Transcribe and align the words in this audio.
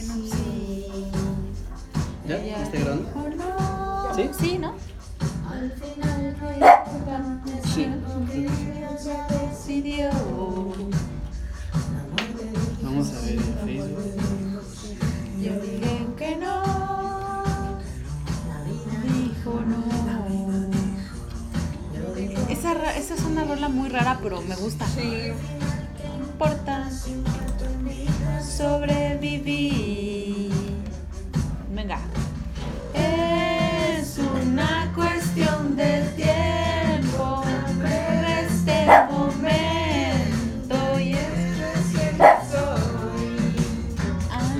que 0.00 0.06
no 0.06 0.14
sí. 0.14 0.86
¿Ya? 2.26 2.36
¿Está 2.62 2.78
grabando? 2.78 3.08
¿Sí? 4.16 4.30
Sí, 4.40 4.58
¿no? 4.58 4.72
Sí. 7.74 7.86
Decidió. 9.50 10.10
Vamos 12.82 13.12
a 13.12 13.20
ver 13.20 13.32
en 13.32 13.42
Facebook. 13.64 14.62
Yo 15.40 15.52
dije 15.60 16.06
que 16.16 16.36
no. 16.36 16.62
Dijo 19.02 19.60
no. 19.66 19.82
Esa, 22.48 22.74
ra- 22.74 22.96
esa 22.96 23.14
es 23.14 23.22
una 23.24 23.44
rola 23.44 23.68
muy 23.68 23.88
rara, 23.88 24.18
pero 24.22 24.40
me 24.42 24.54
gusta. 24.56 24.86
Sí. 24.86 25.32
No 26.18 26.24
importa. 26.24 26.88
Sobreviví. 29.22 30.50
Venga. 31.70 32.00
Es 32.92 34.18
una 34.18 34.92
cuestión 34.96 35.76
de 35.76 36.02
tiempo. 36.16 37.44
Ver 37.78 38.24
este 38.46 38.84
momento. 39.12 40.98
Y 40.98 41.12
es 41.12 41.92
que 41.94 42.32
soy. 42.50 43.54
Ah. 44.28 44.56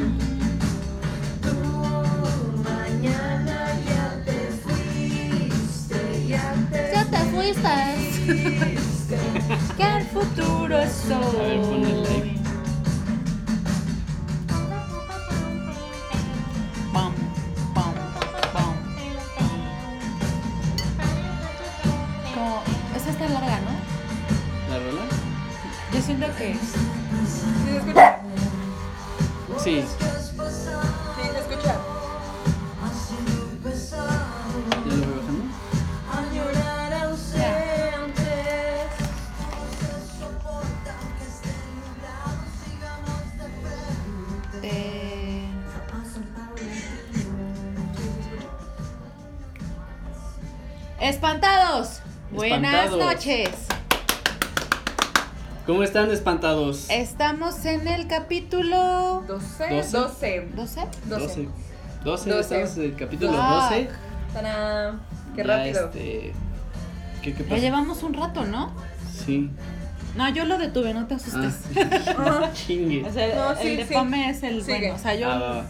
Mañana 2.63 3.59
ya 3.89 4.23
te 4.25 4.39
fuiste, 4.63 6.01
ya 6.29 6.55
te 6.71 6.81
Ya 6.93 7.03
te 7.11 7.19
fuiste. 7.33 7.77
que 9.77 9.87
el 9.97 10.05
futuro 10.05 10.79
es 10.79 11.11
hoy. 11.11 12.32
Siento 26.17 26.37
que. 26.37 26.55
¿Sí 26.55 26.61
se 27.65 27.77
escucha? 27.79 28.17
Sí. 29.59 29.83
Sí, 29.83 29.87
se 31.33 31.39
escucha. 31.39 31.75
¿Ya 34.89 34.97
lo 34.97 35.07
voy 35.07 35.15
bajando? 35.21 35.45
Añorar 36.13 36.93
ausentes. 37.05 37.53
eh, 44.63 45.49
Espantados. 51.01 52.01
Buenas 52.31 52.85
Espantados. 52.85 52.99
noches. 53.15 53.51
¿Cómo 55.67 55.83
están 55.85 56.11
espantados? 56.11 56.87
Estamos 56.91 57.65
en 57.67 57.87
el 57.87 58.09
capítulo 58.09 59.23
12. 59.29 59.69
Doce. 59.71 59.97
12. 59.97 60.49
12. 60.57 60.81
12. 61.07 61.07
12. 61.07 61.49
12, 62.05 62.31
Doce. 62.31 62.41
estamos 62.41 62.77
en 62.79 62.83
el 62.85 62.97
capítulo 62.97 63.33
Fuck. 63.33 63.43
12. 63.71 63.89
Tarán. 64.33 65.01
Qué 65.37 65.45
Ya, 65.45 65.57
rápido. 65.57 65.85
Este... 65.87 66.33
¿Qué, 67.23 67.33
qué 67.35 67.43
Ya 67.45 67.49
pasa? 67.49 67.61
llevamos 67.61 68.03
un 68.03 68.15
rato, 68.15 68.45
¿no? 68.45 68.73
Sí. 69.25 69.51
No, 70.17 70.29
yo 70.31 70.45
lo 70.47 70.59
detuve, 70.59 70.93
no 70.95 71.07
te 71.07 71.15
Ah, 71.15 71.17
asustes. 71.19 71.61
chingue. 72.67 73.05
O 73.09 73.13
sea, 73.13 73.35
No, 73.35 73.53
el 73.53 73.59
sí, 73.59 73.77
de 73.77 73.87
sí. 73.87 73.95
Pame 73.95 74.31
es 74.31 74.43
el 74.43 74.63
Sigue. 74.65 74.79
bueno. 74.81 74.95
O 74.97 74.99
sea, 74.99 75.15
yo 75.15 75.31
Ah, 75.31 75.39
va, 75.39 75.51
va. 75.59 75.67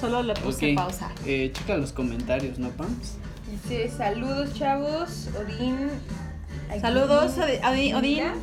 solo 0.00 0.22
le 0.24 0.34
puse 0.34 0.72
Ok. 0.72 0.76
pausa. 0.76 1.10
Eh, 1.24 1.52
checa 1.54 1.76
los 1.76 1.92
comentarios, 1.92 2.58
¿no, 2.58 2.70
Pams? 2.70 3.14
Dice, 3.48 3.88
saludos 3.96 4.52
chavos, 4.54 5.28
Odín. 5.38 5.88
aquí. 6.68 6.80
Saludos, 6.80 7.38
Odi- 7.38 7.60
Odi- 7.62 7.94
Odín. 7.94 8.00
Mira, 8.16 8.34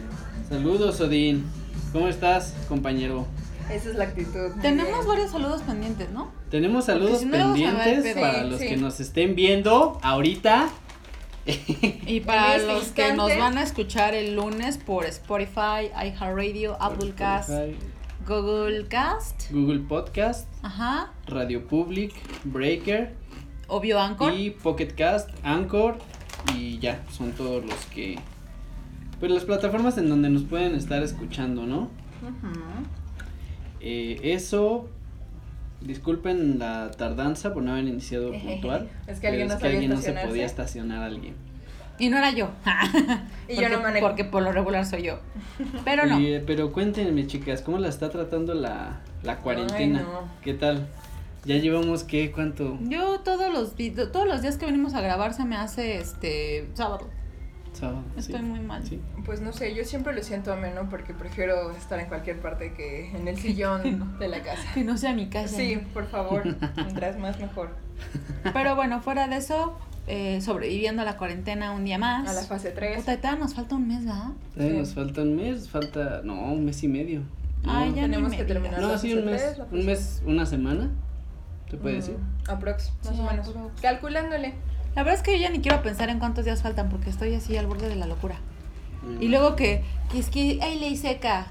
Saludos, 0.49 0.99
Odín. 1.01 1.45
¿Cómo 1.91 2.07
estás, 2.07 2.53
compañero? 2.67 3.27
Esa 3.71 3.89
es 3.89 3.95
la 3.95 4.05
actitud. 4.05 4.51
Tenemos 4.61 4.91
bien. 4.93 5.07
varios 5.07 5.31
saludos 5.31 5.61
pendientes, 5.61 6.09
¿no? 6.11 6.31
Tenemos 6.49 6.85
saludos 6.85 7.19
si 7.19 7.25
no, 7.25 7.37
vamos 7.37 7.59
a 7.59 7.63
ver 7.63 7.75
pendientes 7.77 8.13
para 8.15 8.43
Sí, 8.43 8.49
los 8.49 8.59
sí. 8.59 8.67
que 8.67 8.77
nos 8.77 8.99
estén 8.99 9.35
viendo 9.35 9.99
ahorita. 10.01 10.69
Y 11.45 12.21
para 12.21 12.55
este 12.55 12.67
los 12.67 12.83
que 12.89 13.13
nos 13.13 13.37
van 13.37 13.57
a 13.57 13.63
escuchar 13.63 14.13
el 14.13 14.35
lunes 14.35 14.77
por 14.77 15.05
Spotify, 15.05 15.89
iHeartRadio, 15.93 16.81
Applecast, 16.81 17.49
Google 18.27 18.87
Cast, 18.87 19.51
Google 19.51 19.79
Podcast, 19.79 20.47
ajá, 20.61 21.11
Radio 21.27 21.67
Public, 21.67 22.13
Breaker 22.45 23.13
obvio 23.67 23.99
Anchor. 23.99 24.33
y 24.33 24.51
Pocket 24.51 24.93
Cast, 24.95 25.29
Anchor 25.43 25.97
y 26.55 26.79
ya, 26.79 27.03
son 27.11 27.33
todos 27.33 27.65
los 27.65 27.75
que 27.93 28.17
pues 29.23 29.31
las 29.31 29.45
plataformas 29.45 29.97
en 29.97 30.09
donde 30.09 30.29
nos 30.29 30.43
pueden 30.43 30.75
estar 30.75 31.01
escuchando, 31.01 31.65
¿no? 31.65 31.87
Eh, 33.79 34.19
eso 34.21 34.89
disculpen 35.79 36.59
la 36.59 36.91
tardanza 36.91 37.53
por 37.53 37.63
no 37.63 37.71
haber 37.71 37.85
iniciado 37.85 38.33
puntual. 38.43 38.89
Es 39.07 39.21
que 39.21 39.27
alguien 39.29 39.47
no 39.47 39.53
sabía 39.53 39.69
alguien 39.69 39.91
no 39.91 40.01
se 40.01 40.11
podía 40.11 40.45
estacionar 40.45 41.03
a 41.03 41.05
alguien. 41.05 41.35
Y 41.99 42.09
no 42.09 42.17
era 42.17 42.31
yo. 42.31 42.49
Y 43.47 43.55
yo 43.55 43.61
Porque- 43.61 43.69
no 43.69 43.81
manejo. 43.81 44.07
Porque 44.07 44.25
por 44.25 44.43
lo 44.43 44.51
regular 44.51 44.85
soy 44.85 45.03
yo. 45.03 45.19
Pero 45.85 46.05
no. 46.05 46.17
Oye, 46.17 46.41
pero 46.45 46.73
cuéntenme, 46.73 47.25
chicas, 47.25 47.61
¿cómo 47.61 47.77
la 47.77 47.87
está 47.87 48.09
tratando 48.09 48.53
la, 48.53 48.99
la 49.23 49.37
cuarentena? 49.37 49.99
Ay, 49.99 50.05
no. 50.05 50.27
¿Qué 50.43 50.53
tal? 50.53 50.85
Ya 51.45 51.55
llevamos, 51.59 52.03
¿qué? 52.03 52.29
¿Cuánto? 52.33 52.77
Yo 52.89 53.21
todos 53.21 53.53
los 53.53 53.73
todos 54.11 54.27
los 54.27 54.41
días 54.41 54.57
que 54.57 54.65
venimos 54.65 54.93
a 54.95 54.99
grabar 54.99 55.33
se 55.33 55.45
me 55.45 55.55
hace 55.55 55.95
este 55.95 56.67
sábado. 56.73 57.07
Sábado. 57.73 58.03
Estoy 58.15 58.35
sí. 58.39 58.41
muy 58.43 58.59
mal. 58.59 58.85
Sí. 58.85 59.01
Pues 59.25 59.41
no 59.41 59.51
sé, 59.51 59.73
yo 59.75 59.83
siempre 59.83 60.13
lo 60.13 60.21
siento 60.23 60.53
ameno 60.53 60.87
porque 60.89 61.13
prefiero 61.13 61.71
estar 61.71 61.99
en 61.99 62.07
cualquier 62.07 62.39
parte 62.39 62.73
que 62.73 63.09
en 63.15 63.27
el 63.27 63.37
sillón 63.39 64.17
de 64.19 64.27
la 64.27 64.41
casa. 64.41 64.61
Que 64.73 64.83
no 64.83 64.97
sea 64.97 65.13
mi 65.13 65.27
casa. 65.27 65.55
Sí, 65.55 65.79
por 65.93 66.07
favor, 66.07 66.43
mientras 66.77 67.17
más 67.17 67.39
mejor. 67.39 67.69
Pero 68.53 68.75
bueno, 68.75 69.01
fuera 69.01 69.27
de 69.27 69.37
eso, 69.37 69.77
eh, 70.07 70.39
sobreviviendo 70.41 71.01
a 71.01 71.05
la 71.05 71.17
cuarentena 71.17 71.71
un 71.71 71.83
día 71.85 71.97
más. 71.97 72.27
A 72.29 72.33
la 72.33 72.43
fase 72.43 72.69
3. 72.71 73.03
Puta, 73.03 73.35
nos 73.35 73.53
falta 73.55 73.75
un 73.75 73.87
mes, 73.87 74.05
¿verdad? 74.05 74.29
Sí. 74.57 74.69
nos 74.69 74.93
falta 74.93 75.21
un 75.21 75.35
mes, 75.35 75.69
falta, 75.69 76.21
no, 76.23 76.33
un 76.53 76.65
mes 76.65 76.83
y 76.83 76.87
medio. 76.87 77.21
No, 77.63 77.71
Ay, 77.75 77.93
ya 77.95 78.01
tenemos 78.03 78.29
ni 78.31 78.37
que 78.37 78.43
terminar. 78.43 78.81
no 78.81 78.89
la 78.89 78.97
sí, 78.97 79.13
un 79.13 79.25
mes, 79.25 79.41
tres, 79.41 79.57
la 79.57 79.63
un 79.63 79.69
fase- 79.71 79.85
mes, 79.85 80.23
una 80.25 80.45
semana, 80.45 80.89
¿te 81.71 81.77
puede 81.77 81.95
Mm, 81.95 81.99
decir? 81.99 82.17
Aprox, 82.49 82.91
más 83.05 83.15
Sí, 83.15 83.21
o 83.21 83.23
menos. 83.31 83.47
aprox. 83.47 83.81
Calculándole. 83.81 84.53
La 84.95 85.03
verdad 85.03 85.15
es 85.19 85.23
que 85.23 85.33
yo 85.37 85.41
ya 85.43 85.49
ni 85.49 85.59
quiero 85.59 85.81
pensar 85.81 86.09
en 86.09 86.19
cuántos 86.19 86.45
días 86.45 86.61
faltan 86.61 86.89
porque 86.89 87.09
estoy 87.09 87.33
así 87.33 87.57
al 87.57 87.65
borde 87.67 87.89
de 87.89 87.95
la 87.95 88.05
locura. 88.05 88.35
Mm. 89.01 89.21
Y 89.23 89.27
luego 89.27 89.55
que, 89.55 89.81
que 90.11 90.19
es 90.19 90.29
que, 90.29 90.59
ay, 90.61 90.79
ley 90.79 90.95
seca. 90.97 91.47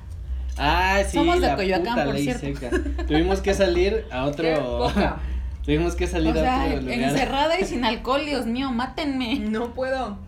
Ah, 0.56 1.00
sí, 1.06 1.16
Somos 1.16 1.40
de 1.40 1.46
la 1.48 1.56
Coyoacán, 1.56 1.94
puta 1.94 2.04
por 2.04 2.14
ley 2.14 2.24
cierto. 2.24 2.40
seca. 2.46 2.70
Tuvimos 3.06 3.40
que 3.40 3.54
salir 3.54 4.04
a 4.12 4.24
otro, 4.26 4.90
tuvimos 5.64 5.94
que 5.96 6.04
O 6.04 6.08
salir 6.08 6.30
a 6.38 6.40
sea, 6.42 6.64
otro 6.66 6.80
lugar. 6.82 6.98
encerrada 7.00 7.60
y 7.60 7.64
sin 7.64 7.84
alcohol, 7.86 8.24
Dios 8.24 8.46
mío, 8.46 8.70
mátenme. 8.70 9.38
No 9.40 9.74
puedo. 9.74 10.18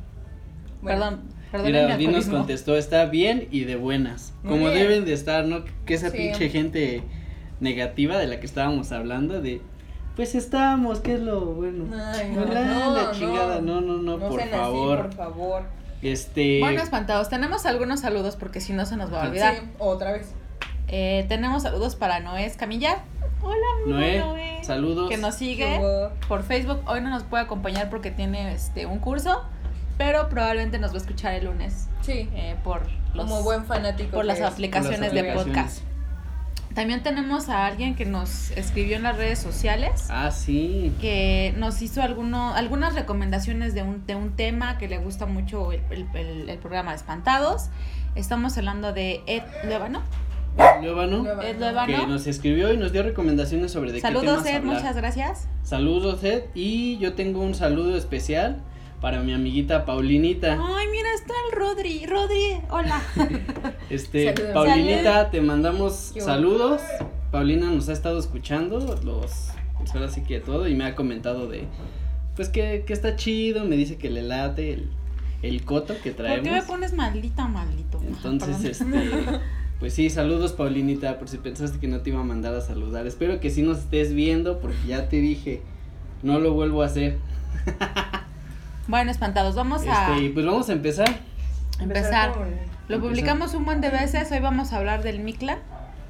Bueno, 0.82 0.98
Perdón, 1.00 1.20
perdón. 1.52 1.66
Mira, 1.66 1.86
mi 1.88 1.94
Odín 2.06 2.12
nos 2.12 2.26
contestó, 2.26 2.76
está 2.76 3.04
bien 3.06 3.48
y 3.50 3.60
de 3.64 3.76
buenas. 3.76 4.34
Muy 4.42 4.52
como 4.54 4.66
bien. 4.70 4.78
deben 4.82 5.04
de 5.04 5.12
estar, 5.12 5.44
¿no? 5.44 5.64
Que 5.86 5.94
esa 5.94 6.10
Sí. 6.10 6.16
pinche 6.18 6.48
gente 6.50 7.02
negativa 7.60 8.18
de 8.18 8.26
la 8.26 8.40
que 8.40 8.46
estábamos 8.46 8.92
hablando, 8.92 9.40
de, 9.40 9.60
pues 10.16 10.34
estamos, 10.34 11.00
¿qué 11.00 11.14
es 11.14 11.20
lo 11.20 11.40
bueno? 11.40 11.84
Ay, 12.14 12.30
no, 12.34 12.44
La- 12.44 12.64
no, 12.64 12.94
la 12.94 13.10
chingada, 13.12 13.60
no, 13.60 13.80
no, 13.80 13.94
no, 13.98 14.18
por 14.18 14.36
sean 14.40 14.48
así, 14.50 14.58
favor. 14.58 14.98
por 15.06 15.14
favor. 15.14 15.62
Este, 16.02 16.60
Bueno, 16.60 16.82
espantados, 16.82 17.28
tenemos 17.30 17.64
algunos 17.66 18.00
saludos 18.00 18.36
porque 18.36 18.60
si 18.60 18.72
no 18.72 18.84
se 18.86 18.96
nos 18.96 19.12
va 19.12 19.22
a 19.24 19.28
olvidar. 19.28 19.54
Sí, 19.56 19.62
otra 19.78 20.12
vez. 20.12 20.32
Eh, 20.88 21.24
tenemos 21.28 21.62
saludos 21.62 21.96
para 21.96 22.20
Noé 22.20 22.44
Escamilla. 22.44 22.98
Hola, 23.42 23.56
Noé, 23.86 24.18
Noé. 24.20 24.64
saludos. 24.64 25.08
Que 25.08 25.16
nos 25.16 25.34
sigue 25.34 25.80
por 26.28 26.42
Facebook. 26.42 26.80
Hoy 26.86 27.00
no 27.00 27.10
nos 27.10 27.22
puede 27.24 27.42
acompañar 27.44 27.88
porque 27.90 28.10
tiene 28.10 28.52
este 28.54 28.86
un 28.86 28.98
curso, 28.98 29.42
pero 29.98 30.28
probablemente 30.28 30.78
nos 30.78 30.90
va 30.92 30.96
a 30.96 30.98
escuchar 30.98 31.34
el 31.34 31.46
lunes 31.46 31.88
Sí, 32.02 32.28
eh, 32.34 32.56
por 32.62 32.82
los 33.14 33.26
como 33.26 33.42
buen 33.42 33.64
fanático. 33.64 34.10
por 34.12 34.22
que 34.22 34.26
las 34.28 34.40
aplicaciones 34.42 34.98
Por 34.98 35.06
las 35.06 35.12
de 35.14 35.20
aplicaciones. 35.30 35.64
podcast. 35.80 35.93
También 36.74 37.02
tenemos 37.04 37.48
a 37.48 37.66
alguien 37.66 37.94
que 37.94 38.04
nos 38.04 38.50
escribió 38.52 38.96
en 38.96 39.04
las 39.04 39.16
redes 39.16 39.38
sociales. 39.38 40.06
Ah, 40.10 40.30
sí. 40.32 40.92
que 41.00 41.54
nos 41.56 41.80
hizo 41.82 42.02
alguno, 42.02 42.52
algunas 42.54 42.94
recomendaciones 42.94 43.74
de 43.74 43.82
un, 43.84 44.04
de 44.06 44.16
un 44.16 44.32
tema 44.34 44.76
que 44.78 44.88
le 44.88 44.98
gusta 44.98 45.26
mucho 45.26 45.70
el, 45.72 45.80
el- 45.90 46.06
el- 46.14 46.48
el 46.50 46.58
programa 46.58 46.90
de 46.90 46.96
Espantados. 46.96 47.68
Estamos 48.16 48.56
hablando 48.58 48.92
de 48.92 49.22
Ed 49.26 49.42
Luevano. 49.64 50.02
Luevano, 50.82 51.18
Luevano. 51.18 51.42
Ed 51.42 51.58
Luevano. 51.58 51.96
que 52.00 52.06
nos 52.06 52.26
escribió 52.26 52.72
y 52.72 52.76
nos 52.76 52.92
dio 52.92 53.02
recomendaciones 53.02 53.72
sobre 53.72 53.90
de 53.92 54.00
Saludos, 54.00 54.42
qué 54.42 54.44
temas 54.44 54.46
Ed, 54.50 54.56
hablar. 54.56 54.74
muchas 54.76 54.96
gracias. 54.96 55.48
Saludos, 55.62 56.22
Ed. 56.24 56.44
Y 56.54 56.98
yo 56.98 57.14
tengo 57.14 57.40
un 57.40 57.54
saludo 57.54 57.96
especial 57.96 58.58
para 59.04 59.20
mi 59.20 59.34
amiguita 59.34 59.84
Paulinita. 59.84 60.54
Ay, 60.54 60.86
mira, 60.90 61.12
está 61.14 61.34
el 61.46 61.58
Rodri. 61.58 62.06
Rodri, 62.06 62.58
hola. 62.70 63.02
Este, 63.90 64.34
Saludos. 64.34 64.54
Paulinita, 64.54 65.30
te 65.30 65.42
mandamos 65.42 66.14
Yo. 66.14 66.24
saludos. 66.24 66.80
Paulina 67.30 67.70
nos 67.70 67.90
ha 67.90 67.92
estado 67.92 68.18
escuchando, 68.18 68.78
los, 69.04 69.50
pues 69.76 69.94
ahora 69.94 70.08
sí 70.08 70.22
que 70.22 70.40
todo, 70.40 70.66
y 70.68 70.74
me 70.74 70.86
ha 70.86 70.94
comentado 70.94 71.48
de, 71.48 71.66
pues 72.34 72.48
que, 72.48 72.84
que 72.86 72.94
está 72.94 73.14
chido, 73.14 73.66
me 73.66 73.76
dice 73.76 73.98
que 73.98 74.08
le 74.08 74.22
late 74.22 74.72
el, 74.72 74.88
el 75.42 75.62
coto 75.66 75.92
que 76.02 76.12
¿Por 76.12 76.24
qué 76.24 76.30
me 76.30 76.40
traemos. 76.40 76.64
pones 76.64 76.94
maldita, 76.94 77.46
maldito? 77.46 78.00
Entonces, 78.06 78.78
Perdón. 78.78 78.94
este, 78.94 79.40
pues 79.80 79.92
sí, 79.92 80.08
saludos 80.08 80.54
Paulinita, 80.54 81.18
por 81.18 81.28
si 81.28 81.36
pensaste 81.36 81.78
que 81.78 81.88
no 81.88 82.00
te 82.00 82.08
iba 82.08 82.20
a 82.20 82.24
mandar 82.24 82.54
a 82.54 82.62
saludar. 82.62 83.06
Espero 83.06 83.38
que 83.38 83.50
sí 83.50 83.60
nos 83.60 83.80
estés 83.80 84.14
viendo, 84.14 84.60
porque 84.60 84.78
ya 84.86 85.10
te 85.10 85.16
dije, 85.20 85.60
no 86.22 86.40
lo 86.40 86.54
vuelvo 86.54 86.82
a 86.82 86.86
hacer. 86.86 87.18
Bueno, 88.86 89.10
espantados, 89.10 89.54
vamos 89.54 89.86
a 89.86 90.10
Este, 90.12 90.24
y 90.26 90.28
pues 90.30 90.44
vamos 90.46 90.68
a 90.68 90.72
empezar. 90.72 91.08
empezar. 91.80 92.32
con 92.32 92.42
Lo 92.42 92.50
empezar. 92.50 93.00
publicamos 93.00 93.54
un 93.54 93.64
buen 93.64 93.80
de 93.80 93.90
veces, 93.90 94.30
hoy 94.30 94.40
vamos 94.40 94.72
a 94.72 94.76
hablar 94.78 95.02
del 95.02 95.20
Mictlán. 95.20 95.58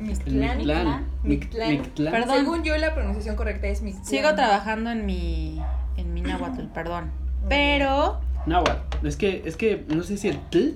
Mictlán. 0.00 0.59
Mictlán. 0.59 1.06
Mictlán. 1.23 2.12
Perdón. 2.12 2.37
Según 2.37 2.62
yo, 2.65 2.76
la 2.76 2.94
pronunciación 2.94 3.37
correcta 3.37 3.69
es 3.69 3.82
Mictlán. 3.82 4.05
Sigo 4.05 4.35
trabajando 4.35 4.91
en 4.91 5.06
mi 5.06 5.61
en 5.97 6.12
mi 6.12 6.21
náhuatl, 6.21 6.65
perdón. 6.75 7.11
Pero 7.49 8.21
Náhuatl. 8.47 9.06
Es 9.06 9.17
que, 9.17 9.43
es 9.47 9.56
que, 9.56 9.85
no 9.88 10.03
sé 10.03 10.17
si 10.17 10.29
el 10.29 10.38
tl 10.50 10.75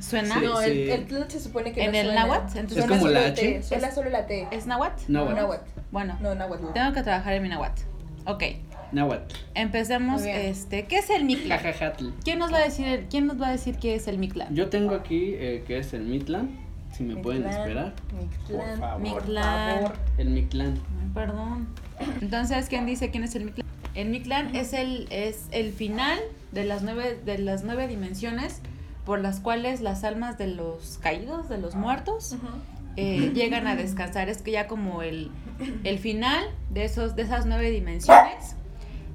suena 0.00 0.34
Sí. 0.34 0.44
No, 0.44 0.60
el, 0.60 0.72
el 0.90 1.06
tl 1.06 1.30
se 1.30 1.40
supone 1.40 1.72
que 1.72 1.84
¿En 1.84 1.92
no 1.92 1.98
el 1.98 2.06
suena. 2.06 2.20
náhuatl? 2.22 2.58
Entonces- 2.58 2.78
Es 2.84 2.90
como 2.90 3.08
la 3.08 3.26
H. 3.26 3.62
Suena 3.62 3.90
solo 3.92 4.10
la 4.10 4.26
T. 4.26 4.48
¿Es 4.50 4.66
náhuatl? 4.66 5.02
No, 5.08 5.20
náhuatl. 5.20 5.36
náhuatl. 5.36 5.70
Bueno, 5.92 6.18
No, 6.20 6.34
náhuatl. 6.34 6.72
tengo 6.74 6.92
que 6.92 7.02
trabajar 7.02 7.34
en 7.34 7.42
mi 7.44 7.48
náhuatl. 7.48 7.80
Ok, 8.26 8.42
Náhuatl. 8.96 9.34
empecemos 9.54 10.22
este, 10.22 10.86
¿qué 10.86 10.98
es 10.98 11.10
el 11.10 11.24
Mictlan? 11.24 11.58
Jajajatl. 11.58 12.08
¿Quién 12.24 12.38
nos 12.38 12.52
va 12.52 12.58
a 12.58 12.64
decir 12.64 13.06
quién 13.10 13.26
nos 13.26 13.40
va 13.40 13.48
a 13.48 13.52
decir 13.52 13.76
qué 13.76 13.94
es 13.94 14.08
el 14.08 14.18
Mictlan? 14.18 14.54
Yo 14.54 14.68
tengo 14.68 14.94
aquí 14.94 15.34
eh, 15.34 15.64
que 15.66 15.78
es 15.78 15.92
el 15.92 16.02
Mitlan. 16.02 16.50
Si 16.92 17.04
me 17.04 17.16
pueden 17.16 17.42
Mictlán, 17.42 17.60
esperar. 17.62 17.94
Mictlán, 18.18 18.68
Por 18.70 18.78
favor. 18.78 18.90
por 18.92 19.00
Mictlán. 19.02 19.74
favor. 19.82 19.92
El 20.18 20.30
Mictlán. 20.30 20.80
Perdón. 21.14 21.68
Entonces, 22.22 22.68
¿quién 22.68 22.86
dice 22.86 23.10
quién 23.10 23.22
es 23.24 23.34
el 23.34 23.44
Mictlán? 23.44 23.66
El 23.94 24.08
Mictlán 24.08 24.56
es 24.56 24.72
el, 24.72 25.06
es 25.10 25.46
el 25.52 25.72
final 25.72 26.18
de 26.52 26.64
las, 26.64 26.82
nueve, 26.82 27.18
de 27.24 27.38
las 27.38 27.64
nueve 27.64 27.86
dimensiones 27.88 28.60
por 29.04 29.20
las 29.20 29.40
cuales 29.40 29.82
las 29.82 30.04
almas 30.04 30.36
de 30.38 30.48
los 30.48 30.98
caídos, 31.02 31.48
de 31.48 31.58
los 31.58 31.74
muertos, 31.74 32.34
eh, 32.96 33.30
llegan 33.34 33.66
a 33.66 33.76
descansar. 33.76 34.28
Es 34.30 34.42
que 34.42 34.50
ya 34.52 34.66
como 34.66 35.02
el, 35.02 35.30
el 35.84 35.98
final 35.98 36.44
de, 36.70 36.84
esos, 36.84 37.14
de 37.14 37.22
esas 37.22 37.46
nueve 37.46 37.70
dimensiones, 37.70 38.56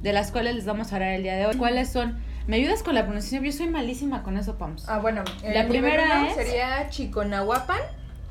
de 0.02 0.14
las 0.14 0.32
cuales 0.32 0.56
les 0.56 0.66
vamos 0.66 0.92
a 0.92 0.96
hablar 0.96 1.14
el 1.14 1.24
día 1.24 1.36
de 1.36 1.46
hoy. 1.46 1.56
¿Cuáles 1.58 1.90
son? 1.90 2.20
¿Me 2.48 2.56
ayudas 2.58 2.82
con 2.84 2.96
la 2.96 3.04
pronunciación? 3.04 3.44
Yo 3.44 3.52
soy 3.52 3.68
malísima 3.70 4.24
con 4.24 4.36
eso, 4.38 4.58
Pams. 4.58 4.86
Ah, 4.90 4.98
bueno. 5.00 5.24
el 5.44 5.54
La 5.54 5.68
primera 5.68 6.28
es- 6.28 6.36
sería 6.36 6.90
Chiconahuapan, 6.90 7.80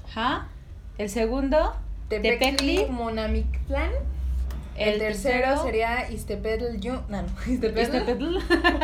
Ajá. 0.08 0.48
El 0.98 1.08
segundo, 1.08 1.74
Tepectli. 2.08 2.86
Monamictlán. 2.90 3.90
El, 4.76 4.98
tercero 4.98 5.62
sería 5.62 6.10
Istepetl 6.10 6.78
Yu. 6.78 6.92
No, 7.08 7.22
no, 7.22 7.28
Istepetl. 7.46 7.80
Iztepetl. 7.80 8.36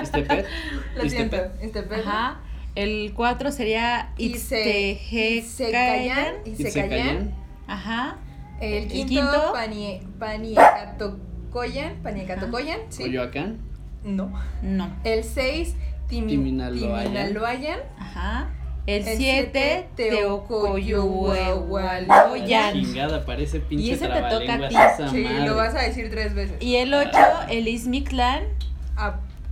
Istepet. 0.02 0.46
Lo 0.96 1.08
siento, 1.08 1.36
Istepet. 1.36 1.64
Istepetl. 1.64 2.08
Ajá. 2.08 2.40
El 2.74 3.12
4 3.14 3.50
sería 3.52 4.12
Ixtejecayan. 4.18 5.40
Isecayan. 5.42 6.34
Isecayan. 6.44 7.34
Ajá. 7.66 8.18
El 8.60 8.72
El 8.74 8.88
quinto, 8.88 9.08
quinto. 9.08 9.52
Panie, 9.52 10.02
Paniecatocoyan. 11.60 12.02
Paniecatocoyan, 12.02 12.78
¿sí? 12.90 13.02
Coyoacán. 13.04 13.58
No. 14.04 14.30
No. 14.62 14.94
El 15.04 15.24
seis, 15.24 15.74
Timi- 16.08 16.28
Timinaloayan. 16.28 17.04
Timinaloayan. 17.12 17.78
Ajá. 17.98 18.50
El 18.86 19.06
El 19.08 19.16
7 19.16 19.88
siete, 19.96 19.96
Teocoyuhuehualoyan. 19.96 22.74
Chingada, 22.74 23.24
parece 23.26 23.58
pinche 23.60 23.84
Y 23.84 23.90
ese 23.90 24.06
te 24.06 24.14
toca 24.20 24.54
a 24.54 24.68
ti. 24.68 24.76
esa 24.76 25.08
Sí, 25.10 25.24
madre. 25.24 25.46
lo 25.46 25.56
vas 25.56 25.74
a 25.74 25.80
decir 25.82 26.08
tres 26.10 26.34
veces. 26.34 26.62
Y 26.62 26.76
el 26.76 26.94
8, 26.94 27.10
el 27.50 27.66
Izmictlán. 27.66 28.44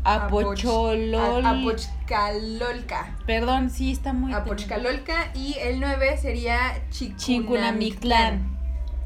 Apocholol. 0.05 1.45
Apochcalolca. 1.45 3.17
Perdón, 3.27 3.71
sí, 3.71 3.91
está 3.91 4.13
muy. 4.13 4.33
Apochcalolca. 4.33 5.33
Y 5.35 5.57
el 5.61 5.81
nueve 5.81 6.17
sería 6.17 6.61
Chicunamictlán. 6.91 8.54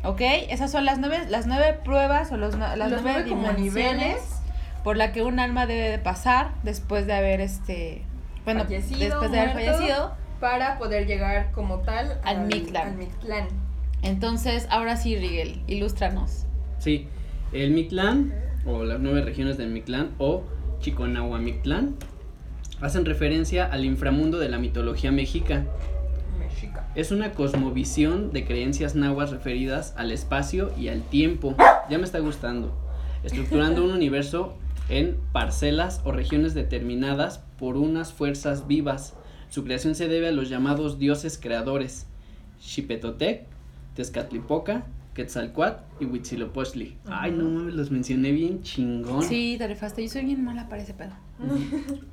¿Ok? 0.05 0.21
Esas 0.49 0.71
son 0.71 0.85
las 0.85 0.99
nueve, 0.99 1.19
las 1.29 1.47
nueve 1.47 1.79
pruebas 1.85 2.31
o 2.33 2.37
los, 2.37 2.57
las 2.57 2.77
Los 2.79 3.03
nueve 3.03 3.25
nueve 3.29 3.59
niveles. 3.61 4.17
por 4.85 4.97
la 4.97 5.13
que 5.13 5.23
un 5.23 5.39
alma 5.41 5.67
debe 5.67 5.91
de 5.91 5.99
pasar 5.99 6.53
después 6.63 7.07
de 7.07 7.15
haber 7.15 7.41
este. 7.41 8.03
Bueno, 8.45 8.65
Fallecido, 8.65 9.01
después 9.01 9.31
de 9.33 9.41
haber 9.41 9.55
muerto. 9.55 9.73
fallecido. 9.73 10.13
Para 10.41 10.79
poder 10.79 11.07
llegar 11.07 11.51
como 11.51 11.79
tal 11.81 12.21
Al 12.25 12.47
Mictlán. 12.47 12.89
al 12.89 12.97
Mictlán. 12.97 13.49
Entonces, 14.03 14.69
ahora 14.71 14.97
sí, 14.97 15.17
Rigel, 15.17 15.61
ilústranos. 15.67 16.47
Sí, 16.79 17.09
el 17.53 17.73
Mictlán, 17.73 18.33
o 18.65 18.85
las 18.85 19.01
nueve 19.01 19.23
regiones 19.23 19.59
del 19.59 19.71
Mictlán, 19.71 20.11
o 20.19 20.45
Chiconahuamictlán, 20.81 21.97
hacen 22.81 23.05
referencia 23.05 23.65
al 23.67 23.85
inframundo 23.85 24.39
de 24.39 24.49
la 24.49 24.59
mitología 24.59 25.11
mexica. 25.11 25.65
Mexica. 26.59 26.87
Es 26.95 27.11
una 27.11 27.33
cosmovisión 27.33 28.33
de 28.33 28.45
creencias 28.45 28.95
nahuas 28.95 29.31
referidas 29.31 29.95
al 29.97 30.11
espacio 30.11 30.73
y 30.77 30.89
al 30.89 31.03
tiempo. 31.03 31.55
Ya 31.89 31.99
me 31.99 32.05
está 32.05 32.19
gustando. 32.19 32.73
Estructurando 33.23 33.85
un 33.85 33.91
universo 33.95 34.55
en 34.89 35.19
parcelas 35.33 36.01
o 36.05 36.13
regiones 36.13 36.55
determinadas 36.55 37.41
por 37.59 37.77
unas 37.77 38.13
fuerzas 38.13 38.67
vivas. 38.67 39.15
Su 39.51 39.65
creación 39.65 39.95
se 39.95 40.09
debe 40.09 40.29
a 40.29 40.33
los 40.33 40.49
llamados 40.49 40.99
dioses 40.99 41.39
creadores: 41.39 42.07
Xipetotec, 42.61 43.47
Tezcatlipoca, 43.95 44.87
Quetzalcoatl 45.19 45.83
y 45.99 46.05
Huitzilopochtli. 46.05 46.97
Ay, 47.07 47.33
no 47.33 47.51
mames, 47.51 47.75
los 47.75 47.91
mencioné 47.91 48.31
bien 48.31 48.63
chingón. 48.63 49.25
Sí, 49.25 49.57
te 49.59 49.67
rifaste. 49.67 50.01
Yo 50.01 50.09
soy 50.09 50.25
bien 50.25 50.45
mala 50.45 50.69
para 50.69 50.81
ese 50.81 50.95
pedo. 50.95 51.11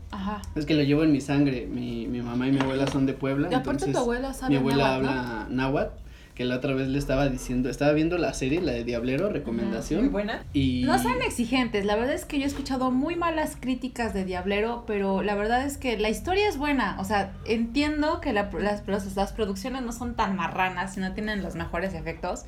Ajá. 0.09 0.41
Es 0.55 0.65
que 0.65 0.73
lo 0.73 0.81
llevo 0.81 1.03
en 1.03 1.11
mi 1.11 1.21
sangre. 1.21 1.67
Mi, 1.67 2.07
mi 2.07 2.23
mamá 2.23 2.47
y 2.47 2.51
mi 2.51 2.59
abuela 2.59 2.87
son 2.87 3.05
de 3.05 3.13
Puebla. 3.13 3.49
Y 3.51 3.53
aparte 3.53 3.85
entonces 3.85 3.93
tu 3.93 3.99
abuela 3.99 4.33
sabe 4.33 4.49
Mi 4.49 4.55
abuela 4.57 4.97
náhuatl, 4.97 5.03
¿no? 5.03 5.09
habla 5.11 5.47
náhuatl, 5.51 5.99
que 6.35 6.43
la 6.43 6.57
otra 6.57 6.73
vez 6.73 6.89
le 6.89 6.99
estaba 6.99 7.29
diciendo, 7.29 7.69
estaba 7.69 7.93
viendo 7.93 8.17
la 8.17 8.33
serie, 8.33 8.59
la 8.61 8.73
de 8.73 8.83
Diablero, 8.83 9.29
recomendación. 9.29 10.01
Muy 10.01 10.09
buena. 10.09 10.43
Y 10.53 10.83
No 10.85 10.99
sean 10.99 11.21
exigentes, 11.21 11.85
la 11.85 11.95
verdad 11.95 12.13
es 12.13 12.25
que 12.25 12.37
yo 12.37 12.43
he 12.43 12.47
escuchado 12.47 12.91
muy 12.91 13.15
malas 13.15 13.55
críticas 13.57 14.13
de 14.13 14.25
Diablero, 14.25 14.83
pero 14.85 15.23
la 15.23 15.33
verdad 15.35 15.65
es 15.65 15.77
que 15.77 15.97
la 15.97 16.09
historia 16.09 16.49
es 16.49 16.57
buena, 16.57 16.97
o 16.99 17.05
sea, 17.05 17.31
entiendo 17.45 18.19
que 18.19 18.33
la- 18.33 18.49
las, 18.59 18.85
las, 18.87 19.15
las 19.15 19.31
producciones 19.31 19.81
no 19.81 19.93
son 19.93 20.15
tan 20.15 20.35
marranas 20.35 20.97
y 20.97 20.99
no 20.99 21.13
tienen 21.13 21.41
los 21.41 21.55
mejores 21.55 21.93
efectos, 21.93 22.43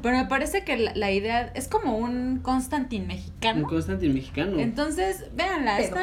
pero 0.00 0.16
me 0.16 0.26
parece 0.26 0.62
que 0.64 0.76
la, 0.76 0.94
la 0.94 1.10
idea 1.10 1.50
es 1.54 1.66
como 1.66 1.98
un 1.98 2.38
Constantine 2.40 3.02
un 3.02 3.08
mexicano. 3.08 3.66
Constantine 3.66 4.14
mexicano. 4.14 4.60
Entonces, 4.60 5.24
véanla, 5.34 5.78
Pero- 5.78 5.96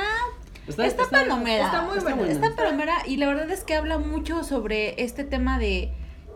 está, 0.68 0.86
está 0.86 1.04
palomera. 1.10 1.66
está 1.68 1.82
muy 1.84 1.98
buena. 2.00 2.30
Está 2.30 2.56
palomera 2.58 2.96
y 3.08 3.16
la 3.16 3.28
verdad 3.28 3.50
es 3.52 3.64
que 3.64 3.76
habla 3.76 3.98
mucho 4.00 4.44
sobre 4.44 5.02
este 5.02 5.24
tema 5.24 5.58
de, 5.58 5.92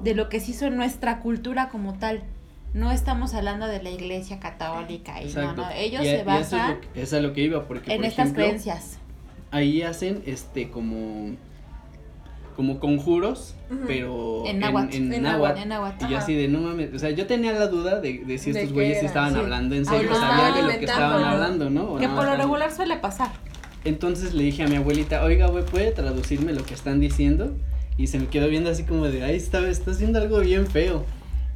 de 0.05 0.15
lo 0.15 0.29
que 0.29 0.39
se 0.39 0.51
hizo 0.51 0.65
en 0.67 0.77
nuestra 0.77 1.19
cultura 1.19 1.67
como 1.67 1.95
tal. 1.95 2.23
No 2.73 2.91
estamos 2.91 3.33
hablando 3.33 3.67
de 3.67 3.81
la 3.83 3.89
iglesia 3.89 4.39
católica 4.39 5.19
y 5.21 5.25
no, 5.25 5.29
Exacto. 5.29 5.61
no, 5.63 5.69
ellos 5.71 6.03
Y 6.03 6.07
a- 6.07 6.11
se 6.11 6.15
y 6.17 6.19
eso 6.19 6.19
es 6.19 6.25
basan 6.25 6.69
lo 6.75 6.81
que- 6.93 7.01
es 7.01 7.13
a 7.13 7.19
lo 7.19 7.33
que 7.33 7.41
iba, 7.41 7.67
porque 7.67 7.91
en 7.93 7.97
por 7.97 8.05
estas 8.05 8.25
ejemplo, 8.25 8.43
creencias. 8.43 8.97
ahí 9.51 9.81
hacen 9.81 10.21
este 10.25 10.69
como 10.69 11.35
como 12.55 12.79
conjuros, 12.79 13.53
pero 13.85 14.45
En 14.45 14.59
náhuatl. 14.59 14.95
en, 14.95 15.13
En 15.13 15.23
náhuatl. 15.23 15.59
En 15.59 15.67
náhuatl. 15.69 16.05
Y 16.05 16.09
yo 16.09 16.17
así 16.17 16.33
de 16.35 16.47
no 16.47 16.61
mames, 16.61 16.93
o 16.93 16.99
sea, 16.99 17.09
yo 17.09 17.27
tenía 17.27 17.51
la 17.51 17.67
duda 17.67 17.99
de, 17.99 18.19
de 18.19 18.37
si 18.37 18.51
estos 18.51 18.71
güeyes 18.71 18.99
era, 18.99 19.07
estaban 19.07 19.33
sí. 19.33 19.39
hablando 19.39 19.75
en 19.75 19.85
serio, 19.85 20.15
sabían 20.15 20.53
de 20.65 20.73
lo 20.73 20.79
que 20.79 20.85
estaban 20.85 21.21
hablando, 21.21 21.69
¿no? 21.69 21.97
Que 21.97 22.07
por 22.07 22.23
lo 22.25 22.35
regular 22.37 22.71
suele 22.71 22.95
pasar. 22.95 23.29
Entonces 23.83 24.33
le 24.33 24.43
dije 24.45 24.63
a 24.63 24.67
mi 24.67 24.77
abuelita, 24.77 25.21
oiga, 25.25 25.47
güey, 25.47 25.65
¿puede 25.65 25.91
traducirme 25.91 26.53
lo 26.53 26.63
que 26.63 26.73
están 26.73 27.01
diciendo? 27.01 27.51
Y 27.97 28.07
se 28.07 28.19
me 28.19 28.27
quedó 28.27 28.47
viendo 28.49 28.69
así 28.69 28.83
como 28.83 29.05
de, 29.05 29.23
ay, 29.23 29.35
está, 29.35 29.67
está 29.69 29.91
haciendo 29.91 30.19
algo 30.19 30.39
bien 30.41 30.67
feo. 30.67 31.05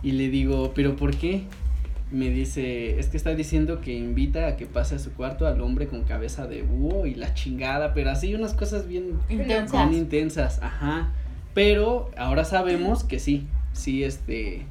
Y 0.02 0.14
le 0.14 0.30
digo, 0.30 0.72
¿pero 0.74 0.96
por 0.96 1.16
qué? 1.16 1.44
Me 2.12 2.30
dice, 2.30 2.98
es 3.00 3.08
que 3.08 3.18
está 3.18 3.36
diciendo 3.36 3.82
que 3.82 3.94
invita 3.94 4.48
a 4.48 4.56
que 4.56 4.66
pase 4.66 4.96
a 4.96 5.00
su 5.00 5.12
cuarto 5.14 5.46
al 5.46 5.62
hombre 5.62 5.88
con 5.88 6.04
cabeza 6.06 6.48
de 6.48 6.64
búho 6.64 7.06
y 7.06 7.14
la 7.16 7.34
chingada, 7.34 7.94
pero 7.94 8.10
así 8.10 8.34
unas 8.34 8.54
cosas 8.54 8.88
bien, 8.88 9.20
Intensas. 9.30 9.90
bien 9.90 10.02
intensas, 10.02 10.60
ajá. 10.64 11.10
Pero 11.54 12.10
ahora 12.18 12.46
sabemos 12.46 13.04
que 13.04 13.20
sí, 13.20 13.46
sí, 13.74 14.04
este... 14.04 14.66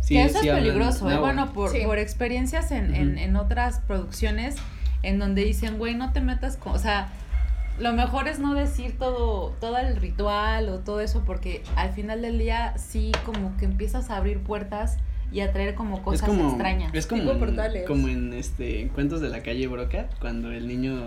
Sí, 0.00 0.14
que 0.14 0.24
eso 0.24 0.40
sí 0.40 0.48
es 0.48 0.52
hablan 0.54 0.64
peligroso, 0.66 1.10
¿eh? 1.10 1.18
Bueno, 1.18 1.52
por, 1.52 1.70
Sí. 1.70 1.78
por 1.84 1.98
experiencias 1.98 2.70
en, 2.72 2.94
en, 2.94 3.10
Ujú. 3.12 3.18
en 3.20 3.36
otras 3.36 3.80
producciones 3.86 4.56
en 5.02 5.18
donde 5.18 5.44
dicen, 5.44 5.78
güey, 5.78 5.94
no 5.94 6.12
te 6.12 6.20
metas 6.20 6.56
con, 6.56 6.74
o 6.74 6.78
sea, 6.78 7.08
lo 7.78 7.92
mejor 7.92 8.28
es 8.28 8.38
no 8.38 8.54
decir 8.54 8.96
todo, 8.98 9.50
todo 9.60 9.76
el 9.78 9.96
ritual 9.96 10.68
o 10.68 10.78
todo 10.80 11.00
eso, 11.00 11.22
porque 11.26 11.62
al 11.76 11.92
final 11.92 12.22
del 12.22 12.38
día 12.38 12.76
sí 12.78 13.12
como 13.24 13.56
que 13.56 13.64
empiezas 13.66 14.10
a 14.10 14.16
abrir 14.16 14.40
puertas 14.40 14.96
y 15.32 15.40
a 15.40 15.52
traer 15.52 15.74
como 15.74 16.02
cosas 16.02 16.22
es 16.28 16.34
como, 16.34 16.48
extrañas. 16.50 16.94
Es 16.94 17.06
como, 17.06 17.22
Tipo 17.22 17.32
en, 17.34 17.38
portales. 17.40 17.86
como 17.86 18.08
en 18.08 18.32
este 18.32 18.82
en 18.82 18.88
cuentos 18.90 19.20
de 19.20 19.28
la 19.28 19.42
calle 19.42 19.66
Broca, 19.66 20.08
cuando 20.20 20.52
el 20.52 20.68
niño 20.68 21.00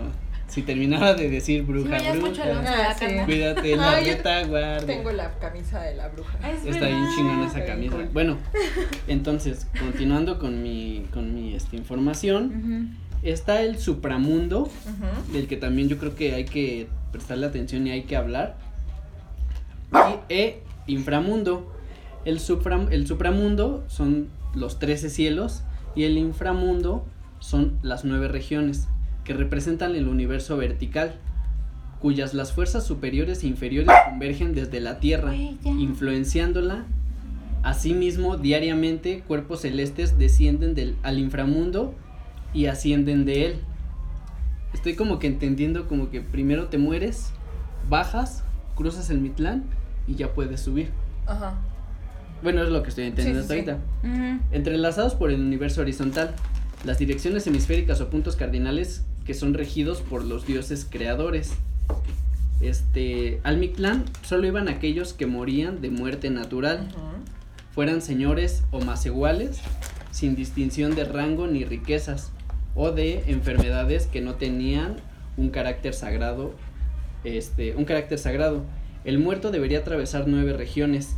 si 0.46 0.62
terminara 0.62 1.14
de 1.14 1.30
decir 1.30 1.62
bruja, 1.62 1.98
Sí, 2.00 2.18
bruja, 2.18 2.42
Ah, 2.66 2.94
sí. 2.98 3.06
cuídate 3.24 3.76
la 3.76 3.90
Ay, 3.94 4.04
yo 4.06 4.12
retaguardia. 4.14 4.86
Tengo 4.86 5.12
la 5.12 5.30
camisa 5.38 5.80
de 5.80 5.94
la 5.94 6.08
bruja. 6.08 6.38
Es 6.48 6.66
Está 6.66 6.86
bien 6.88 7.06
chingona 7.14 7.46
esa 7.46 7.64
camisa. 7.64 7.94
cool. 7.96 8.08
Bueno, 8.12 8.36
entonces, 9.06 9.66
continuando 9.78 10.38
con 10.40 10.60
mi, 10.62 11.06
con 11.12 11.34
mi 11.34 11.54
esta 11.54 11.76
información, 11.76 12.46
Ujú. 12.46 13.09
Está 13.22 13.62
el 13.62 13.78
supramundo, 13.78 14.70
del 15.32 15.46
que 15.46 15.56
también 15.56 15.88
yo 15.88 15.98
creo 15.98 16.14
que 16.14 16.34
hay 16.34 16.44
que 16.44 16.88
prestarle 17.12 17.46
atención 17.46 17.86
y 17.86 17.90
hay 17.90 18.02
que 18.02 18.16
hablar. 18.16 18.56
Y 19.92 20.34
e 20.34 20.62
inframundo. 20.86 21.72
El, 22.24 22.38
supra, 22.38 22.86
el 22.90 23.06
supramundo 23.06 23.84
son 23.88 24.28
los 24.54 24.78
13 24.78 25.08
cielos 25.08 25.62
y 25.94 26.04
el 26.04 26.18
inframundo 26.18 27.04
son 27.38 27.78
las 27.82 28.04
nueve 28.04 28.28
regiones 28.28 28.88
que 29.24 29.32
representan 29.32 29.94
el 29.96 30.06
universo 30.06 30.56
vertical, 30.56 31.14
cuyas 32.00 32.34
las 32.34 32.52
fuerzas 32.52 32.84
superiores 32.84 33.42
e 33.42 33.46
inferiores 33.46 33.94
convergen 34.08 34.54
desde 34.54 34.80
la 34.80 35.00
Tierra, 35.00 35.34
influenciándola. 35.34 36.84
Asimismo, 37.62 38.36
diariamente 38.36 39.22
cuerpos 39.26 39.62
celestes 39.62 40.18
descienden 40.18 40.74
del, 40.74 40.96
al 41.02 41.18
inframundo 41.18 41.94
y 42.52 42.66
ascienden 42.66 43.24
de 43.24 43.46
él. 43.46 43.60
Estoy 44.74 44.94
como 44.94 45.18
que 45.18 45.26
entendiendo 45.26 45.88
como 45.88 46.10
que 46.10 46.20
primero 46.20 46.68
te 46.68 46.78
mueres, 46.78 47.30
bajas, 47.88 48.44
cruzas 48.76 49.10
el 49.10 49.18
Mitlán 49.20 49.64
y 50.06 50.14
ya 50.14 50.32
puedes 50.32 50.60
subir. 50.60 50.90
Ajá. 51.26 51.54
Bueno, 52.42 52.62
es 52.62 52.70
lo 52.70 52.82
que 52.82 52.88
estoy 52.88 53.04
entendiendo 53.06 53.42
Sí, 53.42 53.48
sí, 53.48 53.58
hasta 53.60 53.74
sí. 53.74 53.78
ahorita. 54.08 54.40
Entrelazados 54.52 55.14
por 55.14 55.30
el 55.30 55.40
universo 55.40 55.80
horizontal, 55.82 56.34
las 56.84 56.98
direcciones 56.98 57.46
hemisféricas 57.46 58.00
o 58.00 58.08
puntos 58.08 58.36
cardinales 58.36 59.04
que 59.26 59.34
son 59.34 59.54
regidos 59.54 60.00
por 60.00 60.24
los 60.24 60.46
dioses 60.46 60.86
creadores. 60.88 61.52
Este, 62.60 63.40
al 63.42 63.56
Mictlán 63.58 64.04
solo 64.22 64.46
iban 64.46 64.68
aquellos 64.68 65.12
que 65.12 65.26
morían 65.26 65.80
de 65.80 65.90
muerte 65.90 66.30
natural, 66.30 66.88
fueran 67.74 68.02
señores 68.02 68.64
o 68.70 68.80
más 68.80 69.06
iguales, 69.06 69.60
sin 70.10 70.34
distinción 70.36 70.94
de 70.94 71.04
rango 71.04 71.46
ni 71.46 71.64
riquezas, 71.64 72.32
o 72.74 72.92
de 72.92 73.24
enfermedades 73.30 74.06
que 74.06 74.20
no 74.20 74.34
tenían 74.34 74.96
un 75.36 75.50
carácter 75.50 75.94
sagrado, 75.94 76.54
este, 77.24 77.74
un 77.76 77.84
carácter 77.84 78.18
sagrado. 78.18 78.64
El 79.04 79.18
muerto 79.18 79.50
debería 79.50 79.78
atravesar 79.78 80.24
nueve 80.28 80.52
regiones, 80.52 81.16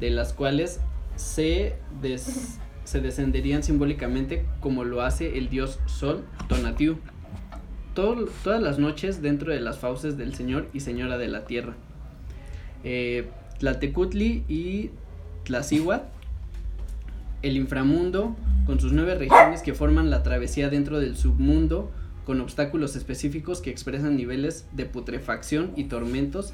de 0.00 0.10
las 0.10 0.32
cuales 0.32 0.80
se, 1.16 1.74
des- 2.00 2.58
se 2.84 3.00
descenderían 3.00 3.62
simbólicamente 3.62 4.44
como 4.60 4.84
lo 4.84 5.02
hace 5.02 5.38
el 5.38 5.48
dios 5.48 5.80
Sol 5.86 6.24
Tonatiuh. 6.48 6.98
Todo- 7.94 8.26
todas 8.44 8.62
las 8.62 8.78
noches 8.78 9.22
dentro 9.22 9.52
de 9.52 9.60
las 9.60 9.78
fauces 9.78 10.16
del 10.16 10.34
Señor 10.34 10.68
y 10.72 10.80
Señora 10.80 11.18
de 11.18 11.28
la 11.28 11.46
Tierra. 11.46 11.74
Eh, 12.84 13.28
Tlaltecutli 13.58 14.44
y 14.48 14.90
Tlacihuat, 15.44 16.02
el 17.46 17.56
inframundo, 17.56 18.36
con 18.66 18.80
sus 18.80 18.92
nueve 18.92 19.14
regiones 19.14 19.62
que 19.62 19.74
forman 19.74 20.10
la 20.10 20.22
travesía 20.22 20.68
dentro 20.68 20.98
del 20.98 21.16
submundo, 21.16 21.90
con 22.24 22.40
obstáculos 22.40 22.96
específicos 22.96 23.60
que 23.60 23.70
expresan 23.70 24.16
niveles 24.16 24.66
de 24.72 24.84
putrefacción 24.86 25.72
y 25.76 25.84
tormentos 25.84 26.52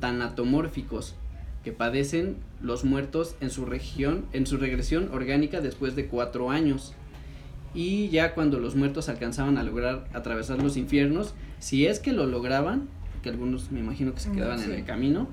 tanatomórficos 0.00 1.14
que 1.62 1.72
padecen 1.72 2.36
los 2.62 2.84
muertos 2.84 3.36
en 3.40 3.50
su 3.50 3.66
región, 3.66 4.24
en 4.32 4.46
su 4.46 4.56
regresión 4.56 5.10
orgánica 5.12 5.60
después 5.60 5.94
de 5.94 6.06
cuatro 6.06 6.50
años. 6.50 6.94
Y 7.74 8.08
ya 8.08 8.34
cuando 8.34 8.58
los 8.58 8.74
muertos 8.74 9.08
alcanzaban 9.08 9.58
a 9.58 9.62
lograr 9.62 10.08
atravesar 10.14 10.62
los 10.62 10.76
infiernos, 10.76 11.34
si 11.58 11.86
es 11.86 12.00
que 12.00 12.12
lo 12.12 12.26
lograban, 12.26 12.88
que 13.22 13.28
algunos 13.28 13.70
me 13.70 13.80
imagino 13.80 14.14
que 14.14 14.20
se 14.20 14.32
quedaban 14.32 14.62
en 14.62 14.72
el 14.72 14.84
camino. 14.84 15.28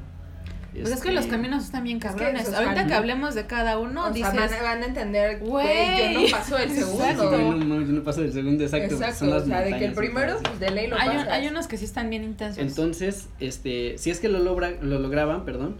Pues 0.82 0.94
es 0.94 1.02
que 1.02 1.10
este, 1.10 1.14
los 1.14 1.26
caminos 1.28 1.64
están 1.66 1.84
bien 1.84 2.00
cabrones. 2.00 2.54
Ahorita 2.54 2.86
que 2.88 2.94
hablemos 2.94 3.36
de 3.36 3.46
cada 3.46 3.78
uno, 3.80 4.02
o 4.02 4.14
sea, 4.14 4.32
dices. 4.32 4.34
van, 4.52 4.64
van 4.64 4.84
a 4.84 4.86
entender, 4.86 5.40
Güey. 5.40 6.14
yo 6.14 6.22
no 6.22 6.28
paso 6.32 6.58
el 6.58 6.72
segundo. 6.76 7.06
Sí, 7.06 7.16
no, 7.16 7.56
no, 7.56 7.82
yo 7.82 7.88
no 7.94 8.04
paso 8.04 8.22
del 8.22 8.34
segundo, 8.34 8.64
exacto. 8.64 8.96
Exacto, 8.96 9.20
son 9.20 9.30
las 9.32 9.44
o 9.44 9.46
sea, 9.48 9.62
de 9.62 9.78
que 9.78 9.86
el 9.86 9.94
primero, 9.94 10.38
pues 10.44 10.60
de 10.60 10.72
ley 10.72 10.88
lo 10.88 10.98
hay, 10.98 11.18
un- 11.18 11.28
hay 11.30 11.48
unos 11.48 11.68
que 11.68 11.78
sí 11.78 11.86
están 11.86 12.10
bien 12.10 12.24
intensos. 12.24 12.58
Entonces, 12.64 13.28
este, 13.40 13.98
si 13.98 14.10
es 14.12 14.20
que 14.20 14.30
lo 14.30 14.40
logra, 14.40 14.72
lo 14.82 15.00
lograban, 15.00 15.46
perdón, 15.46 15.76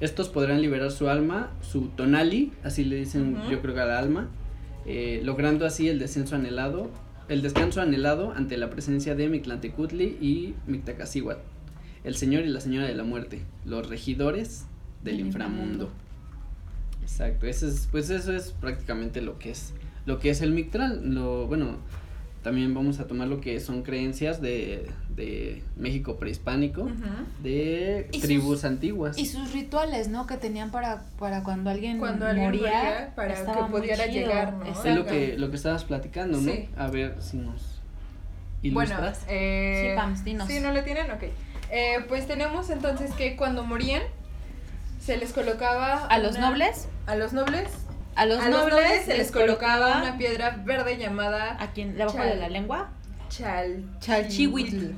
estos 0.00 0.28
podrán 0.28 0.60
liberar 0.62 0.90
su 0.90 1.08
alma, 1.08 1.50
su 1.60 1.88
tonali, 1.88 2.52
así 2.64 2.84
le 2.84 2.96
dicen, 2.96 3.36
yo 3.50 3.60
creo 3.62 3.74
que 3.74 3.80
a 3.80 3.86
la 3.86 3.98
alma, 3.98 4.28
eh, 4.84 5.20
logrando 5.22 5.64
así 5.64 5.88
el 5.88 5.98
descenso 6.00 6.34
anhelado, 6.34 6.90
el 7.28 7.40
descanso 7.40 7.80
anhelado 7.80 8.32
ante 8.32 8.56
la 8.56 8.68
presencia 8.68 9.14
de 9.14 9.28
Mictlantecutli 9.28 10.18
y 10.20 10.54
Mictacacihuat, 10.66 11.38
el 12.04 12.14
señor 12.16 12.44
y 12.44 12.48
la 12.48 12.60
señora 12.60 12.86
de 12.86 12.94
la 12.94 13.04
muerte, 13.04 13.42
los 13.64 13.88
regidores 13.88 14.64
del 15.04 15.20
inframundo. 15.20 15.90
Exacto, 17.02 17.46
eso 17.46 17.66
es, 17.66 17.88
pues 17.90 18.10
eso 18.10 18.32
es 18.32 18.52
prácticamente 18.52 19.20
lo 19.20 19.38
que 19.38 19.50
es, 19.50 19.72
lo 20.06 20.18
que 20.18 20.30
es 20.30 20.40
el 20.40 20.52
Mictral, 20.52 21.14
lo, 21.14 21.46
bueno, 21.46 21.76
también 22.42 22.74
vamos 22.74 22.98
a 23.00 23.06
tomar 23.06 23.28
lo 23.28 23.40
que 23.40 23.60
son 23.60 23.82
creencias 23.82 24.40
de, 24.40 24.88
de 25.14 25.62
México 25.76 26.16
prehispánico, 26.18 26.88
de 27.42 28.08
tribus 28.20 28.60
sus- 28.60 28.64
antiguas. 28.64 29.18
Y 29.18 29.26
sus 29.26 29.52
rituales, 29.52 30.08
¿no? 30.08 30.26
Que 30.26 30.36
tenían 30.36 30.70
para, 30.70 31.04
para 31.18 31.42
cuando 31.44 31.70
alguien 31.70 31.98
Cuando 31.98 32.26
alguien 32.26 32.46
moría. 32.46 32.60
moría, 32.62 33.12
para 33.14 33.34
que 33.34 33.70
pudiera 33.70 34.04
chido. 34.08 34.14
llegar, 34.28 34.54
¿no? 34.54 34.64
es 34.64 34.94
lo 34.96 35.06
que, 35.06 35.36
lo 35.38 35.50
que 35.50 35.56
estabas 35.56 35.84
platicando, 35.84 36.40
¿no? 36.40 36.52
Sí. 36.52 36.68
A 36.76 36.88
ver 36.88 37.16
si 37.20 37.36
nos 37.36 37.80
Bueno, 38.62 38.90
ilustras. 38.90 39.24
eh, 39.28 39.90
Sí, 39.90 39.96
Pams, 39.96 40.24
dinos. 40.24 40.48
¿Sí, 40.48 40.58
no 40.60 40.72
lo 40.72 40.82
tienen? 40.82 41.10
Ok. 41.12 41.24
Eh, 41.74 42.04
pues 42.06 42.26
tenemos 42.26 42.68
entonces 42.70 43.12
que 43.14 43.34
cuando 43.34 43.64
morían, 43.64 44.02
se 45.00 45.16
les 45.16 45.32
colocaba... 45.32 46.06
A 46.06 46.18
los 46.18 46.38
nobles, 46.38 46.86
A 47.06 47.16
los 47.16 47.32
nobles. 47.32 47.64
a 48.14 48.26
los 48.26 48.40
a 48.40 48.48
los 48.50 48.60
nobles, 48.60 48.74
nobles 48.74 49.04
se 49.06 49.16
les 49.16 49.32
colocaba 49.32 49.96
una 50.02 50.18
piedra 50.18 50.50
verde 50.64 50.98
llamada 50.98 51.56
a 51.58 51.72
quien 51.72 51.96
debajo 51.96 52.18
Chal- 52.18 52.28
de 52.28 52.36
la 52.36 52.48
lengua, 52.50 52.90
chal 53.30 53.84
Chalchihuitl. 54.00 54.90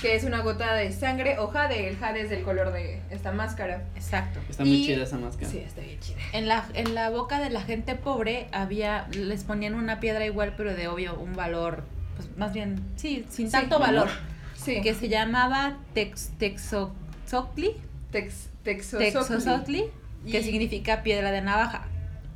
que 0.00 0.14
es 0.14 0.22
una 0.22 0.40
gota 0.42 0.74
de 0.74 0.92
sangre 0.92 1.38
o 1.40 1.48
jade. 1.48 1.88
El 1.88 1.96
jade 1.98 2.20
es 2.22 2.30
del 2.30 2.44
color 2.44 2.72
de 2.72 3.02
esta 3.10 3.32
máscara. 3.32 3.82
Exacto. 3.96 4.38
Está 4.48 4.64
muy 4.64 4.86
chida 4.86 5.02
esa 5.02 5.18
máscara. 5.18 5.50
Sí, 5.50 5.58
está 5.58 5.80
bien 5.80 5.98
chida. 5.98 6.18
En 6.32 6.46
la, 6.46 6.64
en 6.74 6.94
la 6.94 7.10
boca 7.10 7.40
de 7.40 7.50
la 7.50 7.62
gente 7.62 7.96
pobre 7.96 8.46
había, 8.52 9.08
les 9.10 9.42
ponían 9.42 9.74
una 9.74 9.98
piedra 9.98 10.24
igual, 10.24 10.54
pero 10.56 10.72
de 10.74 10.86
obvio 10.86 11.14
un 11.16 11.34
valor, 11.34 11.82
pues 12.16 12.28
más 12.36 12.52
bien, 12.52 12.80
sí, 12.94 13.26
sin 13.28 13.46
Sí, 13.48 13.52
tanto 13.52 13.80
valor, 13.80 14.08
Sí. 14.64 14.80
que 14.80 14.94
se 14.94 15.08
llamaba 15.08 15.78
tex, 15.94 16.30
texoxoctli, 16.38 17.72
Tex, 18.10 18.48
texosoctli, 18.62 19.84
que 20.30 20.40
Y- 20.40 20.42
significa 20.44 21.02
piedra 21.02 21.30
de 21.30 21.40
navaja. 21.40 21.86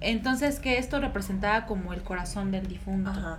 Entonces 0.01 0.59
que 0.59 0.79
esto 0.79 1.01
representaba 1.01 1.67
como 1.67 1.93
el 1.93 2.03
corazón 2.03 2.51
del 2.51 2.67
difunto. 2.67 3.11
Ajá. 3.11 3.39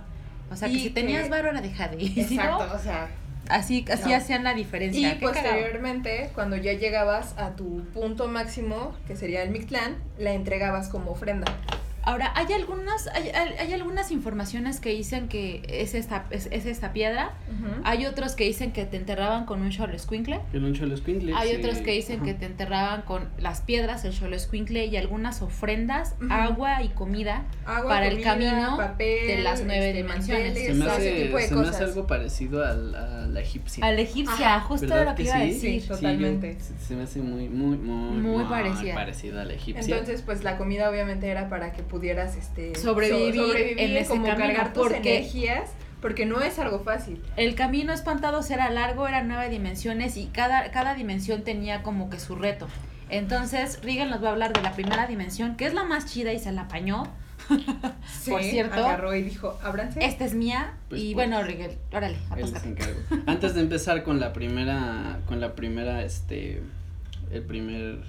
O 0.50 0.56
sea, 0.56 0.68
que 0.68 0.74
Y 0.74 0.80
si 0.80 0.90
tenías 0.90 1.22
que- 1.22 1.28
era 1.28 1.60
de 1.88 1.98
no, 1.98 2.20
Exacto, 2.22 2.70
o 2.74 2.78
sea. 2.78 3.08
así, 3.48 3.84
así 3.92 4.08
No. 4.10 4.16
hacían 4.16 4.44
la 4.44 4.54
diferencia. 4.54 5.12
Y 5.12 5.16
posteriormente, 5.16 6.30
cuando 6.34 6.56
ya 6.56 6.72
llegabas 6.72 7.34
a 7.36 7.50
tu 7.56 7.82
punto 7.92 8.28
máximo, 8.28 8.94
que 9.06 9.16
sería 9.16 9.42
el 9.42 9.50
Mictlán, 9.50 9.96
la 10.18 10.32
entregabas 10.32 10.88
como 10.88 11.10
ofrenda. 11.10 11.46
Ahora, 12.08 12.32
hay 12.34 12.50
algunas, 12.54 13.06
hay, 13.08 13.28
hay- 13.28 13.72
algunas 13.74 14.10
informaciones 14.12 14.80
que 14.80 14.88
dicen 14.88 15.28
que 15.28 15.60
es 15.68 15.92
esta, 15.94 16.24
es, 16.30 16.48
es 16.50 16.64
esta 16.64 16.94
piedra. 16.94 17.32
Hay 17.84 18.06
otros 18.06 18.34
que 18.34 18.44
dicen 18.44 18.72
que 18.72 18.86
te 18.86 18.96
enterraban 18.96 19.44
con 19.44 19.60
un 19.60 19.68
cholo 19.70 19.92
escuincle. 19.94 20.40
El 20.54 20.64
un 20.64 20.72
cholo 20.72 20.94
escuincle, 20.94 21.34
Hay 21.34 21.50
sí. 21.50 21.56
otros 21.56 21.78
que 21.78 21.92
dicen 21.92 22.16
Ajá. 22.16 22.24
que 22.24 22.32
te 22.34 22.46
enterraban 22.46 23.02
con 23.02 23.28
las 23.38 23.60
piedras, 23.60 24.06
el 24.06 24.14
cholo 24.18 24.36
escuincle 24.36 24.86
y 24.86 24.96
algunas 24.96 25.42
ofrendas, 25.42 26.14
Ujú. 26.22 26.32
agua 26.32 26.82
y 26.82 26.88
comida 26.88 27.44
Agua, 27.66 27.90
para 27.90 28.06
el 28.06 28.22
comida, 28.22 28.32
camino 28.32 28.76
papel, 28.78 29.26
de 29.26 29.38
las 29.42 29.62
nueve 29.64 29.88
este, 29.90 30.02
dimensiones. 30.02 30.54
Se 30.54 30.72
me, 30.72 30.84
ese 30.86 30.90
hace, 30.96 31.22
tipo 31.24 31.36
de 31.36 31.42
se 31.46 31.54
me 31.54 31.60
hace 31.60 31.70
cosas. 31.72 31.88
algo 31.90 32.06
parecido 32.06 32.64
al- 32.64 32.94
a 32.94 33.26
la 33.26 33.40
egipcia. 33.40 33.84
a 33.84 33.92
la 33.92 34.00
egipcia, 34.00 34.56
Ajá. 34.56 34.60
justo 34.66 34.86
¿Verdad 34.86 35.04
lo 35.10 35.14
que, 35.14 35.24
que 35.24 35.28
iba 35.28 35.36
a 35.36 35.40
sí? 35.42 35.46
decir. 35.50 35.82
Sí, 35.82 35.88
totalmente. 35.88 36.56
yo- 36.58 36.74
se, 36.86 36.96
me 36.96 37.02
hace 37.02 37.20
muy, 37.20 37.50
muy, 37.50 37.76
muy, 37.76 38.16
Muy 38.18 38.44
parecida. 38.44 38.94
parecida 38.94 39.42
a 39.42 39.44
la 39.44 39.52
egipcia. 39.52 39.82
Entonces, 39.94 40.22
pues 40.22 40.42
la 40.42 40.56
comida 40.56 40.88
obviamente 40.88 41.28
era 41.28 41.50
para 41.50 41.72
que 41.72 41.82
pudieras 41.98 42.36
este 42.36 42.74
Sobrevivir 42.76 43.74
en 43.78 43.96
ese 43.96 44.08
como 44.10 44.26
camino, 44.26 44.46
cargar 44.46 44.72
tus 44.72 44.84
porque- 44.88 45.18
energías, 45.18 45.70
porque 46.00 46.26
no 46.26 46.40
es 46.40 46.58
algo 46.60 46.80
fácil. 46.80 47.20
El 47.36 47.54
camino 47.56 47.92
espantados 47.92 48.50
era 48.50 48.70
largo, 48.70 49.08
eran 49.08 49.26
nueve 49.28 49.48
dimensiones 49.48 50.16
y 50.16 50.26
cada, 50.26 50.70
cada 50.70 50.94
dimensión 50.94 51.42
tenía 51.42 51.82
como 51.82 52.08
que 52.08 52.20
su 52.20 52.36
reto. 52.36 52.68
Entonces, 53.10 53.80
Regan 53.82 54.10
nos 54.10 54.22
va 54.22 54.28
a 54.28 54.32
hablar 54.32 54.52
de 54.52 54.62
la 54.62 54.72
primera 54.74 55.06
dimensión, 55.06 55.56
que 55.56 55.66
es 55.66 55.74
la 55.74 55.82
más 55.82 56.06
chida 56.06 56.32
y 56.32 56.38
se 56.38 56.52
la 56.52 56.62
apañó. 56.62 57.04
Por 58.28 58.42
cierto. 58.42 58.74
agarró 58.84 59.14
y 59.14 59.22
dijo, 59.22 59.58
ábranse. 59.62 60.04
Esta 60.04 60.24
es 60.24 60.34
mía. 60.34 60.74
Pues, 60.88 61.00
y 61.00 61.14
pues. 61.14 61.26
bueno, 61.28 61.42
Regan, 61.42 61.70
órale. 61.92 62.16
Antes 63.26 63.54
de 63.54 63.60
empezar 63.62 64.02
con 64.04 64.20
la 64.20 64.32
primera, 64.32 65.20
con 65.26 65.40
la 65.40 65.54
primera, 65.54 66.02
este, 66.04 66.62
el 67.32 67.42
primer, 67.42 68.00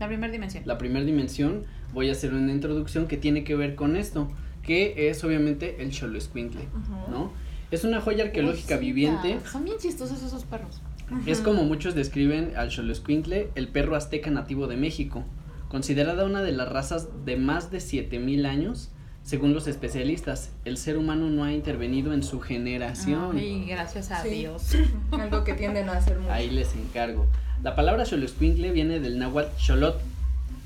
La 0.00 0.06
primera 0.08 0.32
dimensión. 0.32 0.64
la 0.66 0.76
primera 0.76 1.04
dimensión, 1.04 1.64
voy 1.92 2.08
a 2.08 2.12
hacer 2.12 2.34
una 2.34 2.52
introducción 2.52 3.06
que 3.08 3.16
tiene 3.16 3.44
que 3.44 3.54
ver 3.56 3.74
con 3.74 3.96
esto, 3.96 4.28
que 4.62 5.08
es 5.08 5.22
obviamente 5.24 5.82
el 5.82 5.92
Xoloescuintle, 5.92 6.62
Ujú. 6.62 7.10
¿no? 7.10 7.32
Es 7.70 7.84
una 7.84 8.00
joya 8.00 8.24
arqueológica 8.24 8.60
Cosita. 8.76 8.76
viviente. 8.78 9.38
Son 9.50 9.64
bien 9.64 9.76
chistosos 9.78 10.22
esos 10.22 10.44
perros. 10.44 10.80
Es 11.26 11.40
como 11.40 11.64
muchos 11.64 11.94
describen 11.94 12.52
al 12.56 12.70
Xoloscuincle, 12.70 13.48
el 13.54 13.68
perro 13.68 13.96
azteca 13.96 14.30
nativo 14.30 14.66
de 14.66 14.76
México, 14.76 15.24
considerada 15.68 16.24
una 16.26 16.42
de 16.42 16.52
las 16.52 16.68
razas 16.68 17.08
de 17.24 17.36
más 17.36 17.70
de 17.70 17.80
7000 17.80 18.44
años. 18.46 18.90
Según 19.22 19.52
los 19.54 19.66
especialistas, 19.66 20.52
el 20.66 20.76
ser 20.78 20.96
humano 20.98 21.28
no 21.30 21.44
ha 21.44 21.52
intervenido 21.52 22.12
en 22.14 22.22
su 22.22 22.40
generación. 22.40 23.36
Ay, 23.36 23.64
gracias 23.66 24.10
a 24.10 24.22
Sí. 24.22 24.30
Dios. 24.30 24.74
Algo 25.12 25.44
que 25.44 25.54
tienden 25.54 25.88
a 25.88 25.92
hacer 25.92 26.18
mucho. 26.18 26.32
Ahí 26.32 26.50
les 26.50 26.74
encargo. 26.74 27.26
La 27.62 27.74
palabra 27.74 28.04
Xoloscuincle 28.06 28.70
viene 28.72 29.00
del 29.00 29.18
náhuatl 29.18 29.50
Xolot, 29.58 30.00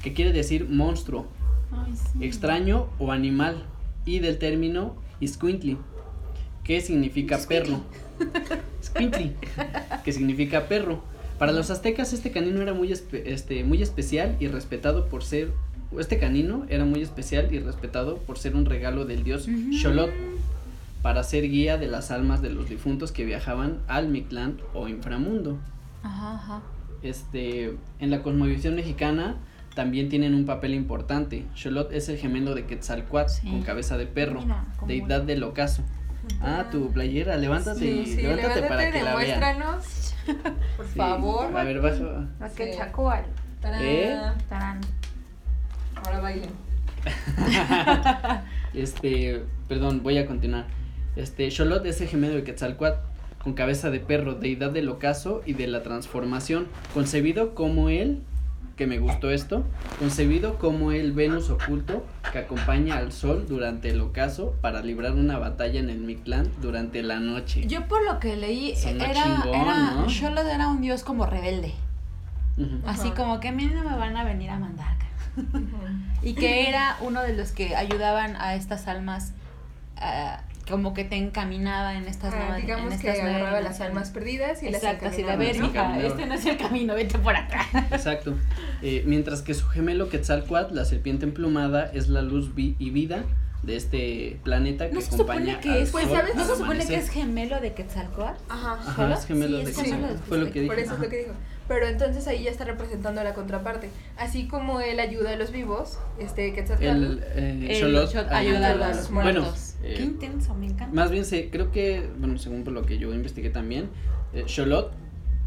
que 0.02 0.12
quiere 0.12 0.32
decir 0.32 0.68
monstruo, 0.68 1.26
Ay, 1.72 1.92
sí. 1.94 2.24
extraño 2.24 2.88
o 2.98 3.12
animal, 3.12 3.64
y 4.04 4.18
del 4.18 4.38
término 4.38 4.96
Iscuintli, 5.20 5.78
que 6.64 6.80
significa 6.80 7.38
perro. 7.48 7.80
Squintly, 8.82 9.34
que 10.04 10.12
significa 10.12 10.66
perro. 10.68 11.02
Para 11.38 11.52
los 11.52 11.70
aztecas 11.70 12.12
este 12.12 12.30
canino 12.30 12.60
era 12.62 12.74
muy, 12.74 12.88
espe- 12.88 13.22
este, 13.26 13.64
muy 13.64 13.82
especial 13.82 14.36
y 14.40 14.48
respetado 14.48 15.06
por 15.08 15.24
ser... 15.24 15.50
Este 15.98 16.18
canino 16.18 16.64
era 16.68 16.84
muy 16.84 17.02
especial 17.02 17.52
y 17.52 17.58
respetado 17.58 18.16
por 18.18 18.38
ser 18.38 18.56
un 18.56 18.64
regalo 18.64 19.04
del 19.04 19.24
dios 19.24 19.46
Ujú. 19.46 19.72
Xolot 19.76 20.10
para 21.02 21.22
ser 21.24 21.48
guía 21.50 21.76
de 21.78 21.86
las 21.88 22.10
almas 22.10 22.40
de 22.42 22.50
los 22.50 22.68
difuntos 22.68 23.12
que 23.12 23.24
viajaban 23.24 23.78
al 23.88 24.08
Mictlán 24.08 24.58
o 24.72 24.88
inframundo. 24.88 25.58
Ajá, 26.02 26.34
ajá. 26.34 26.62
Este, 27.02 27.76
en 27.98 28.10
la 28.10 28.22
cosmovisión 28.22 28.74
mexicana 28.76 29.36
también 29.74 30.08
tienen 30.08 30.34
un 30.34 30.44
papel 30.46 30.74
importante. 30.74 31.46
Xolot 31.54 31.92
es 31.92 32.08
el 32.08 32.18
gemelo 32.18 32.54
de 32.54 32.66
Quetzalcoatl 32.66 33.30
Sí. 33.30 33.48
con 33.50 33.62
cabeza 33.62 33.96
de 33.96 34.06
perro, 34.06 34.40
Mira, 34.42 34.64
deidad 34.86 35.22
del 35.22 35.42
ocaso. 35.44 35.82
Ah, 36.40 36.66
tu 36.70 36.90
playera, 36.92 37.36
levántate, 37.36 37.80
Sí, 37.80 38.04
sí, 38.06 38.22
levántate 38.22 38.62
para 38.62 38.90
levántate, 38.90 38.98
que 38.98 39.04
la 39.04 39.14
por 40.76 40.86
Sí, 40.86 40.92
favor. 40.96 41.56
A 41.56 41.64
ver, 41.64 41.80
Sí. 42.56 42.62
chacoal. 42.76 43.24
Tarán. 43.60 43.80
¿Eh? 43.82 44.20
Tarán. 44.48 44.80
Ahora 45.96 46.20
bailen. 46.20 46.50
Este, 48.74 49.42
perdón, 49.68 50.02
voy 50.02 50.18
a 50.18 50.26
continuar. 50.26 50.66
Este, 51.16 51.50
Xolot 51.50 51.84
es 51.84 52.00
el 52.00 52.08
gemelo 52.08 52.34
de 52.34 52.42
Quetzalcoatl 52.44 52.98
con 53.42 53.52
cabeza 53.54 53.90
de 53.90 54.00
perro, 54.00 54.34
deidad 54.34 54.70
del 54.70 54.88
ocaso 54.88 55.42
y 55.44 55.52
de 55.54 55.66
la 55.66 55.82
transformación, 55.82 56.68
concebido 56.94 57.54
como 57.54 57.88
él, 57.90 58.22
que 58.76 58.86
me 58.86 58.98
gustó 58.98 59.30
esto, 59.30 59.64
concebido 59.98 60.58
como 60.58 60.92
el 60.92 61.12
Venus 61.12 61.50
oculto 61.50 62.06
que 62.32 62.38
acompaña 62.38 62.96
al 62.96 63.12
sol 63.12 63.46
durante 63.48 63.90
el 63.90 64.00
ocaso 64.00 64.54
para 64.60 64.82
librar 64.82 65.12
una 65.12 65.38
batalla 65.38 65.80
en 65.80 65.90
el 65.90 65.98
Mictlán 65.98 66.50
durante 66.60 67.02
la 67.02 67.20
noche. 67.20 67.66
Yo 67.66 67.86
por 67.86 68.04
lo 68.04 68.18
que 68.18 68.36
leí, 68.36 68.74
Sonó 68.76 69.04
era, 69.04 69.22
chingón, 69.22 69.54
era, 69.54 69.90
¿no? 69.92 70.08
Xolotl 70.08 70.48
era 70.48 70.68
un 70.68 70.80
dios 70.80 71.02
como 71.02 71.26
rebelde. 71.26 71.74
Así 72.86 73.10
como 73.10 73.40
que 73.40 73.48
a 73.48 73.52
mí 73.52 73.66
no 73.66 73.82
me 73.82 73.96
van 73.96 74.16
a 74.16 74.24
venir 74.24 74.50
a 74.50 74.58
mandar. 74.58 74.96
Y 76.22 76.34
que 76.34 76.68
era 76.68 76.96
uno 77.00 77.22
de 77.22 77.34
los 77.34 77.52
que 77.52 77.74
ayudaban 77.74 78.36
a 78.36 78.54
estas 78.54 78.86
almas, 78.86 79.32
ah, 79.96 80.42
como 80.72 80.92
que 80.94 81.04
te 81.04 81.14
encaminaba 81.16 81.94
en 81.94 82.08
estas 82.08 82.34
Ah, 82.34 82.38
nuevas 82.38 82.56
digamos 82.62 82.92
en 82.94 83.00
que 83.00 83.10
agarraba 83.10 83.60
las 83.60 83.80
almas 83.80 84.10
perdidas 84.10 84.60
y 84.64 84.66
Exacto, 84.66 85.04
las 85.04 85.12
así 85.14 85.22
de 85.22 85.30
a 85.30 85.34
encaminaba. 85.34 85.92
ver, 85.96 85.96
mija, 86.00 86.06
este 86.08 86.26
no 86.26 86.34
es 86.34 86.46
el 86.46 86.56
camino, 86.56 86.94
vete 86.94 87.18
por 87.18 87.36
acá. 87.36 87.64
Exacto. 87.92 88.34
Eh, 88.82 89.04
mientras 89.06 89.42
que 89.42 89.54
su 89.54 89.66
gemelo 89.68 90.08
Quetzalcoatl, 90.08 90.74
la 90.74 90.84
serpiente 90.84 91.24
emplumada, 91.26 91.88
es 91.92 92.08
la 92.08 92.22
luz 92.22 92.54
vi- 92.56 92.74
y 92.80 92.90
vida 92.90 93.22
de 93.62 93.76
este 93.76 94.40
planeta 94.42 94.88
que 94.88 94.94
¿No 94.94 95.00
se 95.00 95.14
acompaña 95.14 95.54
supone 95.54 95.60
que 95.60 95.82
es, 95.82 95.90
Pues, 95.92 96.08
¿sabes? 96.08 96.34
¿no 96.34 96.44
se 96.44 96.56
supone 96.56 96.84
que 96.84 96.96
es 96.96 97.08
gemelo 97.10 97.60
de 97.60 97.74
Quetzalcoatl? 97.74 98.40
Ajá. 98.48 98.72
Ajá, 98.72 98.96
¿Solo? 98.96 99.14
es 99.14 99.26
gemelo 99.26 99.58
Sí, 99.60 99.64
de 99.66 99.72
Quetzalcoatl. 99.72 100.16
Fue 100.28 100.38
lo 100.38 100.46
que 100.50 100.60
dije. 100.62 100.66
Por 100.66 100.78
eso 100.80 100.94
es 100.94 100.98
lo 101.00 101.08
que 101.08 101.16
dijo. 101.18 101.32
Pero 101.68 101.86
entonces 101.86 102.26
ahí 102.26 102.42
ya 102.44 102.50
está 102.50 102.64
representando 102.64 103.22
la 103.22 103.34
contraparte. 103.34 103.88
Así 104.16 104.48
como 104.48 104.80
él 104.80 104.98
ayuda 105.00 105.30
a 105.32 105.36
los 105.36 105.52
vivos, 105.52 105.98
este 106.18 106.52
Quetzalcoatl. 106.52 106.86
El, 107.04 107.24
eh, 107.34 107.66
El 107.70 107.96
ayuda 107.96 108.36
ayuda 108.36 108.68
a 108.68 108.70
a 108.90 108.94
los 108.94 109.10
Bueno, 109.10 109.40
muertos. 109.42 109.74
eh, 109.82 109.94
Qué 109.96 110.02
intenso, 110.02 110.54
me 110.54 110.66
encanta. 110.66 110.92
Más 110.94 111.10
bien, 111.10 111.24
se, 111.24 111.50
creo 111.50 111.70
que, 111.70 112.08
bueno, 112.18 112.36
según 112.38 112.64
por 112.64 112.72
lo 112.72 112.82
que 112.84 112.98
yo 112.98 113.14
investigué 113.14 113.50
también, 113.50 113.88
eh, 114.34 114.44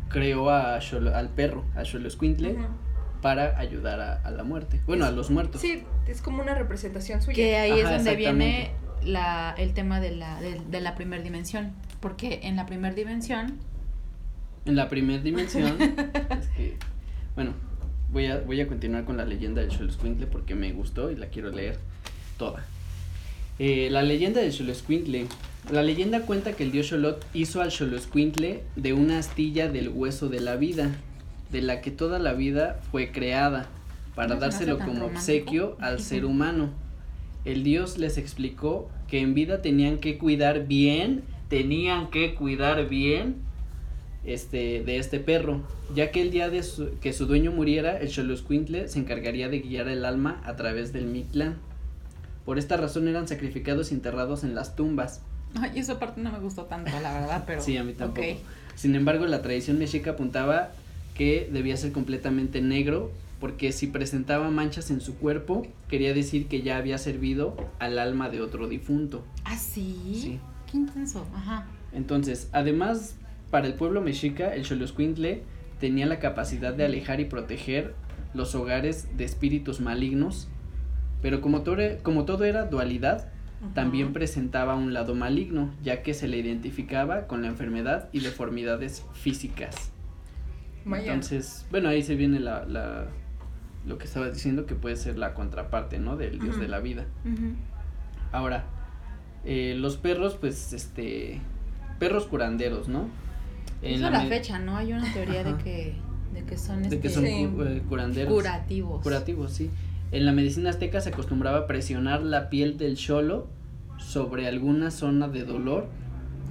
creó 0.09 0.49
a 0.49 0.79
Xolo- 0.79 1.13
al 1.13 1.29
perro, 1.29 1.63
a 1.75 1.83
Xoloscuintle, 1.83 2.53
Ujú. 2.53 2.63
para 3.21 3.57
ayudar 3.59 3.99
a, 3.99 4.13
a 4.21 4.31
la 4.31 4.43
muerte. 4.43 4.81
Bueno, 4.85 5.05
a 5.05 5.11
los 5.11 5.29
muertos. 5.29 5.61
Sí, 5.61 5.83
es 6.07 6.21
como 6.21 6.41
una 6.41 6.55
representación 6.55 7.21
suya. 7.21 7.35
Que 7.35 7.55
ahí 7.57 7.79
es 7.79 7.89
donde 7.89 8.15
viene 8.15 8.71
la, 9.03 9.53
el 9.57 9.73
tema 9.73 9.99
de 9.99 10.15
la, 10.15 10.39
de, 10.41 10.61
de 10.69 10.81
la 10.81 10.95
primer 10.95 11.23
dimensión. 11.23 11.73
Porque 11.99 12.41
en 12.43 12.55
la 12.55 12.65
primer 12.65 12.93
dimensión, 12.95 13.57
En 14.65 14.75
la 14.75 14.89
primera 14.89 15.21
dimensión, 15.21 15.75
es 15.81 16.47
que, 16.57 16.77
bueno, 17.35 17.53
voy 18.11 18.25
a, 18.25 18.39
voy 18.39 18.61
a 18.61 18.67
continuar 18.67 19.05
con 19.05 19.17
la 19.17 19.25
leyenda 19.25 19.61
del 19.61 19.71
Xoloscuintle 19.71 20.27
porque 20.27 20.55
me 20.55 20.71
gustó 20.71 21.11
y 21.11 21.15
la 21.15 21.27
quiero 21.27 21.51
leer 21.51 21.77
toda. 22.37 22.65
Eh, 23.59 23.89
la 23.91 24.01
leyenda 24.01 24.41
del 24.41 24.51
Xoloscuintle. 24.51 25.27
La 25.71 25.81
leyenda 25.81 26.21
cuenta 26.21 26.53
que 26.53 26.63
el 26.63 26.71
dios 26.71 26.89
Xolot 26.89 27.25
hizo 27.33 27.61
al 27.61 27.71
Xoloscuintle 27.71 28.63
de 28.75 28.93
una 28.93 29.19
astilla 29.19 29.67
del 29.67 29.89
hueso 29.89 30.29
de 30.29 30.39
la 30.39 30.55
vida, 30.55 30.91
de 31.51 31.61
la 31.61 31.81
que 31.81 31.91
toda 31.91 32.19
la 32.19 32.33
vida 32.33 32.81
fue 32.91 33.11
creada, 33.11 33.67
para 34.15 34.35
No 34.35 34.41
dárselo 34.41 34.77
como 34.77 34.93
romántico. 34.93 35.17
obsequio 35.17 35.77
al 35.79 35.99
ser 35.99 36.25
humano. 36.25 36.69
El 37.45 37.63
dios 37.63 37.97
les 37.97 38.17
explicó 38.17 38.89
que 39.07 39.19
en 39.19 39.33
vida 39.35 39.61
tenían 39.61 39.99
que 39.99 40.17
cuidar 40.17 40.67
bien, 40.67 41.23
tenían 41.49 42.09
que 42.09 42.33
cuidar 42.33 42.89
bien 42.89 43.44
este, 44.25 44.83
de 44.83 44.97
este 44.97 45.19
perro, 45.19 45.61
ya 45.93 46.11
que 46.11 46.21
el 46.21 46.31
día 46.31 46.49
de 46.49 46.63
su- 46.63 46.91
que 46.99 47.13
su 47.13 47.25
dueño 47.25 47.51
muriera, 47.51 47.97
el 47.99 48.09
Xoloscuintle 48.09 48.87
se 48.87 48.99
encargaría 48.99 49.49
de 49.49 49.59
guiar 49.59 49.87
el 49.87 50.05
alma 50.05 50.41
a 50.45 50.55
través 50.55 50.93
del 50.93 51.05
Mictlán. 51.05 51.55
Por 52.45 52.57
esta 52.59 52.77
razón 52.77 53.07
eran 53.07 53.27
sacrificados 53.27 53.91
y 53.91 53.95
enterrados 53.95 54.43
en 54.43 54.55
las 54.55 54.75
tumbas. 54.75 55.21
ay, 55.55 55.79
esa 55.79 55.99
parte 55.99 56.21
no 56.21 56.31
me 56.31 56.39
gustó 56.39 56.63
tanto, 56.65 56.91
la 57.01 57.13
verdad, 57.19 57.43
pero. 57.47 57.61
Sí, 57.61 57.77
a 57.77 57.83
mí 57.83 57.93
tampoco. 57.93 58.27
Sin 58.75 58.93
embargo, 58.95 59.25
la 59.25 59.41
tradición 59.41 59.79
mexica 59.79 60.11
apuntaba 60.11 60.71
que 61.15 61.49
debía 61.51 61.77
ser 61.77 61.93
completamente 61.93 62.61
negro, 62.61 63.11
porque 63.39 63.71
si 63.71 63.87
presentaba 63.87 64.49
manchas 64.49 64.91
en 64.91 64.99
su 65.01 65.15
cuerpo, 65.15 65.65
quería 65.87 66.13
decir 66.13 66.47
que 66.47 66.61
ya 66.61 66.75
había 66.77 66.97
servido 66.97 67.55
al 67.79 67.99
alma 67.99 68.29
de 68.29 68.41
otro 68.41 68.67
difunto. 68.67 69.23
¿Ah, 69.45 69.57
sí? 69.57 69.95
Sí. 70.21 70.39
Qué 70.69 70.77
intenso, 70.77 71.25
ajá. 71.33 71.67
Entonces, 71.93 72.49
además, 72.51 73.15
para 73.51 73.67
el 73.67 73.73
pueblo 73.73 74.01
mexica, 74.01 74.53
el 74.53 74.65
Xoloscuintle 74.65 75.43
tenía 75.79 76.05
la 76.05 76.19
capacidad 76.19 76.73
de 76.73 76.85
alejar 76.85 77.19
y 77.19 77.25
proteger 77.25 77.93
los 78.33 78.55
hogares 78.55 79.07
de 79.17 79.23
espíritus 79.23 79.79
malignos, 79.81 80.47
pero 81.21 81.41
como 81.41 81.61
todo, 81.61 81.77
era- 81.79 81.97
como 82.03 82.25
todo 82.25 82.43
era 82.45 82.65
dualidad, 82.65 83.29
también 83.73 84.13
presentaba 84.13 84.75
un 84.75 84.93
lado 84.93 85.15
maligno, 85.15 85.73
ya 85.83 86.03
que 86.03 86.13
se 86.13 86.27
le 86.27 86.37
identificaba 86.37 87.25
con 87.27 87.41
la 87.41 87.47
enfermedad 87.47 88.09
y 88.11 88.19
deformidades 88.19 89.03
físicas. 89.13 89.91
Entonces, 91.13 91.65
bueno, 91.71 91.89
ahí 91.89 92.03
se 92.03 92.15
viene 92.15 92.39
la, 92.39 92.65
la- 92.65 93.07
lo 93.87 93.97
que 93.97 94.05
estaba 94.05 94.29
diciendo, 94.29 94.65
que 94.65 94.75
puede 94.75 94.95
ser 94.97 95.17
la 95.17 95.33
contraparte, 95.33 95.97
¿no? 95.99 96.15
Del 96.17 96.39
dios 96.39 96.59
de 96.59 96.67
la 96.67 96.79
vida. 96.79 97.05
Ahora, 98.31 98.65
eh, 99.45 99.75
los 99.77 99.97
perros, 99.97 100.35
pues, 100.39 100.73
este, 100.73 101.39
perros 101.99 102.25
curanderos, 102.25 102.87
¿no? 102.87 103.07
En 103.81 103.95
Eso 103.95 104.07
a 104.07 104.09
la 104.09 104.23
me- 104.23 104.29
fecha, 104.29 104.59
¿no? 104.59 104.77
Hay 104.77 104.93
una 104.93 105.11
teoría 105.13 105.43
de 105.43 105.55
que, 105.63 105.93
de 106.33 106.43
que 106.43 106.57
son, 106.57 106.83
De 106.83 106.89
que 106.99 107.07
este, 107.07 107.09
son 107.09 107.25
Sí. 107.25 107.47
cu- 107.53 107.63
eh, 107.63 107.81
curanderos. 107.87 108.33
curativos. 108.33 109.03
Curativos, 109.03 109.51
sí. 109.51 109.69
En 110.11 110.25
la 110.25 110.31
medicina 110.31 110.69
azteca 110.69 111.01
se 111.01 111.09
acostumbraba 111.09 111.67
presionar 111.67 112.21
la 112.23 112.49
piel 112.49 112.77
del 112.77 112.95
cholo 112.95 113.47
sobre 113.97 114.47
alguna 114.47 114.91
zona 114.91 115.27
de 115.27 115.43
dolor 115.43 115.87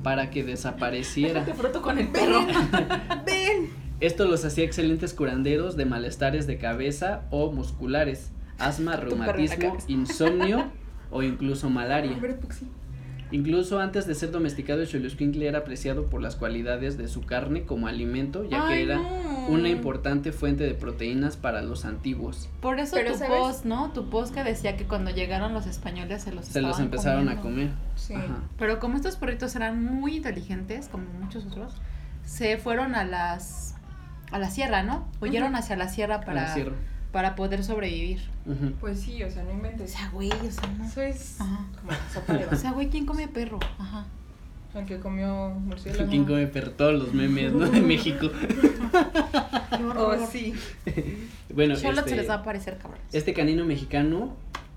para 0.03 0.31
que 0.31 0.45
desapareciera. 0.45 1.45
Te 1.45 1.55
froto 1.55 1.81
con 1.83 1.99
el 1.99 2.09
perro. 2.09 2.41
¡Ven! 3.27 3.71
Esto 4.01 4.27
los 4.27 4.45
hacía 4.45 4.65
excelentes 4.65 5.15
curanderos 5.15 5.77
de 5.77 5.87
malestares 5.87 6.47
de 6.47 6.59
cabeza 6.59 7.23
o 7.31 7.51
musculares, 7.53 8.33
asma, 8.59 8.93
la 8.93 9.01
reumatismo, 9.01 9.77
insomnio 9.89 10.71
o 11.11 11.23
incluso 11.23 11.71
malaria. 11.71 12.17
Incluso 13.35 13.81
antes 13.81 14.07
de 14.07 14.15
ser 14.15 14.31
domesticado, 14.31 14.81
el 14.83 14.87
Xoloscuincle 14.87 15.49
era 15.49 15.59
apreciado 15.59 16.07
por 16.07 16.23
las 16.23 16.37
cualidades 16.37 16.97
de 16.97 17.09
su 17.09 17.23
carne 17.23 17.65
como 17.65 17.89
alimento, 17.89 18.49
ya 18.49 18.69
que 18.69 18.81
era 18.81 18.95
no. 18.99 19.49
una 19.49 19.69
importante 19.71 20.31
fuente 20.31 20.63
de 20.63 20.75
proteínas 20.75 21.37
para 21.37 21.61
los 21.61 21.85
antiguos. 21.85 22.49
Por 22.61 22.79
eso 22.79 22.95
Pero, 22.95 23.11
tu 23.11 23.19
¿sabes? 23.19 23.37
post, 23.37 23.65
¿no? 23.65 23.91
Tu 23.93 24.09
post 24.09 24.33
que 24.33 24.45
decía 24.45 24.77
que 24.77 24.85
cuando 24.85 25.11
llegaron 25.11 25.53
los 25.53 25.67
españoles 25.67 26.23
se 26.23 26.31
los 26.33 26.45
Se 26.45 26.61
los 26.63 26.79
empezaron 26.79 27.29
a 27.29 27.41
comer. 27.41 27.71
Sí. 27.97 28.15
Ajá. 28.15 28.39
Pero 28.57 28.79
como 28.79 28.95
estos 28.95 29.17
perritos 29.17 29.57
eran 29.57 29.83
muy 29.85 30.19
inteligentes, 30.19 30.87
como 30.87 31.05
muchos 31.21 31.45
otros, 31.47 31.73
se 32.25 32.57
fueron 32.57 32.95
a 32.95 33.03
las 33.05 33.75
a 34.31 34.39
la 34.39 34.49
sierra, 34.49 34.85
¿no? 34.85 35.09
Huyeron 35.21 35.49
Ujú. 35.55 35.59
hacia 35.59 35.75
la 35.75 35.89
sierra 35.89 36.15
A 36.15 36.19
la 36.21 36.25
para, 36.25 36.55
sierra. 36.55 36.77
Para 37.15 37.37
poder 37.37 37.63
sobrevivir. 37.63 38.19
Pues 38.81 38.99
sí, 39.01 39.23
o 39.23 39.31
sea, 39.31 39.45
no 39.45 39.51
O 39.51 39.53
inventes. 39.53 39.93
sea, 39.93 40.11
güey, 40.11 40.31
o 40.31 40.51
sea, 40.51 40.69
no. 40.77 40.85
Eso 40.85 41.01
es 41.01 41.41
Ajá. 41.41 41.65
como 41.81 41.93
sopa 42.13 42.33
de 42.33 42.47
O 42.47 42.57
sea, 42.57 42.73
güey, 42.73 42.91
¿quién 42.91 43.07
come 43.07 43.29
perro? 43.29 43.61
Ajá. 43.79 44.05
El 44.75 44.85
que 44.85 44.99
comió 44.99 45.51
murciélago. 45.51 46.11
¿Quién 46.11 46.25
come 46.25 46.49
perro? 46.49 46.73
Todos 46.73 46.95
los 47.01 47.15
memes, 47.15 47.53
¿no? 47.53 47.67
De 47.71 47.81
México. 47.81 48.29
Oh, 49.97 50.15
sí. 50.31 50.55
Bueno, 51.55 51.77
Solo 51.77 51.99
este, 51.99 52.11
se 52.11 52.17
les 52.17 52.29
va 52.29 52.35
a 52.35 52.43
parecer 52.43 52.79
cabrón. 52.79 52.99
este 53.13 53.33
canino 53.35 53.65
mexicano 53.65 54.35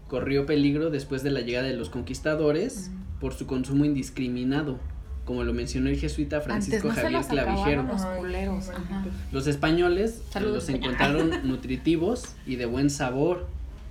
corrió 0.07 0.45
peligro 0.45 0.89
después 0.89 1.23
de 1.23 1.31
la 1.31 1.41
llegada 1.41 1.67
de 1.67 1.73
los 1.73 1.89
conquistadores 1.89 2.91
por 3.19 3.33
su 3.33 3.45
consumo 3.47 3.85
indiscriminado, 3.85 4.79
como 5.27 5.43
lo 5.43 5.53
mencionó 5.53 5.89
el 5.89 5.99
jesuita 5.99 6.39
Francisco 6.39 6.87
Antes 6.87 6.89
no 6.89 6.95
se 6.95 7.01
Javier 7.01 7.19
los 7.19 7.27
Clavijero. 7.27 7.83
Los 7.83 8.01
culeros, 8.01 8.69
ajá. 8.69 9.05
españoles 9.45 10.21
Saludos, 10.29 10.55
los 10.55 10.69
encontraron 10.69 11.31
nutritivos 11.43 12.33
y 12.45 12.55
de 12.55 12.65
buen 12.65 12.89
sabor, 12.89 13.45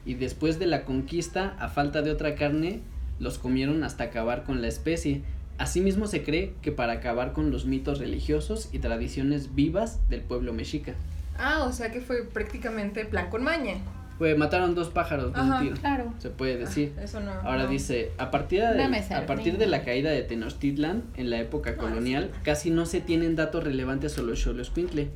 y 0.07 0.15
después 0.15 0.59
de 0.59 0.67
la 0.67 0.87
conquista, 0.87 1.55
a 1.59 1.69
falta 1.69 2.01
de 2.01 2.11
otra 2.11 2.37
carne, 2.37 2.81
los 3.19 3.39
comieron 3.39 3.85
hasta 3.85 4.05
acabar 4.05 4.45
con 4.45 4.63
la 4.63 4.69
especie. 4.69 5.23
Asimismo 5.59 6.07
se 6.07 6.23
cree 6.23 6.55
que 6.63 6.73
para 6.73 6.95
acabar 6.95 7.35
con 7.35 7.51
los 7.51 7.67
mitos 7.67 7.99
religiosos 7.99 8.71
y 8.73 8.79
tradiciones 8.79 9.55
vivas 9.55 10.01
del 10.09 10.23
pueblo 10.23 10.55
mexica. 10.55 10.95
Ah, 11.39 11.65
o 11.65 11.73
sea 11.73 11.93
que 11.93 12.01
fue 12.01 12.23
prácticamente 12.25 13.05
plan 13.05 13.29
con 13.29 13.43
maña. 13.43 13.75
Pues 14.19 14.37
mataron 14.39 14.75
dos 14.75 14.89
pájaros 14.89 15.33
de 15.35 15.41
un 15.41 15.59
tiro, 15.61 15.77
Claro. 15.77 16.15
se 16.19 16.31
puede 16.31 16.57
decir. 16.57 16.95
Ah, 16.99 17.03
Eso 17.03 17.21
no. 17.21 17.33
Ahora 17.33 17.65
no. 17.65 17.69
dice, 17.69 18.13
a 18.17 18.31
partir, 18.31 18.63
de, 18.63 18.83
a 19.15 19.27
partir 19.27 19.59
de 19.59 19.67
la 19.67 19.83
caída 19.83 20.11
de 20.11 20.23
Tenochtitlan 20.23 21.03
en 21.17 21.29
la 21.31 21.39
época 21.39 21.77
colonial, 21.77 22.31
casi 22.43 22.71
no 22.71 22.87
se 22.87 23.01
tienen 23.01 23.37
datos 23.37 23.63
relevantes 23.65 24.13
sobre 24.13 24.29
los 24.31 24.41
Xoloitzcuintle. 24.43 25.11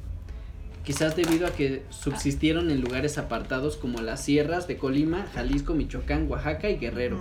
Quizás 0.85 1.15
debido 1.15 1.47
a 1.47 1.51
que 1.51 1.83
subsistieron 1.91 2.71
en 2.71 2.81
lugares 2.81 3.19
apartados 3.19 3.77
como 3.77 4.01
las 4.01 4.23
sierras 4.25 4.67
de 4.67 4.77
Colima, 4.79 5.27
Jalisco, 5.35 5.75
Michoacán, 5.75 6.27
Oaxaca 6.31 6.71
y 6.71 6.77
Guerrero, 6.79 7.19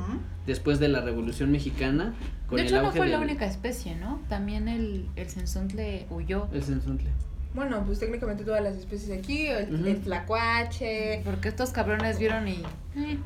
después 0.47 0.79
de 0.79 0.87
la 0.87 1.01
Revolución 1.01 1.51
Mexicana, 1.51 2.13
con 2.47 2.55
De 2.55 2.61
el 2.63 2.67
hecho, 2.69 2.81
no 2.81 2.91
fue 2.91 3.07
la 3.09 3.19
única 3.19 3.45
especie, 3.45 3.95
¿no? 3.95 4.21
También 4.29 4.69
el, 4.69 5.07
el 5.17 5.29
censontle 5.29 6.07
huyó. 6.09 6.47
el 6.53 6.63
cenzontle. 6.63 7.09
Bueno, 7.53 7.83
pues 7.85 7.99
técnicamente 7.99 8.43
todas 8.43 8.63
las 8.63 8.75
especies 8.75 9.17
aquí, 9.17 9.47
el, 9.47 9.85
el 9.87 10.01
tlacuache. 10.01 11.21
Porque 11.25 11.49
estos 11.49 11.71
cabrones 11.71 12.19
vieron 12.19 12.47
y 12.47 12.63
eh, 12.95 13.17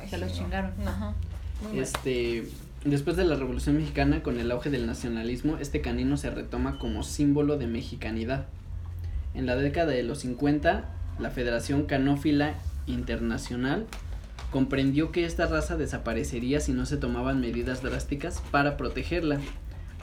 Ay, 0.00 0.08
se 0.08 0.16
sí, 0.16 0.20
los 0.20 0.30
no. 0.30 0.36
chingaron. 0.36 0.72
Ajá. 0.86 1.14
Muy 1.62 1.72
mal. 1.72 1.78
Este, 1.82 2.48
después 2.84 3.16
de 3.16 3.24
la 3.24 3.34
Revolución 3.34 3.76
Mexicana, 3.76 4.22
con 4.22 4.38
el 4.38 4.50
auge 4.52 4.70
del 4.70 4.86
nacionalismo, 4.86 5.58
este 5.58 5.80
canino 5.80 6.16
se 6.16 6.30
retoma 6.30 6.78
como 6.78 7.02
símbolo 7.02 7.56
de 7.58 7.66
mexicanidad. 7.66 8.46
En 9.34 9.46
la 9.46 9.56
década 9.56 9.92
de 9.92 10.02
los 10.02 10.20
50, 10.20 10.84
la 11.18 11.30
Federación 11.30 11.84
Canófila 11.86 12.54
Internacional 12.86 13.86
comprendió 14.50 15.10
que 15.12 15.24
esta 15.24 15.46
raza 15.46 15.76
desaparecería 15.76 16.60
si 16.60 16.72
no 16.72 16.86
se 16.86 16.96
tomaban 16.96 17.40
medidas 17.40 17.82
drásticas 17.82 18.42
para 18.50 18.76
protegerla. 18.76 19.40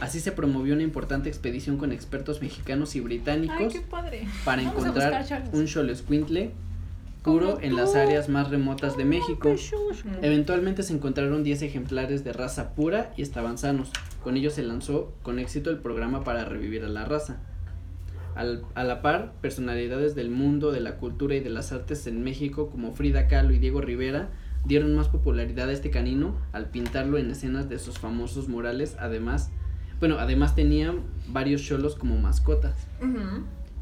Así 0.04 0.20
se 0.20 0.34
promovió 0.34 0.74
una 0.74 0.84
importante 0.84 1.30
expedición 1.30 1.78
con 1.78 1.94
expertos 1.94 2.42
mexicanos 2.42 2.94
y 2.98 3.00
británicos 3.00 3.74
padre. 3.90 4.28
para 4.44 4.62
Vamos 4.64 4.82
encontrar 4.86 5.26
un 5.54 5.66
xoloescuintle 5.68 6.52
puro 7.24 7.60
en 7.62 7.78
las 7.78 7.96
áreas 7.96 8.28
más 8.28 8.50
remotas 8.50 8.98
de 8.98 9.06
México. 9.06 9.50
Mm. 9.54 10.24
Eventualmente 10.26 10.84
se 10.84 10.94
encontraron 10.94 11.42
10 11.44 11.62
ejemplares 11.62 12.26
de 12.26 12.34
raza 12.34 12.76
pura 12.76 13.14
y 13.16 13.22
estaban 13.22 13.58
sanos. 13.58 13.92
Con 14.22 14.36
ello 14.36 14.50
se 14.50 14.62
lanzó 14.62 15.14
con 15.24 15.40
éxito 15.40 15.70
el 15.70 15.78
programa 15.78 16.26
para 16.26 16.44
revivir 16.44 16.84
a 16.84 16.90
la 16.90 17.06
raza. 17.06 17.38
Al- 18.36 18.66
a 18.76 18.84
la 18.84 19.02
par, 19.02 19.32
personalidades 19.42 20.16
del 20.16 20.32
mundo, 20.32 20.74
de 20.74 20.82
la 20.82 20.98
cultura 20.98 21.36
y 21.36 21.40
de 21.40 21.50
las 21.50 21.72
artes 21.72 22.08
en 22.08 22.24
México 22.26 22.70
como 22.70 22.92
Frida 22.92 23.28
Kahlo 23.30 23.54
y 23.54 23.60
Diego 23.60 23.80
Rivera 23.80 24.32
dieron 24.66 24.94
más 24.96 25.08
popularidad 25.08 25.70
a 25.70 25.72
este 25.72 25.92
canino 25.92 26.36
al 26.52 26.66
pintarlo 26.72 27.18
en 27.18 27.32
escenas 27.32 27.70
de 27.70 27.80
sus 27.80 28.00
famosos 28.00 28.50
murales. 28.50 28.98
Además, 29.00 29.50
bueno, 30.00 30.18
además 30.20 30.56
tenía 30.56 30.94
varios 31.28 31.62
cholos 31.64 31.96
como 31.96 32.18
mascotas. 32.18 32.76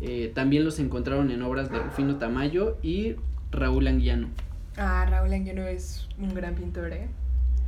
Eh, 0.02 0.32
también 0.34 0.64
los 0.64 0.80
encontraron 0.80 1.30
en 1.32 1.42
obras 1.44 1.70
de 1.72 1.80
Rufino 1.80 2.16
Tamayo 2.18 2.78
y 2.82 3.16
Raúl 3.52 3.88
Anguiano. 3.88 4.30
Ah, 4.78 5.06
Raúl 5.10 5.34
Anguiano 5.34 5.64
es 5.64 6.08
un 6.18 6.34
gran 6.34 6.56
pintor, 6.56 6.92
¿eh? 6.94 7.08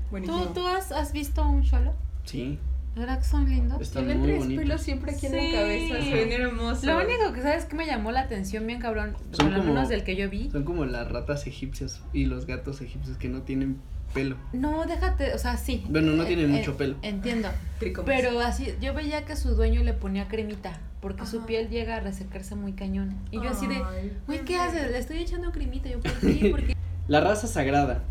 Buenísimo. 0.10 0.45
¿Tú, 0.47 0.53
¿Tú 0.62 0.67
has, 0.67 0.91
has 0.91 1.13
visto 1.13 1.47
un 1.47 1.63
cholo? 1.63 1.93
Sí, 2.25 2.58
¿Verdad 2.95 3.17
que 3.17 3.25
son 3.25 3.49
lindos? 3.49 3.82
están 3.82 4.03
Tienen 4.06 4.19
muy 4.19 4.27
tres 4.29 4.39
bonitos. 4.43 4.63
pelos 4.63 4.82
siempre 4.82 5.12
aquí 5.15 5.25
en 5.25 5.32
Sí. 5.32 5.38
la 5.51 5.60
cabeza. 5.60 6.01
Se 6.03 6.13
ven 6.13 6.32
hermosos. 6.32 6.84
Lo 6.86 6.97
único 6.97 7.34
que 7.34 7.41
sabes 7.41 7.65
que 7.65 7.75
me 7.75 7.88
llamó 7.88 8.12
la 8.12 8.21
atención 8.21 8.67
bien 8.67 8.79
cabrón, 8.79 9.15
Son 9.32 9.47
por 9.47 9.58
lo 9.58 9.62
como- 9.63 9.73
menos 9.73 9.89
del 9.89 10.03
que 10.03 10.15
yo 10.15 10.29
vi. 10.29 10.51
Son 10.51 10.63
como 10.63 10.86
las 10.86 11.12
ratas 11.12 11.47
egipcias 11.47 12.01
y 12.13 12.25
los 12.25 12.45
gatos 12.45 12.82
egipcios 12.82 13.17
que 13.17 13.29
no 13.29 13.41
tienen 13.41 13.77
pelo. 14.13 14.36
No, 14.54 14.86
déjate, 14.86 15.34
o 15.34 15.38
sea, 15.38 15.58
sí. 15.58 15.84
Bueno, 15.89 16.12
no 16.13 16.23
Eh, 16.23 16.28
tienen 16.28 16.54
eh, 16.54 16.60
mucho 16.60 16.78
pelo. 16.78 16.95
Entiendo. 17.02 17.49
Tricomas. 17.80 18.06
Pero 18.15 18.39
así, 18.39 18.73
yo 18.82 18.93
veía 18.93 19.26
que 19.26 19.36
su 19.36 19.56
dueño 19.56 19.84
le 19.84 19.93
ponía 19.93 20.28
cremita, 20.28 20.80
porque 21.02 21.26
su 21.26 21.45
piel 21.45 21.69
llega 21.69 21.97
a 21.97 21.99
resecarse 21.99 22.56
muy 22.56 22.73
cañón. 22.73 23.15
Y 23.32 23.38
yo 23.41 23.49
así 23.49 23.67
de, 23.67 23.82
güey, 24.28 24.45
¿qué 24.45 24.58
haces? 24.58 24.91
Le 24.91 24.97
estoy 24.97 25.17
echando 25.17 25.52
cremita. 25.52 25.89
Yo, 25.89 25.99
¿por 25.99 26.12
qué? 26.19 26.49
Porque 26.52 26.76
La 27.08 27.19
raza 27.21 27.47
sagrada. 27.47 28.04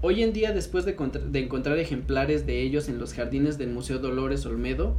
Hoy 0.00 0.22
en 0.22 0.32
día, 0.32 0.52
después 0.52 0.84
de, 0.84 0.94
contra- 0.94 1.20
de 1.20 1.40
encontrar 1.40 1.76
ejemplares 1.78 2.46
de 2.46 2.62
ellos 2.62 2.88
en 2.88 2.98
los 2.98 3.12
jardines 3.14 3.58
del 3.58 3.70
Museo 3.70 3.98
Dolores 3.98 4.46
Olmedo, 4.46 4.96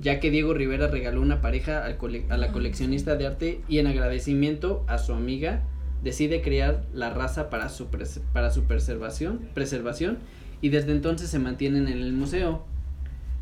ya 0.00 0.18
que 0.18 0.30
Diego 0.32 0.52
Rivera 0.52 0.88
regaló 0.88 1.22
una 1.22 1.40
pareja 1.40 1.84
al 1.84 1.96
cole- 1.96 2.26
a 2.28 2.36
la 2.36 2.50
coleccionista 2.50 3.14
de 3.14 3.26
arte 3.28 3.60
y 3.68 3.78
en 3.78 3.86
agradecimiento 3.86 4.84
a 4.88 4.98
su 4.98 5.12
amiga, 5.14 5.62
decide 6.02 6.42
crear 6.42 6.84
la 6.92 7.10
raza 7.10 7.48
para 7.50 7.68
su, 7.68 7.86
para 8.32 8.50
su 8.50 8.64
preservación, 8.64 9.40
preservación 9.54 10.18
y 10.60 10.68
desde 10.68 10.92
entonces 10.92 11.30
se 11.30 11.38
mantienen 11.38 11.88
en 11.88 11.98
el 11.98 12.12
museo. 12.12 12.64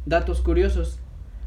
Datos 0.07 0.40
curiosos. 0.40 0.99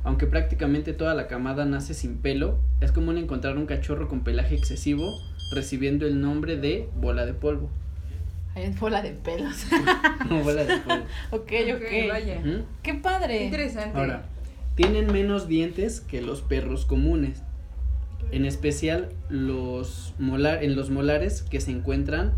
Aunque 0.05 0.27
prácticamente 0.27 0.91
toda 0.91 1.13
la 1.15 1.27
camada 1.27 1.63
nace 1.65 1.93
sin 1.93 2.17
pelo, 2.17 2.57
es 2.81 2.91
común 2.91 3.17
encontrar 3.17 3.57
un 3.57 3.65
cachorro 3.65 4.09
con 4.09 4.21
pelaje 4.21 4.55
excesivo 4.55 5.09
recibiendo 5.53 6.05
el 6.05 6.19
nombre 6.19 6.57
de 6.57 6.89
bola 6.97 7.25
de 7.25 7.33
polvo. 7.33 7.69
hay 8.53 8.69
bola 8.73 9.01
de 9.01 9.11
pelos. 9.11 9.65
No, 10.29 10.43
bola 10.43 10.65
de 10.65 10.77
polvo. 10.77 11.03
ok, 11.31 11.41
Ok, 11.41 11.75
ok. 11.75 12.09
vaya. 12.09 12.41
Qué 12.81 12.93
padre. 12.95 13.45
Interesante. 13.45 13.97
Ahora, 13.97 14.25
tienen 14.75 15.11
menos 15.11 15.47
dientes 15.47 16.01
que 16.01 16.21
los 16.21 16.41
perros 16.41 16.85
comunes. 16.85 17.41
En 18.33 18.45
especial 18.45 19.09
los 19.29 20.13
molar, 20.17 20.63
en 20.63 20.75
los 20.75 20.89
molares 20.89 21.43
que 21.43 21.61
se 21.61 21.69
encuentran 21.71 22.33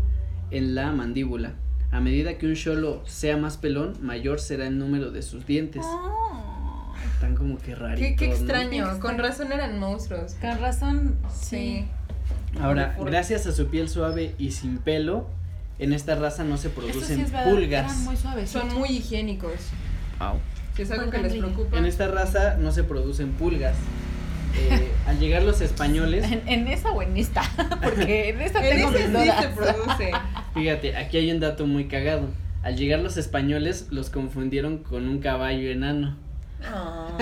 en 0.50 0.74
la 0.74 0.92
mandíbula. 0.92 1.54
A 1.90 2.00
medida 2.00 2.36
que 2.36 2.46
un 2.46 2.54
cholo 2.54 3.02
sea 3.06 3.36
más 3.38 3.56
pelón, 3.56 3.94
mayor 4.02 4.38
será 4.38 4.66
el 4.66 4.76
número 4.78 5.10
de 5.10 5.22
sus 5.22 5.46
dientes. 5.46 5.82
Oh, 5.86 6.92
Están 7.14 7.34
como 7.34 7.56
que 7.58 7.74
raritos. 7.74 8.08
Qué, 8.10 8.16
qué 8.16 8.28
¿no? 8.28 8.34
extraño. 8.34 8.92
Qué 8.94 9.00
Con 9.00 9.16
razón 9.18 9.52
eran 9.52 9.78
monstruos. 9.78 10.34
con 10.34 10.58
razón, 10.60 11.16
sí. 11.32 11.46
Sí. 11.56 11.84
Ahora, 12.60 12.96
gracias 13.02 13.46
a 13.46 13.52
su 13.52 13.68
piel 13.68 13.88
suave 13.88 14.34
y 14.38 14.50
sin 14.50 14.78
pelo, 14.78 15.28
en 15.78 15.92
esta 15.94 16.14
raza 16.14 16.44
no 16.44 16.56
se 16.58 16.68
sí 16.68 16.74
producen 16.76 17.22
verdad. 17.24 17.50
pulgas. 17.50 17.84
Eran 17.92 18.04
muy 18.04 18.16
suaves. 18.16 18.50
Son 18.50 18.74
muy 18.74 18.88
higiénicos. 18.90 19.52
Au. 20.18 20.36
Si 20.74 20.82
es 20.82 20.90
algo 20.90 21.10
que 21.10 21.18
les 21.18 21.34
preocupa. 21.34 21.78
En 21.78 21.86
esta 21.86 22.08
raza 22.08 22.56
no 22.56 22.70
se 22.72 22.84
producen 22.84 23.32
pulgas. 23.32 23.76
Eh, 24.58 24.88
al 25.06 25.18
llegar 25.18 25.42
los 25.42 25.60
españoles, 25.60 26.24
En, 26.30 26.42
en 26.48 26.68
esa 26.68 26.90
o 26.90 27.02
en 27.02 27.16
esta, 27.16 27.42
porque 27.82 28.30
en 28.30 28.40
esta 28.40 28.66
En 28.66 28.76
tengo 28.76 28.90
mis 28.90 29.12
dudas. 29.12 29.42
se 29.42 29.48
produce. 29.48 30.10
fíjate, 30.54 30.96
aquí 30.96 31.18
hay 31.18 31.30
un 31.30 31.40
dato 31.40 31.66
muy 31.66 31.86
cagado. 31.88 32.28
Al 32.62 32.76
llegar 32.76 33.00
los 33.00 33.16
españoles 33.16 33.86
los 33.90 34.10
confundieron 34.10 34.78
con 34.78 35.08
un 35.08 35.18
caballo 35.20 35.70
enano. 35.70 36.16
Ah. 36.64 37.16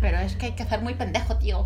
Pero 0.00 0.18
es 0.20 0.36
que 0.36 0.46
hay 0.46 0.52
que 0.52 0.64
ser 0.64 0.80
muy 0.80 0.94
pendejo, 0.94 1.36
tío. 1.36 1.64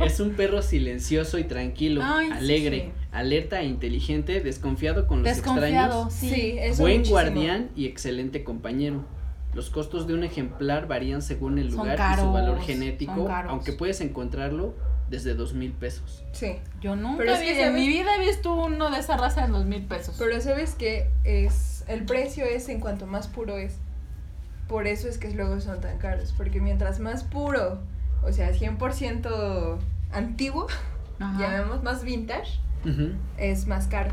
Es 0.00 0.18
un 0.20 0.30
perro 0.36 0.62
silencioso 0.62 1.38
y 1.38 1.44
tranquilo, 1.44 2.00
Ay, 2.02 2.30
alegre, 2.32 2.80
sí. 2.80 2.92
alerta 3.12 3.60
e 3.60 3.66
inteligente, 3.66 4.40
desconfiado 4.40 5.06
con 5.06 5.22
los 5.22 5.36
Desconfiado, 5.36 6.08
extraños, 6.08 6.12
sí. 6.14 6.58
Buen 6.80 6.98
muchísimo. 6.98 7.10
guardián 7.20 7.68
y 7.76 7.86
excelente 7.86 8.42
compañero. 8.42 9.04
Los 9.56 9.70
costos 9.70 10.06
de 10.06 10.12
un 10.12 10.22
ejemplar 10.22 10.86
varían 10.86 11.22
según 11.22 11.58
el 11.58 11.68
lugar 11.68 11.98
y 12.12 12.20
su 12.20 12.30
valor 12.30 12.60
genético, 12.60 13.26
aunque 13.48 13.72
puedes 13.72 14.02
encontrarlo 14.02 14.74
desde 15.08 15.34
dos 15.34 15.54
mil 15.54 15.72
pesos. 15.72 16.22
Sí. 16.32 16.56
Yo 16.82 16.94
nunca 16.94 17.16
Pero 17.20 17.32
es 17.32 17.40
vi, 17.40 17.46
que, 17.46 17.66
en 17.66 17.74
mi 17.74 17.88
vida 17.88 18.16
he 18.16 18.20
visto 18.20 18.54
uno 18.54 18.90
de 18.90 18.98
esa 18.98 19.16
raza 19.16 19.46
en 19.46 19.52
dos 19.52 19.64
mil 19.64 19.82
pesos. 19.86 20.14
Pero 20.18 20.38
sabes 20.42 20.74
que 20.74 21.08
es 21.24 21.84
el 21.88 22.04
precio 22.04 22.44
es 22.44 22.68
en 22.68 22.80
cuanto 22.80 23.06
más 23.06 23.28
puro 23.28 23.56
es. 23.56 23.78
Por 24.68 24.86
eso 24.86 25.08
es 25.08 25.16
que 25.16 25.30
luego 25.30 25.58
son 25.62 25.80
tan 25.80 25.96
caros. 25.96 26.34
Porque 26.36 26.60
mientras 26.60 27.00
más 27.00 27.24
puro, 27.24 27.78
o 28.22 28.32
sea, 28.32 28.52
100% 28.52 29.78
antiguo, 30.12 30.66
Ajá. 31.18 31.40
llamemos 31.40 31.82
más 31.82 32.04
vintage, 32.04 32.60
es 33.38 33.66
más 33.66 33.86
caro. 33.86 34.10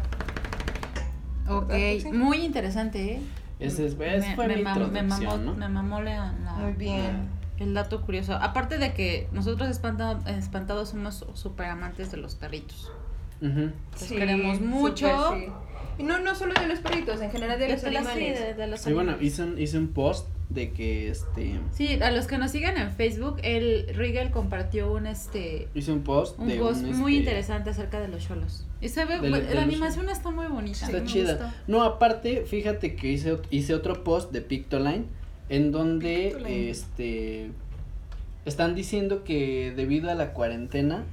Ok, 1.49 1.73
muy 2.13 2.45
interesante, 2.45 3.15
¿eh? 3.15 3.21
Ese 3.65 3.86
es, 3.86 3.97
me, 3.97 4.15
esa 4.15 4.36
fue 4.36 4.47
me 4.47 4.58
mi 4.58 4.63
mam- 4.63 4.91
me 4.91 5.04
mamó, 5.04 5.38
¿no? 5.38 5.54
me 5.56 5.69
mamó 5.69 6.02
la, 6.02 6.34
la- 6.43 6.54
Muy 6.54 6.73
bien. 6.73 7.30
el 7.60 7.73
dato 7.73 8.02
curioso. 8.02 8.34
Aparte 8.36 8.78
de 8.78 8.93
que 8.93 9.28
nosotros 9.32 9.69
espantado- 9.69 10.26
espantados 10.28 10.89
somos 10.89 11.26
súper 11.34 11.67
amantes 11.67 12.12
de 12.12 12.17
los 12.17 12.36
perritos. 12.36 12.91
Ujú. 13.41 13.71
Los 13.91 14.04
queremos 14.04 14.62
mucho. 14.62 15.08
súper, 15.28 15.39
sí. 15.47 15.54
Y 15.99 16.04
no, 16.04 16.19
no 16.19 16.34
solo 16.34 16.54
de 16.60 16.67
los 16.67 16.80
perritos, 16.80 17.21
en 17.21 17.30
general 17.32 17.60
de, 17.60 17.67
De, 17.67 17.73
los 17.73 17.84
las- 17.84 17.91
sí, 17.91 17.97
animales. 18.12 18.39
de- 18.39 18.54
de 18.56 18.67
los 18.67 18.80
Sí, 18.82 18.93
bueno, 18.93 19.12
animales. 19.12 19.34
hice 19.34 19.43
un, 19.43 19.60
hice 19.60 19.78
un 19.78 19.88
post 19.89 20.28
de 20.53 20.71
que 20.71 21.09
este. 21.09 21.59
Sí, 21.71 21.99
a 22.01 22.11
los 22.11 22.27
que 22.27 22.37
nos 22.37 22.51
sigan 22.51 22.77
en 22.77 22.91
Facebook, 22.91 23.37
el 23.43 23.87
Rigel 23.95 24.31
compartió 24.31 24.91
un 24.91 25.07
este 25.07 25.67
Hice 25.73 25.91
un 25.91 26.03
post 26.03 26.37
un 26.39 26.47
de 26.47 26.57
post 26.57 26.83
un, 26.83 26.97
muy 26.99 27.13
este, 27.13 27.23
interesante 27.23 27.69
acerca 27.71 27.99
de 27.99 28.07
los 28.07 28.27
cholos. 28.27 28.65
Y 28.81 28.89
se 28.89 29.05
ve, 29.05 29.17
la 29.29 29.61
animación 29.61 30.09
está 30.09 30.31
muy 30.31 30.47
bonita. 30.47 30.85
Está 30.85 31.03
chida. 31.05 31.33
gustó. 31.33 31.51
No, 31.67 31.83
aparte, 31.83 32.45
fíjate 32.45 32.95
que 32.95 33.11
hice, 33.11 33.37
hice 33.49 33.73
otro 33.73 34.03
post 34.03 34.31
de 34.31 34.41
Pictoline 34.41 35.05
en 35.49 35.71
donde 35.71 36.31
Pictoline. 36.33 36.69
este 36.69 37.51
están 38.45 38.75
diciendo 38.75 39.23
que 39.23 39.73
debido 39.75 40.11
a 40.11 40.15
la 40.15 40.33
cuarentena 40.33 41.05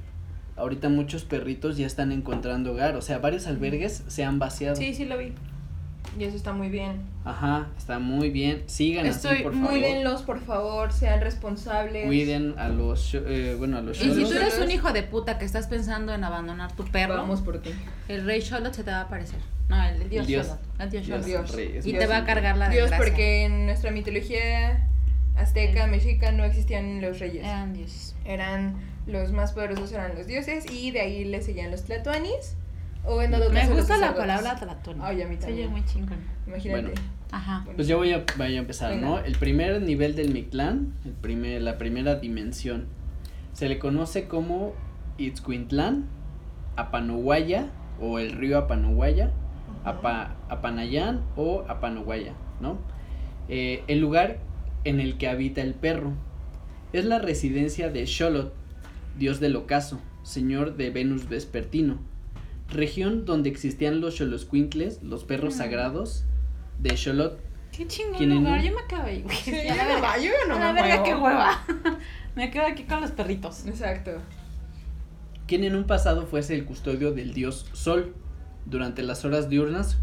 ahorita 0.57 0.89
muchos 0.89 1.23
perritos 1.23 1.77
ya 1.77 1.87
están 1.87 2.11
encontrando 2.11 2.71
hogar, 2.71 2.95
o 2.95 3.01
sea, 3.01 3.19
varios 3.19 3.47
albergues 3.47 4.03
se 4.07 4.23
han 4.23 4.39
vaciado. 4.39 4.75
Sí, 4.75 4.93
sí 4.93 5.05
lo 5.05 5.17
vi. 5.17 5.33
Y 6.19 6.25
eso 6.25 6.35
está 6.35 6.51
muy 6.53 6.69
bien. 6.69 7.01
Ajá, 7.23 7.69
está 7.77 7.99
muy 7.99 8.29
bien. 8.29 8.63
Sigan 8.65 9.05
Estoy 9.05 9.35
así, 9.35 9.43
por 9.43 9.53
favor. 9.53 9.69
Cuídenlos, 9.69 10.21
por 10.23 10.39
favor, 10.41 10.91
sean 10.91 11.21
responsables. 11.21 12.05
Cuiden 12.05 12.55
a 12.57 12.67
los 12.69 13.13
eh, 13.13 13.55
bueno, 13.57 13.77
a 13.77 13.81
los 13.81 14.01
Y 14.03 14.13
si 14.13 14.23
tú 14.23 14.33
eres 14.33 14.59
un 14.59 14.69
hijo 14.71 14.91
de 14.91 15.03
puta 15.03 15.37
que 15.37 15.45
estás 15.45 15.67
pensando 15.67 16.13
en 16.13 16.23
abandonar 16.23 16.75
tu 16.75 16.83
perro, 16.85 17.15
Vamos 17.15 17.41
por 17.41 17.61
ti. 17.61 17.69
el 18.09 18.25
rey 18.25 18.41
Charlotte 18.41 18.73
se 18.73 18.83
te 18.83 18.91
va 18.91 18.97
a 18.97 19.01
aparecer. 19.03 19.39
No, 19.69 19.81
el, 19.87 20.09
dios, 20.09 20.27
Dios. 20.27 20.47
Charlotte. 20.47 20.65
El 20.79 20.89
dios 21.23 21.53
es 21.57 21.85
Y 21.85 21.91
Dios. 21.91 21.99
te 22.03 22.07
va 22.07 22.17
a 22.17 22.25
cargar 22.25 22.57
la 22.57 22.67
Dios, 22.67 22.89
desgracia. 22.89 23.05
porque 23.13 23.45
en 23.45 23.65
nuestra 23.67 23.91
mitología 23.91 24.85
azteca, 25.37 25.87
mexica, 25.87 26.33
no 26.33 26.43
existían 26.43 27.01
los 27.01 27.19
reyes. 27.19 27.45
Eran 27.45 27.73
dioses. 27.73 28.15
Eran 28.25 28.75
los 29.07 29.31
más 29.31 29.53
poderosos, 29.53 29.91
eran 29.93 30.13
los 30.15 30.27
dioses, 30.27 30.65
y 30.69 30.91
de 30.91 30.99
ahí 31.01 31.23
le 31.23 31.41
seguían 31.41 31.71
los 31.71 31.83
tlatoanis. 31.85 32.57
O 33.05 33.21
en 33.21 33.31
dado 33.31 33.49
Me 33.49 33.61
caso, 33.61 33.73
gusta 33.73 33.97
la 33.97 34.13
palabra 34.15 34.55
tlatón. 34.55 34.97
Ay, 35.01 35.21
a 35.21 35.27
mí 35.27 35.35
Se 35.39 35.45
oye 35.47 35.63
también. 35.63 35.71
muy 35.71 35.85
chingón. 35.85 36.17
Imagínate. 36.47 36.81
Bueno. 36.81 37.01
Ajá. 37.31 37.65
Pues 37.75 37.87
ya 37.87 37.95
voy 37.95 38.11
a, 38.11 38.25
voy 38.37 38.55
a 38.55 38.59
empezar, 38.59 38.91
Venga. 38.91 39.07
¿no? 39.07 39.17
El 39.19 39.35
primer 39.37 39.81
nivel 39.81 40.15
del 40.15 40.31
Mictlán, 40.33 40.93
el 41.05 41.13
primer, 41.13 41.61
la 41.61 41.77
primera 41.77 42.15
dimensión, 42.15 42.87
se 43.53 43.69
le 43.69 43.79
conoce 43.79 44.27
como 44.27 44.73
Itzcuintlán, 45.17 46.05
Apanohuaya 46.75 47.69
o 47.99 48.19
el 48.19 48.31
río 48.33 48.57
Apanohuaya, 48.57 49.31
Apa, 49.83 50.35
Apanayán 50.49 51.21
o 51.35 51.63
Apanohuaya, 51.67 52.33
¿no? 52.59 52.77
Eh, 53.47 53.83
el 53.87 53.99
lugar 53.99 54.39
en 54.83 54.99
el 54.99 55.17
que 55.17 55.27
habita 55.29 55.61
el 55.61 55.73
perro. 55.73 56.13
Es 56.93 57.05
la 57.05 57.19
residencia 57.19 57.89
de 57.89 58.05
Xolotl, 58.05 58.51
dios 59.17 59.39
del 59.39 59.55
ocaso, 59.55 59.99
señor 60.23 60.75
de 60.75 60.89
Venus 60.89 61.29
vespertino, 61.29 61.99
región 62.71 63.25
donde 63.25 63.49
existían 63.49 64.01
los 64.01 64.17
Xoloscuintles, 64.17 65.01
los 65.03 65.23
perros 65.23 65.55
Mm. 65.55 65.57
sagrados 65.57 66.25
de 66.79 66.95
Xolotl 66.97 67.37
Qué 67.71 67.87
chingón 67.87 68.17
¿Quién 68.17 68.31
en 68.33 68.37
lugar. 68.43 68.59
un- 68.59 68.65
Yo 68.65 68.75
me 68.75 68.85
quedo 68.87 69.03
ahí. 69.03 69.25
Sí, 69.43 69.51
yo 69.67 69.75
la 69.75 69.83
no, 69.83 69.89
verga. 69.89 70.01
va- 70.01 70.17
yo 70.17 70.31
no 70.49 70.55
A 70.55 70.57
me 70.57 70.63
la 70.65 70.73
verga, 70.73 71.03
qué 71.03 71.15
hueva. 71.15 71.63
me 72.35 72.51
quedo 72.51 72.65
aquí 72.65 72.83
con 72.83 72.99
los 73.01 73.11
perritos. 73.11 73.65
Exacto. 73.65 74.11
quien 75.47 75.63
en 75.65 75.75
un 75.75 75.83
pasado 75.85 76.25
fuese 76.27 76.55
el 76.55 76.63
custodio 76.65 77.11
del 77.13 77.33
dios 77.33 77.65
Sol 77.73 78.13
durante 78.65 79.03
las 79.03 79.25
horas 79.25 79.49
diurnas 79.49 79.97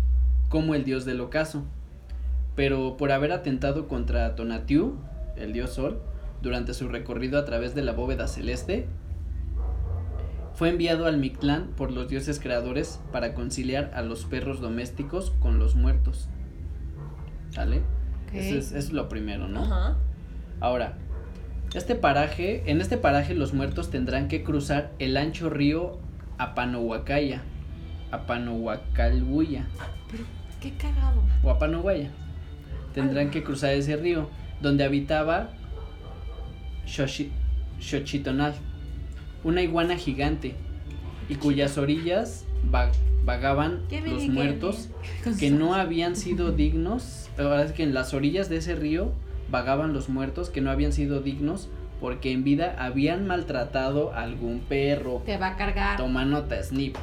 como 0.50 0.74
el 0.74 0.84
dios 0.84 1.04
del 1.06 1.20
ocaso. 1.22 1.64
Pero 2.54 2.96
por 2.98 3.12
haber 3.12 3.32
atentado 3.32 3.86
contra 3.88 4.34
Tonatiuh, 4.34 4.94
el 5.36 5.52
dios 5.54 5.70
Sol, 5.70 6.02
durante 6.42 6.74
su 6.74 6.88
recorrido 6.88 7.38
a 7.38 7.44
través 7.44 7.74
de 7.74 7.82
la 7.82 7.92
bóveda 7.92 8.28
celeste, 8.28 8.86
fue 10.58 10.70
enviado 10.70 11.06
al 11.06 11.18
Mictlán 11.18 11.68
por 11.76 11.92
los 11.92 12.08
dioses 12.08 12.40
creadores 12.40 13.00
para 13.12 13.32
conciliar 13.32 13.92
a 13.94 14.02
los 14.02 14.24
perros 14.24 14.60
domésticos 14.60 15.30
con 15.38 15.60
los 15.60 15.76
muertos. 15.76 16.28
¿Sale? 17.50 17.82
Eso, 18.32 18.56
es, 18.56 18.66
eso 18.72 18.76
es 18.76 18.92
lo 18.92 19.08
primero, 19.08 19.46
¿no? 19.46 19.62
Ajá. 19.62 19.96
Ahora, 20.58 20.98
este 21.74 21.94
paraje, 21.94 22.68
en 22.72 22.80
este 22.80 22.98
paraje 22.98 23.34
los 23.36 23.54
muertos 23.54 23.88
tendrán 23.90 24.26
que 24.26 24.42
cruzar 24.42 24.90
el 24.98 25.16
ancho 25.16 25.48
río 25.48 26.00
Apanohuacaya, 26.38 27.42
Apanohuacalhuya 28.10 29.66
Qué 30.60 30.72
cagado. 30.72 31.22
o 31.44 31.50
Apanohuaya. 31.50 32.10
Tendrán 32.94 33.30
que 33.30 33.44
cruzar 33.44 33.70
ese 33.74 33.96
río 33.96 34.28
donde 34.60 34.82
habitaba 34.82 35.50
Xochi- 36.84 37.30
Xochitonal, 37.78 38.54
una 39.44 39.62
iguana 39.62 39.96
gigante 39.96 40.54
y 41.28 41.34
cuyas 41.36 41.78
orillas 41.78 42.44
va- 42.74 42.90
vagaban 43.24 43.82
Qué 43.88 44.00
los 44.00 44.18
bien, 44.20 44.34
muertos 44.34 44.88
que 45.38 45.50
no 45.50 45.74
habían 45.74 46.16
sido 46.16 46.52
dignos, 46.52 47.28
ahora 47.38 47.62
es 47.64 47.72
que 47.72 47.82
en 47.82 47.94
las 47.94 48.14
orillas 48.14 48.48
de 48.48 48.56
ese 48.56 48.74
río 48.74 49.12
vagaban 49.50 49.92
los 49.92 50.08
muertos 50.08 50.50
que 50.50 50.60
no 50.60 50.70
habían 50.70 50.92
sido 50.92 51.20
dignos 51.20 51.68
porque 52.00 52.32
en 52.32 52.44
vida 52.44 52.76
habían 52.78 53.26
maltratado 53.26 54.12
a 54.12 54.22
algún 54.22 54.60
perro. 54.60 55.22
Te 55.26 55.36
va 55.36 55.48
a 55.48 55.56
cargar. 55.56 55.96
Toma 55.96 56.24
nota, 56.24 56.62
Snip. 56.62 56.96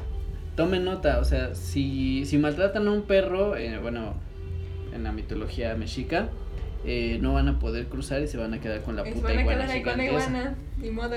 Tome 0.56 0.80
nota, 0.80 1.20
o 1.20 1.26
sea, 1.26 1.54
si, 1.54 2.26
si 2.26 2.38
maltratan 2.38 2.88
a 2.88 2.92
un 2.92 3.02
perro, 3.02 3.58
eh, 3.58 3.78
bueno, 3.82 4.14
en 4.94 5.04
la 5.04 5.12
mitología 5.12 5.76
mexica, 5.76 6.30
eh, 6.86 7.18
no 7.22 7.34
van 7.34 7.50
a 7.50 7.60
poder 7.60 7.88
cruzar 7.88 8.22
y 8.22 8.28
se 8.30 8.38
van 8.38 8.54
a 8.54 8.62
quedar 8.62 8.84
con 8.84 8.96
la 8.96 9.02
Y 9.02 9.10
se 9.10 9.16
puta 9.16 9.28
van 9.30 9.38
a 9.38 9.42
iguana 9.42 9.62
quedar 9.66 9.76
ahí 9.76 9.82
con 9.84 9.98
la 9.98 10.04
gigante 10.06 10.18
esa. 10.24 10.30
iguana. 10.30 10.56
Ni 10.78 10.90
modo. 10.92 11.16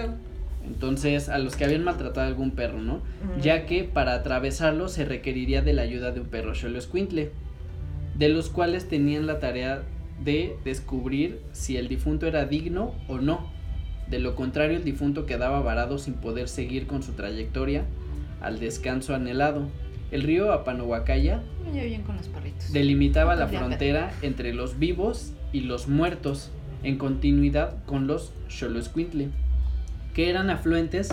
Entonces, 0.68 1.28
a 1.28 1.38
los 1.38 1.56
que 1.56 1.64
habían 1.64 1.82
maltratado 1.82 2.26
a 2.26 2.28
algún 2.28 2.52
perro, 2.52 2.80
¿no? 2.80 3.02
Ya 3.42 3.66
que 3.66 3.84
para 3.84 4.14
atravesarlo 4.14 4.88
se 4.88 5.04
requeriría 5.04 5.62
de 5.62 5.72
la 5.72 5.82
ayuda 5.82 6.12
de 6.12 6.20
un 6.20 6.26
perro 6.26 6.54
Xoloescuintle, 6.54 7.32
de 8.16 8.28
los 8.28 8.50
cuales 8.50 8.86
tenían 8.86 9.26
la 9.26 9.40
tarea 9.40 9.82
de 10.22 10.56
descubrir 10.64 11.40
si 11.52 11.76
el 11.76 11.88
difunto 11.88 12.26
era 12.26 12.44
digno 12.44 12.94
o 13.08 13.18
no. 13.18 13.50
De 14.10 14.18
lo 14.18 14.34
contrario, 14.34 14.76
el 14.76 14.84
difunto 14.84 15.26
quedaba 15.26 15.60
varado 15.60 15.98
sin 15.98 16.14
poder 16.14 16.48
seguir 16.48 16.86
con 16.86 17.02
su 17.02 17.12
trayectoria 17.12 17.84
al 18.40 18.60
descanso 18.60 19.14
anhelado. 19.14 19.68
El 20.10 20.22
río 20.22 20.52
Apanohuacaya 20.52 21.42
delimitaba 22.72 23.34
la 23.36 23.48
frontera 23.48 24.12
entre 24.22 24.54
los 24.54 24.78
vivos 24.78 25.32
y 25.52 25.60
los 25.60 25.88
muertos, 25.88 26.50
en 26.82 26.98
continuidad 26.98 27.84
con 27.84 28.06
los 28.06 28.32
Xoloescuintle, 28.48 29.28
que 30.18 30.28
eran 30.28 30.50
afluentes 30.50 31.10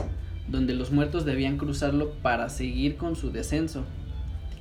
donde 0.48 0.74
los 0.74 0.92
muertos 0.92 1.26
debían 1.26 1.60
cruzarlo 1.60 2.14
para 2.24 2.50
seguir 2.50 2.98
con 2.98 3.16
su 3.16 3.32
descenso, 3.32 3.86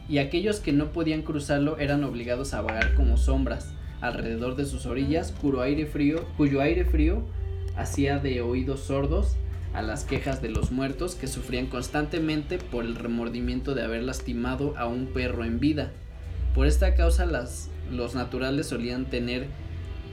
y 0.07 0.19
aquellos 0.19 0.61
que 0.61 0.71
no 0.71 0.93
podían 0.93 1.23
cruzarlo 1.23 1.79
eran 1.79 2.05
obligados 2.05 2.53
a 2.53 2.61
vagar 2.61 2.93
como 2.93 3.17
sombras 3.17 3.73
alrededor 4.03 4.55
de 4.55 4.67
sus 4.67 4.85
orillas, 4.85 5.33
cuyo 5.41 5.63
aire 5.63 5.87
frío, 5.87 6.27
cuyo 6.37 6.61
aire 6.61 6.85
frío 6.85 7.23
hacía 7.75 8.19
de 8.19 8.43
oídos 8.43 8.81
sordos 8.81 9.37
a 9.73 9.81
las 9.81 10.05
quejas 10.05 10.43
de 10.43 10.51
los 10.51 10.71
muertos 10.73 11.15
que 11.15 11.27
sufrían 11.27 11.69
constantemente 11.69 12.59
por 12.59 12.85
el 12.85 12.97
remordimiento 12.97 13.75
de 13.75 13.83
haber 13.83 14.03
lastimado 14.03 14.77
a 14.77 14.87
un 14.87 15.07
perro 15.07 15.47
en 15.47 15.59
vida. 15.59 15.91
Por 16.55 16.67
esta 16.67 16.95
causa 16.97 17.25
los 17.91 18.15
naturales 18.15 18.67
solían 18.67 19.07
tener 19.07 19.47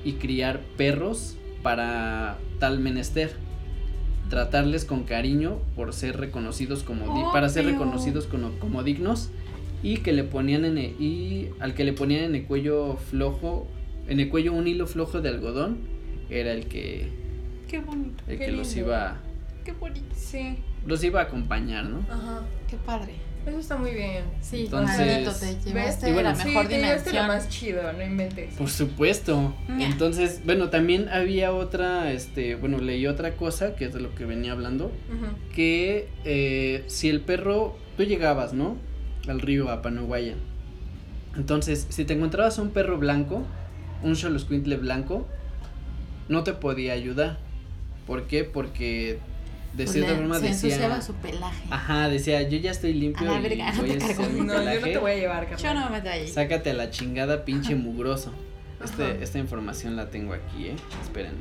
y 0.06 0.13
criar 0.13 0.62
perros 0.78 1.36
para 1.63 2.38
tal 2.60 2.80
menester. 2.80 3.51
Tratarles 4.32 4.86
con 4.86 5.04
cariño 5.04 5.60
por 5.76 5.91
ser 5.94 6.15
reconocidos 6.17 6.84
como 6.84 7.13
di- 7.17 7.24
para 7.34 7.50
ser 7.50 7.65
reconocidos 7.65 8.28
como, 8.28 8.52
como 8.60 8.82
dignos 8.82 9.30
y 9.84 9.98
que 9.98 10.13
le 10.13 10.24
ponían 10.24 10.63
en 10.63 10.78
el- 10.78 10.96
y 11.02 11.50
al 11.60 11.74
que 11.74 11.84
le 11.84 11.91
ponían 11.91 12.24
en 12.24 12.36
el 12.36 12.46
cuello 12.46 12.96
flojo, 12.96 13.67
en 14.08 14.22
el 14.22 14.30
cuello 14.30 14.54
un 14.54 14.67
hilo 14.70 14.88
flojo 14.88 15.20
de 15.22 15.28
algodón 15.28 15.80
era 16.30 16.54
el 16.54 16.67
que 16.67 17.10
Qué 17.67 17.80
bonito. 17.80 18.24
el 18.28 18.38
Qué 18.39 18.46
que 18.46 18.52
los 18.54 18.67
lindo. 18.74 18.88
iba 18.89 19.17
Qué 19.65 19.74
bonito. 19.74 20.15
Sí. 20.15 20.56
los 20.88 21.04
iba 21.04 21.20
a 21.20 21.24
acompañar, 21.24 21.84
¿no? 21.86 22.00
Ajá. 22.10 22.41
Qué 22.70 22.78
padre. 22.78 23.15
Eso 23.46 23.58
está 23.60 23.76
muy 23.78 23.92
bien. 23.92 24.24
Sí, 24.42 24.66
Entonces- 24.66 25.40
te 25.40 25.70
llevaste 25.70 26.10
Y 26.10 26.14
bueno, 26.14 26.30
la 26.30 26.36
sí, 26.36 26.48
mejor 26.50 26.68
te 26.68 26.76
llevaste 26.78 27.10
dimensión. 27.10 27.16
lo 27.28 27.34
más 27.34 27.50
chido, 27.50 27.94
no 27.94 28.04
inventes. 28.04 28.54
Por 28.56 28.70
supuesto. 28.70 29.56
Entonces, 29.80 30.42
bueno, 30.46 30.70
también 30.70 31.10
había 31.10 31.52
otra, 31.52 32.12
este, 32.12 32.54
bueno, 32.56 32.78
leí 32.78 33.08
otra 33.08 33.36
cosa, 33.36 33.76
que 33.76 33.86
es 33.86 33.94
de 33.94 34.00
lo 34.00 34.14
que 34.14 34.26
venía 34.26 34.52
hablando, 34.52 34.92
que 35.56 36.08
eh, 36.24 36.84
si 36.88 37.10
el 37.10 37.22
perro, 37.22 37.76
tú 37.98 38.04
llegabas, 38.04 38.54
¿no? 38.54 38.78
Al 39.28 39.40
río 39.42 39.70
Apanohuaya. 39.70 40.36
Entonces, 41.36 41.88
si 41.90 42.06
te 42.06 42.14
encontrabas 42.14 42.58
un 42.60 42.70
perro 42.72 42.98
blanco, 42.98 43.44
un 44.04 44.16
Xoloscuintle 44.16 44.78
blanco, 44.78 45.28
no 46.30 46.44
te 46.44 46.54
podía 46.54 46.94
ayudar. 46.94 47.40
¿Por 48.06 48.28
qué? 48.28 48.44
Porque 48.44 49.20
de 49.74 49.88
cierta 49.88 50.16
forma 50.16 50.40
se 50.40 50.48
ensuciaba 50.48 50.96
decía... 50.98 51.02
su 51.08 51.14
pelaje. 51.16 51.64
Ajá, 51.70 52.10
decía, 52.10 52.42
yo 52.44 52.58
ya 52.58 52.72
estoy 52.72 52.94
limpio 52.94 53.30
A 53.30 53.34
la 53.34 53.40
y 53.40 53.44
verga, 53.44 53.72
no 53.72 53.82
voy 53.82 53.90
te 53.92 53.96
a 53.96 54.00
cargo. 54.08 54.22
hacer 54.24 54.34
mi 54.34 54.42
No, 54.42 54.54
yo 54.64 54.80
no 54.80 54.88
te 54.88 54.98
voy 54.98 55.12
a 55.12 55.16
llevar, 55.16 55.50
Yo 55.50 55.56
carnal. 55.58 55.76
no 55.76 55.90
me 55.90 55.98
meto 55.98 56.10
ahí. 56.10 56.28
Sácate 56.28 56.70
a 56.72 56.74
la 56.74 56.90
chingada, 56.90 57.46
pinche 57.46 57.76
mugroso. 57.76 58.34
Este, 58.84 59.04
Ajá. 59.04 59.14
esta 59.22 59.38
información 59.40 59.96
la 59.96 60.10
tengo 60.10 60.34
aquí, 60.34 60.68
¿eh? 60.68 60.76
Espérenme. 61.04 61.40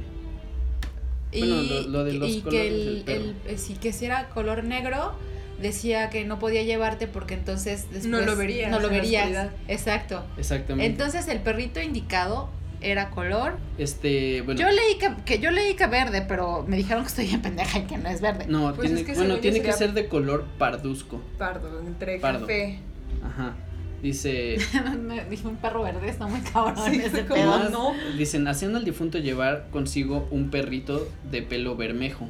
Y, 1.32 1.40
Bueno, 1.40 1.62
lo- 1.62 1.88
lo 1.88 2.04
de 2.04 2.12
los 2.14 2.28
y 2.30 2.40
colores 2.40 2.60
que 2.60 2.70
del 2.70 3.04
el, 3.06 3.08
el- 3.08 3.36
eh, 3.54 3.58
sí, 3.58 3.74
que 3.74 3.92
si 3.92 4.04
era 4.04 4.28
color 4.30 4.64
negro, 4.64 5.12
decía 5.60 6.10
que 6.10 6.24
no 6.24 6.38
podía 6.38 6.62
llevarte 6.62 7.06
porque 7.06 7.34
entonces 7.34 7.82
después 7.90 8.06
No 8.06 8.20
lo 8.20 8.34
verías 8.36 8.70
No 8.70 8.80
lo 8.80 8.88
verías. 8.90 9.50
Exacto. 9.68 10.24
Exactamente. 10.38 10.90
Entonces 10.90 11.28
el 11.28 11.40
perrito 11.40 11.80
indicado 11.80 12.50
era 12.80 13.10
color. 13.10 13.58
este, 13.78 14.42
bueno, 14.42 14.60
Yo 14.60 14.68
leí 14.68 14.98
que, 14.98 15.14
que 15.24 15.38
yo 15.38 15.50
leí 15.50 15.74
que 15.74 15.86
verde, 15.86 16.22
pero 16.26 16.64
me 16.66 16.76
dijeron 16.76 17.02
que 17.02 17.08
estoy 17.08 17.30
en 17.30 17.42
pendeja 17.42 17.78
y 17.80 17.82
que 17.82 17.98
no 17.98 18.08
es 18.08 18.20
verde. 18.20 18.46
no, 18.48 18.72
Pues 18.74 18.88
tiene, 18.88 19.00
es 19.02 19.06
que 19.06 19.14
bueno, 19.14 19.36
tiene 19.38 19.60
que 19.62 19.72
ser 19.72 19.92
de 19.92 20.08
color 20.08 20.44
parduzco. 20.58 21.20
Pardo, 21.38 21.80
entre 21.80 22.18
Pardo. 22.18 22.40
café. 22.40 22.78
Ajá. 23.24 23.54
Dice, 24.02 24.56
dije 25.30 25.46
un 25.46 25.56
perro 25.56 25.82
verde, 25.82 26.08
está 26.08 26.26
muy 26.26 26.40
cabrón 26.40 26.76
Sí, 26.90 26.96
ese 27.04 27.26
como 27.26 27.34
pedo. 27.34 27.52
Además, 27.52 27.70
no. 27.70 27.92
Dicen, 28.16 28.48
hacían 28.48 28.74
al 28.74 28.84
difunto 28.86 29.18
llevar 29.18 29.66
consigo 29.70 30.26
un 30.30 30.48
perrito 30.50 31.06
de 31.30 31.42
pelo 31.42 31.76
bermejo. 31.76 32.26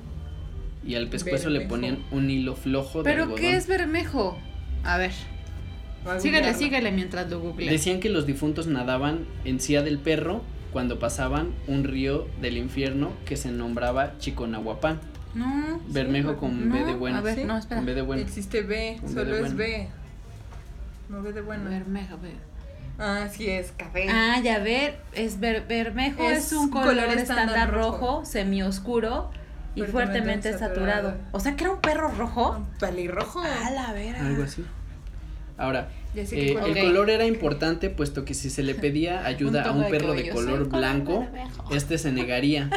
Y 0.84 0.96
al 0.96 1.08
pescuezo 1.08 1.48
le 1.50 1.60
ponían 1.60 1.98
un 2.10 2.28
hilo 2.30 2.56
flojo 2.56 3.02
de 3.02 3.04
¿Pero 3.10 3.22
algodón. 3.24 3.40
qué 3.40 3.54
es 3.54 3.68
bermejo? 3.68 4.36
A 4.82 4.96
ver, 4.96 5.12
síguele, 6.18 6.54
síguele 6.54 6.92
mientras 6.92 7.28
lo 7.30 7.40
google. 7.40 7.70
Decían 7.70 8.00
que 8.00 8.08
los 8.08 8.26
difuntos 8.26 8.66
nadaban 8.66 9.26
encía 9.44 9.82
del 9.82 9.98
perro 9.98 10.42
cuando 10.72 10.98
pasaban 10.98 11.52
un 11.66 11.84
río 11.84 12.26
del 12.40 12.56
infierno 12.56 13.12
que 13.24 13.36
se 13.36 13.50
nombraba 13.50 14.16
Chiconahuapán. 14.18 15.00
No. 15.34 15.80
Bermejo 15.88 16.36
con 16.36 16.68
no, 16.68 16.74
B 16.74 16.84
de 16.84 16.94
bueno. 16.94 17.18
A 17.18 17.20
ver, 17.20 17.36
¿Sí? 17.36 17.44
no, 17.44 17.56
espera. 17.56 17.76
Con 17.76 17.86
B 17.86 17.94
de 17.94 18.02
bueno. 18.02 18.22
Existe 18.22 18.62
B, 18.62 18.98
B 19.00 19.08
solo 19.08 19.34
es 19.34 19.40
bueno. 19.40 19.56
B. 19.56 19.88
No 21.08 21.22
B 21.22 21.32
de 21.32 21.40
bueno. 21.40 21.70
Bermejo, 21.70 22.18
ve. 22.18 22.32
Ah, 22.98 23.28
sí 23.32 23.48
es 23.48 23.72
café. 23.72 24.08
Ah, 24.10 24.40
ya 24.42 24.58
ver, 24.58 24.98
es 25.14 25.40
ver, 25.40 25.66
bermejo 25.66 26.22
es, 26.22 26.46
Es 26.46 26.52
un 26.52 26.68
color, 26.70 26.88
color 26.96 27.16
estándar, 27.16 27.72
rojo, 27.72 27.98
rojo. 27.98 28.24
semioscuro 28.26 29.30
y 29.74 29.80
Fuertemente 29.82 29.92
fuertemente 29.92 30.52
saturado. 30.58 31.08
saturado. 31.10 31.28
O 31.32 31.40
sea, 31.40 31.56
que 31.56 31.64
era 31.64 31.72
un 31.72 31.80
perro 31.80 32.08
rojo. 32.10 32.56
Un 32.58 32.78
pelirrojo. 32.78 33.40
A 33.40 33.70
la 33.70 33.92
vera. 33.92 34.26
Algo 34.26 34.42
así. 34.42 34.64
Ahora, 35.60 35.88
eh, 36.14 36.56
el 36.66 36.74
color 36.86 37.10
era 37.10 37.26
importante 37.26 37.90
puesto 37.90 38.24
que 38.24 38.34
si 38.34 38.48
se 38.50 38.62
le 38.62 38.74
pedía 38.74 39.24
ayuda 39.26 39.62
a 39.64 39.72
un 39.72 39.82
de 39.82 39.90
perro 39.90 40.12
de 40.14 40.28
cabello, 40.28 40.34
color 40.34 40.68
blanco, 40.68 41.26
este 41.70 41.98
se 41.98 42.10
negaría. 42.12 42.70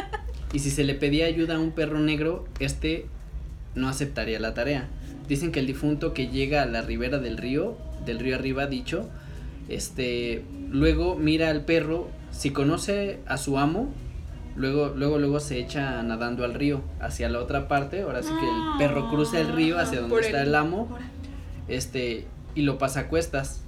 Y 0.52 0.58
si 0.60 0.70
se 0.70 0.84
le 0.84 0.94
pedía 0.94 1.26
ayuda 1.26 1.56
a 1.56 1.58
un 1.58 1.72
perro 1.72 1.98
negro, 1.98 2.46
este 2.60 3.06
no 3.74 3.88
aceptaría 3.88 4.38
la 4.38 4.54
tarea. 4.54 4.86
Dicen 5.28 5.50
que 5.50 5.60
el 5.60 5.66
difunto 5.66 6.12
que 6.14 6.28
llega 6.28 6.62
a 6.62 6.66
la 6.66 6.82
ribera 6.82 7.18
del 7.18 7.38
río, 7.38 7.76
del 8.04 8.18
río 8.20 8.36
arriba 8.36 8.66
dicho, 8.66 9.08
este, 9.68 10.44
luego 10.70 11.16
mira 11.16 11.48
al 11.50 11.64
perro, 11.64 12.08
si 12.30 12.50
conoce 12.50 13.18
a 13.26 13.38
su 13.38 13.58
amo, 13.58 13.88
luego, 14.56 14.92
luego, 14.94 15.18
luego 15.18 15.40
se 15.40 15.58
echa 15.58 16.02
nadando 16.02 16.44
al 16.44 16.54
río, 16.54 16.82
hacia 17.00 17.28
la 17.30 17.40
otra 17.40 17.66
parte, 17.66 18.02
ahora 18.02 18.22
sí 18.22 18.28
que 18.38 18.46
el 18.46 18.78
perro 18.78 19.08
cruza 19.08 19.40
el 19.40 19.52
río 19.52 19.78
hacia 19.78 20.00
donde 20.00 20.14
Por 20.14 20.22
está 20.24 20.42
el- 20.42 20.48
el 20.48 20.54
amo, 20.54 20.96
este, 21.68 22.26
y 22.54 22.62
lo 22.62 22.78
pasa 22.78 23.00
a 23.00 23.08
cuestas. 23.08 23.60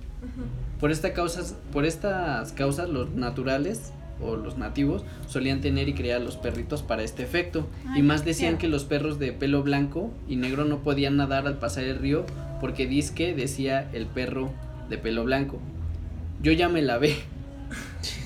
Por, 0.80 0.90
esta 0.90 1.12
causas, 1.12 1.56
por 1.72 1.84
estas 1.84 2.52
causas, 2.52 2.88
los 2.88 3.10
naturales 3.10 3.92
o 4.20 4.36
los 4.36 4.56
nativos 4.56 5.04
solían 5.28 5.60
tener 5.60 5.88
y 5.88 5.94
criar 5.94 6.20
los 6.20 6.36
perritos 6.36 6.82
para 6.82 7.02
este 7.02 7.22
efecto. 7.22 7.66
Ay, 7.88 8.00
y 8.00 8.02
más 8.02 8.22
qué 8.22 8.28
decían 8.28 8.58
que 8.58 8.68
los 8.68 8.84
perros 8.84 9.18
de 9.18 9.32
pelo 9.32 9.62
blanco 9.62 10.10
y 10.28 10.36
negro 10.36 10.64
no 10.64 10.78
podían 10.78 11.16
nadar 11.16 11.46
al 11.46 11.58
pasar 11.58 11.84
el 11.84 11.98
río 11.98 12.24
porque 12.60 12.86
disque 12.86 13.34
decía 13.34 13.88
el 13.92 14.06
perro 14.06 14.52
de 14.88 14.98
pelo 14.98 15.24
blanco. 15.24 15.60
Yo 16.42 16.52
ya 16.52 16.68
me 16.68 16.82
lavé. 16.82 17.16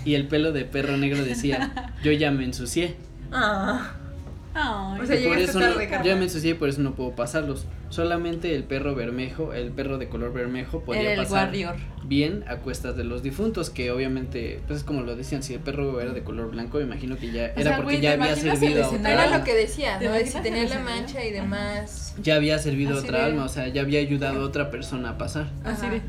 Y 0.05 0.14
el 0.14 0.29
pelo 0.29 0.53
de 0.53 0.64
perro 0.64 0.96
negro 0.96 1.23
decía, 1.23 1.94
yo 2.03 2.12
ya 2.12 2.31
me 2.31 2.44
ensucié. 2.44 2.96
Ah, 3.33 3.92
Ay. 4.55 5.01
O 5.01 5.07
sea, 5.07 5.29
por 5.29 5.38
eso 5.38 5.61
no, 5.61 5.81
yo 5.81 6.05
ya 6.05 6.16
me 6.16 6.25
ensucié 6.25 6.51
y 6.51 6.55
por 6.55 6.68
eso 6.68 6.81
no 6.83 6.94
puedo 6.94 7.14
pasarlos. 7.14 7.66
Solamente 7.90 8.55
el 8.55 8.62
perro 8.64 8.94
bermejo, 8.94 9.53
el 9.53 9.72
perro 9.72 9.98
de 9.98 10.09
color 10.09 10.33
bermejo 10.33 10.81
podía 10.85 11.12
el 11.14 11.18
pasar 11.18 11.46
warrior. 11.48 11.74
bien 12.05 12.44
a 12.46 12.57
cuestas 12.59 12.96
de 12.96 13.03
los 13.03 13.22
difuntos, 13.24 13.68
que 13.68 13.90
obviamente, 13.90 14.61
pues 14.68 14.79
es 14.79 14.85
como 14.85 15.03
lo 15.03 15.16
decían, 15.16 15.42
si 15.42 15.55
el 15.55 15.61
perro 15.61 16.00
era 16.00 16.12
de 16.12 16.22
color 16.22 16.53
blanco, 16.53 16.79
me 16.79 16.85
imagino 16.85 17.16
que 17.18 17.33
ya 17.33 17.53
O 17.57 17.61
era 17.61 17.62
sea, 17.62 17.76
porque 17.79 18.00
ya 18.00 18.16
¿te 18.16 18.22
había 18.22 18.37
servido 18.37 18.85
a 18.85 18.88
otra 18.90 19.12
era 19.12 19.38
lo 19.38 19.44
que 19.44 19.55
decía, 19.55 19.98
¿Te 19.98 20.05
¿no? 20.07 20.12
De 20.12 20.24
si 20.24 20.38
tenía 20.40 20.64
la 20.68 20.79
mancha 20.79 21.24
y 21.24 21.33
demás. 21.33 22.14
Ya 22.22 22.37
había 22.37 22.59
servido 22.61 22.94
a 22.94 22.98
Así 22.98 23.09
otra 23.09 23.18
de- 23.18 23.24
alma, 23.24 23.44
o 23.44 23.48
sea, 23.48 23.66
ya 23.66 23.83
había 23.83 23.98
ayudado 23.98 24.40
a 24.42 24.44
otra 24.44 24.70
persona 24.70 25.11
a 25.11 25.18
pasar. 25.18 25.48
Así 25.64 25.88
de- 25.88 26.00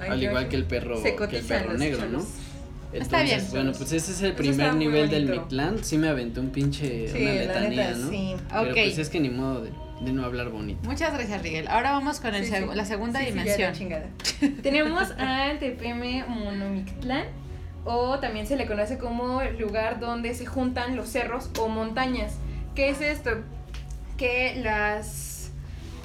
Ay, 0.00 0.10
al 0.10 0.22
igual 0.22 0.48
que 0.48 0.56
el 0.56 0.64
perro, 0.64 1.02
que 1.02 1.38
el 1.38 1.44
perro 1.44 1.74
negro, 1.74 1.98
cholos. 2.00 2.22
¿no? 2.24 2.98
Está 2.98 3.22
bien. 3.22 3.40
Bueno, 3.50 3.72
pues 3.72 3.90
ese 3.92 4.12
es 4.12 4.22
el 4.22 4.34
primer 4.34 4.74
nivel 4.74 5.08
del. 5.10 5.26
Mictlán. 5.28 5.82
Sí 5.82 5.96
me 5.98 6.08
aventé 6.08 6.40
un 6.40 6.50
pinche, 6.50 7.08
Sí, 7.08 7.22
una 7.22 7.32
la 7.34 7.40
letanía, 7.40 7.68
neta, 7.88 7.98
¿no? 7.98 8.10
sí. 8.10 8.34
Pero 8.50 8.74
pues 8.74 8.98
es 8.98 9.08
que 9.08 9.18
ni 9.20 9.30
modo 9.30 9.62
de, 9.62 9.70
de 10.04 10.12
no 10.12 10.24
hablar 10.24 10.48
bonito. 10.50 10.80
Muchas 10.88 11.12
gracias, 11.14 11.42
Rigel. 11.42 11.68
Ahora 11.68 11.92
vamos 11.92 12.20
con 12.20 12.34
el 12.34 12.44
Sí, 12.44 12.52
seg- 12.52 12.68
sí. 12.70 12.74
la 12.76 12.84
segunda 12.84 13.20
Sí, 13.20 13.26
dimensión. 13.26 13.72
Tenemos 14.62 15.10
al 15.18 15.58
TPM 15.58 16.24
Monomictlán, 16.28 17.24
o 17.84 18.18
también 18.18 18.46
se 18.46 18.56
le 18.56 18.66
conoce 18.66 18.98
como 18.98 19.42
lugar 19.58 20.00
donde 20.00 20.34
se 20.34 20.46
juntan 20.46 20.96
los 20.96 21.08
cerros 21.08 21.50
o 21.58 21.68
montañas. 21.68 22.34
¿Qué 22.74 22.88
es 22.90 23.00
esto? 23.00 23.30
Que 24.16 24.54
las 24.62 25.50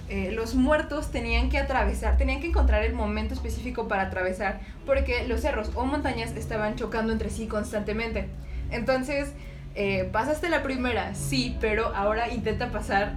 eh, 0.09 0.31
los 0.31 0.55
muertos 0.55 1.11
tenían 1.11 1.49
que 1.49 1.57
atravesar, 1.57 2.17
tenían 2.17 2.39
que 2.39 2.47
encontrar 2.47 2.83
el 2.83 2.93
momento 2.93 3.33
específico 3.33 3.87
para 3.89 4.03
atravesar, 4.03 4.61
porque 4.85 5.27
los 5.27 5.41
cerros 5.41 5.69
o 5.75 5.85
montañas 5.85 6.31
estaban 6.37 6.75
chocando 6.75 7.11
entre 7.11 7.29
sí 7.29 7.47
constantemente. 7.47 8.29
Entonces, 8.71 9.33
eh, 9.75 10.07
pasaste 10.11 10.47
la 10.49 10.63
primera, 10.63 11.13
sí, 11.13 11.57
pero 11.59 11.93
ahora 11.93 12.31
intenta 12.33 12.71
pasar 12.71 13.15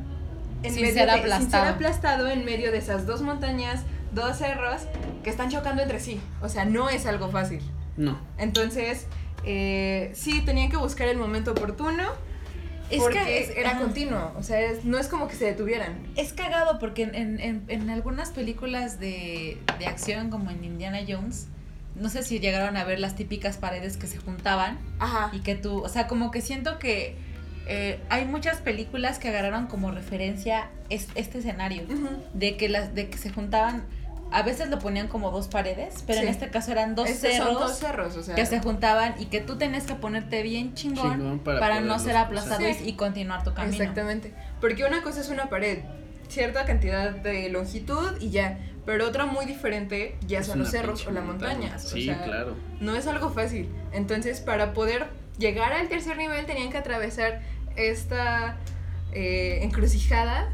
en 0.63 0.73
Sin 0.75 0.83
medio 0.83 0.95
ser 0.95 1.07
de- 1.07 1.13
aplastado. 1.13 1.41
sin 1.41 1.51
ser 1.51 1.67
aplastado 1.67 2.29
en 2.29 2.45
medio 2.45 2.71
de 2.73 2.79
esas 2.79 3.07
dos 3.07 3.23
montañas, 3.23 3.83
dos 4.13 4.37
cerros 4.39 4.83
que 5.25 5.31
están 5.31 5.51
chocando 5.51 5.83
entre 5.83 6.01
sí. 6.01 6.21
O 6.43 6.49
sea, 6.49 6.65
no 6.65 6.89
es 6.89 7.07
algo 7.07 7.31
fácil. 7.31 7.61
No. 7.97 8.19
Entonces, 8.39 9.07
eh, 9.45 10.11
sí, 10.15 10.43
tenían 10.45 10.71
que 10.71 10.77
buscar 10.77 11.09
el 11.09 11.17
momento 11.19 11.53
oportuno. 11.53 12.05
Es 12.91 12.99
porque 13.01 13.19
que 13.23 13.39
es- 13.41 13.51
era 13.57 13.71
ajá. 13.71 13.81
continuo. 13.81 14.33
O 14.37 14.43
sea, 14.43 14.61
es- 14.61 14.85
no 14.85 14.99
es 14.99 15.07
como 15.07 15.29
que 15.29 15.37
se 15.37 15.45
detuvieran. 15.45 16.03
Es 16.17 16.33
cagado 16.33 16.79
porque 16.81 17.03
en, 17.05 17.15
en, 17.15 17.41
en, 17.41 17.65
en 17.69 17.89
algunas 17.91 18.31
películas 18.31 18.99
de, 18.99 19.59
de 19.79 19.87
acción, 19.87 20.29
como 20.31 20.51
en 20.51 20.65
Indiana 20.65 20.99
Jones, 21.07 21.47
no 21.95 22.09
sé 22.09 22.23
si 22.25 22.41
llegaron 22.41 22.77
a 22.77 22.85
ver 22.85 22.99
las 22.99 23.15
típicas 23.15 23.59
paredes 23.59 23.97
que 23.97 24.07
se 24.09 24.19
juntaban 24.19 24.79
Ajá. 24.99 25.31
y 25.33 25.41
que 25.41 25.55
tú, 25.55 25.83
o 25.85 25.89
sea, 25.89 26.07
como 26.09 26.31
que 26.33 26.41
siento 26.41 26.79
que 26.79 27.17
eh, 27.73 28.01
hay 28.09 28.25
muchas 28.25 28.59
películas 28.59 29.21
que 29.21 29.29
agarraron 29.29 29.67
como 29.69 29.93
referencia 29.93 30.69
es- 30.89 31.07
este 31.15 31.39
escenario, 31.39 31.85
de 32.35 32.57
que 32.57 32.69
las 32.69 32.95
de 32.97 33.09
que 33.09 33.17
se 33.17 33.31
juntaban, 33.31 33.85
a 34.33 34.43
veces 34.43 34.69
lo 34.71 34.79
ponían 34.81 35.07
como 35.07 35.31
dos 35.31 35.47
paredes, 35.47 36.03
pero 36.07 36.21
en 36.21 36.29
este 36.29 36.51
caso 36.51 36.73
eran 36.73 36.97
dos 36.97 37.09
Estos 37.09 37.31
cerros 37.33 37.61
dos 37.61 37.79
cerros, 37.79 38.17
o 38.17 38.23
sea. 38.25 38.35
que 38.35 38.45
se 38.45 38.59
juntaban 38.61 39.15
y 39.21 39.27
que 39.27 39.41
tú 39.41 39.57
tenías 39.57 39.85
que 39.85 39.95
ponerte 39.95 40.43
bien 40.43 40.75
chingón, 40.75 41.13
Chingón 41.13 41.39
para, 41.39 41.61
para 41.61 41.81
no 41.81 41.97
ser 42.01 42.17
aplastado 42.17 42.63
y, 42.85 42.93
continuar 42.95 43.45
tu 43.45 43.55
camino. 43.55 43.77
Exactamente. 43.77 44.35
Porque 44.61 44.85
una 44.85 45.03
cosa 45.03 45.21
es 45.21 45.29
una 45.29 45.49
pared, 45.49 45.79
cierta 46.29 46.65
cantidad 46.65 47.11
de 47.13 47.49
longitud 47.51 48.21
y 48.21 48.31
ya. 48.31 48.59
Pero 48.87 49.07
otra 49.07 49.27
muy 49.27 49.47
diferente 49.47 50.17
ya 50.27 50.41
Es 50.41 50.47
son 50.47 50.61
los 50.61 50.71
cerros 50.71 51.07
o 51.07 51.11
las 51.13 51.25
montaña. 51.25 51.79
Sí, 51.79 52.09
o 52.09 52.15
sea, 52.15 52.25
claro. 52.25 52.57
No 52.81 52.97
es 52.97 53.07
algo 53.07 53.31
fácil. 53.31 53.69
Entonces, 53.93 54.41
para 54.41 54.73
poder 54.73 55.07
llegar 55.39 55.73
al 55.73 55.89
tercer 55.89 56.17
nivel, 56.17 56.47
tenían 56.47 56.71
que 56.71 56.79
atravesar 56.79 57.43
esta 57.77 58.57
eh, 59.13 59.61
encrucijada 59.63 60.49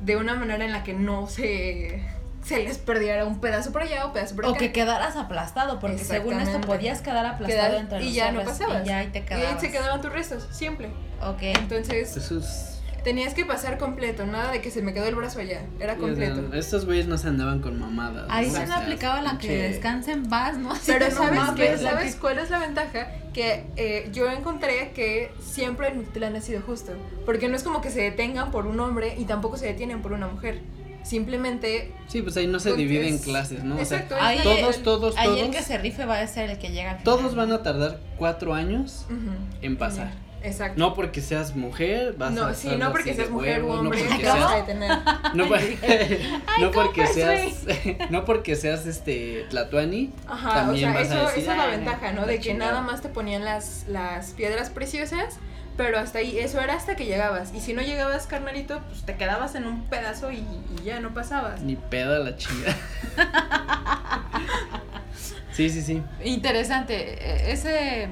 de 0.00 0.16
una 0.16 0.34
manera 0.34 0.64
en 0.64 0.72
la 0.72 0.84
que 0.84 0.94
no 0.94 1.26
se, 1.26 2.02
se 2.44 2.58
les 2.64 2.78
perdiera 2.78 3.24
un 3.24 3.40
pedazo 3.40 3.72
por 3.72 3.82
allá 3.82 4.06
o 4.06 4.12
pedazo 4.12 4.36
por 4.36 4.44
acá. 4.46 4.52
O 4.54 4.56
que 4.56 4.72
quedaras 4.72 5.16
aplastado, 5.16 5.78
porque 5.80 5.98
según 5.98 6.40
esto 6.40 6.60
podías 6.60 7.00
quedar 7.02 7.26
aplastado 7.26 7.68
Quedar- 7.70 7.80
entre 7.80 7.98
los 8.00 8.08
y 8.08 8.12
ya 8.12 8.32
no 8.32 8.42
pasabas. 8.44 8.84
Y 8.84 8.88
ya 8.88 8.98
ahí 8.98 9.08
te 9.08 9.18
Y 9.18 9.22
quedabas. 9.22 9.54
ahí 9.54 9.60
se 9.60 9.70
quedaban 9.72 10.00
tus 10.00 10.12
restos, 10.12 10.46
siempre. 10.52 10.88
Ok. 11.22 11.42
Entonces, 11.42 12.16
Eso 12.16 12.38
es- 12.38 12.77
tenías 13.08 13.32
que 13.32 13.46
pasar 13.46 13.78
completo, 13.78 14.26
nada 14.26 14.52
de 14.52 14.60
que 14.60 14.70
se 14.70 14.82
me 14.82 14.92
quedó 14.92 15.06
el 15.06 15.14
brazo 15.14 15.40
allá, 15.40 15.62
era 15.80 15.96
completo. 15.96 16.52
Estos 16.52 16.84
güeyes 16.84 17.06
no 17.06 17.16
se 17.16 17.28
andaban 17.28 17.60
con 17.62 17.78
mamadas. 17.80 18.26
Ahí 18.28 18.48
¿no? 18.48 18.52
se 18.52 18.66
sea, 18.66 18.76
aplicaba 18.80 19.22
la 19.22 19.38
que 19.38 19.48
pinche- 19.48 19.62
descansa 19.70 20.12
en 20.12 20.28
paz, 20.28 20.58
¿no? 20.58 20.72
Así 20.72 20.82
Pero 20.92 21.08
no 21.08 21.14
¿sabes 21.16 21.40
qué? 21.56 21.78
¿Sabes 21.78 22.14
que- 22.14 22.20
cuál 22.20 22.38
es 22.38 22.50
la 22.50 22.58
ventaja? 22.58 23.08
Que 23.32 23.64
eh, 23.76 24.10
yo 24.12 24.30
encontré 24.30 24.92
que 24.94 25.30
siempre 25.40 25.88
el 25.88 25.94
Mictlán 25.96 26.36
ha 26.36 26.42
sido 26.42 26.60
justo. 26.60 26.92
Porque 27.24 27.48
no 27.48 27.56
es 27.56 27.62
como 27.62 27.80
que 27.80 27.90
se 27.90 28.02
detengan 28.02 28.50
por 28.50 28.66
un 28.66 28.78
hombre 28.80 29.14
y 29.18 29.24
tampoco 29.24 29.56
se 29.56 29.64
detienen 29.64 30.02
por 30.02 30.12
una 30.12 30.26
mujer. 30.28 30.60
Simplemente... 31.02 31.94
Sí, 32.08 32.20
pues 32.20 32.36
ahí 32.36 32.46
no 32.46 32.60
se 32.60 32.74
divide 32.74 33.08
en 33.08 33.14
es- 33.14 33.22
clases, 33.22 33.64
¿no? 33.64 33.76
O 33.76 33.84
sea, 33.86 34.00
Exacto. 34.00 34.16
Ahí- 34.20 34.36
es- 34.38 34.42
todos, 34.44 34.82
todos, 34.82 35.16
Ahí 35.16 35.28
el 35.30 35.36
todos, 35.46 35.56
que 35.56 35.62
se 35.62 35.78
rife 35.78 36.04
va 36.04 36.20
a 36.20 36.26
ser 36.26 36.50
el 36.50 36.58
que 36.58 36.68
llega 36.68 36.90
al 36.90 36.98
final. 36.98 37.04
todos 37.04 37.34
van 37.34 37.52
a 37.52 37.62
tardar 37.62 38.00
cuatro 38.18 38.52
años 38.52 39.06
en 39.62 39.76
pasar. 39.78 40.12
Exacto. 40.42 40.78
No 40.78 40.94
porque 40.94 41.20
seas 41.20 41.54
mujer, 41.56 42.14
vas 42.16 42.30
No, 42.32 42.44
a 42.46 42.54
sí, 42.54 42.68
no 42.78 42.92
porque 42.92 43.12
seas 43.14 43.28
de 43.28 43.32
mujer 43.34 43.62
o 43.62 43.66
huevos, 43.66 43.80
hombre, 43.80 44.00
no 44.02 44.06
porque 44.08 44.24
seas, 44.24 44.66
detener. 44.66 44.98
no, 45.34 45.48
por- 45.48 45.60
no 46.60 46.70
porque 46.70 47.06
seas, 47.08 47.52
no 48.10 48.24
porque 48.24 48.56
seas 48.56 48.86
este 48.86 49.46
Tlatuani, 49.50 50.12
Ajá, 50.28 50.54
también 50.54 50.90
o 50.90 50.92
sea, 50.92 51.00
vas 51.02 51.10
a 51.10 51.14
eso, 51.16 51.26
decir, 51.26 51.42
esa 51.42 51.52
es 51.52 51.58
la 51.58 51.64
"Ah, 51.64 51.68
ventaja, 51.68 52.12
¿no? 52.12 52.20
la 52.22 52.26
De 52.28 52.36
que 52.36 52.42
chingada". 52.50 52.70
nada 52.72 52.82
más 52.84 53.02
te 53.02 53.08
ponían 53.08 53.44
las, 53.44 53.84
las 53.88 54.30
piedras 54.32 54.70
preciosas, 54.70 55.38
Pero 55.76 55.96
hasta 56.00 56.18
ahí, 56.18 56.36
eso 56.40 56.60
era 56.60 56.74
hasta 56.74 56.96
que 56.96 57.04
llegabas. 57.06 57.54
Y 57.54 57.60
si 57.60 57.72
no 57.72 57.82
llegabas, 57.82 58.26
carnalito, 58.26 58.80
pues 58.88 59.02
te 59.04 59.14
quedabas 59.14 59.54
en 59.54 59.64
un 59.64 59.84
pedazo 59.84 60.32
y, 60.32 60.38
y 60.38 60.82
ya 60.84 60.98
no 60.98 61.14
pasabas. 61.14 61.60
Ni 61.60 61.76
pedo 61.76 62.16
a 62.16 62.18
la 62.18 62.36
chinga. 62.36 62.74
sí, 65.52 65.70
sí, 65.70 65.82
sí. 65.82 66.02
Interesante. 66.24 66.94
e- 67.20 67.52
Ese. 67.52 68.08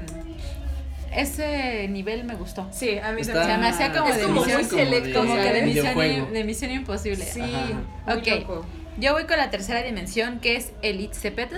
Ese 1.13 1.89
nivel 1.89 2.25
me 2.25 2.35
gustó. 2.35 2.69
Sí, 2.73 2.99
a 2.99 3.13
mí 3.13 3.21
Está- 3.23 3.35
también. 3.35 3.57
Se 3.57 3.63
me 3.63 3.69
hacía 3.69 3.93
como 3.93 4.09
Es 4.11 4.17
de 4.19 4.23
como 4.25 4.41
misión, 4.43 4.61
muy 4.61 4.71
selecto, 4.71 5.19
como 5.21 5.35
que 5.37 5.53
de 5.53 5.63
misión, 5.63 6.33
de 6.33 6.45
misión 6.45 6.71
imposible. 6.73 7.25
Sí, 7.25 7.41
Ajá. 7.41 7.67
muy 8.07 8.17
Ok. 8.19 8.41
loco. 8.41 8.67
Yo 8.99 9.13
voy 9.13 9.25
con 9.25 9.37
la 9.37 9.51
tercera 9.51 9.83
dimensión 9.83 10.41
que 10.41 10.57
es 10.57 10.73
el 10.83 11.01
Itztepetl. 11.01 11.57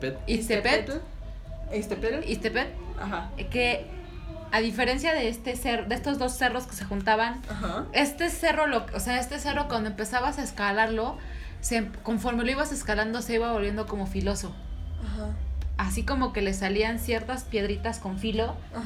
Pet. 0.00 0.18
Itztepetl. 0.26 0.92
Iztepetl. 1.72 2.28
Itztepetl. 2.28 2.68
Ajá. 3.00 3.30
Que 3.50 3.86
a 4.52 4.60
diferencia 4.60 5.14
de 5.14 5.28
este 5.28 5.54
cer 5.56 5.86
de 5.86 5.94
estos 5.94 6.18
dos 6.18 6.36
cerros 6.36 6.66
que 6.66 6.74
se 6.74 6.84
juntaban, 6.84 7.40
Ajá. 7.48 7.86
este 7.92 8.28
cerro, 8.30 8.66
lo, 8.66 8.84
o 8.94 9.00
sea, 9.00 9.20
este 9.20 9.38
cerro 9.38 9.68
cuando 9.68 9.88
empezabas 9.90 10.38
a 10.38 10.42
escalarlo, 10.42 11.16
se, 11.60 11.86
conforme 12.02 12.44
lo 12.44 12.50
ibas 12.50 12.72
escalando 12.72 13.22
se 13.22 13.34
iba 13.34 13.52
volviendo 13.52 13.86
como 13.86 14.06
filoso. 14.06 14.52
Ajá. 15.06 15.28
Así 15.80 16.02
como 16.02 16.34
que 16.34 16.42
le 16.42 16.52
salían 16.52 16.98
ciertas 16.98 17.44
piedritas 17.44 17.98
con 18.00 18.18
filo, 18.18 18.54
Ajá. 18.74 18.82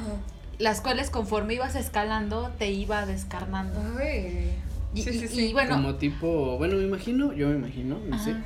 las 0.60 0.80
cuales 0.80 1.10
conforme 1.10 1.54
ibas 1.54 1.74
escalando 1.74 2.52
te 2.56 2.70
iba 2.70 3.04
descarnando. 3.04 3.80
Ay. 4.00 4.52
Y, 4.94 5.02
Sí, 5.02 5.12
sí, 5.12 5.24
y- 5.24 5.28
sí. 5.28 5.46
y 5.48 5.52
bueno, 5.52 5.74
Como 5.74 5.96
tipo, 5.96 6.56
bueno, 6.56 6.76
me 6.76 6.84
imagino, 6.84 7.32
yo 7.32 7.48
me 7.48 7.56
imagino, 7.56 7.98
no 8.08 8.16
sé. 8.22 8.36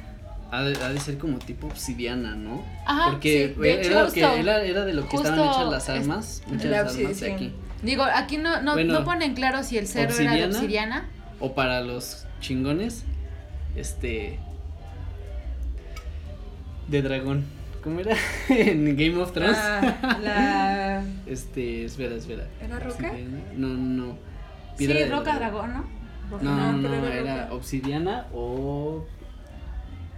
Ha 0.50 0.62
de, 0.62 0.82
ha 0.82 0.88
de 0.88 0.98
ser 0.98 1.18
como 1.18 1.36
tipo 1.38 1.66
obsidiana, 1.66 2.36
¿no? 2.36 2.62
Ajá, 2.86 3.10
Porque 3.10 3.52
sí, 3.54 3.60
de 3.60 3.86
era, 3.86 4.04
lo 4.04 4.10
que, 4.12 4.20
era, 4.20 4.62
era 4.64 4.84
de 4.86 4.94
lo 4.94 5.06
que 5.06 5.16
estaban 5.16 5.40
hechas 5.40 5.68
las 5.70 5.82
es- 5.82 5.88
armas. 5.90 6.42
Muchas 6.46 6.64
La 6.70 6.78
armas 6.78 6.96
de 6.96 7.04
obsidiana. 7.06 7.34
aquí. 7.36 7.52
digo, 7.82 8.02
aquí 8.02 8.38
no, 8.38 8.62
no, 8.62 8.72
Bueno, 8.72 8.94
no 8.94 9.04
ponen 9.04 9.34
claro 9.34 9.62
si 9.62 9.76
el 9.76 9.86
cerro 9.86 10.16
era 10.16 10.32
de 10.32 10.46
obsidiana. 10.46 11.06
O 11.38 11.54
para 11.54 11.82
los 11.82 12.24
chingones, 12.40 13.04
este. 13.76 14.38
De 16.88 17.02
dragón. 17.02 17.44
¿Cómo 17.82 18.00
era? 18.00 18.16
en 18.48 18.96
Game 18.96 19.16
of 19.22 19.32
Thrones. 19.32 19.56
Ah, 19.58 20.18
la. 20.22 21.02
Este, 21.26 21.84
espera, 21.84 22.14
espera. 22.16 22.44
¿Era 22.62 22.78
roca? 22.78 23.12
No, 23.56 23.68
no, 23.68 24.06
no. 24.06 24.12
Sí, 24.76 24.86
Piedra 24.86 25.00
de 25.00 25.06
roca 25.08 25.34
dragón, 25.36 25.72
¿no? 25.74 25.84
Roca 26.30 26.44
No, 26.44 26.56
no, 26.56 26.72
no, 26.72 26.88
pero 26.88 27.06
era 27.12 27.42
roca. 27.44 27.54
obsidiana 27.54 28.26
o. 28.32 29.04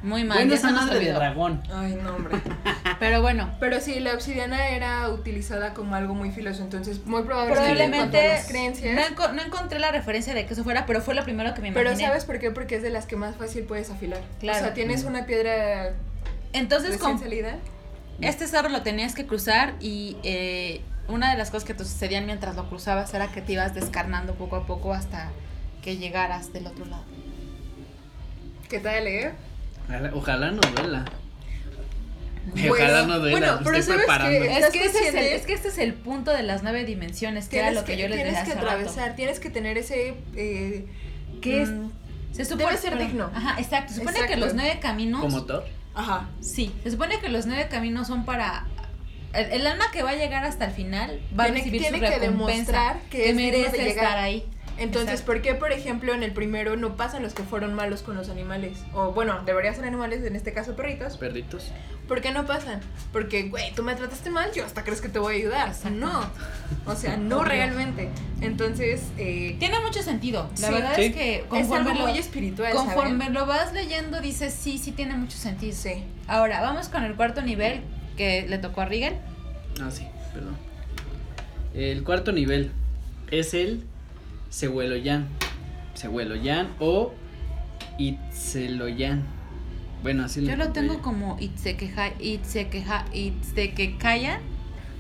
Muy 0.03 0.25
mal, 0.25 0.39
Bueno, 0.39 0.55
esa 0.55 0.71
madre 0.73 0.99
de 0.99 1.13
dragón. 1.13 1.63
Ay, 1.71 1.99
no, 2.03 2.15
hombre. 2.17 2.35
Pero 2.99 3.21
bueno, 3.21 3.51
Pero 3.61 3.81
sí, 3.81 4.01
la 4.01 4.15
obsidiana 4.15 4.69
era 4.71 5.11
utilizada 5.11 5.75
como 5.75 5.95
algo 5.95 6.15
muy 6.15 6.31
filoso, 6.31 6.63
entonces 6.63 7.05
muy 7.05 7.23
cuanto 7.25 7.53
probablemente 7.53 8.29
las 8.29 8.47
creencias. 8.49 8.95
no, 8.95 9.03
enco- 9.15 9.33
no 9.35 9.43
encontré 9.43 9.79
la 9.79 9.93
referencia 9.93 10.33
de 10.33 10.47
que 10.47 10.55
eso 10.55 10.65
fuera, 10.65 10.87
pero 10.87 11.03
fue 11.03 11.15
lo 11.15 11.23
primero 11.23 11.53
que 11.53 11.61
me 11.61 11.69
imaginé. 11.69 11.91
Pero 11.93 12.01
¿sabes 12.01 12.25
por 12.25 12.39
qué? 12.39 12.51
Porque 12.51 12.77
es 12.77 12.83
de 12.83 12.89
las 12.89 13.05
que 13.05 13.17
más 13.17 13.37
fácil 13.37 13.65
puedes 13.65 13.91
afilar. 13.91 14.23
Claro. 14.41 14.59
O 14.59 14.63
sea, 14.63 14.73
tienes 14.73 15.05
una 15.05 15.27
piedra 15.27 15.93
Entonces, 16.53 16.97
con 16.99 17.19
salida. 17.19 17.59
este 18.21 18.47
cerro 18.47 18.69
lo 18.69 18.83
tenías 18.83 19.15
que 19.15 19.27
cruzar 19.27 19.75
y 19.81 20.17
eh, 20.23 20.81
una 21.09 21.31
de 21.31 21.39
las 21.39 21.51
cosas 21.51 21.65
que 21.67 21.75
te 21.75 21.85
sucedían 21.85 22.27
mientras 22.27 22.57
lo 22.57 22.69
cruzabas 22.69 23.13
era 23.15 23.29
que 23.33 23.41
te 23.41 23.53
ibas 23.53 23.75
descarnando 23.75 24.35
poco 24.35 24.57
a 24.57 24.67
poco 24.67 24.93
hasta 24.93 25.31
que 25.83 25.97
llegaras 25.97 26.53
del 26.53 26.67
otro 26.67 26.85
lado. 26.87 27.05
¿Qué 28.69 28.79
tal, 28.79 29.07
eh? 29.07 29.33
Ojalá, 30.13 30.51
no 30.53 30.61
duela. 30.61 31.05
Bueno, 32.53 32.73
ojalá 32.73 33.03
no 33.07 33.19
duela. 33.19 33.39
bueno, 33.39 33.61
pero 33.65 33.77
estoy 33.77 33.99
¿sabes 34.07 34.71
que, 34.71 34.85
ese 34.85 34.87
es, 34.87 34.95
el, 34.95 35.03
consciente? 35.03 35.35
es 35.35 35.47
que 35.47 35.53
este 35.53 35.69
es 35.69 35.79
el 35.79 35.95
punto 35.95 36.31
de 36.33 36.43
las 36.43 36.63
nueve 36.63 36.85
dimensiones, 36.85 37.49
que 37.49 37.59
era 37.59 37.69
Tienes 37.69 37.83
lo 37.83 37.87
que, 37.87 37.97
yo 37.97 38.09
les 38.09 38.17
tienes 38.17 38.33
decía 38.35 38.45
que 38.45 38.51
hace 38.53 38.61
rato. 38.61 38.69
atravesar, 38.81 39.17
tienes 39.17 39.41
que 39.41 39.51
tener 39.51 39.79
ese. 39.79 40.15
Eh, 40.37 40.87
¿Qué 41.43 41.63
es? 41.63 41.69
mm, 41.71 41.91
Se 42.33 42.45
Debe 42.45 42.77
ser 42.77 42.93
pero- 42.93 43.05
digno. 43.05 43.31
Ajá, 43.35 43.61
exacto. 43.61 43.93
Se 43.93 44.01
supone 44.01 44.27
que 44.27 44.37
los 44.37 44.55
nueve 44.55 44.79
caminos. 44.81 45.21
Como 45.21 45.45
Thor. 45.45 45.65
Ajá. 45.95 46.29
Sí, 46.41 46.73
se 46.83 46.91
supone 46.91 47.21
que 47.21 47.29
los 47.29 47.47
nueve 47.47 47.69
caminos 47.69 48.07
son 48.07 48.25
para. 48.25 48.67
El, 49.33 49.53
el 49.53 49.67
alma 49.67 49.85
que 49.93 50.03
va 50.03 50.11
a 50.11 50.17
llegar 50.17 50.45
hasta 50.45 50.65
el 50.65 50.73
final 50.73 51.21
va 51.39 51.45
a 51.45 51.49
recibir 51.49 51.83
tiene 51.83 51.99
su 51.99 52.05
que 52.05 52.19
recompensa, 52.19 52.73
demostrar 52.73 53.01
que 53.11 53.31
es 53.31 53.37
digno 53.37 53.53
de 53.53 53.63
merece 53.69 53.89
estar 53.89 54.19
ahí. 54.19 54.45
Entonces, 54.81 55.11
Exacto. 55.21 55.33
¿por 55.33 55.43
qué, 55.43 55.55
por 55.55 55.73
ejemplo, 55.73 56.15
en 56.15 56.23
el 56.23 56.33
primero 56.33 56.75
no 56.77 56.97
pasan 56.97 57.23
los 57.23 57.35
que 57.35 57.43
fueron 57.43 57.75
malos 57.75 58.01
con 58.03 58.17
los 58.17 58.31
animales? 58.31 58.79
O 58.95 59.13
bueno, 59.13 59.43
deberían 59.45 59.75
ser 59.77 59.85
animales, 59.85 60.25
en 60.25 60.35
este 60.35 60.53
caso 60.55 60.75
perritos. 60.75 61.19
Perritos. 61.19 61.71
¿Por 62.09 62.21
qué 62.23 62.33
no 62.33 62.47
pasan? 62.47 62.81
Porque, 63.13 63.45
güey, 63.51 63.73
tú 63.75 63.83
me 63.85 63.95
trataste 63.95 64.31
mal, 64.31 64.51
yo 64.53 64.65
hasta 64.65 64.83
crees 64.83 65.01
que 65.03 65.09
te 65.11 65.19
voy 65.19 65.35
a 65.35 65.37
ayudar. 65.37 65.69
Exacto. 65.69 65.91
No. 65.99 66.23
O 66.87 66.97
sea, 66.97 67.17
no 67.19 67.45
realmente. 67.45 68.09
Entonces, 68.41 69.03
eh, 69.19 69.55
Tiene 69.61 69.79
mucho 69.81 70.03
sentido. 70.03 70.49
La 70.61 70.69
Sí. 70.69 70.73
verdad 70.75 70.93
Sí. 70.97 71.03
es 71.05 71.15
que 71.15 71.37
es 71.37 71.45
conforme, 71.45 71.91
algo 71.91 72.03
lo, 72.03 72.09
muy 72.09 72.19
espiritual, 72.19 72.73
conforme 72.73 73.19
¿saben? 73.27 73.35
lo 73.35 73.47
vas 73.47 73.73
leyendo, 73.75 74.21
dices 74.21 74.55
sí, 74.55 74.79
sí 74.79 74.93
tiene 74.93 75.15
mucho 75.15 75.37
sentido. 75.37 75.77
Sí. 75.77 76.03
Ahora, 76.27 76.63
vamos 76.63 76.89
con 76.89 77.05
el 77.05 77.15
cuarto 77.15 77.43
nivel 77.43 77.83
que 78.17 78.47
le 78.49 78.59
tocó 78.59 78.81
a 78.81 78.87
Rigel. 78.87 79.15
Ah, 79.81 79.91
sí, 79.91 80.07
perdón. 80.33 80.57
El 81.75 82.03
cuarto 82.03 82.33
nivel 82.33 82.73
es 83.31 83.55
el 83.55 83.85
Sehueloyan. 84.51 85.29
Sehueloyan 85.95 86.69
o 86.79 87.13
Itzeloyan. 87.99 89.25
Bueno, 90.03 90.25
así 90.25 90.41
Yo 90.41 90.57
lo 90.57 90.65
encontré 90.65 90.83
tengo 90.83 90.95
yo. 90.95 91.03
como 91.03 91.37
Itzekeha, 91.41 92.13
Itzekeha, 92.21 93.07
Itzekekayan. 93.13 94.41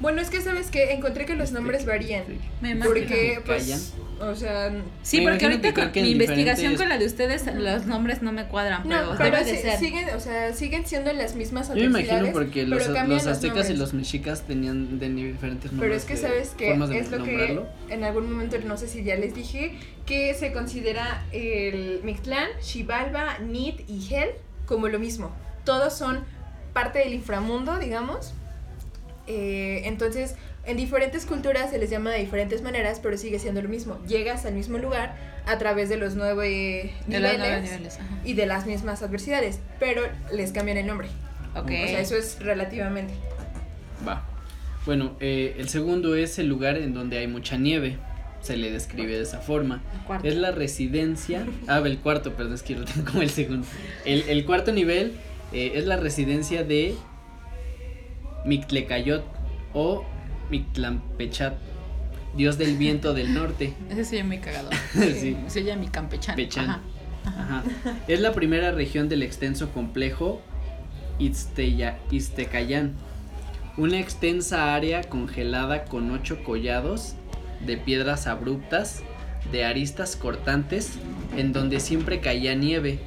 Bueno, 0.00 0.20
es 0.22 0.30
que 0.30 0.40
sabes 0.40 0.70
que 0.70 0.92
encontré 0.92 1.26
que 1.26 1.34
los 1.34 1.52
nombres 1.52 1.84
varían. 1.84 2.24
Me 2.62 2.70
imagino. 2.70 2.86
Porque, 2.94 3.40
pues, 3.44 3.92
o 4.18 4.34
sea, 4.34 4.72
Sí, 5.02 5.20
Me 5.20 5.30
porque 5.30 5.44
ahorita 5.46 5.74
con 5.74 5.92
mi 6.02 6.10
investigación 6.12 6.76
con 6.76 6.88
la 6.88 6.96
de 6.98 7.04
ustedes 7.06 7.44
los 7.54 7.86
nombres 7.86 8.22
no 8.22 8.32
me 8.32 8.46
cuadran, 8.46 8.82
pero, 8.84 9.12
no, 9.12 9.18
pero 9.18 9.36
debe 9.38 9.52
de 9.52 9.58
ser. 9.58 9.78
siguen, 9.78 10.08
o 10.14 10.20
sea, 10.20 10.54
siguen 10.54 10.86
siendo 10.86 11.12
las 11.12 11.34
mismas 11.36 11.68
Yo 11.68 11.74
me 11.74 11.82
imagino 12.00 12.32
porque 12.32 12.64
pero 12.64 12.76
los, 12.76 12.88
cambian 12.88 13.08
los 13.18 13.26
aztecas 13.26 13.56
y 13.56 13.58
nombres. 13.58 13.78
los 13.78 13.94
mexicas 13.94 14.42
tenían 14.46 14.98
de 14.98 15.08
diferentes 15.10 15.70
nombres. 15.72 15.78
Pero 15.80 15.94
es 15.94 16.04
que 16.04 16.14
de- 16.14 16.20
sabes 16.20 16.48
que 16.56 16.70
es 16.98 17.10
lo 17.10 17.18
nombrarlo. 17.18 17.66
que 17.88 17.94
en 17.94 18.04
algún 18.04 18.30
momento, 18.32 18.56
no 18.64 18.76
sé 18.78 18.88
si 18.88 19.04
ya 19.04 19.16
les 19.16 19.34
dije, 19.34 19.78
que 20.06 20.32
se 20.34 20.52
considera 20.52 21.24
el 21.32 22.00
Mictlán, 22.04 22.48
Xibalba, 22.62 23.38
Nit 23.38 23.82
y 23.88 24.14
Hel 24.14 24.30
como 24.66 24.88
lo 24.88 24.98
mismo. 24.98 25.30
Todos 25.64 25.92
son 25.96 26.24
parte 26.72 27.00
del 27.00 27.12
inframundo, 27.14 27.78
digamos. 27.78 28.32
Eh, 29.26 29.82
entonces, 29.84 30.34
en 30.64 30.76
diferentes 30.76 31.24
culturas 31.26 31.70
se 31.70 31.78
les 31.78 31.90
llama 31.90 32.10
de 32.10 32.18
diferentes 32.18 32.62
maneras, 32.62 33.00
pero 33.02 33.16
sigue 33.16 33.38
siendo 33.38 33.62
lo 33.62 33.68
mismo. 33.68 33.98
Llegas 34.06 34.44
al 34.46 34.54
mismo 34.54 34.78
lugar 34.78 35.14
a 35.46 35.58
través 35.58 35.88
de 35.88 35.96
los 35.96 36.14
nueve 36.16 36.92
De 37.06 37.20
los 37.20 37.30
niveles, 37.32 37.38
nueve 37.38 37.62
niveles. 37.62 37.98
y 38.24 38.34
de 38.34 38.46
las 38.46 38.66
mismas 38.66 39.02
adversidades, 39.02 39.60
pero 39.78 40.02
les 40.32 40.52
cambian 40.52 40.76
el 40.76 40.86
nombre. 40.86 41.08
Ok. 41.54 41.64
O 41.64 41.68
sea, 41.88 42.00
eso 42.00 42.16
es 42.16 42.38
relativamente. 42.40 43.14
Va. 44.06 44.26
Bueno, 44.86 45.16
eh, 45.20 45.56
el 45.58 45.68
segundo 45.68 46.14
es 46.14 46.38
el 46.38 46.46
lugar 46.48 46.76
en 46.76 46.94
donde 46.94 47.18
hay 47.18 47.26
mucha 47.26 47.56
nieve. 47.56 47.98
Se 48.40 48.56
le 48.56 48.70
describe 48.70 49.14
de 49.16 49.22
esa 49.22 49.38
forma. 49.40 49.82
Es 50.22 50.34
la 50.36 50.50
residencia. 50.50 51.46
Ah, 51.68 51.82
el 51.84 51.98
cuarto, 51.98 52.32
perdón, 52.34 52.54
es 52.54 52.62
que 52.62 52.74
lo 52.74 52.84
tengo 52.86 53.04
como 53.10 53.22
el 53.22 53.28
segundo. 53.30 53.66
El, 54.06 54.22
el 54.28 54.46
cuarto 54.46 54.72
nivel 54.72 55.12
eh, 55.52 55.72
es 55.74 55.84
la 55.84 55.96
residencia 55.98 56.64
de 56.64 56.94
Mictlecayot 58.44 59.24
o 59.74 60.04
Mictlampechat, 60.50 61.54
dios 62.36 62.58
del 62.58 62.76
viento 62.76 63.14
del 63.14 63.34
norte. 63.34 63.74
Ese 63.90 64.04
se 64.04 64.24
muy 64.24 64.38
cagado. 64.38 64.70
Sí. 64.92 65.36
Se 65.48 65.60
oye 65.60 65.76
mi 65.76 65.88
campechano. 65.88 66.36
Pechán. 66.36 66.70
Ajá. 66.70 66.80
Ajá. 67.24 67.62
Es 68.08 68.20
la 68.20 68.32
primera 68.32 68.72
región 68.72 69.08
del 69.08 69.22
extenso 69.22 69.70
complejo 69.72 70.40
Ixtecayán. 71.18 72.94
Una 73.76 74.00
extensa 74.00 74.74
área 74.74 75.02
congelada 75.02 75.84
con 75.84 76.10
ocho 76.10 76.42
collados 76.42 77.14
de 77.64 77.76
piedras 77.76 78.26
abruptas, 78.26 79.02
de 79.52 79.64
aristas 79.64 80.16
cortantes, 80.16 80.92
en 81.36 81.52
donde 81.52 81.80
siempre 81.80 82.20
caía 82.20 82.54
nieve. 82.54 82.98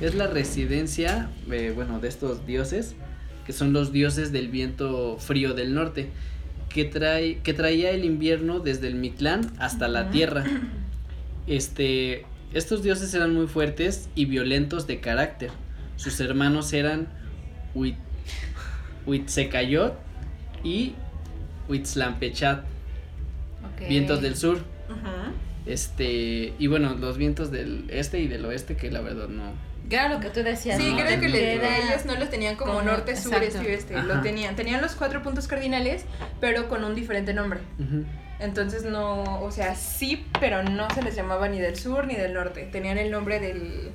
Es 0.00 0.14
la 0.14 0.28
residencia, 0.28 1.30
eh, 1.50 1.72
bueno, 1.74 1.98
de 2.00 2.08
estos 2.08 2.46
dioses, 2.46 2.94
que 3.48 3.54
son 3.54 3.72
los 3.72 3.92
dioses 3.92 4.30
del 4.30 4.48
viento 4.48 5.16
frío 5.18 5.54
del 5.54 5.72
norte, 5.72 6.10
que, 6.68 6.84
trae, 6.84 7.38
que 7.38 7.54
traía 7.54 7.92
el 7.92 8.04
invierno 8.04 8.60
desde 8.60 8.88
el 8.88 8.94
Mictlán 8.94 9.50
hasta 9.58 9.88
la 9.88 10.10
tierra. 10.10 10.44
Este, 11.46 12.26
estos 12.52 12.82
dioses 12.82 13.14
eran 13.14 13.32
muy 13.32 13.46
fuertes 13.46 14.10
y 14.14 14.26
violentos 14.26 14.86
de 14.86 15.00
carácter. 15.00 15.50
Sus 15.96 16.20
hermanos 16.20 16.74
eran 16.74 17.08
Huit- 17.74 17.96
Huitzecayot 19.06 19.94
y 20.62 20.92
Huitzlampechat, 21.70 22.66
vientos 23.88 24.20
del 24.20 24.36
sur. 24.36 24.58
Este, 25.64 26.52
y 26.58 26.66
bueno, 26.66 26.94
los 26.96 27.16
vientos 27.16 27.50
del 27.50 27.86
este 27.88 28.20
y 28.20 28.28
del 28.28 28.44
oeste, 28.44 28.76
que 28.76 28.90
la 28.90 29.00
verdad 29.00 29.28
no, 29.28 29.52
Era 29.90 30.08
lo 30.08 30.20
que 30.20 30.28
tú 30.30 30.42
decías. 30.42 30.78
Sí, 30.80 30.90
¿no? 30.92 30.98
creo 30.98 31.18
que 31.20 31.28
le- 31.28 31.54
Era- 31.54 31.78
ellos 31.78 32.04
no 32.04 32.14
los 32.16 32.28
tenían 32.30 32.56
como, 32.56 32.72
como- 32.74 32.84
norte, 32.84 33.16
sur, 33.16 33.34
exacto. 33.42 33.60
este 33.68 33.94
y 33.94 33.96
oeste. 33.96 34.02
Lo 34.02 34.20
tenían. 34.20 34.54
Tenían 34.56 34.80
los 34.82 34.94
cuatro 34.94 35.22
puntos 35.22 35.46
cardinales, 35.48 36.04
pero 36.40 36.68
con 36.68 36.84
un 36.84 36.94
diferente 36.94 37.32
nombre. 37.34 37.60
Entonces 38.40 38.84
no, 38.84 39.40
o 39.42 39.50
sea, 39.50 39.74
sí, 39.74 40.26
pero 40.40 40.62
no 40.62 40.88
se 40.94 41.02
les 41.02 41.16
llamaba 41.16 41.48
ni 41.48 41.58
del 41.58 41.76
sur 41.76 42.06
ni 42.06 42.14
del 42.14 42.34
norte. 42.34 42.68
Tenían 42.70 42.96
el 42.98 43.10
nombre 43.10 43.40
del, 43.40 43.90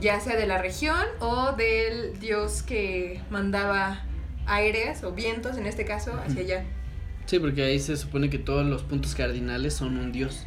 ya 0.00 0.18
sea 0.20 0.36
de 0.36 0.46
la 0.46 0.58
región 0.58 0.98
o 1.20 1.52
del 1.52 2.18
dios 2.18 2.62
que 2.62 3.20
mandaba 3.30 4.02
aires 4.46 5.04
o 5.04 5.12
vientos, 5.12 5.56
en 5.56 5.66
este 5.66 5.84
caso, 5.84 6.12
hacia 6.26 6.40
allá. 6.40 6.64
Sí, 7.26 7.38
porque 7.38 7.62
ahí 7.64 7.78
se 7.78 7.96
supone 7.96 8.30
que 8.30 8.38
todos 8.38 8.64
los 8.66 8.82
puntos 8.84 9.14
cardinales 9.14 9.74
son 9.74 9.98
un 9.98 10.12
dios. 10.12 10.46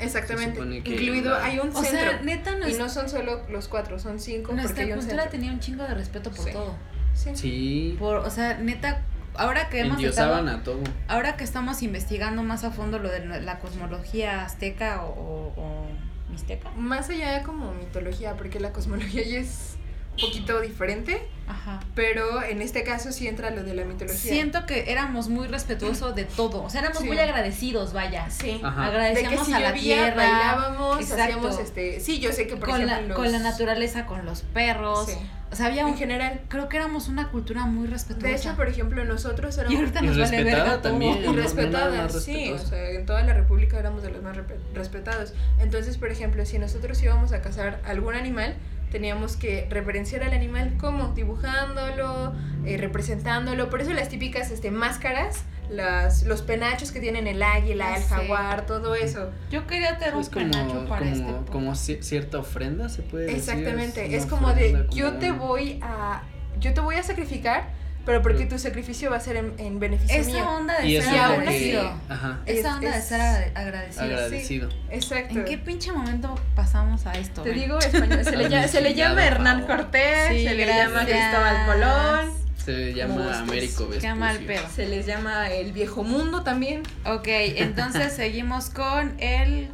Exactamente. 0.00 0.60
Incluido, 0.90 1.30
la- 1.30 1.44
hay 1.44 1.58
un 1.58 1.68
O 1.70 1.82
centro. 1.82 1.90
sea, 1.90 2.20
neta, 2.22 2.52
y 2.68 2.74
no 2.74 2.88
son 2.88 3.08
solo 3.08 3.42
los 3.48 3.68
cuatro, 3.68 3.98
son 3.98 4.18
cinco 4.20 4.48
porque 4.48 4.62
nuestra 4.62 4.84
un 4.84 4.90
cultura 4.92 5.22
centro. 5.22 5.30
tenía 5.30 5.52
un 5.52 5.60
chingo 5.60 5.82
de 5.84 5.94
respeto 5.94 6.30
por 6.30 6.44
Sí. 6.44 6.52
todo. 6.52 6.74
Sí. 7.14 7.30
Sí, 7.36 7.96
Por, 7.98 8.16
o 8.16 8.30
sea, 8.30 8.58
neta, 8.58 9.02
ahora 9.34 9.68
que 9.68 9.80
hemos 9.80 10.02
estado, 10.02 10.34
a 10.48 10.62
todo. 10.62 10.80
ahora 11.08 11.36
que 11.36 11.44
estamos 11.44 11.82
investigando 11.82 12.42
más 12.42 12.64
a 12.64 12.70
fondo 12.70 12.98
lo 12.98 13.10
de 13.10 13.40
la 13.42 13.58
cosmología 13.58 14.44
azteca 14.44 15.02
o, 15.02 15.08
o- 15.10 15.60
o 15.60 15.86
mixteca. 16.30 16.70
Más 16.76 17.10
allá 17.10 17.38
de 17.38 17.42
como 17.44 17.72
mitología, 17.74 18.34
porque 18.36 18.58
la 18.60 18.72
cosmología 18.72 19.22
ya 19.24 19.38
es 19.40 19.76
un 19.76 19.81
poquito 20.20 20.60
diferente, 20.60 21.26
Ajá. 21.48 21.80
pero 21.94 22.42
en 22.42 22.60
este 22.62 22.84
caso 22.84 23.12
sí 23.12 23.26
entra 23.26 23.50
lo 23.50 23.62
de 23.64 23.74
la 23.74 23.84
mitología. 23.84 24.18
Siento 24.18 24.66
que 24.66 24.90
éramos 24.92 25.28
muy 25.28 25.46
respetuosos 25.48 26.14
de 26.14 26.24
todo. 26.24 26.62
O 26.62 26.70
sea, 26.70 26.80
éramos 26.82 26.98
Sí. 27.02 27.06
muy 27.08 27.18
agradecidos, 27.18 27.92
vaya. 27.92 28.28
Sí. 28.30 28.60
Ajá. 28.62 28.84
De 28.84 28.90
que 28.90 28.96
Agradecíamos 28.96 29.46
si 29.46 29.52
a 29.54 29.58
la 29.60 29.68
llovía, 29.70 29.82
tierra. 29.96 30.14
bailábamos, 30.16 31.00
Exacto. 31.00 31.22
hacíamos 31.22 31.58
este. 31.58 32.00
Sí, 32.00 32.20
yo 32.20 32.32
sé 32.32 32.46
que 32.46 32.56
por 32.56 32.68
con, 32.70 32.86
la, 32.86 32.92
ejemplo. 32.94 33.14
con 33.14 33.24
la 33.26 33.32
los- 33.38 33.42
naturaleza, 33.42 34.06
con 34.06 34.24
los 34.26 34.42
perros. 34.42 35.06
Sí. 35.08 35.18
O 35.50 35.54
sea, 35.54 35.66
había 35.66 35.82
En 35.82 35.88
un. 35.88 35.96
general. 35.98 36.40
Creo 36.48 36.68
que 36.70 36.76
éramos 36.78 37.08
una 37.08 37.28
cultura 37.28 37.66
muy 37.66 37.86
respetuosa. 37.86 38.26
De 38.26 38.34
hecho, 38.34 38.56
por 38.56 38.68
ejemplo, 38.68 39.04
nosotros 39.04 39.54
y 39.56 39.60
éramos. 39.60 39.78
ahorita 39.80 40.00
Y 40.02 40.06
nos 40.06 40.18
vale 40.18 40.30
respetada 40.38 40.56
verga 40.64 40.72
todo. 40.80 40.90
también. 40.92 41.24
Y 41.24 41.28
más 41.28 42.24
sí, 42.24 42.52
o 42.52 42.58
sea, 42.58 42.90
en 42.90 43.04
toda 43.06 43.22
la 43.22 43.34
república 43.34 43.78
éramos 43.78 44.02
de 44.02 44.10
los 44.10 44.22
más 44.22 44.34
respetados. 44.74 45.34
Entonces, 45.58 45.98
por 45.98 46.10
ejemplo, 46.10 46.44
si 46.46 46.58
nosotros 46.58 47.02
íbamos 47.02 47.32
a 47.32 47.42
cazar 47.42 47.80
algún 47.84 48.14
animal, 48.14 48.54
teníamos 48.92 49.36
que 49.36 49.66
referenciar 49.70 50.22
al 50.22 50.32
animal 50.34 50.74
como 50.78 51.08
dibujándolo, 51.14 52.34
eh, 52.64 52.76
representándolo. 52.76 53.70
Por 53.70 53.80
eso 53.80 53.92
las 53.92 54.08
típicas 54.08 54.50
este, 54.50 54.70
máscaras, 54.70 55.42
las, 55.70 56.24
los 56.24 56.42
penachos 56.42 56.92
que 56.92 57.00
tienen 57.00 57.26
el 57.26 57.42
águila, 57.42 57.90
Ya 57.90 57.96
el 57.96 58.02
jaguar, 58.04 58.66
todo 58.66 58.94
eso. 58.94 59.30
Yo 59.50 59.66
quería 59.66 59.98
tener 59.98 60.14
un 60.14 60.26
penacho 60.26 60.84
para 60.86 61.00
como, 61.10 61.12
este. 61.38 61.50
como 61.52 61.72
ci- 61.72 62.02
cierta 62.02 62.38
ofrenda, 62.38 62.88
se 62.88 63.02
puede 63.02 63.24
decir. 63.26 63.38
Exactamente, 63.38 64.14
es 64.14 64.26
como 64.26 64.52
de 64.52 64.86
yo 64.92 65.06
como 65.08 65.18
te 65.18 65.32
voy 65.32 65.80
a 65.82 66.22
yo 66.60 66.74
te 66.74 66.80
voy 66.80 66.96
a 66.96 67.02
sacrificar, 67.02 67.70
pero 68.04 68.20
porque 68.22 68.46
tu 68.46 68.58
sacrificio 68.58 69.10
va 69.10 69.16
a 69.16 69.20
ser 69.20 69.36
en, 69.36 69.52
en 69.58 69.78
beneficio 69.78 70.16
Esa 70.20 70.30
mío. 70.32 70.48
onda 70.50 70.80
de 70.80 70.88
Y 70.88 71.00
ser 71.00 71.10
que... 71.12 71.18
agradecido. 71.18 71.92
Ajá, 72.08 72.40
Es- 72.46 72.58
Esa 72.58 72.76
onda 72.76 72.96
de 72.96 73.02
ser 73.02 73.20
agra- 73.20 73.52
agradecido. 73.54 74.04
agradecido. 74.04 74.68
Exacto. 74.90 75.38
¿En 75.38 75.44
qué 75.44 75.58
pinche 75.58 75.92
momento 75.92 76.34
pasamos 76.56 77.06
a 77.06 77.12
esto? 77.12 77.42
Te 77.42 77.52
digo 77.52 77.78
español, 77.78 78.24
se 78.24 78.36
le, 78.36 78.48
llama, 78.48 78.68
se 78.68 78.80
le 78.80 78.94
llama 78.94 79.26
Hernán. 79.26 79.66
Cortés, 79.66 80.28
Sí, 80.30 80.44
se 80.44 80.54
le 80.54 80.66
llama. 80.66 81.04
Cristóbal 81.04 81.66
Colón, 81.66 82.32
Se 82.64 82.92
llama 82.94 83.14
gustes. 83.14 83.36
Américo 83.38 83.86
Vespucio. 83.88 84.00
Qué 84.00 84.14
mal 84.14 84.38
pedo. 84.40 84.68
se 84.74 84.86
les 84.86 85.06
llama 85.06 85.50
el 85.50 85.72
viejo 85.72 86.02
mundo 86.04 86.42
también. 86.42 86.82
Ok, 87.06 87.26
entonces 87.28 88.12
seguimos 88.16 88.70
con 88.70 89.14
el 89.20 89.68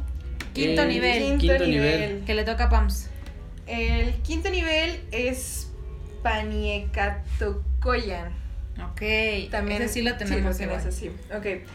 quinto 0.53 0.81
El 0.83 0.89
nivel. 0.89 1.19
Quinto, 1.23 1.39
Quinto 1.39 1.65
nivel. 1.65 1.99
nivel. 2.09 2.23
Que 2.25 2.33
le 2.35 2.43
toca 2.43 2.65
a 2.65 2.69
Pams. 2.69 3.07
El 3.67 4.13
quinto 4.23 4.49
nivel 4.49 5.01
es 5.11 5.67
Paniecatocoyan. 7.81 8.33
Ok, 8.91 9.51
También 9.51 9.81
ese 9.81 9.93
sí 9.95 10.01
lo 10.01 10.15
tenemos 10.17 10.55
sí, 10.55 10.63
lo 10.65 10.69
tienes 10.69 10.85
así. 10.85 11.11
Ok. 11.35 11.65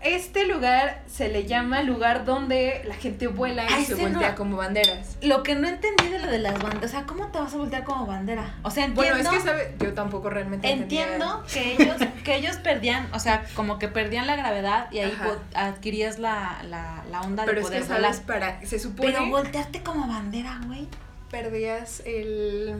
Este 0.00 0.46
lugar 0.46 1.02
se 1.06 1.28
le 1.30 1.46
llama 1.46 1.82
lugar 1.82 2.26
donde 2.26 2.82
la 2.86 2.94
gente 2.94 3.26
vuela 3.26 3.64
y 3.64 3.68
Ah, 3.72 3.82
se 3.86 3.94
voltea 3.94 4.30
no. 4.30 4.34
como 4.36 4.56
banderas. 4.58 5.16
Lo 5.22 5.42
que 5.42 5.54
no 5.54 5.66
entendí 5.66 6.08
de 6.08 6.18
lo 6.18 6.30
de 6.30 6.38
las 6.40 6.52
banderas, 6.58 6.84
o 6.84 6.88
sea, 6.88 7.04
¿cómo 7.06 7.28
te 7.28 7.38
vas 7.38 7.54
a 7.54 7.56
voltear 7.56 7.84
como 7.84 8.04
bandera? 8.04 8.54
O 8.62 8.70
sea, 8.70 8.84
entiendo, 8.84 9.14
Bueno, 9.14 9.30
es 9.30 9.34
que 9.42 9.48
sabe, 9.48 9.74
yo 9.80 9.94
tampoco 9.94 10.28
realmente 10.28 10.70
entendía. 10.70 11.04
entiendo 11.04 11.42
que 11.50 11.72
ellos, 11.72 11.96
que 12.22 12.36
ellos 12.36 12.56
perdían, 12.56 13.08
o 13.14 13.18
sea, 13.18 13.44
como 13.54 13.78
que 13.78 13.88
perdían 13.88 14.26
la 14.26 14.36
gravedad 14.36 14.92
y 14.92 14.98
ahí 14.98 15.16
adquirías 15.54 16.18
la, 16.18 16.62
la, 16.68 17.02
la 17.10 17.22
onda 17.22 17.44
Pero 17.46 17.54
de 17.56 17.60
es 17.62 17.66
poder 17.68 17.82
que 17.82 17.88
volar. 17.88 18.02
sabes 18.12 18.20
para 18.26 18.60
se 18.66 18.78
supone 18.78 19.10
Pero 19.10 19.26
voltearte 19.30 19.82
como 19.82 20.06
bandera, 20.06 20.60
güey. 20.66 20.86
perdías 21.30 22.02
el 22.04 22.74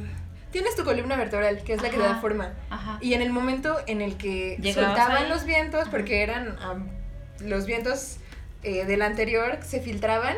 tienes 0.54 0.76
tu 0.76 0.84
columna 0.84 1.16
vertebral, 1.16 1.64
que 1.64 1.72
es 1.74 1.82
la 1.82 1.90
que 1.90 1.96
Ajá. 1.96 2.06
da 2.14 2.20
forma. 2.20 2.54
Ajá. 2.70 2.98
Y 3.00 3.14
en 3.14 3.22
el 3.22 3.30
momento 3.32 3.76
en 3.88 4.00
el 4.00 4.16
que 4.16 4.56
Llegabas 4.62 4.90
soltaban 4.96 5.24
ahí. 5.24 5.28
los 5.28 5.44
vientos, 5.44 5.88
porque 5.88 6.22
eran 6.22 6.56
am, 6.60 6.88
los 7.40 7.66
vientos 7.66 8.18
eh, 8.62 8.84
del 8.84 9.02
anterior 9.02 9.58
se 9.62 9.80
filtraban 9.80 10.36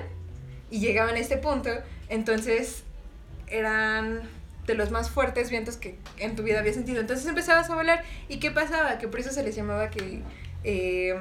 y 0.71 0.81
llegaban 0.81 1.17
a 1.17 1.19
este 1.19 1.37
punto, 1.37 1.69
entonces 2.09 2.83
eran 3.47 4.23
de 4.67 4.75
los 4.75 4.91
más 4.91 5.11
fuertes 5.11 5.51
vientos 5.51 5.77
que 5.77 5.99
en 6.17 6.35
tu 6.35 6.43
vida 6.43 6.61
habías 6.61 6.77
sentido. 6.77 6.99
Entonces 7.03 7.27
empezabas 7.27 7.69
a 7.69 7.75
volar 7.75 8.03
y 8.29 8.39
¿qué 8.39 8.51
pasaba? 8.51 8.97
Que 8.97 9.09
por 9.09 9.21
eso 9.21 9.31
se 9.33 9.43
les 9.43 9.55
llamaba 9.55 9.91
que 9.91 10.23
eh, 10.65 11.15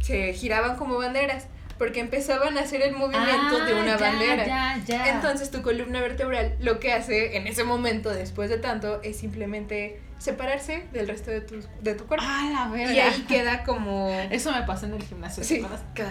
se 0.00 0.32
giraban 0.32 0.76
como 0.76 0.96
banderas, 0.96 1.48
porque 1.78 2.00
empezaban 2.00 2.58
a 2.58 2.62
hacer 2.62 2.82
el 2.82 2.94
movimiento 2.94 3.64
de 3.64 3.74
una 3.74 3.94
Ah, 3.94 3.98
ya, 3.98 4.10
bandera. 4.10 4.46
Ya, 4.46 4.82
ya. 4.86 5.14
Entonces 5.14 5.50
tu 5.50 5.62
columna 5.62 6.00
vertebral 6.00 6.56
lo 6.60 6.80
que 6.80 6.92
hace 6.92 7.36
en 7.36 7.46
ese 7.46 7.64
momento, 7.64 8.10
después 8.10 8.50
de 8.50 8.58
tanto, 8.58 9.00
es 9.02 9.16
simplemente 9.18 10.00
separarse 10.18 10.86
del 10.92 11.06
resto 11.06 11.30
de 11.30 11.40
tu, 11.40 11.60
de 11.80 11.94
tu 11.94 12.04
cuerpo. 12.06 12.26
Ah, 12.28 12.50
la 12.52 12.72
verga. 12.72 12.92
y 12.92 12.98
ahí 12.98 13.24
queda 13.28 13.62
como... 13.62 14.10
Eso 14.30 14.52
me 14.52 14.62
pasó 14.62 14.86
en 14.86 14.94
el 14.94 15.02
gimnasio. 15.02 15.42
¿te 15.42 15.48
Sí. 15.48 15.56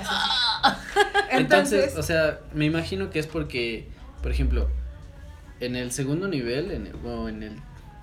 Entonces, 1.29 1.31
Entonces, 1.31 1.95
o 1.97 2.03
sea, 2.03 2.39
me 2.53 2.65
imagino 2.65 3.09
que 3.09 3.19
es 3.19 3.27
porque, 3.27 3.87
por 4.21 4.31
ejemplo, 4.31 4.69
en 5.59 5.75
el 5.75 5.91
segundo 5.91 6.27
nivel, 6.27 6.71
en 6.71 6.87
el, 6.87 6.95
o 7.05 7.27
en 7.27 7.43
el, 7.43 7.55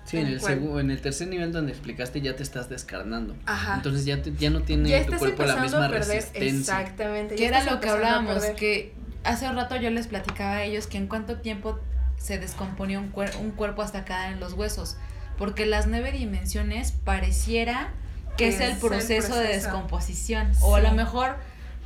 sí, 0.04 0.16
en 0.18 0.26
¿En 0.26 0.32
el 0.34 0.40
segundo, 0.40 0.80
en 0.80 0.90
el 0.90 1.00
tercer 1.00 1.28
nivel 1.28 1.52
donde 1.52 1.72
explicaste 1.72 2.20
ya 2.20 2.36
te 2.36 2.42
estás 2.42 2.68
descarnando. 2.68 3.36
ajá. 3.46 3.74
Entonces 3.76 4.04
ya, 4.04 4.22
te- 4.22 4.34
ya 4.34 4.50
no 4.50 4.62
tiene 4.62 4.88
ya 4.90 5.04
tu 5.06 5.16
cuerpo 5.16 5.44
la 5.44 5.56
misma 5.56 5.86
a 5.86 5.88
perder, 5.90 6.08
resistencia. 6.16 6.50
exactamente. 6.80 7.34
Que 7.36 7.46
era 7.46 7.64
lo 7.64 7.80
que 7.80 7.88
hablábamos, 7.88 8.44
que 8.56 8.94
hace 9.24 9.48
un 9.48 9.56
rato 9.56 9.76
yo 9.76 9.90
les 9.90 10.06
platicaba 10.06 10.56
a 10.56 10.62
ellos 10.64 10.86
que 10.86 10.98
en 10.98 11.06
cuánto 11.06 11.38
tiempo 11.38 11.78
se 12.16 12.38
descomponía 12.38 12.98
un, 13.00 13.12
cuer- 13.12 13.36
un 13.40 13.50
cuerpo 13.50 13.82
hasta 13.82 14.04
quedar 14.04 14.32
en 14.32 14.40
los 14.40 14.52
huesos. 14.54 14.96
Porque 15.38 15.66
las 15.66 15.86
nueve 15.86 16.12
dimensiones 16.12 16.92
pareciera 16.92 17.92
que 18.36 18.48
es, 18.48 18.60
el, 18.60 18.76
proceso 18.76 19.34
de 19.34 19.42
proceso. 19.42 19.66
descomposición. 19.66 20.52
O 20.60 20.76
a 20.76 20.80
Sí. 20.80 20.86
lo 20.86 20.92
mejor 20.92 21.36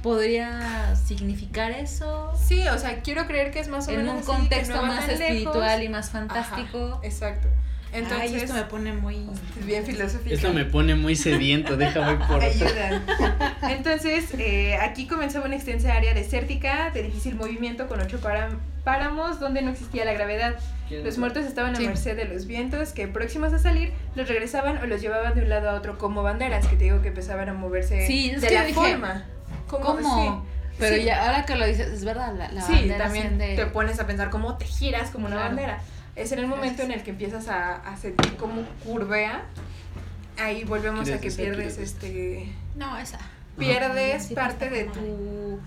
podría 0.02 0.94
significar 0.96 1.70
eso 1.72 2.32
Sí, 2.40 2.66
o 2.68 2.78
sea, 2.78 3.00
quiero 3.02 3.26
creer 3.26 3.50
que 3.50 3.60
es 3.60 3.68
más 3.68 3.88
o 3.88 3.90
en 3.90 3.98
menos 3.98 4.12
un 4.14 4.18
así, 4.20 4.26
que 4.30 4.36
contexto 4.36 4.76
no 4.76 4.82
más 4.82 5.06
lejos. 5.06 5.20
espiritual 5.20 5.82
y 5.82 5.88
más 5.88 6.08
Ajá, 6.08 6.18
fantástico. 6.18 7.00
exacto. 7.02 7.48
Entonces, 7.90 8.30
Ay, 8.32 8.36
esto 8.40 8.52
me 8.52 8.64
pone 8.64 8.92
muy... 8.92 9.26
bien 9.64 9.82
filosófico. 9.84 10.34
Esto 10.34 10.52
me 10.52 10.66
pone 10.66 10.94
muy 10.94 11.16
sediento, 11.16 11.74
déjame 11.78 12.22
por 12.26 12.42
Ayuda. 12.42 13.00
Entonces, 13.70 14.26
eh, 14.38 14.76
aquí 14.76 15.06
comenzaba 15.06 15.46
una 15.46 15.56
extensa 15.56 15.94
área 15.94 16.12
desértica 16.12 16.90
de 16.90 17.02
difícil 17.04 17.34
movimiento 17.34 17.86
con 17.88 18.00
ocho 18.00 18.20
páramos 18.84 19.40
donde 19.40 19.62
no 19.62 19.70
existía 19.70 20.04
la 20.04 20.12
gravedad. 20.12 20.56
Los 20.90 21.16
muertos 21.16 21.46
estaban 21.46 21.74
a 21.74 21.78
Sí. 21.78 21.86
merced 21.86 22.14
de 22.16 22.26
los 22.26 22.46
vientos 22.46 22.92
que 22.92 23.08
próximos 23.08 23.54
a 23.54 23.58
salir 23.58 23.92
los 24.14 24.28
regresaban 24.28 24.76
o 24.78 24.86
los 24.86 25.00
llevaban 25.00 25.34
de 25.34 25.42
un 25.42 25.48
lado 25.48 25.70
a 25.70 25.74
otro 25.74 25.96
como 25.96 26.22
banderas, 26.22 26.66
que 26.66 26.76
te 26.76 26.84
digo 26.84 27.00
que 27.00 27.08
empezaban 27.08 27.48
a 27.48 27.54
moverse 27.54 28.06
Sí, 28.06 28.30
de 28.32 28.50
la 28.50 28.64
dije, 28.64 28.74
forma. 28.74 29.24
Como, 29.68 29.84
¿Cómo? 29.84 30.46
Pero 30.78 30.96
Sí. 30.96 31.04
ya 31.04 31.26
ahora 31.26 31.44
que 31.44 31.56
lo 31.56 31.66
dices, 31.66 31.88
es 31.88 32.04
verdad, 32.04 32.32
la, 32.36 32.50
la 32.52 32.62
Sí, 32.62 32.72
bandera 32.72 32.98
también 33.04 33.38
te 33.38 33.66
pones 33.66 33.98
a 34.00 34.06
pensar 34.06 34.30
cómo 34.30 34.56
te 34.58 34.64
giras 34.64 35.10
como 35.10 35.26
una 35.26 35.36
Claro. 35.36 35.48
bandera. 35.56 35.80
Es 36.16 36.32
en 36.32 36.38
el 36.40 36.46
momento 36.46 36.82
en 36.82 36.90
el 36.92 37.02
que 37.02 37.10
empiezas 37.10 37.48
a, 37.48 37.76
a 37.76 37.96
sentir 37.96 38.36
cómo 38.36 38.62
curvea. 38.84 39.42
Ahí 40.36 40.64
volvemos 40.64 41.00
a 41.00 41.04
¿Quieres 41.04 41.20
que 41.20 41.28
esa? 41.28 41.36
pierdes 41.36 41.74
¿Quieres 41.74 41.92
este 41.92 42.52
No, 42.76 42.96
esa. 42.98 43.18
pierdes 43.58 44.24
Sí, 44.26 44.34
parte 44.34 44.70
de 44.70 44.84
tu 44.84 45.60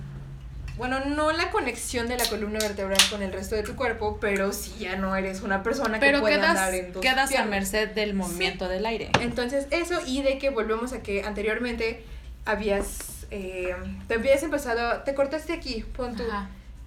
bueno, 0.77 1.01
no 1.05 1.31
la 1.33 1.51
conexión 1.51 2.07
de 2.07 2.17
la 2.17 2.25
columna 2.25 2.57
vertebral 2.59 2.97
con 3.11 3.21
el 3.21 3.31
resto 3.33 3.55
de 3.55 3.61
tu 3.63 3.75
cuerpo, 3.75 4.17
pero 4.19 4.51
sí 4.53 4.73
ya 4.79 4.95
no 4.95 5.15
eres 5.15 5.41
una 5.41 5.61
persona 5.61 5.99
que 5.99 6.05
Pero 6.05 6.21
pueda 6.21 6.37
quedas, 6.37 6.49
andar 6.51 6.73
en 6.73 6.93
dos 6.93 7.01
quedas 7.01 7.25
a 7.25 7.27
piernas. 7.27 7.49
merced 7.49 7.89
del 7.89 8.13
movimiento 8.13 8.67
del 8.69 8.85
aire. 8.85 9.09
Entonces, 9.19 9.67
eso 9.69 9.99
y 10.07 10.21
de 10.23 10.37
que 10.37 10.49
volvemos 10.49 10.93
a 10.93 11.03
que 11.03 11.23
anteriormente 11.23 12.03
habías 12.45 13.10
eh, 13.31 13.73
te 14.07 14.15
habías 14.15 14.43
empezado, 14.43 15.01
te 15.03 15.13
cortaste 15.15 15.53
aquí, 15.53 15.83
pon 15.95 16.15
tú, 16.15 16.23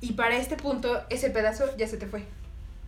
y 0.01 0.12
para 0.12 0.36
este 0.36 0.57
punto 0.57 1.03
ese 1.11 1.30
pedazo 1.30 1.76
ya 1.76 1.86
se 1.88 1.97
te 1.97 2.07
fue. 2.07 2.24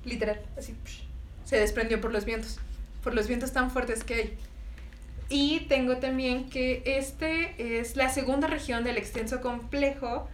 Literal, 0.05 0.41
así 0.59 0.75
psh, 0.85 1.03
se 1.45 1.57
desprendió 1.59 2.01
por 2.01 2.13
los 2.13 2.25
vientos, 2.25 2.59
por 3.03 3.15
los 3.15 3.27
vientos 3.27 3.53
tan 3.53 3.71
fuertes 3.71 4.05
que 4.05 4.15
hay. 4.15 4.39
Y 5.29 5.61
tengo 5.69 5.97
también 5.97 6.49
que 6.51 6.83
este 6.85 7.79
es 7.81 7.97
la 7.97 8.11
segunda 8.11 8.47
región 8.47 8.85
del 8.85 8.97
extenso 8.97 9.41
complejo 9.41 10.29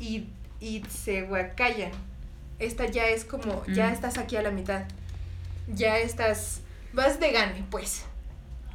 y 0.00 0.26
Itzehuacayan. 0.60 1.92
Esta 2.58 2.86
ya 2.86 3.06
es 3.08 3.24
como, 3.24 3.64
ya 3.66 3.90
Mm. 3.90 3.92
estás 3.92 4.18
aquí 4.18 4.36
a 4.36 4.42
la 4.42 4.50
mitad. 4.50 4.84
ya 5.74 5.98
estás, 5.98 6.62
vas 6.94 7.20
de 7.20 7.30
gane, 7.30 7.62
pues. 7.70 8.04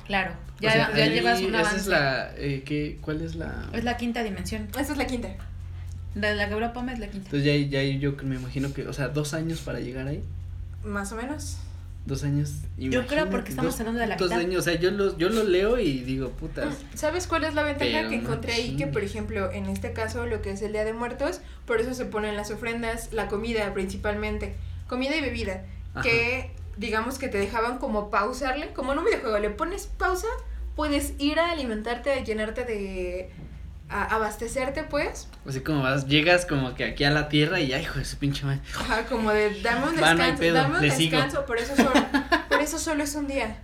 Claro, 0.05 0.33
O 0.57 0.61
ya, 0.61 0.71
sea, 0.71 0.97
ya 0.97 1.05
llevas 1.07 1.41
un 1.41 1.55
avance. 1.55 1.75
Esa 1.75 1.81
es 1.81 1.87
la. 1.87 2.33
Eh, 2.37 2.63
¿qué, 2.65 2.97
¿Cuál 3.01 3.21
es 3.21 3.35
la.? 3.35 3.69
Es 3.73 3.83
la 3.83 3.97
quinta 3.97 4.23
dimensión. 4.23 4.67
Esta 4.77 4.93
es 4.93 4.97
la 4.97 5.07
quinta. 5.07 5.29
De 6.15 6.35
la 6.35 6.47
que 6.47 6.55
es 6.55 6.99
la 6.99 7.07
quinta. 7.07 7.29
Entonces 7.29 7.43
ya, 7.43 7.81
ya 7.81 7.83
yo 7.83 8.15
me 8.23 8.35
imagino 8.35 8.73
que. 8.73 8.87
O 8.87 8.93
sea, 8.93 9.07
dos 9.07 9.33
años 9.33 9.61
para 9.61 9.79
llegar 9.79 10.07
ahí. 10.07 10.21
Más 10.83 11.11
o 11.11 11.15
menos. 11.15 11.57
Dos 12.05 12.25
años. 12.25 12.55
Yo 12.77 13.07
creo 13.07 13.29
porque 13.29 13.51
estamos 13.51 13.71
dos 13.71 13.79
hablando 13.79 14.01
de 14.01 14.07
la 14.07 14.15
mitad. 14.17 14.31
años, 14.33 14.59
o 14.59 14.61
sea, 14.61 14.75
yo 14.77 14.91
lo, 14.91 15.17
yo 15.17 15.29
lo 15.29 15.45
leo 15.45 15.79
y 15.79 15.99
digo, 15.99 16.31
putas. 16.31 16.75
¿Sabes 16.95 17.27
cuál 17.27 17.45
es 17.45 17.53
la 17.53 17.63
ventaja 17.63 17.89
Pero 17.91 18.09
que 18.09 18.17
no 18.17 18.23
encontré 18.23 18.53
ahí? 18.53 18.75
Que, 18.75 18.87
por 18.87 19.03
ejemplo, 19.03 19.49
en 19.53 19.67
este 19.67 19.93
caso, 19.93 20.25
lo 20.25 20.41
que 20.41 20.51
es 20.51 20.61
el 20.61 20.73
Día 20.73 20.83
de 20.83 20.91
Muertos, 20.91 21.39
por 21.65 21.79
eso 21.79 21.93
se 21.93 22.03
ponen 22.05 22.35
las 22.35 22.51
ofrendas, 22.51 23.13
la 23.13 23.29
comida 23.29 23.73
principalmente. 23.73 24.55
Comida 24.87 25.15
y 25.15 25.21
bebida. 25.21 25.63
Ajá. 25.93 26.01
Que, 26.01 26.51
digamos 26.77 27.17
que 27.19 27.27
te 27.27 27.37
dejaban 27.37 27.77
como 27.77 28.09
pausarle. 28.09 28.73
Como 28.73 28.93
en 28.93 28.99
un 28.99 29.05
videojuego, 29.05 29.39
le 29.39 29.49
pones 29.49 29.87
pausa, 29.87 30.27
puedes 30.75 31.13
ir 31.19 31.39
a 31.39 31.51
alimentarte, 31.51 32.11
a 32.13 32.23
llenarte 32.23 32.63
de... 32.65 33.31
a 33.89 34.03
abastecerte, 34.15 34.83
pues. 34.83 35.27
Así 35.47 35.59
como 35.61 35.83
vas, 35.83 36.07
llegas 36.07 36.45
como 36.45 36.73
que 36.75 36.83
aquí 36.85 37.03
a 37.03 37.11
la 37.11 37.29
tierra 37.29 37.59
y 37.59 37.73
ay, 37.73 37.83
hijo 37.83 37.99
de 37.99 38.05
su 38.05 38.17
pinche 38.17 38.45
madre. 38.45 38.61
Ajá, 38.75 39.05
como 39.05 39.31
de 39.31 39.61
dame 39.61 39.87
un 39.89 39.95
Va, 40.01 40.13
no 40.13 40.23
descanso, 40.23 40.39
pedo, 40.39 40.53
dame 40.55 40.75
un 40.77 40.81
le 40.81 40.91
sigo. 40.91 41.11
descanso, 41.17 41.45
por 41.45 41.57
eso 41.57 41.75
solo, 41.75 41.91
por 42.49 42.61
eso 42.61 42.79
solo 42.79 43.03
es 43.03 43.13
un 43.15 43.27
día. 43.27 43.57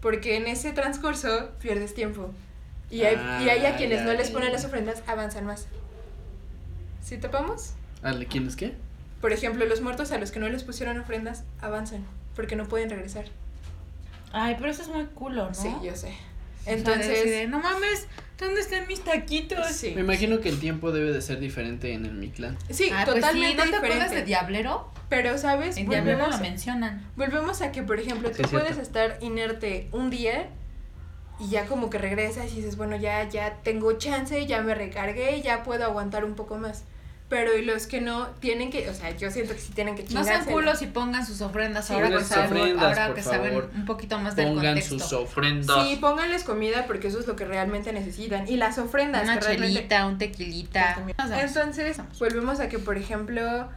Porque 0.00 0.36
en 0.36 0.46
ese 0.46 0.72
transcurso 0.72 1.50
pierdes 1.60 1.92
tiempo. 1.94 2.30
Y 2.90 3.02
hay, 3.02 3.16
y 3.44 3.48
hay 3.50 3.66
a 3.66 3.74
Ah, 3.74 3.76
quienes 3.76 3.98
ya, 3.98 4.04
no 4.06 4.12
les 4.14 4.28
ya, 4.28 4.32
ponen 4.32 4.48
ya. 4.48 4.54
las 4.54 4.64
ofrendas, 4.64 5.02
avanzan 5.06 5.44
más. 5.44 5.66
¿Sí 7.02 7.18
topamos? 7.18 7.72
¿Ale, 8.02 8.26
¿Quién 8.26 8.46
es 8.46 8.56
qué? 8.56 8.74
Por 9.20 9.32
ejemplo, 9.32 9.64
los 9.66 9.80
muertos 9.80 10.12
a 10.12 10.18
los 10.18 10.30
que 10.30 10.38
no 10.40 10.48
les 10.48 10.62
pusieron 10.62 10.98
ofrendas 11.00 11.42
avanzan, 11.60 12.04
porque 12.38 12.54
no 12.54 12.68
pueden 12.68 12.88
regresar. 12.88 13.24
Ay, 14.32 14.54
pero 14.60 14.70
eso 14.70 14.82
es 14.82 14.88
muy 14.88 15.06
culo, 15.06 15.46
¿no? 15.48 15.54
Sí, 15.54 15.74
yo 15.82 15.96
sé. 15.96 16.06
O 16.60 16.64
sea, 16.64 16.72
Entonces, 16.74 17.08
decide, 17.08 17.48
no 17.48 17.58
mames, 17.58 18.06
¿dónde 18.38 18.60
están 18.60 18.86
mis 18.86 19.00
taquitos? 19.00 19.66
sí. 19.72 19.92
Me 19.96 20.02
imagino 20.02 20.38
que 20.40 20.48
el 20.48 20.60
tiempo 20.60 20.92
debe 20.92 21.12
de 21.12 21.20
ser 21.20 21.40
diferente 21.40 21.92
en 21.94 22.06
el 22.06 22.12
Mictlán. 22.12 22.56
Sí, 22.70 22.90
Ah, 22.92 23.02
pues 23.04 23.16
sí, 23.16 23.20
totalmente 23.22 23.56
¿no 23.56 23.70
te 23.70 23.76
acuerdas 23.76 23.94
diferente. 23.98 24.16
de 24.20 24.22
Diablero? 24.26 24.92
Pero, 25.08 25.36
¿sabes? 25.36 25.78
En 25.78 25.88
Diablero 25.88 26.18
Volvemos, 26.18 26.36
lo 26.40 26.42
mencionan. 26.48 27.04
volvemos 27.16 27.60
a 27.60 27.72
que, 27.72 27.82
por 27.82 27.98
ejemplo, 27.98 28.28
Sí, 28.28 28.36
tú 28.36 28.42
es 28.42 28.48
cierto. 28.50 28.66
puedes 28.68 28.80
estar 28.80 29.18
inerte 29.20 29.88
un 29.90 30.10
día 30.10 30.46
y 31.40 31.48
ya 31.48 31.66
como 31.66 31.90
que 31.90 31.98
regresas 31.98 32.52
y 32.52 32.56
dices, 32.56 32.76
bueno, 32.76 32.94
ya, 32.96 33.28
ya 33.28 33.56
tengo 33.64 33.92
chance, 33.94 34.46
ya 34.46 34.62
me 34.62 34.76
recargué, 34.76 35.42
ya 35.42 35.64
puedo 35.64 35.84
aguantar 35.84 36.24
un 36.24 36.34
poco 36.36 36.56
más. 36.56 36.84
Pero 37.28 37.54
y 37.58 37.62
los 37.62 37.86
que 37.86 38.00
no 38.00 38.26
tienen 38.40 38.70
que, 38.70 38.88
o 38.88 38.94
sea, 38.94 39.14
yo 39.14 39.30
siento 39.30 39.52
que 39.52 39.60
sí 39.60 39.70
tienen 39.74 39.94
que 39.96 40.02
No 40.04 40.08
chingarse. 40.08 40.30
sean 40.32 40.44
culos 40.46 40.80
y 40.80 40.86
pongan 40.86 41.26
sus 41.26 41.42
ofrendas 41.42 41.86
Sí, 41.86 41.92
ahora, 41.92 42.06
pongan 42.06 42.22
que, 42.22 42.28
saben, 42.28 42.46
ofrendas, 42.62 42.82
ahora 42.84 43.06
por 43.08 43.14
que 43.16 43.22
saben 43.22 43.54
un 43.74 43.84
poquito 43.84 44.18
más 44.18 44.34
del 44.34 44.46
Pongan 44.46 44.64
contexto. 44.64 44.98
sus 44.98 45.12
ofrendas. 45.12 45.86
Sí, 45.86 45.96
pónganles 45.96 46.42
comida 46.44 46.86
porque 46.86 47.08
eso 47.08 47.20
es 47.20 47.26
lo 47.26 47.36
que 47.36 47.44
realmente 47.44 47.92
necesitan. 47.92 48.48
Y 48.48 48.56
las 48.56 48.78
ofrendas 48.78 49.24
Una 49.24 49.38
que 49.38 49.44
realmente... 49.44 49.74
chelita, 49.74 50.06
un 50.06 50.16
tequilita. 50.16 51.04
Entonces, 51.42 51.98
volvemos 52.18 52.60
a 52.60 52.70
que, 52.70 52.78
por 52.78 52.96
ejemplo, 52.96 53.68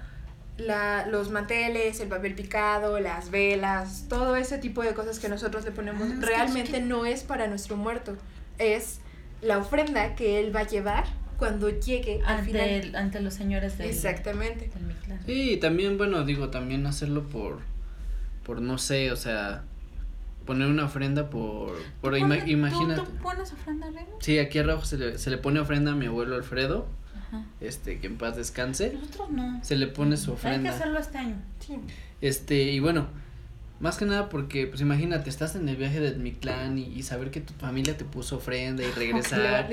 la, 0.57 1.05
los 1.07 1.29
manteles, 1.31 1.99
el 1.99 2.07
papel 2.07 2.35
picado, 2.35 3.01
las 3.01 3.31
velas, 3.31 4.05
todo 4.07 4.37
ese 4.37 4.59
tipo 4.59 4.81
de 4.81 4.93
cosas 4.93 5.19
que 5.19 5.27
nosotros 5.27 5.65
le 5.65 5.71
ponemos, 5.71 6.07
Ah, 6.09 6.15
realmente 6.21 6.71
es 6.71 6.77
que- 6.77 6.81
no 6.85 7.05
es 7.05 7.23
para 7.23 7.47
nuestro 7.47 7.75
muerto. 7.75 8.15
Es 8.59 8.99
la 9.41 9.57
ofrenda 9.57 10.15
que 10.15 10.39
él 10.39 10.55
va 10.55 10.61
a 10.61 10.67
llevar 10.67 11.03
cuando 11.41 11.69
llegue 11.69 12.21
al 12.25 12.45
final. 12.45 12.61
ante, 12.61 12.77
el- 12.79 12.95
ante 12.95 13.19
los 13.21 13.33
señores 13.33 13.77
del, 13.77 13.89
Exactamente. 13.89 14.69
del 14.73 14.83
Mictlán. 14.83 15.19
Sí, 15.25 15.51
y 15.53 15.57
también, 15.57 15.97
bueno, 15.97 16.23
digo, 16.23 16.49
también 16.49 16.85
hacerlo 16.85 17.23
por, 17.27 17.59
por 18.45 18.61
no 18.61 18.77
sé, 18.77 19.11
o 19.11 19.15
sea, 19.15 19.63
poner 20.45 20.67
una 20.67 20.85
ofrenda 20.85 21.29
por, 21.29 21.73
por 22.01 22.13
ima- 22.13 22.27
Pone- 22.29 22.41
¿tú- 22.43 22.49
imagínate. 22.51 23.01
¿Tú, 23.01 23.11
pones 23.17 23.51
ofrenda, 23.51 23.87
Rego? 23.91 24.17
Sí, 24.21 24.39
aquí 24.39 24.59
abajo 24.59 24.85
se 24.85 24.97
le, 24.97 25.17
se 25.17 25.29
le 25.29 25.37
pone 25.37 25.59
ofrenda 25.59 25.91
a 25.91 25.95
mi 25.95 26.05
abuelo 26.07 26.35
Alfredo, 26.35 26.87
Ajá. 27.27 27.43
este, 27.59 27.99
que 27.99 28.07
en 28.07 28.17
paz 28.17 28.35
descanse. 28.37 28.93
Nosotros 28.93 29.29
no. 29.31 29.63
Se 29.63 29.75
le 29.75 29.87
pone 29.87 30.17
su 30.17 30.31
Hay 30.31 30.37
que 30.37 30.47
ofrenda. 30.47 30.69
hacerlo 30.71 30.99
este 30.99 31.17
año. 31.17 31.35
Sí. 31.59 31.75
Este, 32.21 32.61
y 32.71 32.79
bueno, 32.79 33.07
más 33.81 33.97
que 33.97 34.05
nada 34.05 34.29
porque, 34.29 34.67
pues 34.67 34.79
imagínate, 34.81 35.29
estás 35.29 35.55
en 35.55 35.67
el 35.67 35.75
viaje 35.75 35.99
de 35.99 36.11
Mictlán 36.15 36.77
y, 36.77 36.83
y 36.83 37.03
saber 37.03 37.31
que 37.31 37.41
tu 37.41 37.53
familia 37.53 37.97
te 37.97 38.05
puso 38.05 38.37
ofrenda 38.37 38.83
y 38.83 38.91
regresar. 38.95 39.69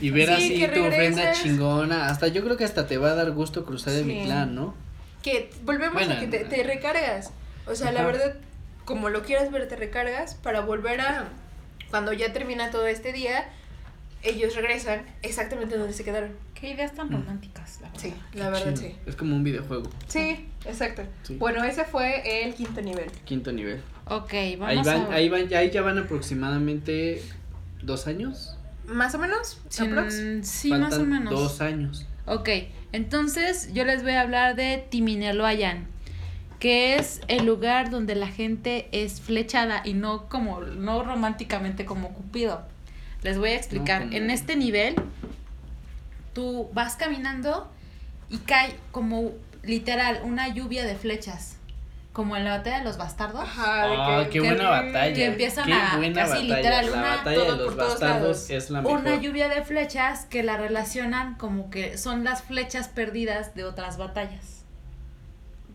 Y 0.00 0.10
ver 0.10 0.28
Sí, 0.28 0.62
así 0.62 0.72
tu 0.74 0.84
ofrenda 0.84 1.32
chingona. 1.32 2.06
Hasta 2.06 2.28
yo 2.28 2.44
creo 2.44 2.56
que 2.56 2.64
hasta 2.64 2.86
te 2.86 2.98
va 2.98 3.10
a 3.10 3.14
dar 3.14 3.30
gusto 3.32 3.64
cruzar 3.64 3.94
el 3.94 4.00
Sí. 4.00 4.04
Mictlán, 4.06 4.54
¿no? 4.54 4.74
Que 5.22 5.50
volvemos 5.64 5.94
Bueno, 5.94 6.14
a 6.14 6.20
que 6.20 6.26
te, 6.28 6.44
te 6.44 6.62
recargas. 6.62 7.32
O 7.66 7.74
sea, 7.74 7.90
la 7.92 8.04
verdad, 8.04 8.36
como 8.84 9.08
lo 9.10 9.22
quieras 9.22 9.50
ver, 9.50 9.66
te 9.68 9.76
recargas 9.76 10.34
para 10.36 10.60
volver 10.60 11.00
a. 11.00 11.28
Cuando 11.90 12.12
ya 12.12 12.32
termina 12.32 12.70
todo 12.70 12.86
este 12.86 13.12
día, 13.12 13.48
ellos 14.22 14.54
regresan 14.56 15.02
exactamente 15.22 15.76
donde 15.76 15.92
se 15.92 16.04
quedaron. 16.04 16.30
Qué 16.54 16.70
ideas 16.70 16.92
tan 16.94 17.10
románticas, 17.10 17.78
la 17.80 17.88
verdad. 17.88 18.02
Sí, 18.02 18.14
Qué 18.32 18.38
la 18.38 18.50
verdad, 18.50 18.74
sí. 18.74 18.96
Es 19.06 19.14
como 19.14 19.36
un 19.36 19.44
videojuego, 19.44 19.88
Sí, 20.08 20.48
exacto. 20.64 21.02
Sí. 21.22 21.36
Bueno, 21.36 21.62
ese 21.64 21.84
fue 21.84 22.44
el 22.44 22.54
quinto 22.54 22.80
nivel. 22.82 23.10
quinto 23.24 23.52
nivel. 23.52 23.80
Ok, 24.06 24.32
Ahí 24.32 24.56
vamos 24.56 24.86
van, 24.86 25.02
a... 25.12 25.14
ahí 25.14 25.28
van, 25.28 25.52
ahí 25.54 25.70
ya 25.70 25.82
van 25.82 25.98
aproximadamente 25.98 27.22
dos 27.82 28.06
años. 28.06 28.56
Más 28.86 29.14
o 29.14 29.18
menos, 29.18 29.60
mm, 29.78 30.42
sí, 30.42 30.70
más 30.72 30.94
o 30.94 31.04
menos. 31.04 31.30
Dos 31.32 31.60
años. 31.60 32.06
Ok, 32.26 32.48
entonces 32.92 33.72
yo 33.72 33.84
les 33.84 34.02
voy 34.02 34.12
a 34.12 34.22
hablar 34.22 34.56
de 34.56 34.84
Timineloayan, 34.90 35.86
que 36.58 36.96
es 36.96 37.20
el 37.28 37.46
lugar 37.46 37.90
donde 37.90 38.14
la 38.14 38.28
gente 38.28 38.88
es 38.92 39.20
flechada 39.20 39.82
y 39.84 39.94
no 39.94 40.28
como, 40.28 40.60
no 40.60 41.04
románticamente 41.04 41.84
como 41.84 42.12
Cupido. 42.14 42.62
Les 43.22 43.38
voy 43.38 43.50
a 43.50 43.56
explicar. 43.56 44.02
En 44.12 44.30
este 44.30 44.56
nivel, 44.56 44.94
tú 46.34 46.68
vas 46.72 46.96
caminando 46.96 47.70
y 48.28 48.38
cae 48.38 48.76
como 48.92 49.32
literal 49.62 50.20
una 50.24 50.48
lluvia 50.48 50.84
de 50.84 50.94
flechas. 50.94 51.56
Como 52.12 52.36
en 52.36 52.44
la 52.44 52.56
batalla 52.58 52.78
de 52.78 52.84
los 52.84 52.96
bastardos. 52.96 53.42
Ajá, 53.42 53.84
Ah, 53.84 54.24
que- 54.24 54.30
qué 54.30 54.40
que- 54.40 54.48
buena 54.48 54.70
batalla. 54.70 55.14
que 55.14 55.24
empiezan 55.26 55.66
qué 55.66 55.72
a- 55.72 55.96
buena 55.96 56.22
casi 56.22 56.32
batalla. 56.32 56.56
literal, 56.56 56.86
La 56.86 56.92
una- 56.92 57.16
batalla 57.16 57.36
todo 57.36 57.56
de 57.56 57.64
los 57.64 57.76
bastardos 57.76 58.50
es 58.50 58.70
la 58.70 58.82
mejor. 58.82 59.00
Una 59.00 59.16
lluvia 59.16 59.48
de 59.48 59.62
flechas 59.62 60.24
que 60.26 60.42
la 60.42 60.56
relacionan 60.56 61.34
como 61.36 61.70
que 61.70 61.96
son 61.96 62.24
las 62.24 62.42
flechas 62.42 62.88
perdidas 62.88 63.54
de 63.54 63.64
otras 63.64 63.98
batallas. 63.98 64.64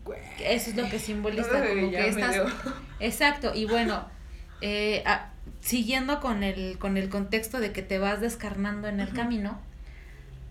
Güey. 0.04 0.20
Eso 0.44 0.72
es 0.72 0.76
lo 0.76 0.90
que 0.90 1.00
simboliza 1.00 1.48
como 1.50 1.92
que 1.92 2.08
estas 2.10 2.34
dio. 2.34 2.46
exacto 3.00 3.54
y 3.56 3.64
bueno 3.66 4.06
eh, 4.60 5.02
ah, 5.06 5.30
siguiendo 5.64 6.20
con 6.20 6.44
el 6.44 6.78
con 6.78 6.98
el 6.98 7.10
contexto 7.10 7.60
de 7.60 7.72
que 7.72 7.82
te 7.82 7.98
vas 8.00 8.20
descarnando 8.22 8.88
en 8.88 9.00
el 9.00 9.14
camino 9.14 9.60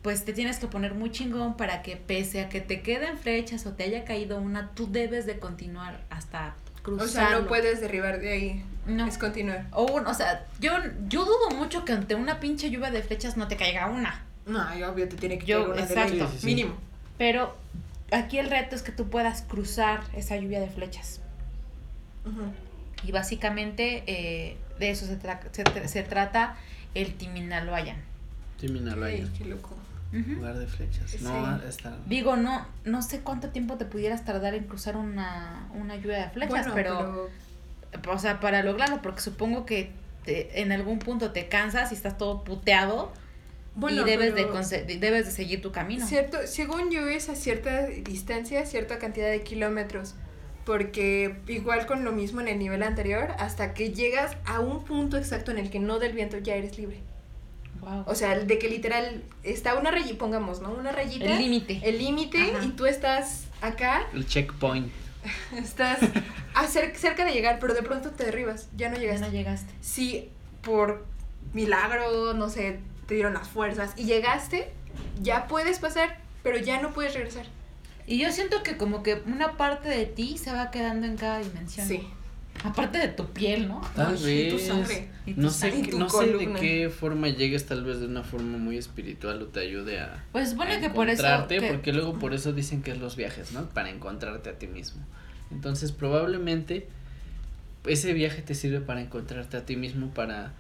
pues 0.03 0.25
te 0.25 0.33
tienes 0.33 0.59
que 0.59 0.67
poner 0.67 0.95
muy 0.95 1.11
chingón 1.13 1.57
para 1.57 1.83
que 1.83 1.97
pese 1.97 2.41
a 2.41 2.49
que 2.49 2.61
te 2.61 2.81
queden 2.81 3.19
flechas 3.19 3.67
o 3.67 3.73
te 3.73 3.85
haya 3.85 4.05
caído 4.05 4.39
una 4.39 4.71
tú 4.71 4.91
debes 4.91 5.27
de 5.27 5.39
continuar 5.39 6.01
hasta 6.11 6.55
O 6.79 6.83
cruzarlo 6.83 7.09
sea, 7.11 7.39
no 7.41 7.47
puedes 7.47 7.81
derribar 7.81 8.19
de 8.21 8.33
ahí. 8.33 8.65
No. 8.87 9.07
Es 9.07 9.17
continuar. 9.19 9.67
o, 9.73 9.85
un- 9.85 10.07
o 10.07 10.15
sea 10.15 10.45
yo 10.61 10.73
yo 11.09 11.25
dudo 11.25 11.51
mucho 11.57 11.85
que 11.85 11.93
ante 11.93 12.15
una 12.17 12.41
pinche 12.41 12.71
lluvia 12.71 12.91
de 12.91 13.03
flechas 13.03 13.37
no 13.37 13.47
te 13.49 13.57
caiga 13.57 13.87
una 13.87 14.25
No, 14.47 14.77
y 14.77 14.83
obvio 14.83 15.09
te 15.09 15.17
tiene 15.17 15.39
que 15.39 15.47
Yo- 15.47 15.59
caer 15.59 15.69
una 15.69 15.87
de 15.87 15.93
exacto. 15.95 16.15
ley, 16.15 16.27
Sí, 16.27 16.33
sí, 16.33 16.39
sí. 16.41 16.47
Mínimo. 16.47 16.75
pero 17.19 17.55
aquí 18.11 18.39
el 18.39 18.49
reto 18.51 18.75
es 18.75 18.83
que 18.83 18.91
tú 18.93 19.09
puedas 19.11 19.43
cruzar 19.43 20.01
esa 20.17 20.37
lluvia 20.37 20.59
de 20.61 20.69
flechas. 20.69 21.21
Y 23.05 23.11
básicamente 23.13 24.05
eh, 24.07 24.57
de 24.83 24.91
eso 24.91 25.07
se, 25.07 25.19
tra- 25.19 25.41
se, 25.53 25.65
tra- 25.65 25.87
se 25.87 26.03
trata 26.03 26.57
el 26.95 27.15
Timinaloayan. 27.15 27.97
Ay, 29.25 29.31
qué 29.39 29.45
loco. 29.47 29.77
Lugar 30.13 30.59
de 30.59 30.67
flechas. 30.67 31.11
Sí. 31.11 31.19
No, 31.23 31.57
está. 31.63 31.97
Digo, 32.07 32.37
no, 32.37 32.67
no 32.85 33.01
sé 33.01 33.21
cuánto 33.21 33.49
tiempo 33.49 33.77
te 33.77 33.87
pudieras 33.87 34.25
tardar 34.27 34.55
en 34.55 34.65
cruzar 34.65 34.97
una, 34.97 35.67
una 35.75 35.97
lluvia 35.97 36.19
de 36.27 36.31
flechas, 36.31 36.51
Bueno, 36.51 36.75
pero, 36.75 37.31
o 38.13 38.19
sea, 38.19 38.39
para 38.41 38.63
lograrlo, 38.63 39.01
porque 39.01 39.23
supongo 39.23 39.65
que 39.65 39.91
te- 40.27 40.61
en 40.61 40.71
algún 40.71 40.99
punto 40.99 41.31
te 41.33 41.49
cansas 41.49 41.93
y 41.93 41.95
estás 41.95 42.19
todo 42.19 42.45
puteado 42.45 43.11
Bueno, 43.75 44.03
y 44.03 44.05
debes 44.05 44.35
de, 44.35 44.45
debes 44.99 45.25
de 45.25 45.33
seguir 45.33 45.63
tu 45.63 45.73
camino. 45.73 46.07
Cierto, 46.07 46.37
según 46.47 46.91
yo 46.91 47.09
es 47.09 47.31
a 47.31 47.35
cierta 47.35 47.87
distancia, 47.87 48.67
cierta 48.67 48.99
cantidad 48.99 49.31
de 49.31 49.43
kilómetros. 49.43 50.15
Porque 50.65 51.37
igual 51.49 51.87
con 51.87 52.05
lo 52.05 52.13
mismo 52.13 52.41
en 52.41 52.49
el 52.49 52.59
nivel 52.59 52.83
anterior, 52.83 53.33
hasta 53.39 53.75
que 53.75 53.93
llegas 53.93 54.37
a 54.45 54.61
un 54.61 54.85
punto 54.85 55.17
exacto 55.17 55.51
en 55.51 55.59
el 55.59 55.71
que 55.71 55.81
no 55.81 55.99
del 55.99 56.13
viento 56.13 56.39
ya 56.39 56.55
eres 56.55 56.79
libre. 56.79 56.99
Wow. 57.81 58.05
O 58.07 58.15
sea, 58.15 58.39
de 58.39 58.59
que 58.59 58.69
literal 58.69 59.25
está 59.43 59.75
una 59.75 59.91
rayita, 59.91 60.17
pongamos, 60.19 60.61
¿no? 60.61 60.71
Una 60.71 60.93
rayita. 60.93 61.25
el 61.25 61.39
límite. 61.39 61.81
El 61.83 61.99
límite 61.99 62.55
y 62.65 62.69
tú 62.69 62.87
estás 62.87 63.47
acá, 63.61 64.03
El 64.15 64.25
checkpoint. 64.27 64.93
estás 65.57 65.99
cer- 66.01 66.95
cerca 66.95 67.25
de 67.25 67.33
llegar, 67.33 67.59
pero 67.61 67.75
de 67.75 67.83
pronto 67.83 68.11
te 68.11 68.25
derribas, 68.25 68.69
ya 68.77 68.89
no 68.89 68.95
Ya 68.97 69.01
llegaste. 69.03 69.27
no 69.27 69.33
llegaste. 69.33 69.73
Si 69.81 70.31
por 70.63 71.05
milagro, 71.53 72.35
no 72.35 72.49
sé, 72.49 72.79
te 73.07 73.15
dieron 73.15 73.35
las 73.35 73.49
fuerzas 73.49 73.95
y 73.97 74.05
llegaste, 74.05 74.71
ya 75.21 75.49
puedes 75.49 75.81
pasar, 75.81 76.19
pero 76.45 76.59
ya 76.59 76.81
no 76.81 76.93
puedes 76.93 77.15
regresar. 77.15 77.47
Y 78.07 78.19
yo 78.19 78.31
siento 78.33 78.63
que 78.63 78.77
como 78.77 79.03
que 79.03 79.23
una 79.27 79.57
parte 79.57 79.89
de 79.89 80.07
ti 80.07 80.37
se 80.39 80.53
va 80.53 80.71
quedando 80.71 81.07
en 81.07 81.17
cada 81.17 81.39
dimensión. 81.39 81.87
Sí. 81.87 82.03
Aparte 82.65 82.99
de 82.99 83.09
tu 83.09 83.27
piel, 83.33 83.67
¿no? 83.67 83.81
Tal 83.97 84.17
Ay, 84.25 84.41
y 84.47 84.51
tu 84.51 84.57
vez. 84.57 84.67
sangre. 84.67 85.09
Y 85.27 85.35
tu 85.35 85.41
No 85.41 85.51
sé, 85.51 85.71
sangre. 85.73 85.93
No 85.99 86.09
sé 86.11 86.27
de 86.27 86.53
qué 86.53 86.91
forma 86.91 87.29
llegues, 87.29 87.67
tal 87.67 87.83
vez 87.85 87.99
de 88.01 88.07
una 88.07 88.23
forma 88.23 88.59
muy 88.59 88.77
espiritual 88.77 89.41
o 89.43 89.47
te 89.47 89.61
ayude 89.61 90.01
a, 90.01 90.25
Pues 90.33 90.51
supone 90.51 90.75
a 90.75 90.81
que 90.81 90.91
por 90.91 91.09
eso. 91.09 91.23
encontrarte, 91.23 91.59
que- 91.61 91.69
porque 91.73 91.93
luego 91.93 92.19
por 92.19 92.35
eso 92.35 92.53
dicen 92.53 92.83
que 92.83 92.91
es 92.93 92.99
los 92.99 93.17
viajes, 93.17 93.53
¿no? 93.53 93.65
Para 93.71 93.89
encontrarte 93.91 94.51
a 94.51 94.59
ti 94.59 94.67
mismo. 94.67 95.03
Entonces, 95.51 95.93
probablemente 95.93 96.89
ese 97.87 98.13
viaje 98.13 98.43
te 98.43 98.55
sirve 98.55 98.81
para 98.81 99.01
encontrarte 99.01 99.57
a 99.57 99.65
ti 99.65 99.77
mismo, 99.77 100.09
para 100.09 100.53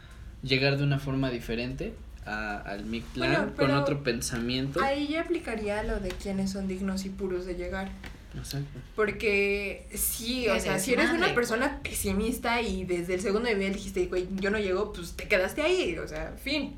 llegar 0.42 0.76
de 0.78 0.84
una 0.84 0.98
forma 0.98 1.30
diferente 1.30 1.94
a, 2.26 2.58
al 2.58 2.84
Mictlán, 2.84 3.52
Bueno, 3.54 3.56
con 3.56 3.70
otro 3.72 4.02
pensamiento. 4.02 4.82
Ahí 4.82 5.08
ya 5.08 5.22
aplicaría 5.22 5.82
lo 5.82 6.00
de 6.00 6.10
quienes 6.10 6.50
son 6.50 6.68
dignos 6.68 7.04
y 7.04 7.10
puros 7.10 7.46
de 7.46 7.54
llegar. 7.54 7.90
Exacto. 8.36 8.80
Porque 8.96 9.86
sí, 9.94 10.48
o 10.48 10.58
sea, 10.58 10.78
si 10.78 10.92
eres 10.92 11.06
una 11.06 11.12
desmadre. 11.12 11.34
persona 11.34 11.80
pesimista 11.82 12.62
y 12.62 12.84
desde 12.84 13.14
el 13.14 13.20
segundo 13.20 13.48
nivel 13.48 13.74
dijiste, 13.74 14.06
güey, 14.06 14.26
yo 14.36 14.50
no 14.50 14.58
llego, 14.58 14.92
pues 14.92 15.12
te 15.12 15.28
quedaste 15.28 15.62
ahí, 15.62 15.98
o 15.98 16.08
sea, 16.08 16.34
fin. 16.42 16.76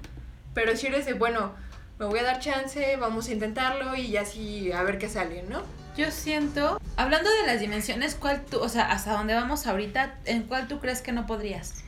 Pero 0.53 0.76
si 0.76 0.88
eres 0.88 1.07
de, 1.07 1.14
bueno, 1.14 1.53
me 1.99 2.07
voy 2.07 2.18
a 2.18 2.24
dar 2.24 2.40
chance, 2.40 2.97
vamos 2.97 3.28
a 3.28 3.32
intentarlo 3.32 3.95
y 3.97 4.09
ya 4.09 4.24
sí, 4.24 4.72
a 4.72 4.82
ver 4.82 4.99
qué 4.99 5.09
sale, 5.09 5.45
¿no? 5.49 5.62
Yo 5.97 6.11
siento, 6.11 6.80
hablando 6.97 7.30
de 7.30 7.47
las 7.47 7.61
dimensiones, 7.61 8.16
¿cuál 8.16 8.45
tú, 8.45 8.59
o 8.59 8.68
sea, 8.68 8.90
hasta 8.90 9.12
dónde 9.12 9.34
vamos 9.34 9.68
ahorita, 9.68 10.18
en 10.24 10.42
cuál 10.42 10.66
tú 10.66 10.80
crees 10.80 11.03
que 11.03 11.12
no 11.12 11.24
podrías? 11.26 11.84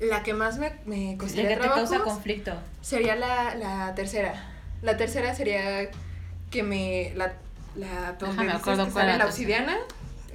La 0.00 0.22
que 0.22 0.32
más 0.34 0.58
me, 0.58 0.72
me 0.86 1.12
La 1.12 1.18
costaría 1.18 1.48
que 1.56 1.62
te 1.62 1.68
causa 1.68 1.98
conflicto. 2.00 2.52
sería 2.82 3.16
la, 3.16 3.54
la 3.56 3.94
tercera. 3.94 4.32
La 4.82 4.96
tercera 4.96 5.34
sería 5.34 5.88
que 6.50 6.62
me... 6.62 7.12
La, 7.16 7.32
la 7.76 8.12
Déjame 8.18 8.44
dices 8.44 8.60
acuerdo 8.60 8.88
cuál 8.90 9.18
la 9.18 9.26
obsidiana. 9.26 9.76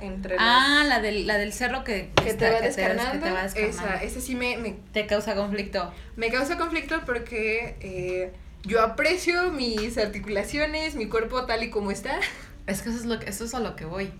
Entre 0.01 0.35
Ah, 0.37 0.83
la 0.87 0.99
del, 0.99 1.25
la 1.27 1.37
del 1.37 1.53
cerro 1.53 1.83
que, 1.85 2.09
que 2.15 2.23
te 2.23 2.29
está- 2.31 2.49
va 2.51 2.55
que 2.55 2.59
te 2.61 2.67
des- 2.67 2.75
que 2.75 2.81
descarnando. 2.81 3.25
te 3.25 3.31
va 3.31 3.43
descarnando. 3.43 3.83
esa, 3.95 4.03
esa 4.03 4.19
sí 4.21 4.35
me, 4.35 4.57
me 4.57 4.75
Te 4.91 5.07
causa 5.07 5.33
conflicto. 5.35 5.93
Me 6.17 6.29
causa 6.29 6.57
conflicto 6.57 7.01
porque 7.05 7.77
eh, 7.79 8.33
yo 8.63 8.81
aprecio 8.81 9.51
mis 9.53 9.97
articulaciones, 9.97 10.95
mi 10.95 11.07
cuerpo 11.07 11.45
tal 11.45 11.63
y 11.63 11.69
como 11.69 11.91
está. 11.91 12.19
Es 12.67 12.81
que 12.81 12.89
eso 12.89 12.99
es, 12.99 13.05
lo 13.05 13.19
que, 13.19 13.29
eso 13.29 13.45
es 13.45 13.53
a 13.53 13.59
lo 13.59 13.77
que 13.77 13.85
voy. 13.85 14.11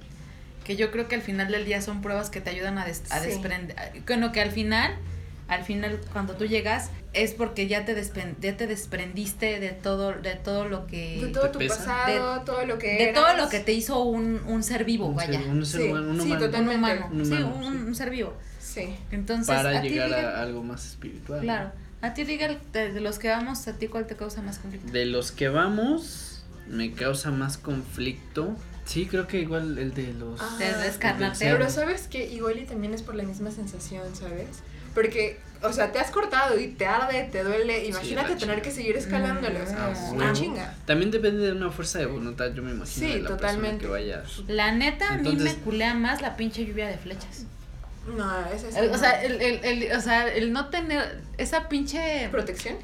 Que 0.64 0.78
yo 0.78 0.90
creo 0.92 1.10
que 1.10 1.16
al 1.16 1.22
final 1.22 1.52
del 1.52 1.66
día 1.66 1.82
son 1.82 2.02
pruebas 2.02 2.30
que 2.30 2.40
te 2.40 2.50
ayudan 2.50 2.78
a, 2.78 2.86
des- 2.86 3.12
a 3.12 3.20
Sí. 3.20 3.28
desprender. 3.28 3.76
Bueno, 4.08 4.32
que 4.32 4.40
al 4.42 4.52
final, 4.52 4.96
al 5.54 5.64
final 5.64 6.00
cuando 6.12 6.36
tú 6.36 6.46
llegas 6.46 6.90
es 7.14 7.32
porque 7.34 7.68
ya 7.68 7.86
te, 7.86 7.96
ya 8.42 8.58
te 8.58 8.68
desprendiste 8.68 9.60
de 9.60 9.70
todo, 9.70 10.14
de 10.14 10.36
todo 10.36 10.68
lo 10.68 10.88
que... 10.88 11.20
De 11.22 11.28
todo 11.28 11.44
¿Te 11.44 11.50
tu 11.50 11.60
pesa? 11.60 11.78
pasado, 11.78 12.42
todo 12.42 12.66
lo 12.66 12.78
que 12.80 12.88
de 12.88 13.04
eras. 13.10 13.16
todo 13.24 13.38
lo 13.38 13.50
que 13.50 13.60
te 13.60 13.72
hizo 13.74 14.02
un, 14.04 14.42
un 14.48 14.64
ser 14.64 14.84
vivo, 14.84 15.08
Un 15.08 15.16
vaya. 15.16 15.40
ser, 15.40 15.50
un 15.50 15.66
ser 15.66 15.82
Sí, 15.82 15.88
humano, 15.90 16.10
un 16.12 16.22
sí, 16.22 16.32
un 16.32 16.40
totalmente. 16.40 16.76
humano. 16.76 17.10
Un 17.12 17.26
sí, 17.26 17.32
un, 17.34 17.64
sí. 17.64 17.68
un 17.88 17.96
ser 17.96 18.10
vivo. 18.10 18.34
Sí. 18.60 18.96
Entonces, 19.12 19.48
para 19.48 19.70
a 19.78 19.82
llegar 19.84 20.12
a 20.14 20.42
algo 20.42 20.64
más 20.64 20.86
espiritual. 20.88 21.40
¿no? 21.40 21.44
Claro. 21.44 21.72
A 22.02 22.14
ti, 22.14 22.24
Rigel, 22.24 22.58
de, 22.74 22.92
de 22.92 23.00
los 23.00 23.20
que 23.20 23.30
vamos, 23.30 23.68
¿a 23.68 23.74
ti 23.78 23.88
cuál 23.88 24.08
te 24.08 24.16
causa 24.16 24.42
más 24.42 24.58
conflicto? 24.58 24.92
De 24.92 25.06
los 25.06 25.32
que 25.32 25.48
vamos, 25.50 26.44
me 26.68 26.92
causa 26.94 27.30
más 27.32 27.58
conflicto. 27.58 28.56
Sí, 28.86 29.06
creo 29.06 29.28
que 29.28 29.40
igual 29.40 29.78
el 29.78 29.94
de 29.94 30.12
los. 30.14 30.42
Ah, 30.42 30.58
De 30.60 30.74
descarnarte. 30.84 31.46
Pero 31.50 31.70
sabes 31.70 32.08
que 32.08 32.30
igual 32.30 32.60
y 32.60 32.66
también 32.66 32.94
es 32.94 33.02
por 33.04 33.16
la 33.16 33.24
misma 33.24 33.52
sensación, 33.52 34.04
¿sabes? 34.16 34.48
Porque, 34.94 35.40
o 35.62 35.72
sea, 35.74 35.92
te 35.92 36.00
has 36.00 36.12
cortado 36.12 36.60
y 36.60 36.68
te 36.68 36.86
arde, 36.86 37.28
te 37.32 37.44
duele. 37.44 37.86
Imagínate 37.86 38.36
tener 38.36 38.62
que 38.62 38.72
seguir 38.72 38.96
escalándole, 38.98 39.62
o 39.62 39.66
sea, 39.66 39.88
Mm, 39.88 39.92
es 39.92 40.00
Ah, 40.00 40.12
una 40.12 40.34
chinga. 40.34 40.74
También 40.86 41.10
depende 41.12 41.46
de 41.48 41.52
una 41.54 41.72
fuerza 41.72 42.00
de 42.00 42.06
voluntad, 42.06 42.52
yo 42.54 42.62
me 42.64 42.72
imagino. 42.72 43.08
Sí, 43.08 43.14
de 43.14 43.22
la 43.22 43.30
totalmente. 43.30 43.86
Que 43.86 43.92
vaya. 43.92 44.24
La 44.48 44.72
neta, 44.72 45.14
a 45.14 45.18
mí 45.18 45.36
me 45.36 45.54
culea 45.56 45.94
más 45.94 46.22
la 46.22 46.36
pinche 46.36 46.66
lluvia 46.66 46.88
de 46.88 46.98
flechas. 46.98 47.46
No, 48.18 48.46
esa 48.54 48.68
es 48.68 48.76
Eh, 48.76 48.90
O 48.92 48.98
sea, 48.98 49.24
el, 49.24 49.42
el, 49.42 49.64
el, 49.84 49.96
o 49.98 50.02
sea, 50.02 50.28
el 50.28 50.52
no 50.52 50.68
tener 50.70 51.22
esa 51.38 51.70
pinche... 51.70 52.28
¿Protección? 52.32 52.76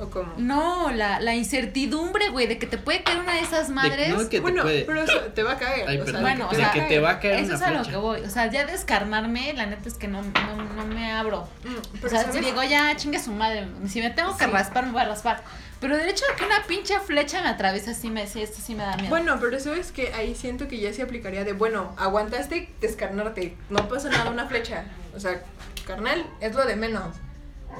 ¿O 0.00 0.08
cómo? 0.08 0.32
No, 0.38 0.90
la, 0.90 1.20
la 1.20 1.34
incertidumbre, 1.34 2.30
güey, 2.30 2.46
de 2.46 2.58
que 2.58 2.66
te 2.66 2.78
puede 2.78 3.02
caer 3.02 3.18
una 3.18 3.34
de 3.34 3.40
esas 3.40 3.68
De- 3.68 3.74
madres. 3.74 4.08
no, 4.08 4.18
que 4.18 4.24
te 4.28 4.40
bueno, 4.40 4.62
puede. 4.62 4.82
pero 4.84 5.02
eso 5.02 5.18
te 5.34 5.42
va 5.42 5.52
a 5.52 5.58
caer. 5.58 5.86
Ay, 5.88 5.98
o 5.98 6.06
sea. 6.06 6.20
Bueno, 6.20 6.46
o 6.46 6.50
de 6.50 6.56
sea, 6.56 6.72
que 6.72 6.80
te 6.82 6.98
va 7.00 7.10
a 7.10 7.20
caer 7.20 7.34
Eso 7.40 7.46
una 7.46 7.54
es 7.56 7.62
a 7.62 7.70
lo 7.70 7.82
que 7.84 7.96
voy. 7.96 8.20
O 8.22 8.30
sea, 8.30 8.50
ya 8.50 8.64
descarnarme, 8.64 9.52
la 9.52 9.66
neta 9.66 9.88
es 9.88 9.94
que 9.94 10.08
no, 10.08 10.22
no, 10.22 10.56
no 10.76 10.86
me 10.86 11.12
abro. 11.12 11.46
Mm, 11.64 12.04
O 12.06 12.08
sea, 12.08 12.32
si 12.32 12.40
digo, 12.40 12.62
ya, 12.62 12.96
chingue 12.96 13.18
su 13.18 13.30
madre. 13.32 13.68
Si 13.88 14.00
me 14.00 14.10
tengo 14.10 14.36
que 14.36 14.44
Sí. 14.46 14.50
raspar, 14.50 14.86
me 14.86 14.92
voy 14.92 15.02
a 15.02 15.08
raspar. 15.08 15.42
Pero 15.80 15.96
el 15.98 16.08
hecho 16.08 16.24
de 16.30 16.34
que 16.36 16.44
una 16.44 16.62
pinche 16.66 16.98
flecha 17.00 17.42
me 17.42 17.48
atraviesa, 17.48 17.92
sí 17.94 18.10
me, 18.10 18.26
sí, 18.26 18.42
esto 18.42 18.58
sí 18.62 18.74
me 18.74 18.84
da 18.84 18.96
miedo. 18.96 19.08
Bueno, 19.10 19.36
pero 19.40 19.56
eso 19.56 19.72
es 19.74 19.92
que 19.92 20.12
ahí 20.14 20.34
siento 20.34 20.68
que 20.68 20.78
ya 20.78 20.92
se 20.92 21.02
aplicaría 21.02 21.44
de, 21.44 21.52
bueno, 21.54 21.94
aguantaste 21.98 22.70
descarnarte, 22.80 23.56
no 23.70 23.88
pasa 23.88 24.08
nada 24.10 24.30
una 24.30 24.46
flecha. 24.46 24.84
O 25.14 25.20
sea, 25.20 25.42
carnal, 25.86 26.24
es 26.40 26.54
lo 26.54 26.66
de 26.66 26.76
menos. 26.76 27.16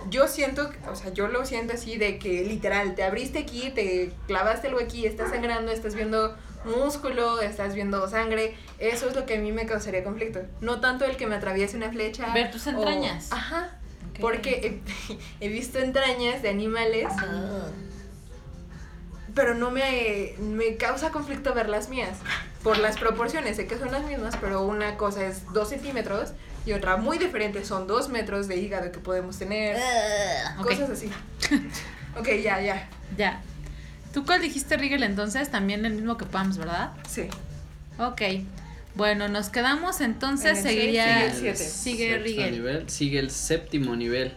Yo 0.08 0.28
siento, 0.28 0.70
o 0.90 0.96
sea, 0.96 1.12
yo 1.12 1.28
lo 1.28 1.44
siento 1.44 1.74
así 1.74 1.96
de 1.98 2.18
que 2.18 2.44
literal, 2.44 2.94
te 2.94 3.02
abriste 3.02 3.38
aquí, 3.40 3.70
te 3.70 4.12
clavaste 4.26 4.68
algo 4.68 4.80
aquí, 4.80 5.06
estás 5.06 5.30
sangrando, 5.30 5.72
estás 5.72 5.94
viendo 5.94 6.36
músculo, 6.64 7.40
estás 7.40 7.74
viendo 7.74 8.08
sangre, 8.08 8.56
eso 8.78 9.08
es 9.08 9.14
lo 9.14 9.26
que 9.26 9.36
a 9.36 9.40
mí 9.40 9.52
me 9.52 9.66
causaría 9.66 10.02
conflicto. 10.04 10.40
No 10.60 10.80
tanto 10.80 11.04
el 11.04 11.16
que 11.16 11.26
me 11.26 11.36
atraviese 11.36 11.76
una 11.76 11.90
flecha. 11.90 12.32
Ver 12.32 12.50
tus 12.50 12.66
o- 12.66 12.70
entrañas. 12.70 13.32
Ajá. 13.32 13.78
Porque 14.20 14.80
he, 15.40 15.44
he 15.46 15.48
visto 15.48 15.78
entrañas 15.78 16.42
de 16.42 16.50
animales 16.50 17.08
pero 19.34 19.54
no 19.54 19.70
me, 19.70 20.34
me 20.40 20.76
causa 20.76 21.10
conflicto 21.10 21.54
ver 21.54 21.68
las 21.68 21.88
mías. 21.88 22.18
Por 22.62 22.78
las 22.78 22.98
proporciones, 22.98 23.56
sé 23.56 23.66
que 23.66 23.78
son 23.78 23.92
las 23.92 24.04
mismas, 24.04 24.36
pero 24.40 24.62
una 24.62 24.96
cosa 24.96 25.24
es 25.24 25.50
dos 25.52 25.68
centímetros 25.70 26.32
y 26.70 26.72
otra 26.72 26.96
muy 26.96 27.18
diferente 27.18 27.64
son 27.64 27.86
dos 27.88 28.08
metros 28.08 28.46
de 28.46 28.56
hígado 28.56 28.92
que 28.92 29.00
podemos 29.00 29.36
tener. 29.36 29.76
Cosas 30.62 30.90
así. 30.90 31.10
ok, 32.16 32.28
ya, 32.42 32.60
ya. 32.60 32.88
ya. 33.16 33.42
¿Tú 34.14 34.24
cuál 34.24 34.40
dijiste, 34.40 34.76
Rigel, 34.76 35.02
entonces? 35.02 35.50
También 35.50 35.84
el 35.84 35.94
mismo 35.94 36.16
que 36.16 36.26
Pams, 36.26 36.58
¿verdad? 36.58 36.92
Sí. 37.08 37.22
Ok. 37.98 38.22
Bueno, 38.94 39.28
nos 39.28 39.48
quedamos 39.48 40.00
entonces, 40.00 40.58
En 40.58 40.62
seguiría... 40.62 41.04
sigue 41.04 41.50
el 41.50 41.56
siete. 41.56 41.56
Sigue 41.56 42.18
Rigel. 42.18 42.52
nivel, 42.52 42.88
sigue 42.90 43.18
el 43.18 43.30
séptimo 43.30 43.96
nivel. 43.96 44.32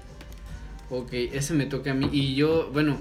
Ok, 0.90 1.14
ese 1.14 1.54
me 1.54 1.66
toca 1.66 1.92
a 1.92 1.94
mí. 1.94 2.10
Y 2.12 2.34
yo, 2.34 2.72
bueno, 2.72 2.98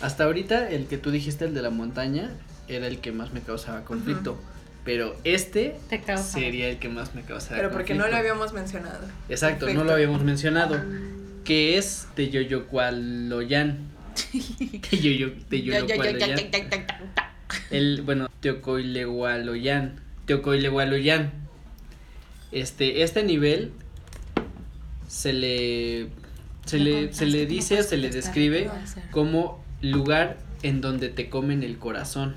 hasta 0.00 0.24
ahorita 0.24 0.70
el 0.70 0.86
que 0.86 0.98
tú 0.98 1.10
dijiste, 1.10 1.44
el 1.46 1.54
de 1.54 1.62
la 1.62 1.70
montaña, 1.70 2.30
era 2.68 2.86
el 2.86 3.00
que 3.00 3.10
más 3.10 3.32
me 3.32 3.40
causaba 3.40 3.84
conflicto. 3.84 4.40
Pero 4.84 5.16
este 5.24 5.76
Te 5.88 6.00
causa. 6.00 6.24
sería 6.24 6.68
el 6.68 6.78
que 6.78 6.88
más 6.88 7.14
me 7.14 7.22
causaba 7.22 7.56
Pero 7.56 7.70
porque 7.70 7.94
no 7.94 8.08
lo 8.08 8.16
habíamos 8.16 8.52
mencionado. 8.52 9.06
Exacto, 9.28 9.60
Perfecto. 9.66 9.80
no 9.84 9.84
lo 9.84 9.92
habíamos 9.94 10.22
mencionado. 10.22 10.80
Que 11.44 11.78
es 11.78 12.08
Teyoyocualoyan. 12.16 13.78
Teyoyo- 14.32 15.34
Teyoyocualoyan. 15.48 16.38
El, 17.70 18.02
bueno, 18.02 18.28
Teocoilehualoyan. 18.40 20.00
Teocoilehualoyan. 20.26 21.32
Este, 22.50 23.02
este 23.02 23.22
nivel 23.22 23.70
se 25.08 25.32
le 25.32 26.08
se 26.66 26.78
le, 26.78 27.12
se 27.12 27.26
le 27.26 27.46
dice 27.46 27.80
o 27.80 27.82
se 27.82 27.96
le 27.96 28.08
describe 28.10 28.70
como 29.10 29.64
lugar 29.80 30.38
en 30.62 30.80
donde 30.80 31.08
te 31.08 31.28
comen 31.28 31.62
el 31.62 31.78
corazón. 31.78 32.36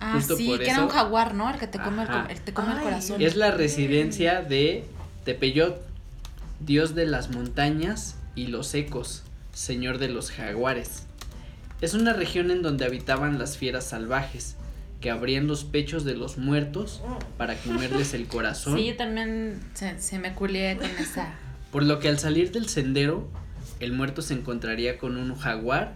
Ah, 0.00 0.14
justo 0.16 0.36
sí, 0.36 0.46
por 0.46 0.58
que 0.58 0.64
era 0.64 0.74
eso- 0.74 0.82
un 0.84 0.88
jaguar, 0.88 1.34
¿no? 1.34 1.50
El 1.50 1.58
que 1.58 1.66
te 1.66 1.78
come, 1.78 2.02
el, 2.02 2.08
Ajá. 2.08 2.24
co- 2.24 2.30
el 2.30 2.40
te 2.40 2.52
come 2.52 2.72
el 2.74 2.80
corazón. 2.80 3.22
Es 3.22 3.36
la 3.36 3.50
residencia 3.52 4.42
de 4.42 4.84
Tepeyot, 5.24 5.80
dios 6.60 6.94
de 6.94 7.06
las 7.06 7.30
montañas 7.30 8.16
y 8.34 8.48
los 8.48 8.74
ecos, 8.74 9.22
señor 9.52 9.98
de 9.98 10.08
los 10.08 10.30
jaguares. 10.30 11.04
Es 11.80 11.94
una 11.94 12.12
región 12.12 12.50
en 12.50 12.62
donde 12.62 12.84
habitaban 12.84 13.38
las 13.38 13.56
fieras 13.56 13.84
salvajes, 13.86 14.56
que 15.00 15.10
abrían 15.10 15.46
los 15.46 15.64
pechos 15.64 16.04
de 16.04 16.14
los 16.16 16.38
muertos 16.38 17.02
para 17.36 17.56
comerles 17.56 18.14
el 18.14 18.26
corazón, 18.28 18.78
Sí, 18.78 18.86
yo 18.86 18.96
también 18.96 19.60
se, 19.74 19.98
se 20.00 20.18
me 20.18 20.32
culié 20.34 20.76
con 20.78 20.88
esa. 20.98 21.34
por 21.70 21.82
lo 21.82 21.98
que 22.00 22.08
al 22.08 22.18
salir 22.18 22.52
del 22.52 22.68
sendero, 22.68 23.28
el 23.80 23.92
muerto 23.92 24.22
se 24.22 24.32
encontraría 24.34 24.96
con 24.98 25.16
un 25.18 25.34
jaguar 25.36 25.92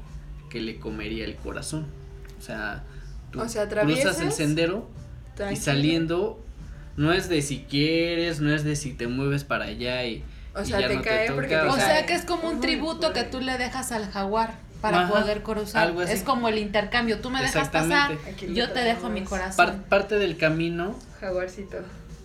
que 0.51 0.61
le 0.61 0.79
comería 0.79 1.25
el 1.25 1.37
corazón. 1.37 1.87
O 2.39 2.43
sea, 2.43 2.83
tú 3.31 3.41
O 3.41 3.49
sea, 3.49 3.69
cruzas 3.69 4.21
el 4.21 4.33
sendero 4.33 4.89
y 5.51 5.57
saliendo 5.57 6.43
no 6.97 7.13
es 7.13 7.29
de 7.29 7.43
si 7.43 7.61
quieres, 7.69 8.41
no 8.41 8.53
es 8.53 8.65
de 8.65 8.75
si 8.77 8.93
te 8.93 9.07
mueves 9.07 9.45
para 9.45 9.67
allá 9.67 10.05
y, 10.05 10.25
O 10.55 10.63
y 10.63 10.67
sea, 10.67 10.81
ya 10.81 10.89
te 10.89 10.97
no 10.97 11.03
cae 11.03 11.27
te 11.29 11.33
porque 11.33 11.49
te 11.57 11.61
O 11.61 11.75
sea, 11.77 12.07
que 12.07 12.15
es 12.15 12.25
como 12.25 12.49
un 12.49 12.61
tributo 12.61 13.13
que 13.13 13.23
tú 13.25 13.41
le 13.41 13.57
dejas 13.59 13.93
al 13.93 14.11
jaguar 14.11 14.55
para 14.81 15.03
Ajá, 15.03 15.13
poder 15.13 15.43
cruzar. 15.43 15.89
algo 15.89 16.01
así. 16.01 16.13
Es 16.13 16.23
como 16.23 16.49
el 16.49 16.59
intercambio. 16.59 17.21
Tú 17.21 17.31
me 17.31 17.41
dejas 17.41 17.69
pasar, 17.69 18.17
yo 18.53 18.71
te 18.71 18.81
dejo 18.81 19.09
mi 19.09 19.23
corazón. 19.25 19.57
par- 19.57 19.83
parte 19.89 20.17
del 20.19 20.37
camino, 20.37 20.97
Jaguarcito. 21.21 21.79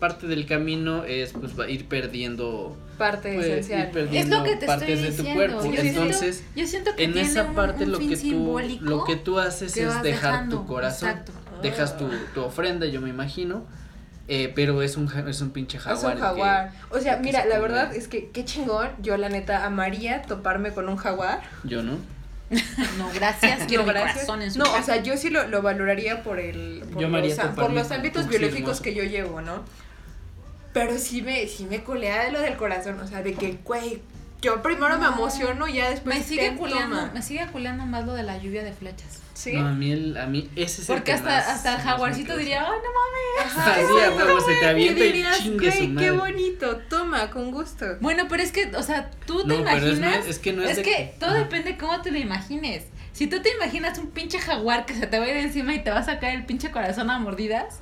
Parte 0.07 0.27
del 0.27 0.45
camino 0.45 1.03
es 1.05 1.31
pues 1.33 1.57
va- 1.59 1.69
ir 1.69 1.87
perdiendo 1.87 2.77
Parte 2.97 3.33
pues, 3.33 3.45
esencial. 3.47 3.87
ir 3.87 3.91
perdiendo 3.91 4.35
Es 4.35 4.39
lo 4.41 4.43
que 4.45 4.55
te 4.57 4.65
partes 4.65 4.89
estoy 4.89 5.03
de 5.03 5.11
tu 5.11 5.23
diciendo. 5.23 5.33
cuerpo. 5.35 5.61
Sí, 5.63 5.69
sí, 5.69 5.77
sí. 5.81 5.87
Entonces, 5.87 6.43
yo 6.55 6.67
siento 6.67 6.95
que 6.95 7.03
en 7.05 7.13
tiene 7.13 7.27
esa 7.29 7.43
un- 7.43 7.55
parte 7.55 7.83
un 7.85 7.91
lo 7.93 7.99
que 7.99 8.17
tú 8.17 8.59
lo 8.81 9.03
que 9.05 9.15
tú 9.15 9.39
haces 9.39 9.73
que 9.73 9.81
es 9.83 9.87
dejar 9.87 10.03
dejando. 10.03 10.57
tu 10.59 10.65
corazón. 10.67 11.09
Exacto. 11.09 11.31
Dejas 11.61 11.97
tu, 11.97 12.09
tu 12.33 12.41
ofrenda, 12.43 12.85
yo 12.87 12.99
me 13.01 13.09
imagino. 13.09 13.65
Eh, 14.27 14.51
pero 14.55 14.81
es 14.81 14.95
un, 14.97 15.09
es 15.27 15.41
un 15.41 15.51
pinche 15.51 15.77
jaguar. 15.79 15.97
Es 15.97 16.03
un 16.03 16.13
que- 16.13 16.19
jaguar. 16.21 16.71
O 16.91 16.99
sea, 16.99 17.17
mira, 17.17 17.43
se 17.43 17.49
la 17.49 17.59
verdad 17.59 17.93
es 17.95 18.07
que 18.07 18.29
qué 18.31 18.45
chingón. 18.45 18.89
Yo, 19.01 19.17
la 19.17 19.29
neta, 19.29 19.65
amaría 19.65 20.21
toparme 20.21 20.71
con 20.71 20.87
un 20.89 20.97
jaguar. 20.97 21.41
Yo 21.63 21.81
no. 21.83 21.97
No, 22.99 23.09
gracias. 23.15 23.63
Quiero 23.67 23.83
No, 23.83 23.89
gracias. 23.89 24.13
corazón 24.25 24.41
en 24.43 24.51
su 24.51 24.59
No, 24.59 24.65
casa. 24.65 24.79
o 24.79 24.83
sea, 24.83 25.03
yo 25.03 25.17
sí 25.17 25.29
lo, 25.29 25.47
lo 25.47 25.61
valoraría 25.61 26.21
por 26.23 26.39
el 26.39 26.83
por 26.91 27.01
Yo 27.01 27.07
los, 27.07 27.11
por 27.55 27.71
ámbitos 27.91 28.27
biológicos 28.27 28.79
que 28.81 28.93
yo 28.93 29.03
llevo, 29.03 29.41
¿no? 29.41 29.63
Pero 30.73 30.97
sí 30.97 31.21
me, 31.21 31.47
sí 31.47 31.65
me 31.65 31.83
colea 31.83 32.23
de 32.25 32.31
lo 32.31 32.41
del 32.41 32.57
corazón, 32.57 32.99
o 32.99 33.07
sea, 33.07 33.21
de 33.21 33.33
que, 33.35 33.59
güey, 33.63 34.01
yo 34.41 34.61
primero 34.61 34.97
me 34.97 35.05
No. 35.05 35.13
emociono 35.13 35.67
y 35.67 35.73
ya 35.75 35.89
después 35.89 36.17
me 36.17 36.23
sigue 36.23 36.55
culeando, 36.55 37.09
me 37.13 37.21
sigue 37.21 37.47
culeando 37.51 37.85
más 37.85 38.05
lo 38.05 38.13
de 38.13 38.23
la 38.23 38.37
lluvia 38.39 38.63
de 38.63 38.73
flechas. 38.73 39.19
¿Sí? 39.35 39.53
No, 39.53 39.67
a 39.67 39.71
mí, 39.71 39.91
el, 39.91 40.15
a 40.17 40.27
mí 40.27 40.49
ese 40.55 40.81
es 40.83 40.89
el 40.89 40.95
Porque 40.95 41.05
que 41.05 41.11
hasta, 41.13 41.29
más- 41.29 41.47
hasta 41.47 41.75
el 41.75 41.81
jaguarcito 41.81 42.37
diría, 42.37 42.61
ay, 42.61 42.67
no 42.77 43.45
mames. 43.47 43.57
Ajá, 43.57 43.75
Sí, 43.75 43.81
a 44.05 44.11
huevo, 44.15 44.39
se 44.41 44.55
te 44.55 44.67
avienta 44.67 44.99
y 44.99 45.03
dirías, 45.07 45.39
chingue 45.39 45.71
su 45.71 45.77
"Güey, 45.77 45.87
madre". 45.89 46.05
qué 46.07 46.11
bonito, 46.11 46.77
toma, 46.89 47.29
con 47.31 47.51
gusto. 47.51 47.85
Bueno, 47.99 48.25
pero 48.29 48.43
es 48.43 48.51
que, 48.51 48.71
o 48.75 48.83
sea, 48.83 49.09
tú 49.25 49.41
te 49.47 49.57
No, 49.57 49.63
pero 49.63 49.77
es, 49.87 49.97
imaginas. 49.97 50.23
no- 50.25 50.29
es 50.31 50.39
que 50.39 50.53
no 50.53 50.63
es, 50.63 50.69
es 50.71 50.75
de- 50.77 50.83
que 50.83 51.15
todo 51.19 51.31
Ajá. 51.31 51.39
depende 51.39 51.77
cómo 51.77 52.01
te 52.01 52.11
lo 52.11 52.19
imagines. 52.19 52.83
Si 53.11 53.25
tú 53.27 53.41
te 53.41 53.49
imaginas 53.55 53.97
un 53.97 54.07
pinche 54.11 54.39
jaguar 54.39 54.85
que 54.85 54.93
se 54.93 55.07
te 55.07 55.17
va 55.19 55.25
a 55.25 55.29
ir 55.29 55.37
encima 55.37 55.73
y 55.73 55.83
te 55.83 55.89
va 55.91 55.99
a 55.99 56.03
sacar 56.03 56.31
el 56.33 56.45
pinche 56.45 56.69
corazón 56.71 57.09
a 57.09 57.17
mordidas. 57.19 57.79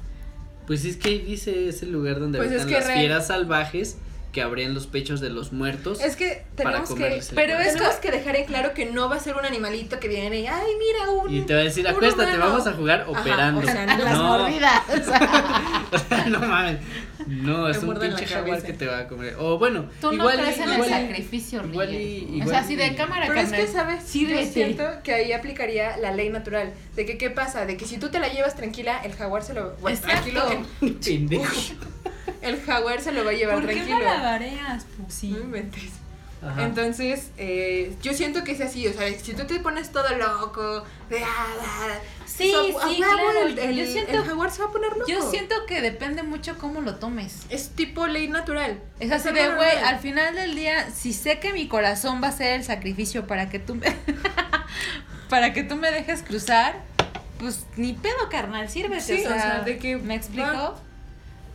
Pues 0.71 0.85
es 0.85 0.95
que 0.95 1.09
ahí 1.09 1.19
dice 1.19 1.67
es 1.67 1.83
el 1.83 1.91
lugar 1.91 2.21
donde 2.21 2.37
Pues 2.37 2.49
es 2.49 2.61
habitan 2.61 2.81
que 2.81 2.87
las 2.87 2.97
fieras 2.97 3.27
salvajes 3.27 3.97
que 4.31 4.41
abrían 4.41 4.73
los 4.73 4.87
pechos 4.87 5.19
de 5.19 5.29
los 5.29 5.51
muertos. 5.51 5.99
Es 6.01 6.15
que 6.15 6.45
tenemos 6.55 6.89
que, 6.93 7.21
pero 7.35 7.53
corazón. 7.53 7.73
tenemos 7.73 7.95
que 7.95 8.11
dejar 8.11 8.35
en 8.37 8.45
claro 8.45 8.73
que 8.73 8.85
no 8.85 9.09
va 9.09 9.17
a 9.17 9.19
ser 9.19 9.35
un 9.35 9.45
animalito 9.45 9.99
que 9.99 10.07
viene 10.07 10.39
y, 10.39 10.47
ay, 10.47 10.71
mira, 10.79 11.09
un... 11.11 11.33
y 11.33 11.41
te 11.41 11.53
va 11.53 11.59
a 11.59 11.63
decir, 11.63 11.87
acuéstate, 11.87 12.35
humano". 12.35 12.51
vamos 12.51 12.67
a 12.67 12.73
jugar 12.73 13.01
Ajá, 13.01 13.19
operando. 13.21 13.59
o 13.61 13.63
sea, 13.63 13.83
A 13.83 13.97
las 13.97 14.17
no, 14.17 14.23
mordidas. 14.39 14.81
o 14.89 15.03
sea. 15.03 15.85
o 15.91 15.97
sea, 16.09 16.25
no 16.27 16.39
mames. 16.39 16.77
No, 17.27 17.69
es 17.69 17.79
Te 17.79 17.85
un 17.85 17.99
pinche 17.99 18.25
jaguar 18.25 18.63
que 18.63 18.73
te 18.73 18.87
va 18.87 18.99
a 18.99 19.07
comer. 19.07 19.35
O 19.37 19.59
bueno, 19.59 19.85
Tú 19.99 20.07
no 20.07 20.23
igual, 20.23 20.39
crees 20.39 20.57
en 20.59 20.71
el 20.73 20.83
sacrificio, 20.85 21.63
igual 21.65 21.89
O 22.43 22.49
sea, 22.49 22.63
si 22.63 22.75
de 22.75 22.95
cámara, 22.95 23.25
Pero 23.27 23.41
es 23.41 23.51
que, 23.51 23.67
¿sabes? 23.67 24.03
sírvete. 24.03 24.45
Yo 24.45 24.51
siento 24.51 24.85
que 25.03 25.13
ahí 25.13 25.31
aplicaría 25.33 25.97
la 25.97 26.11
ley 26.13 26.29
natural. 26.29 26.73
De 26.95 27.05
que, 27.05 27.17
¿qué 27.17 27.29
pasa? 27.29 27.65
De 27.65 27.77
que 27.77 27.85
si 27.85 27.97
tú 27.97 28.09
te 28.09 28.19
la 28.19 28.29
llevas 28.29 28.55
tranquila, 28.55 29.01
el 29.03 29.13
jaguar 29.13 29.43
se 29.43 29.53
lo... 29.53 29.75
Bueno, 29.81 29.97
Exacto. 29.97 30.31
tranquilo, 30.31 30.65
Pendejo. 31.03 31.45
el 32.41 32.61
jaguar 32.61 33.01
se 33.01 33.11
lo 33.11 33.23
va 33.23 33.31
a 33.31 33.33
llevar 33.33 33.55
¿Por 33.55 33.67
qué 33.67 33.75
tranquilo. 33.75 33.99
pussy? 34.97 35.29
No 35.29 35.39
inventes. 35.39 35.91
Ajá. 36.43 36.63
Entonces, 36.63 37.29
eh, 37.37 37.95
yo 38.01 38.13
siento 38.15 38.43
que 38.43 38.53
es 38.53 38.61
así, 38.61 38.87
o 38.87 38.93
sea, 38.93 39.07
si 39.19 39.33
tú 39.35 39.45
te 39.45 39.59
pones 39.59 39.91
todo 39.91 40.09
loco, 40.17 40.83
de 41.07 41.23
ah, 41.23 41.45
ah, 41.61 41.87
Sí, 42.25 42.51
so- 42.51 42.65
sí, 42.89 42.95
claro. 42.97 43.41
El, 43.45 43.59
el- 43.59 43.75
Yo 43.75 43.85
siento- 43.85 44.11
el 44.13 44.23
jaguar 44.23 44.49
se 44.49 44.63
va 44.63 44.69
a 44.69 44.71
poner 44.71 44.91
loco. 44.93 45.05
Yo 45.07 45.29
siento 45.29 45.53
que 45.67 45.81
depende 45.81 46.23
mucho 46.23 46.57
cómo 46.57 46.81
lo 46.81 46.95
tomes. 46.95 47.41
Es 47.49 47.69
tipo 47.69 48.07
ley 48.07 48.27
natural. 48.27 48.79
Es 48.99 49.11
así 49.11 49.31
de, 49.31 49.53
güey, 49.53 49.77
al 49.85 49.99
final 49.99 50.33
del 50.33 50.55
día, 50.55 50.89
si 50.89 51.13
sé 51.13 51.39
que 51.39 51.53
mi 51.53 51.67
corazón 51.67 52.23
va 52.23 52.29
a 52.29 52.31
ser 52.31 52.53
el 52.53 52.63
sacrificio 52.63 53.27
para 53.27 53.49
que 53.49 53.59
tú 53.59 53.75
me, 53.75 53.85
para 55.29 55.53
que 55.53 55.63
tú 55.63 55.75
me 55.75 55.91
dejes 55.91 56.23
cruzar, 56.23 56.81
pues 57.37 57.65
ni 57.75 57.93
pedo, 57.93 58.29
carnal, 58.31 58.67
sírvete. 58.69 59.01
Sí, 59.01 59.13
o, 59.25 59.27
sea, 59.27 59.35
o 59.35 59.39
sea, 59.39 59.61
de 59.61 59.77
que 59.77 59.97
¿Me 59.97 60.15
explico? 60.15 60.47
va. 60.47 60.79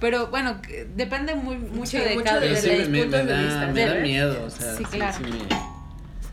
Pero 0.00 0.26
bueno, 0.28 0.60
que 0.60 0.86
depende 0.94 1.34
muy, 1.34 1.56
mucho 1.56 1.92
Sí, 1.92 1.98
de 1.98 2.14
mucho 2.14 2.24
cada 2.24 2.40
de- 2.40 2.48
Pero 2.48 2.60
sí 2.60 2.68
de 2.68 2.88
me, 2.88 3.06
me- 3.06 3.24
da, 3.24 3.40
vista, 3.40 3.66
me 3.72 3.86
da 3.86 3.94
miedo, 3.96 4.44
o 4.46 4.50
sea, 4.50 4.74
Sí, 4.76 4.84
sí, 4.90 4.96
claro. 4.98 5.16
sí 5.18 5.24
me- 5.24 5.66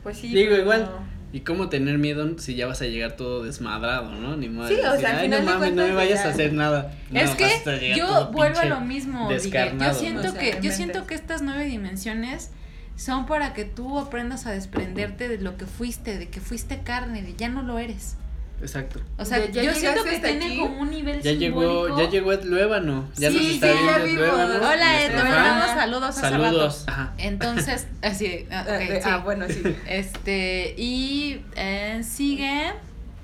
Pues 0.03 0.17
sí. 0.17 0.27
Digo, 0.27 0.49
pero 0.51 0.61
igual. 0.63 0.81
no. 0.83 1.13
¿Y 1.31 1.39
cómo 1.39 1.67
tener 1.69 1.97
miedo 1.97 2.37
si 2.37 2.53
ya 2.55 2.67
vas 2.67 2.81
a 2.81 2.85
llegar 2.85 3.13
todo 3.13 3.43
desmadrado, 3.43 4.11
no? 4.13 4.35
Ni 4.37 4.49
modo 4.49 4.67
Sí, 4.67 4.75
o 4.75 4.99
sea, 4.99 5.11
al 5.13 5.17
"Ay, 5.19 5.29
no 5.29 5.41
mames, 5.41 5.73
no 5.73 5.87
me 5.87 5.93
vayas 5.93 6.19
a 6.19 6.23
ya". 6.25 6.29
hacer 6.29 6.53
nada. 6.53 6.93
No, 7.09 7.19
es 7.21 7.31
que 7.31 7.95
yo 7.95 8.29
vuelvo 8.31 8.59
a 8.59 8.65
lo 8.65 8.81
mismo, 8.81 9.29
Miguel. 9.29 9.37
Yo 9.37 9.43
descarnado. 9.43 9.99
siento 9.99 10.27
O 10.27 10.31
sea, 10.31 10.39
que, 10.39 10.59
yo 10.61 10.71
siento 10.71 11.07
que 11.07 11.15
estas 11.15 11.41
nueve 11.41 11.63
dimensiones 11.65 12.51
son 12.97 13.25
para 13.25 13.53
que 13.55 13.65
tú 13.65 13.97
aprendas 13.97 14.45
a 14.45 14.51
desprenderte 14.51 15.27
de 15.27 15.39
lo 15.39 15.57
que 15.57 15.65
fuiste, 15.65 16.19
de 16.19 16.29
que 16.29 16.39
fuiste 16.39 16.81
carne, 16.83 17.23
de 17.23 17.33
ya 17.35 17.49
no 17.49 17.63
lo 17.63 17.79
eres. 17.79 18.17
Exacto. 18.63 18.99
O 19.17 19.25
sea, 19.25 19.39
Ya- 19.45 19.51
ya 19.51 19.63
yo 19.63 19.73
siento 19.73 20.03
que 20.05 20.19
tiene 20.19 20.45
aquí. 20.47 20.57
como 20.57 20.79
un 20.81 20.89
nivel 20.89 21.21
Ya 21.21 21.33
llegó, 21.33 21.97
ya 21.97 22.09
llegó 22.09 22.31
Ed 22.33 22.43
Luébano. 22.45 23.07
Ya 23.17 23.29
Sí, 23.29 23.37
nos 23.37 23.45
está 23.45 23.67
sí, 23.67 23.73
viendo 23.73 23.91
ya 23.91 24.03
Ed. 24.05 24.15
Luébano. 24.15 24.55
Hola, 24.69 25.03
Ed, 25.03 25.11
te 25.11 25.17
mandamos 25.23 25.65
saludos 25.71 26.09
hace 26.09 26.19
Saludos. 26.21 26.83
rato. 26.87 26.91
Ajá. 27.01 27.13
Entonces, 27.17 27.87
así, 28.01 28.47
ah, 28.51 28.61
ok, 28.65 28.69
Eh, 28.81 28.87
de- 28.93 29.01
sí. 29.01 29.09
Ah, 29.11 29.17
bueno, 29.17 29.45
sí. 29.49 29.61
Este, 29.87 30.73
y 30.77 31.41
eh, 31.55 32.01
sigue. 32.03 32.71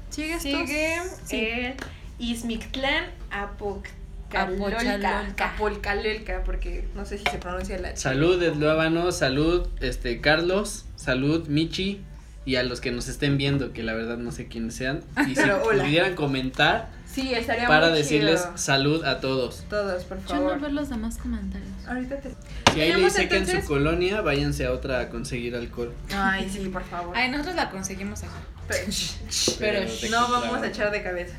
¿Sigues 0.09 0.37
tú? 0.43 0.49
Sigue 0.49 1.01
Sí. 1.25 1.35
el 1.39 1.73
Izmictlán 2.19 3.05
Apocalolca. 3.31 4.41
Apochalolca. 4.43 5.53
Apolcalolca, 5.53 6.43
porque 6.43 6.87
no 6.95 7.05
sé 7.05 7.17
si 7.17 7.23
se 7.31 7.37
pronuncia 7.37 7.77
la 7.79 7.95
Salud, 7.95 8.41
Ed 8.41 8.55
Luébano. 8.55 9.11
Salud, 9.11 9.67
este, 9.79 10.19
Carlos. 10.21 10.85
Salud, 10.95 11.47
Michi. 11.47 12.01
Y 12.49 12.55
a 12.55 12.63
los 12.63 12.81
que 12.81 12.89
nos 12.91 13.07
estén 13.07 13.37
viendo, 13.37 13.73
que 13.73 13.83
la 13.83 13.93
verdad 13.93 14.17
no 14.17 14.31
sé 14.31 14.47
quiénes 14.47 14.73
sean. 14.73 15.01
Y 15.27 15.35
si 15.35 15.35
Pero 15.35 15.61
hola. 15.63 15.83
pudieran 15.83 16.15
comentar 16.15 16.89
Sí, 17.05 17.31
estaría 17.31 17.67
para 17.67 17.89
muy 17.89 17.99
decirles 17.99 18.41
chido. 18.41 18.57
salud 18.57 19.03
a 19.05 19.19
todos. 19.19 19.65
Todos, 19.69 20.03
por 20.05 20.17
Yo 20.17 20.23
no 20.23 20.41
favor. 20.41 20.59
veo 20.61 20.69
los 20.71 20.89
demás 20.89 21.17
comentarios. 21.17 21.69
Ahorita 21.87 22.19
te... 22.19 22.29
Si 22.29 22.79
Tenemos 22.79 23.13
seca 23.13 23.35
en 23.37 23.45
su 23.47 23.67
colonia, 23.67 24.21
váyanse 24.21 24.65
a 24.65 24.71
otra 24.71 24.99
a 24.99 25.09
conseguir 25.09 25.55
alcohol. 25.55 25.93
Ay, 26.11 26.49
sí, 26.51 26.67
por 26.69 26.83
favor. 26.83 27.15
Ay, 27.15 27.29
nosotros 27.29 27.55
la 27.55 27.69
conseguimos 27.69 28.23
acá. 28.23 28.33
Pero, 28.67 28.87
Pero 29.59 29.79
de 29.81 30.09
no 30.09 30.31
vamos 30.31 30.61
a 30.63 30.67
echar 30.67 30.91
de 30.91 31.03
cabeza. 31.03 31.35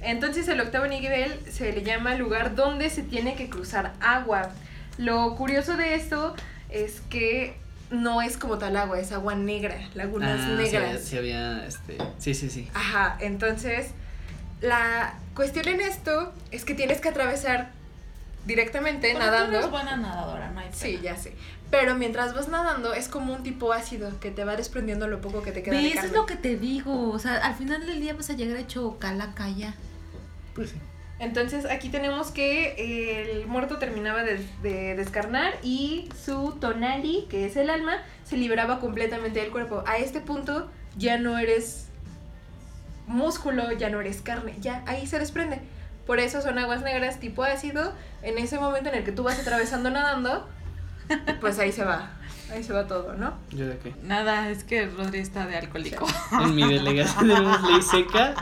Entonces 0.00 0.46
el 0.46 0.60
octavo 0.60 0.86
nivel 0.86 1.32
se 1.50 1.72
le 1.72 1.82
llama 1.82 2.14
lugar 2.14 2.54
donde 2.54 2.88
se 2.88 3.02
tiene 3.02 3.34
que 3.34 3.48
cruzar 3.48 3.94
agua. 4.00 4.50
Lo 4.96 5.34
curioso 5.34 5.76
de 5.76 5.94
esto 5.96 6.36
es 6.68 7.00
que 7.10 7.60
no 7.92 8.22
es 8.22 8.36
como 8.36 8.58
tal 8.58 8.76
agua, 8.76 8.98
es 8.98 9.12
agua 9.12 9.34
negra, 9.34 9.76
lagunas 9.94 10.40
Ah, 10.40 10.56
sí, 10.56 10.62
negras. 10.72 11.00
sí 11.02 11.16
había, 11.18 11.66
este, 11.66 11.98
sí, 12.18 12.34
sí, 12.34 12.50
sí. 12.50 12.68
Ajá, 12.74 13.16
entonces 13.20 13.90
la 14.60 15.14
cuestión 15.34 15.68
en 15.68 15.80
esto 15.80 16.32
es 16.50 16.64
que 16.64 16.74
tienes 16.74 17.00
que 17.00 17.08
atravesar 17.10 17.70
directamente 18.46 19.08
Pero 19.12 19.18
tú 19.18 19.24
nadando. 19.24 19.58
eres 19.58 19.70
buena 19.70 19.96
nadadora, 19.96 20.50
no 20.50 20.60
hay 20.60 20.68
Sí, 20.72 20.92
pena. 20.98 21.02
ya 21.02 21.16
sé. 21.16 21.34
Pero 21.70 21.94
mientras 21.94 22.34
vas 22.34 22.48
nadando 22.48 22.92
es 22.92 23.08
como 23.08 23.32
un 23.34 23.42
tipo 23.42 23.72
ácido 23.72 24.18
que 24.20 24.30
te 24.30 24.44
va 24.44 24.56
desprendiendo 24.56 25.08
lo 25.08 25.20
poco 25.20 25.42
que 25.42 25.52
te 25.52 25.62
queda 25.62 25.76
de 25.76 25.88
eso 25.88 26.06
es 26.06 26.12
lo 26.12 26.26
que 26.26 26.36
te 26.36 26.56
digo. 26.56 27.10
O 27.10 27.18
sea, 27.18 27.36
al 27.36 27.54
final 27.54 27.86
del 27.86 28.00
día 28.00 28.12
vas 28.14 28.28
a 28.30 28.34
llegar 28.34 28.56
hecho 28.58 28.98
calaca 28.98 29.48
ya. 29.48 29.74
Pues 30.54 30.70
sí. 30.70 30.76
Entonces 31.22 31.66
aquí 31.66 31.88
tenemos 31.88 32.32
que 32.32 33.22
el 33.22 33.46
muerto 33.46 33.78
terminaba 33.78 34.24
de, 34.24 34.44
de 34.60 34.96
descarnar 34.96 35.54
y 35.62 36.08
su 36.24 36.56
tonali, 36.60 37.26
que 37.30 37.46
es 37.46 37.54
el 37.56 37.70
alma, 37.70 37.98
se 38.24 38.36
liberaba 38.36 38.80
completamente 38.80 39.38
del 39.38 39.52
cuerpo. 39.52 39.84
A 39.86 39.98
este 39.98 40.20
punto 40.20 40.68
ya 40.96 41.18
no 41.18 41.38
eres 41.38 41.86
músculo, 43.06 43.70
ya 43.70 43.88
no 43.88 44.00
eres 44.00 44.20
carne, 44.20 44.56
ya 44.60 44.82
ahí 44.86 45.06
se 45.06 45.20
desprende. 45.20 45.60
Por 46.08 46.18
eso 46.18 46.42
son 46.42 46.58
aguas 46.58 46.82
negras 46.82 47.20
tipo 47.20 47.44
ácido. 47.44 47.92
En 48.22 48.36
ese 48.38 48.58
momento 48.58 48.88
en 48.88 48.96
el 48.96 49.04
que 49.04 49.12
tú 49.12 49.22
vas 49.22 49.38
atravesando 49.38 49.90
nadando, 49.90 50.48
pues 51.40 51.56
ahí 51.60 51.70
se 51.70 51.84
va. 51.84 52.10
Ahí 52.50 52.64
se 52.64 52.72
va 52.72 52.88
todo, 52.88 53.14
¿no? 53.14 53.34
¿Yo 53.52 53.68
de 53.68 53.78
qué? 53.78 53.94
Nada, 54.02 54.50
es 54.50 54.64
que 54.64 54.86
Rodri 54.86 55.20
está 55.20 55.46
de 55.46 55.56
alcohólico. 55.56 56.04
En 56.32 56.52
mi 56.56 56.68
delegación 56.68 57.28
tenemos 57.28 57.62
ley 57.62 57.80
seca. 57.80 58.34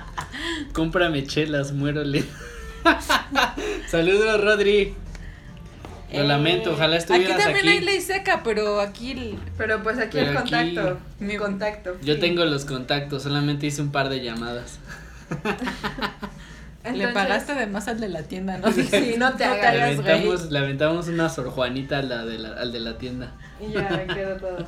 Cómprame 0.72 1.26
chelas, 1.26 1.72
muérole. 1.72 2.24
Saludos, 3.88 4.40
Rodri. 4.42 4.94
Lo 6.12 6.20
Eh, 6.22 6.24
lamento, 6.26 6.72
ojalá 6.72 6.96
estuvieras 6.96 7.34
Aquí 7.36 7.42
también 7.44 7.68
aquí. 7.68 7.76
hay 7.78 7.84
ley 7.84 8.00
seca, 8.00 8.40
pero 8.42 8.80
aquí 8.80 9.12
el- 9.12 9.38
Pero 9.56 9.80
pues 9.82 9.96
aquí 9.98 10.18
Pero 10.18 10.30
el 10.30 10.36
contacto. 10.36 10.98
Mi- 11.20 11.26
Mi 11.28 11.36
contacto. 11.36 11.96
Yo 12.02 12.14
sí. 12.14 12.20
tengo 12.20 12.44
los 12.44 12.64
contactos, 12.64 13.22
solamente 13.22 13.66
hice 13.66 13.80
un 13.82 13.92
par 13.92 14.08
de 14.08 14.20
llamadas. 14.20 14.78
le 16.92 17.08
pagaste 17.08 17.54
de 17.54 17.66
más 17.66 17.86
al 17.86 18.00
de 18.00 18.08
la 18.08 18.22
tienda, 18.24 18.58
¿no? 18.58 18.72
Sí, 18.72 19.14
no 19.18 19.34
te 19.34 19.46
No 19.46 19.54
Le 19.54 19.66
hagas, 19.66 20.50
le 20.50 20.58
aventamos 20.58 21.06
una 21.08 21.28
Sor 21.28 21.50
Juanita 21.50 22.02
de 22.02 22.38
la- 22.38 22.54
al 22.60 22.72
de 22.72 22.80
la 22.80 22.98
tienda. 22.98 23.32
Y 23.60 23.72
ya 23.72 24.06
quedó 24.06 24.36
todo. 24.36 24.66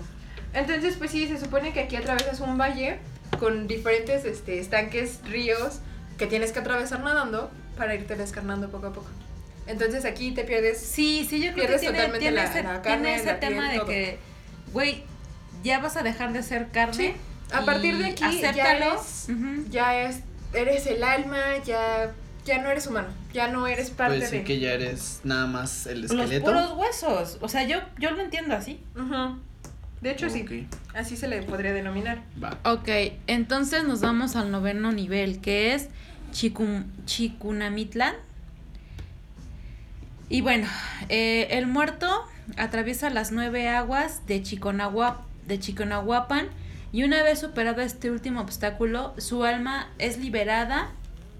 Entonces, 0.54 0.94
pues 0.96 1.10
sí, 1.10 1.26
se 1.26 1.40
supone 1.40 1.72
que 1.72 1.80
aquí 1.80 1.96
atravesas 1.96 2.38
un 2.40 2.56
valle 2.58 2.98
con 3.40 3.66
diferentes 3.66 4.24
este, 4.26 4.60
estanques, 4.60 5.20
ríos, 5.24 5.80
que 6.18 6.26
tienes 6.28 6.52
que 6.52 6.60
atravesar 6.60 7.00
nadando 7.00 7.50
para 7.76 7.94
irte 7.94 8.16
descarnando 8.16 8.70
poco 8.70 8.86
a 8.88 8.92
poco. 8.92 9.08
Entonces 9.66 10.04
aquí 10.04 10.32
te 10.32 10.44
pierdes. 10.44 10.78
Sí, 10.78 11.26
sí, 11.28 11.40
yo 11.40 11.52
creo 11.52 11.66
que 11.68 11.78
tiene, 11.78 11.94
totalmente 11.98 12.18
tiene 12.18 12.36
la- 12.36 12.44
ese, 12.44 12.62
la 12.62 12.82
tiene 12.82 12.96
carne, 12.96 13.14
ese 13.14 13.26
la 13.26 13.40
tema 13.40 13.60
piel, 13.62 13.70
de 13.72 13.76
todo. 13.78 13.86
que, 13.86 14.18
güey, 14.72 15.02
ya 15.62 15.78
vas 15.78 15.96
a 15.96 16.02
dejar 16.02 16.32
de 16.32 16.42
ser 16.42 16.68
carne. 16.70 16.94
Sí, 16.94 17.14
a 17.54 17.64
partir 17.64 17.96
de 17.98 18.06
aquí 18.06 18.40
ya 18.40 18.52
ya 19.70 20.02
es, 20.02 20.20
eres 20.52 20.86
el 20.86 21.04
alma, 21.04 21.38
ya, 21.64 22.12
ya 22.44 22.58
no 22.60 22.70
eres 22.70 22.86
humano, 22.88 23.08
ya 23.32 23.48
no 23.48 23.66
eres 23.68 23.90
parte 23.90 24.18
Pues 24.18 24.30
sí 24.30 24.38
de. 24.38 24.44
que 24.44 24.58
ya 24.58 24.72
eres 24.72 25.20
nada 25.22 25.46
más 25.46 25.86
el 25.86 26.02
Los 26.02 26.10
esqueleto. 26.10 26.46
puros 26.46 26.72
huesos. 26.76 27.38
O 27.40 27.48
sea, 27.48 27.62
yo, 27.64 27.78
yo 28.00 28.10
lo 28.10 28.20
entiendo 28.20 28.54
así. 28.56 28.80
De 30.00 30.10
hecho, 30.10 30.28
sí, 30.28 30.66
así 30.94 31.16
se 31.16 31.28
le 31.28 31.42
podría 31.44 31.72
denominar. 31.72 32.22
va. 32.42 32.58
Ok, 32.64 32.88
entonces 33.28 33.84
nos 33.84 34.00
vamos 34.00 34.34
al 34.34 34.50
noveno 34.50 34.90
nivel, 34.90 35.40
que 35.40 35.74
es 35.74 35.88
Chicum, 36.32 36.84
Chicunamitlan. 37.06 38.14
Y 40.28 40.40
bueno, 40.40 40.66
eh, 41.08 41.48
el 41.50 41.66
muerto 41.66 42.08
atraviesa 42.56 43.10
las 43.10 43.32
nueve 43.32 43.68
aguas 43.68 44.26
de, 44.26 44.42
Chiconagua, 44.42 45.22
de 45.46 45.58
Chiconahuapan 45.60 46.48
y 46.90 47.04
una 47.04 47.22
vez 47.22 47.38
superado 47.40 47.80
este 47.82 48.10
último 48.10 48.40
obstáculo, 48.40 49.14
su 49.18 49.44
alma 49.44 49.88
es 49.98 50.18
liberada 50.18 50.90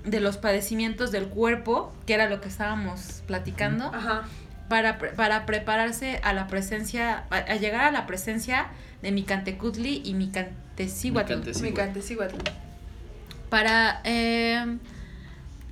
de 0.05 0.21
los 0.21 0.37
padecimientos 0.37 1.11
del 1.13 1.27
cuerpo, 1.29 1.93
que 2.07 2.15
era 2.15 2.29
lo 2.29 2.41
que 2.41 2.49
estábamos 2.49 3.23
platicando, 3.27 3.87
Ajá. 3.95 4.23
para, 4.69 4.99
para 4.99 5.47
prepararse 5.47 6.21
a 6.23 6.33
la 6.33 6.47
presencia, 6.49 7.25
a, 7.31 7.37
a 7.37 7.57
llegar 7.57 7.83
a 7.85 7.91
la 7.91 8.07
presencia 8.07 8.67
de 9.03 9.13
Micantecutli 9.13 10.03
y 10.05 10.15
Micantecíhuatl. 10.15 11.35
Micante- 11.35 11.53
Para, 13.53 14.01
eh, 14.05 14.79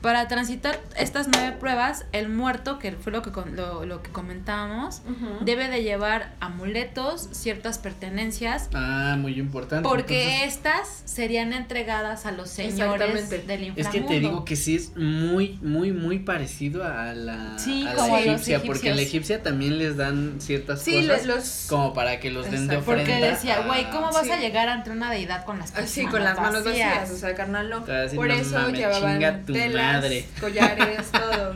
para 0.01 0.28
transitar 0.28 0.80
estas 0.96 1.28
nueve 1.28 1.55
pruebas, 1.61 2.07
el 2.12 2.28
muerto, 2.30 2.78
que 2.78 2.92
fue 2.92 3.12
lo 3.12 3.20
que, 3.22 3.32
con- 3.32 3.55
lo, 3.57 3.84
lo 3.84 4.03
que 4.03 4.11
comentábamos, 4.11 5.03
debe 5.42 5.68
de 5.68 5.82
llevar 5.82 6.32
amuletos, 6.40 7.28
ciertas 7.32 7.78
pertenencias, 7.78 8.68
Ah, 8.72 9.16
muy 9.18 9.38
importante. 9.38 9.88
porque 9.88 10.34
entonces- 10.36 10.55
estas 10.57 11.03
serían 11.05 11.53
entregadas 11.53 12.24
a 12.26 12.32
los 12.32 12.48
señores 12.51 13.28
del 13.30 13.51
Es 13.51 13.66
inframundo. 13.68 13.90
que 13.92 14.01
te 14.14 14.20
digo 14.20 14.44
que 14.44 14.57
sí 14.57 14.76
es 14.76 14.96
muy, 14.96 15.59
muy, 15.62 15.92
muy 15.92 16.18
parecido 16.20 16.84
a 16.84 17.12
la, 17.14 17.59
Sí, 17.59 17.82
a 17.86 17.90
la 17.90 17.94
como 17.96 18.16
a 18.16 18.20
los 18.20 18.26
egipcia, 18.28 18.62
porque 18.64 18.90
en 18.90 18.96
la 18.96 19.03
egipcia 19.03 19.42
también 19.42 19.78
les 19.78 19.96
dan 19.96 20.36
ciertas 20.40 20.80
Sí, 20.82 20.94
cosas 21.07 21.26
le- 21.26 21.34
los. 21.34 21.66
como 21.68 21.92
para 21.92 22.20
que 22.20 22.30
los 22.30 22.44
den 22.51 22.68
de 22.68 22.74
Exacto. 22.76 22.92
ofrenda. 22.92 23.12
Porque 23.12 23.26
decía, 23.30 23.61
güey, 23.66 23.90
¿cómo 23.90 24.11
vas 24.12 24.24
sí. 24.24 24.30
a 24.32 24.40
llegar 24.40 24.68
ante 24.68 24.90
una 24.90 25.11
deidad 25.11 25.44
con 25.44 25.59
las 25.59 25.74
Así, 25.76 26.07
con 26.07 26.24
las 26.24 26.38
manos 26.38 26.64
vacías, 26.64 27.11
o 27.11 27.16
sea, 27.16 27.34
carnal, 27.34 27.68
no. 27.70 27.82
O 27.82 27.86
sea, 27.86 28.05
así, 28.05 28.16
Por 28.16 28.28
no 28.28 28.34
eso 28.34 28.68
llevaban 28.70 29.44
telas, 29.44 29.89
madre. 29.95 30.24
collares, 30.41 31.11
todo. 31.12 31.55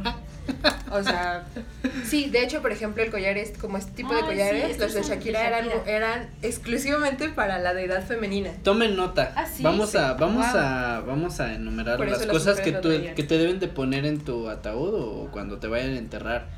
O 0.90 1.02
sea, 1.02 1.44
sí, 2.06 2.28
de 2.28 2.42
hecho, 2.44 2.60
por 2.60 2.70
ejemplo, 2.70 3.02
el 3.02 3.10
collar 3.10 3.38
es 3.38 3.56
como 3.56 3.78
este 3.78 3.92
tipo 3.92 4.10
de 4.12 4.20
Ay, 4.20 4.24
collares, 4.26 4.78
los 4.78 4.92
de 4.92 5.02
Shakira, 5.02 5.46
Eran, 5.46 5.68
eran 5.86 6.28
exclusivamente 6.42 7.30
para 7.30 7.58
la 7.58 7.72
deidad 7.72 8.06
femenina. 8.06 8.50
Tomen 8.62 8.94
nota. 8.94 9.32
Ah, 9.36 9.46
sí, 9.46 9.62
vamos 9.62 9.90
sí. 9.90 9.96
a 9.98 10.12
vamos 10.12 10.46
Wow. 10.52 10.60
a 10.60 11.00
vamos 11.00 11.40
a 11.40 11.54
enumerar 11.54 11.96
Por 11.96 12.08
las 12.08 12.26
cosas 12.26 12.60
que 12.60 12.72
tú 12.72 12.90
que 13.16 13.22
te 13.22 13.38
deben 13.38 13.58
de 13.58 13.68
poner 13.68 14.04
en 14.04 14.20
tu 14.20 14.48
ataúd 14.48 14.94
o 14.94 15.28
cuando 15.32 15.58
te 15.58 15.66
vayan 15.66 15.94
a 15.94 15.98
enterrar. 15.98 16.48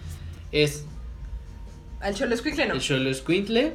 Es 0.53 0.85
Al 2.01 2.15
Cholo 2.15 2.35
no. 2.35 2.75
el 2.75 2.81
Xoloscuintle. 2.83 3.75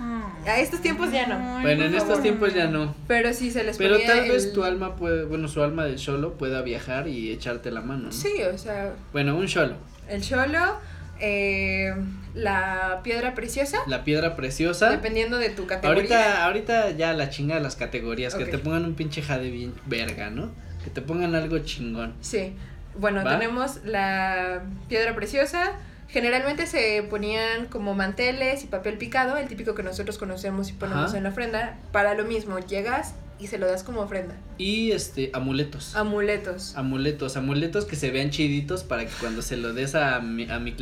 A 0.00 0.58
estos 0.58 0.80
tiempos 0.80 1.12
ya 1.12 1.26
no. 1.26 1.60
Bueno, 1.62 1.84
en 1.84 1.94
estos 1.94 2.20
tiempos 2.20 2.52
ya 2.52 2.66
no. 2.66 2.94
Pero 3.06 3.32
sí 3.32 3.50
se 3.50 3.64
les 3.64 3.76
Pero 3.76 3.98
tal 4.00 4.28
vez 4.28 4.52
tu 4.52 4.64
alma 4.64 4.96
puede, 4.96 5.24
bueno, 5.24 5.48
su 5.48 5.62
alma 5.62 5.84
del 5.84 5.98
Xolo 5.98 6.34
pueda 6.34 6.62
viajar 6.62 7.08
y 7.08 7.30
echarte 7.30 7.70
la 7.70 7.80
mano, 7.80 8.04
¿no? 8.04 8.12
Sí, 8.12 8.42
o 8.42 8.58
sea, 8.58 8.92
Bueno, 9.12 9.36
un 9.36 9.48
Xolo, 9.48 9.76
el 10.08 10.20
Cholo, 10.22 10.78
eh, 11.20 11.94
la 12.34 13.00
piedra 13.04 13.34
preciosa, 13.34 13.78
la 13.86 14.04
piedra 14.04 14.36
preciosa. 14.36 14.90
dependiendo 14.90 15.38
de 15.38 15.50
tu 15.50 15.66
categoría. 15.66 16.02
Ahorita, 16.02 16.44
ahorita 16.44 16.90
ya 16.90 17.12
la 17.12 17.30
chinga 17.30 17.54
de 17.54 17.60
las 17.60 17.76
categorías, 17.76 18.34
que 18.34 18.46
te 18.46 18.58
pongan 18.58 18.84
un 18.84 18.94
pinche 18.94 19.22
jade 19.22 19.50
bien 19.50 19.74
verga, 19.86 20.30
¿no? 20.30 20.50
Que 20.82 20.90
te 20.90 21.00
pongan 21.00 21.34
algo 21.34 21.58
chingón. 21.60 22.14
Sí. 22.20 22.54
Bueno, 22.98 23.24
¿Va? 23.24 23.38
tenemos 23.38 23.80
la 23.84 24.62
piedra 24.88 25.14
preciosa. 25.14 25.72
Generalmente 26.08 26.66
se 26.66 27.02
ponían 27.08 27.66
como 27.66 27.94
manteles 27.94 28.62
y 28.62 28.66
papel 28.66 28.98
picado, 28.98 29.36
el 29.36 29.48
típico 29.48 29.74
que 29.74 29.82
nosotros 29.82 30.18
conocemos 30.18 30.70
y 30.70 30.72
ponemos 30.72 31.10
Ajá. 31.10 31.16
en 31.16 31.24
la 31.24 31.30
ofrenda. 31.30 31.78
Para 31.92 32.14
lo 32.14 32.24
mismo, 32.24 32.58
llegas 32.60 33.14
y 33.38 33.48
se 33.48 33.58
lo 33.58 33.66
das 33.66 33.82
como 33.82 34.00
ofrenda. 34.00 34.36
Y 34.58 34.92
este, 34.92 35.30
amuletos. 35.32 35.96
Amuletos. 35.96 36.76
Amuletos, 36.76 37.36
amuletos 37.36 37.84
que 37.84 37.96
se 37.96 38.10
vean 38.10 38.30
chiditos 38.30 38.84
para 38.84 39.04
que 39.04 39.12
cuando 39.20 39.42
se 39.42 39.56
lo 39.56 39.72
des 39.72 39.94
a 39.94 40.20
mi, 40.20 40.48
a 40.50 40.58
mi 40.58 40.74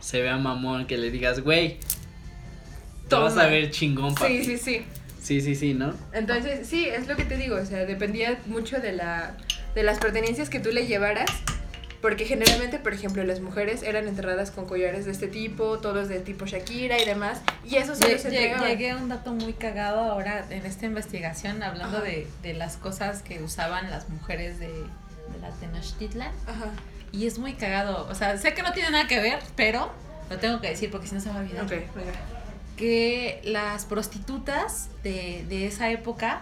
se 0.00 0.22
vea 0.22 0.36
mamón, 0.36 0.86
que 0.86 0.96
le 0.96 1.10
digas, 1.10 1.40
güey, 1.40 1.78
te 3.08 3.16
vas 3.16 3.36
a 3.36 3.46
ver 3.46 3.70
chingón, 3.70 4.14
papi. 4.14 4.44
Sí, 4.44 4.56
sí, 4.56 4.58
sí. 4.58 4.84
Sí, 5.20 5.40
sí, 5.42 5.54
sí, 5.54 5.74
¿no? 5.74 5.92
Entonces, 6.14 6.66
sí, 6.66 6.86
es 6.86 7.06
lo 7.06 7.14
que 7.16 7.24
te 7.24 7.36
digo, 7.36 7.56
o 7.56 7.64
sea, 7.66 7.84
dependía 7.84 8.40
mucho 8.46 8.80
de 8.80 8.92
la 8.92 9.36
de 9.74 9.82
las 9.82 9.98
pertenencias 9.98 10.50
que 10.50 10.60
tú 10.60 10.70
le 10.70 10.86
llevaras, 10.86 11.30
porque 12.00 12.24
generalmente, 12.24 12.78
por 12.78 12.94
ejemplo, 12.94 13.22
las 13.24 13.40
mujeres 13.40 13.82
eran 13.82 14.08
enterradas 14.08 14.50
con 14.50 14.66
collares 14.66 15.04
de 15.04 15.12
este 15.12 15.28
tipo, 15.28 15.78
todos 15.80 16.08
de 16.08 16.20
tipo 16.20 16.46
Shakira 16.46 16.98
y 17.00 17.04
demás, 17.04 17.40
y 17.64 17.76
eso 17.76 17.94
se 17.94 18.10
los 18.12 18.24
entregaban. 18.24 18.66
Llegué 18.68 18.90
a 18.90 18.96
un 18.96 19.08
dato 19.08 19.32
muy 19.32 19.52
cagado 19.52 20.00
ahora 20.00 20.46
en 20.50 20.64
esta 20.64 20.86
investigación 20.86 21.62
hablando 21.62 21.98
Ajá. 21.98 22.06
de, 22.06 22.26
de 22.42 22.54
las 22.54 22.76
cosas 22.76 23.22
que 23.22 23.42
usaban 23.42 23.90
las 23.90 24.08
mujeres 24.08 24.58
de, 24.58 24.68
de 24.68 25.38
la 25.42 25.50
Tenochtitlan 25.50 26.32
Ajá. 26.46 26.70
y 27.12 27.26
es 27.26 27.38
muy 27.38 27.52
cagado, 27.54 28.06
o 28.10 28.14
sea, 28.14 28.38
sé 28.38 28.54
que 28.54 28.62
no 28.62 28.72
tiene 28.72 28.90
nada 28.90 29.06
que 29.06 29.20
ver, 29.20 29.38
pero 29.56 29.92
lo 30.30 30.38
tengo 30.38 30.60
que 30.60 30.70
decir 30.70 30.90
porque 30.90 31.06
si 31.06 31.14
no 31.14 31.20
se 31.20 31.28
va 31.28 31.36
a 31.36 31.40
olvidar. 31.40 31.64
Ok, 31.64 31.70
venga. 31.70 32.12
Que 32.76 33.42
las 33.44 33.84
prostitutas 33.84 34.88
de, 35.02 35.44
de 35.50 35.66
esa 35.66 35.90
época, 35.90 36.40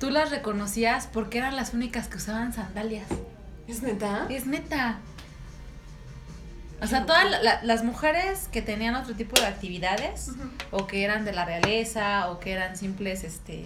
tú 0.00 0.10
las 0.10 0.30
reconocías 0.30 1.06
porque 1.12 1.38
eran 1.38 1.54
las 1.54 1.72
únicas 1.72 2.08
que 2.08 2.16
usaban 2.16 2.52
sandalias. 2.52 3.06
¿Es 3.68 3.82
neta? 3.82 4.26
Es 4.28 4.46
neta. 4.46 4.98
O 6.80 6.86
sea, 6.86 7.06
todas 7.06 7.30
la- 7.30 7.40
la- 7.42 7.62
las 7.62 7.84
mujeres 7.84 8.48
que 8.50 8.60
tenían 8.60 8.96
otro 8.96 9.14
tipo 9.14 9.40
de 9.40 9.46
actividades, 9.46 10.30
o 10.72 10.86
que 10.88 11.04
eran 11.04 11.24
de 11.24 11.32
la 11.32 11.44
realeza, 11.44 12.28
o 12.30 12.40
que 12.40 12.52
eran 12.52 12.76
simples, 12.76 13.22
este, 13.22 13.64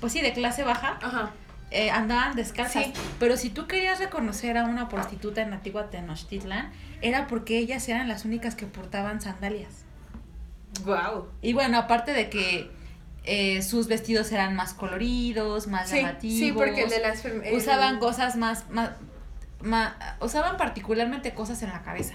pues 0.00 0.12
sí, 0.12 0.20
de 0.20 0.34
clase 0.34 0.62
baja, 0.62 0.98
Ajá. 1.02 1.30
eh, 1.70 1.90
andaban 1.90 2.36
descalzas. 2.36 2.84
Sí. 2.84 2.92
Pero 3.18 3.38
si 3.38 3.48
tú 3.48 3.66
querías 3.66 3.98
reconocer 3.98 4.58
a 4.58 4.64
una 4.64 4.90
prostituta 4.90 5.40
en 5.40 5.54
antigua 5.54 5.88
Tenochtitlan, 5.88 6.70
era 7.00 7.26
porque 7.28 7.56
ellas 7.58 7.88
eran 7.88 8.08
las 8.08 8.26
únicas 8.26 8.54
que 8.54 8.66
portaban 8.66 9.22
sandalias. 9.22 9.84
Wow. 10.84 11.28
Y 11.40 11.54
bueno, 11.54 11.78
aparte 11.78 12.12
de 12.12 12.28
que 12.28 12.70
eh, 13.24 13.62
sus 13.62 13.88
vestidos 13.88 14.32
eran 14.32 14.54
más 14.56 14.74
coloridos, 14.74 15.66
más 15.66 15.88
Sí, 15.90 15.96
llamativos. 15.96 16.38
sí, 16.38 16.52
porque 16.52 16.84
el 16.84 16.90
de 16.90 17.00
las 17.00 17.24
el- 17.24 17.42
usaban 17.54 17.98
cosas 17.98 18.36
más, 18.36 18.68
más, 18.70 18.90
ma- 19.60 19.96
usaban 20.20 20.56
particularmente 20.56 21.32
cosas 21.34 21.62
en 21.62 21.70
la 21.70 21.82
cabeza. 21.82 22.14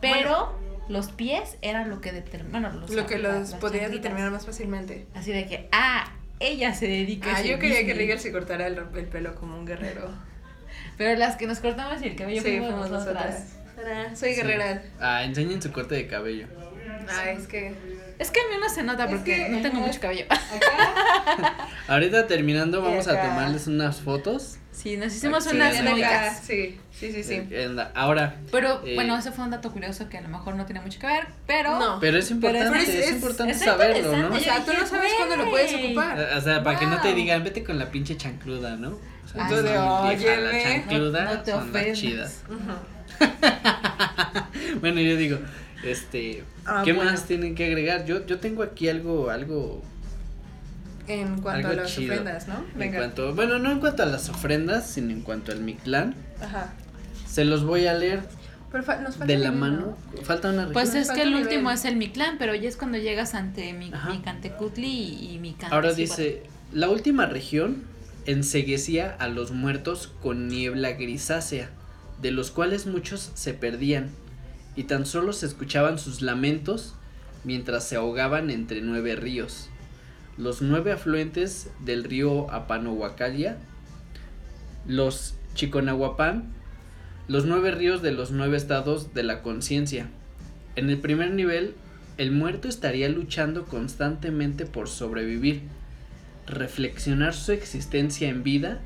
Pero 0.00 0.56
los 0.88 1.10
pies 1.10 1.56
eran 1.62 1.88
lo 1.90 2.00
que 2.00 2.12
determinaba. 2.12 2.68
Bueno, 2.68 2.80
los, 2.80 2.90
lo 2.90 3.06
que 3.06 3.18
las- 3.18 3.34
los 3.40 3.50
las 3.50 3.60
podías 3.60 3.82
chanclitas. 3.84 4.02
determinar 4.02 4.30
más 4.30 4.46
fácilmente. 4.46 5.06
Así 5.14 5.32
de 5.32 5.46
que, 5.46 5.68
ah, 5.72 6.12
ella 6.40 6.74
se 6.74 6.86
dedica 6.86 7.30
a 7.32 7.36
Ah, 7.38 7.42
yo 7.42 7.58
quería 7.58 7.84
que. 7.86 7.94
Rigel 7.94 8.20
se 8.20 8.30
cortara 8.32 8.66
el, 8.66 8.78
el 8.94 9.06
pelo 9.06 9.34
como 9.34 9.58
un 9.58 9.64
guerrero. 9.66 10.10
Pero 10.98 11.18
las 11.18 11.36
que 11.36 11.46
nos 11.46 11.58
cortamos 11.60 12.00
el 12.02 12.14
cabello 12.16 12.42
sí, 12.42 12.48
fuimos 12.48 12.70
fuimos 12.70 12.90
nosotras. 12.90 13.24
nosotras. 13.24 13.56
Tarán, 13.76 14.16
Soy 14.16 14.34
Sí. 14.34 14.40
guerrera. 14.42 14.82
Ah, 15.00 15.24
enseñen 15.24 15.60
su 15.60 15.72
corte 15.72 15.94
de 15.96 16.06
cabello. 16.06 16.46
Ah, 17.08 17.30
es 17.30 17.46
que. 17.48 17.74
Es 18.18 18.30
que 18.30 18.40
a 18.40 18.44
mí 18.50 18.56
no 18.60 18.68
se 18.68 18.82
nota 18.82 19.04
Es 19.04 19.10
porque 19.10 19.36
que, 19.36 19.48
no 19.48 19.60
tengo 19.62 19.78
ajá. 19.78 19.86
mucho 19.86 20.00
cabello. 20.00 20.24
Acá. 20.30 21.68
Ahorita 21.88 22.26
terminando, 22.26 22.80
vamos 22.82 23.06
a 23.08 23.20
tomarles 23.20 23.66
unas 23.66 24.00
fotos. 24.00 24.58
Sí, 24.72 24.96
nos 24.96 25.14
hicimos 25.14 25.44
Sí, 25.44 25.54
unas 25.54 25.80
módicas. 25.82 26.40
Sí, 26.44 26.78
sí, 26.92 27.12
sí, 27.12 27.22
sí. 27.22 27.42
Eh, 27.50 27.76
Ahora, 27.94 28.36
Pero 28.50 28.84
Eh, 28.84 28.94
bueno, 28.96 29.16
ese 29.16 29.30
fue 29.30 29.44
un 29.44 29.50
dato 29.50 29.70
curioso 29.72 30.08
que 30.08 30.18
a 30.18 30.20
lo 30.20 30.28
mejor 30.28 30.56
no 30.56 30.66
tiene 30.66 30.80
mucho 30.80 30.98
que 30.98 31.06
ver, 31.06 31.26
pero... 31.46 31.78
No. 31.78 32.00
pero 32.00 32.18
es 32.18 32.30
importante, 32.30 32.68
Pero 32.70 32.80
es- 32.82 32.88
es, 32.88 33.06
es- 33.06 33.12
importante 33.12 33.54
saberlo, 33.54 34.16
¿no? 34.16 34.34
O 34.34 34.40
sea, 34.40 34.64
tú 34.64 34.72
no 34.78 34.84
sabes 34.86 35.12
cuándo 35.16 35.36
lo 35.36 35.50
puedes 35.50 35.72
ocupar. 35.74 36.18
O 36.36 36.40
sea, 36.40 36.62
para 36.64 36.78
que 36.78 36.86
no 36.86 37.00
te 37.00 37.14
digan, 37.14 37.44
vete 37.44 37.62
con 37.62 37.78
la 37.78 37.90
pinche 37.90 38.16
chancluda, 38.16 38.76
¿no? 38.76 38.90
O 39.24 39.28
sea, 39.28 39.44
Ah, 39.46 39.48
no, 39.50 40.10
sí. 40.10 40.16
vieja, 40.16 40.40
la 40.40 40.62
chancluda 40.62 41.24
No- 41.24 41.34
no 41.34 41.42
te 41.42 41.50
son 41.52 41.72
las 41.72 41.92
chidas. 41.92 42.42
Ujú. 42.48 42.74
bueno, 44.80 45.00
yo 45.00 45.16
digo, 45.16 45.38
este, 45.84 46.42
Ah, 46.66 46.82
¿qué 46.84 46.92
bueno. 46.92 47.10
más 47.10 47.24
tienen 47.26 47.54
que 47.54 47.66
agregar? 47.66 48.04
Yo, 48.06 48.24
yo 48.26 48.38
tengo 48.38 48.62
aquí 48.62 48.88
algo, 48.88 49.30
algo, 49.30 49.82
En 51.06 51.40
cuanto 51.40 51.68
algo 51.68 51.80
a 51.80 51.82
las 51.84 51.94
chido. 51.94 52.12
ofrendas, 52.12 52.48
¿no? 52.48 52.54
En 52.72 52.78
Venga. 52.78 52.98
cuanto, 52.98 53.34
bueno, 53.34 53.58
no 53.58 53.70
en 53.70 53.80
cuanto 53.80 54.02
a 54.02 54.06
las 54.06 54.28
ofrendas, 54.30 54.88
sino 54.88 55.10
en 55.10 55.20
cuanto 55.20 55.52
al 55.52 55.60
Mictlán. 55.60 56.14
Ajá. 56.40 56.72
Se 57.28 57.44
los 57.44 57.64
voy 57.64 57.86
a 57.86 57.94
leer 57.94 58.20
Pero 58.72 58.82
fa- 58.84 58.96
nos 58.96 59.16
falta 59.16 59.26
de 59.26 59.38
la 59.38 59.50
nivel, 59.50 59.60
mano. 59.60 59.96
Falta 60.22 60.50
una 60.50 60.68
Pues 60.72 60.88
región. 60.94 61.02
es 61.02 61.10
que 61.10 61.22
el 61.22 61.28
un 61.34 61.42
último 61.42 61.60
nivel. 61.62 61.74
es 61.74 61.84
el 61.84 61.96
Mictlán, 61.96 62.36
pero 62.38 62.54
ya 62.54 62.68
es 62.68 62.76
cuando 62.76 62.96
llegas 62.98 63.34
ante 63.34 63.72
mi. 63.72 63.92
Micantecutli 64.10 64.86
y, 64.88 65.34
y 65.34 65.38
Micante. 65.38 65.74
Ahora 65.74 65.92
dice, 65.92 66.42
la 66.72 66.88
última 66.88 67.26
región 67.26 67.82
enseguecía 68.26 69.14
a 69.18 69.28
los 69.28 69.50
muertos 69.52 70.10
con 70.22 70.48
niebla 70.48 70.92
grisácea, 70.92 71.68
de 72.22 72.30
los 72.30 72.50
cuales 72.50 72.86
muchos 72.86 73.30
se 73.34 73.52
perdían, 73.52 74.08
y 74.76 74.84
tan 74.84 75.06
solo 75.06 75.32
se 75.32 75.46
escuchaban 75.46 75.98
sus 75.98 76.22
lamentos 76.22 76.94
mientras 77.44 77.86
se 77.86 77.96
ahogaban 77.96 78.50
entre 78.50 78.80
nueve 78.80 79.16
ríos. 79.16 79.68
Los 80.36 80.62
nueve 80.62 80.92
afluentes 80.92 81.70
del 81.84 82.04
río 82.04 82.50
Apanohuacalia, 82.50 83.56
los 84.86 85.34
Chiconahuapan, 85.54 86.52
los 87.28 87.46
nueve 87.46 87.70
ríos 87.70 88.02
de 88.02 88.12
los 88.12 88.32
nueve 88.32 88.56
estados 88.56 89.14
de 89.14 89.22
la 89.22 89.42
conciencia. 89.42 90.08
En 90.76 90.90
el 90.90 90.98
primer 90.98 91.30
nivel, 91.30 91.74
el 92.18 92.32
muerto 92.32 92.68
estaría 92.68 93.08
luchando 93.08 93.64
constantemente 93.64 94.66
por 94.66 94.88
sobrevivir, 94.88 95.62
reflexionar 96.46 97.34
su 97.34 97.52
existencia 97.52 98.28
en 98.28 98.42
vida 98.42 98.80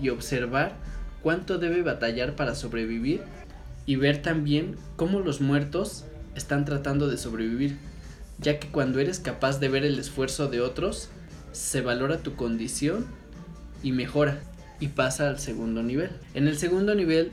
y 0.00 0.10
observar 0.10 0.74
cuánto 1.22 1.58
debe 1.58 1.82
batallar 1.82 2.36
para 2.36 2.54
sobrevivir 2.54 3.22
y 3.86 3.96
ver 3.96 4.22
también 4.22 4.76
cómo 4.96 5.20
los 5.20 5.40
muertos 5.40 6.04
están 6.34 6.64
tratando 6.64 7.08
de 7.08 7.16
sobrevivir, 7.16 7.76
ya 8.38 8.58
que 8.58 8.68
cuando 8.68 9.00
eres 9.00 9.18
capaz 9.18 9.58
de 9.60 9.68
ver 9.68 9.84
el 9.84 9.98
esfuerzo 9.98 10.48
de 10.48 10.60
otros, 10.60 11.08
se 11.52 11.80
valora 11.80 12.18
tu 12.18 12.36
condición 12.36 13.06
y 13.82 13.92
mejora 13.92 14.38
y 14.78 14.88
pasa 14.88 15.28
al 15.28 15.38
segundo 15.40 15.82
nivel. 15.82 16.10
En 16.34 16.46
el 16.48 16.56
segundo 16.56 16.94
nivel 16.94 17.32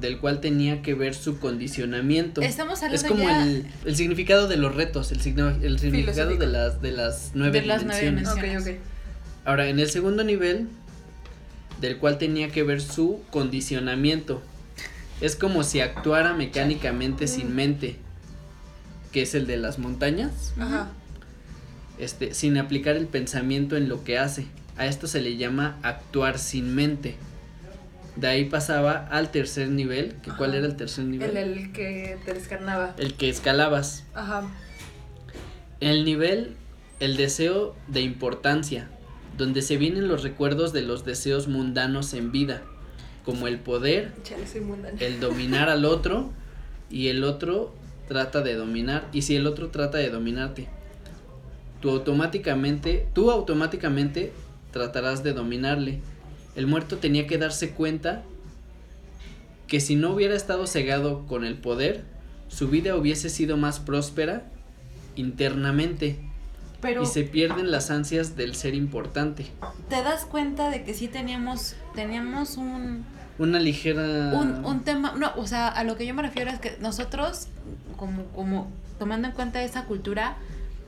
del 0.00 0.18
cual 0.18 0.40
tenía 0.40 0.82
que 0.82 0.94
ver 0.94 1.14
su 1.14 1.38
condicionamiento. 1.38 2.42
Estamos 2.42 2.82
hablando 2.82 2.96
es 2.96 3.04
como 3.10 3.22
ya 3.24 3.44
el, 3.44 3.66
el 3.84 3.96
significado 3.96 4.48
de 4.48 4.56
los 4.56 4.74
retos, 4.74 5.12
el, 5.12 5.20
signo- 5.20 5.48
el 5.62 5.78
significado 5.78 6.36
de 6.36 6.46
las, 6.48 6.82
de 6.82 6.92
las 6.92 7.30
nueve 7.34 7.60
De 7.60 7.66
las 7.66 7.84
nueve 7.84 8.04
dimensiones. 8.10 8.58
Ok, 8.60 8.68
ok. 8.74 8.80
Ahora, 9.46 9.68
en 9.68 9.78
el 9.78 9.88
segundo 9.88 10.24
nivel, 10.24 10.66
del 11.80 11.98
cual 11.98 12.18
tenía 12.18 12.50
que 12.50 12.62
ver 12.64 12.80
su 12.80 13.20
condicionamiento, 13.30 14.42
es 15.20 15.36
como 15.36 15.62
si 15.62 15.80
actuara 15.80 16.32
mecánicamente 16.34 17.26
sin 17.26 17.54
mente, 17.54 17.96
que 19.12 19.22
es 19.22 19.34
el 19.34 19.46
de 19.46 19.56
las 19.56 19.78
montañas, 19.78 20.52
Ajá. 20.58 20.88
este, 21.98 22.34
sin 22.34 22.58
aplicar 22.58 22.96
el 22.96 23.06
pensamiento 23.06 23.76
en 23.76 23.88
lo 23.88 24.04
que 24.04 24.18
hace. 24.18 24.46
A 24.76 24.86
esto 24.86 25.06
se 25.06 25.20
le 25.20 25.36
llama 25.36 25.78
actuar 25.82 26.38
sin 26.38 26.74
mente. 26.74 27.16
De 28.16 28.28
ahí 28.28 28.44
pasaba 28.44 29.08
al 29.10 29.30
tercer 29.30 29.68
nivel, 29.68 30.14
que 30.22 30.30
¿cuál 30.30 30.54
era 30.54 30.66
el 30.66 30.76
tercer 30.76 31.04
nivel? 31.04 31.36
El, 31.36 31.58
el 31.58 31.72
que 31.72 32.18
te 32.24 32.34
descarnaba. 32.34 32.94
el 32.98 33.14
que 33.14 33.28
escalabas. 33.28 34.04
Ajá. 34.14 34.42
El 35.80 36.04
nivel, 36.04 36.56
el 37.00 37.16
deseo 37.16 37.76
de 37.88 38.00
importancia, 38.00 38.88
donde 39.36 39.62
se 39.62 39.76
vienen 39.76 40.06
los 40.08 40.22
recuerdos 40.22 40.72
de 40.72 40.82
los 40.82 41.04
deseos 41.04 41.48
mundanos 41.48 42.14
en 42.14 42.30
vida, 42.32 42.62
como 43.24 43.46
el 43.46 43.58
poder, 43.58 44.12
Chale, 44.22 44.44
el 45.00 45.20
dominar 45.20 45.68
al 45.68 45.84
otro 45.84 46.30
y 46.90 47.08
el 47.08 47.24
otro 47.24 47.74
trata 48.06 48.42
de 48.42 48.54
dominar 48.54 49.08
y 49.12 49.22
si 49.22 49.36
el 49.36 49.46
otro 49.46 49.68
trata 49.68 49.98
de 49.98 50.10
dominarte, 50.10 50.68
tú 51.80 51.90
automáticamente, 51.90 53.08
tú 53.14 53.30
automáticamente 53.30 54.32
tratarás 54.70 55.22
de 55.22 55.32
dominarle. 55.32 56.00
El 56.56 56.66
muerto 56.66 56.98
tenía 56.98 57.26
que 57.26 57.38
darse 57.38 57.70
cuenta 57.70 58.22
que 59.66 59.80
si 59.80 59.96
no 59.96 60.10
hubiera 60.10 60.34
estado 60.34 60.66
cegado 60.66 61.26
con 61.26 61.44
el 61.44 61.56
poder, 61.56 62.04
su 62.48 62.68
vida 62.68 62.96
hubiese 62.96 63.30
sido 63.30 63.56
más 63.56 63.80
próspera 63.80 64.44
internamente 65.16 66.18
Pero 66.80 67.02
y 67.02 67.06
se 67.06 67.24
pierden 67.24 67.70
las 67.70 67.90
ansias 67.90 68.36
del 68.36 68.54
ser 68.54 68.74
importante. 68.74 69.46
te 69.88 70.02
das 70.02 70.24
cuenta 70.26 70.70
de 70.70 70.84
que 70.84 70.94
sí 70.94 71.08
teníamos, 71.08 71.74
teníamos 71.94 72.56
un, 72.56 73.04
Una 73.38 73.58
ligera 73.58 74.32
un, 74.34 74.64
un 74.64 74.80
tema, 74.84 75.14
no, 75.18 75.32
o 75.36 75.46
sea, 75.46 75.68
a 75.68 75.82
lo 75.84 75.96
que 75.96 76.06
yo 76.06 76.14
me 76.14 76.22
refiero 76.22 76.50
es 76.50 76.58
que 76.60 76.76
nosotros, 76.80 77.48
como, 77.96 78.24
como 78.26 78.70
tomando 78.98 79.26
en 79.28 79.34
cuenta 79.34 79.62
esa 79.62 79.84
cultura, 79.86 80.36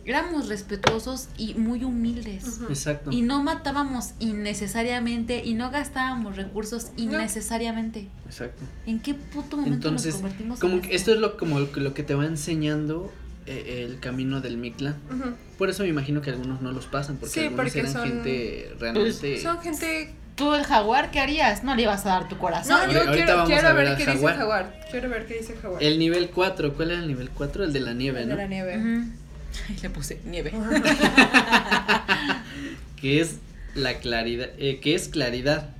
éramos 0.05 0.47
respetuosos 0.49 1.29
y 1.37 1.55
muy 1.55 1.83
humildes. 1.83 2.47
Ujú. 2.47 2.67
Exacto. 2.69 3.11
Y 3.11 3.23
no 3.23 3.43
matábamos 3.43 4.11
innecesariamente 4.21 5.43
y 5.45 5.55
no 5.55 5.71
gastábamos 5.73 6.37
recursos 6.37 6.93
innecesariamente. 6.97 8.07
Exacto. 8.27 8.63
¿En 8.87 9.01
qué 9.01 9.15
puto 9.15 9.57
momento 9.57 9.75
Entonces, 9.89 10.15
nos 10.15 10.23
convertimos 10.23 10.61
Como 10.61 10.75
en 10.77 10.83
que 10.83 10.95
esto 10.95 11.13
es 11.13 11.19
lo 11.19 11.37
como 11.37 11.59
lo, 11.59 11.73
que- 11.73 11.81
lo 11.81 11.95
que 11.95 12.03
te 12.05 12.15
va 12.15 12.25
enseñando 12.27 13.13
eh, 13.47 13.85
el 13.89 14.01
camino 14.01 14.41
del 14.41 14.57
Mictlán. 14.57 14.97
Ujú. 15.11 15.31
Por 15.59 15.71
eso 15.71 15.83
me 15.83 15.89
imagino 15.89 16.21
que 16.21 16.31
algunos 16.31 16.61
no 16.63 16.73
los 16.73 16.87
pasan 16.87 17.17
porque 17.17 17.35
Sí, 17.35 17.41
algunos 17.41 17.65
porque 17.65 17.79
eran 17.81 17.93
son- 17.93 18.03
gente 18.09 18.75
realmente 18.79 19.41
Son 19.43 19.61
gente. 19.61 20.15
Tú 20.37 20.55
el 20.55 20.65
jaguar, 20.65 21.11
¿qué 21.11 21.19
harías? 21.21 21.65
No 21.65 21.75
le 21.75 21.83
ibas 21.83 22.05
a 22.07 22.11
dar 22.11 22.29
tu 22.29 22.37
corazón. 22.39 22.69
No, 22.87 22.93
yo 22.93 23.01
ahorita 23.01 23.13
quiero, 23.15 23.33
vamos 23.37 23.49
quiero 23.51 23.69
a 23.69 23.73
ver 23.73 23.97
qué 23.97 24.05
jaguar. 24.05 24.33
dice 24.35 24.39
Jaguar. 24.39 24.81
Quiero 24.91 25.09
ver 25.11 25.27
qué 25.27 25.35
dice 25.39 25.57
Jaguar. 25.61 25.83
el 25.83 25.99
nivel 25.99 26.31
4, 26.31 26.75
¿cuál 26.75 26.91
era 26.91 27.01
el 27.01 27.09
nivel 27.09 27.31
4? 27.31 27.65
El 27.65 27.73
de 27.73 27.81
la 27.81 27.95
nieve, 27.95 28.21
El 28.23 28.29
¿no? 28.29 28.37
de 28.37 28.43
la 28.43 28.49
nieve. 28.49 28.77
Ujú. 28.79 29.11
Ay, 29.69 29.77
le 29.83 29.91
puse 29.91 30.21
nieve. 30.27 30.53
Que 33.01 33.21
es 33.21 33.37
la 33.75 33.95
claridad, 33.99 34.49
eh, 34.59 34.81
que 34.81 34.95
es 34.95 35.09
claridad. 35.09 35.71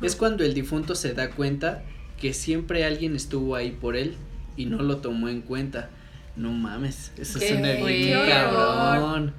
Es 0.00 0.16
cuando 0.16 0.44
el 0.44 0.54
difunto 0.54 0.94
se 0.94 1.12
da 1.12 1.30
cuenta 1.30 1.82
que 2.18 2.32
siempre 2.32 2.84
alguien 2.86 3.14
estuvo 3.16 3.54
ahí 3.54 3.70
por 3.70 3.96
él 3.96 4.16
y 4.56 4.64
no 4.64 4.78
lo 4.82 4.98
tomó 4.98 5.28
en 5.28 5.42
cuenta. 5.42 5.90
No 6.36 6.52
mames, 6.52 7.12
eso 7.18 7.38
bien 7.38 7.58
fuerte. 7.80 8.26
cabrón. 8.28 9.34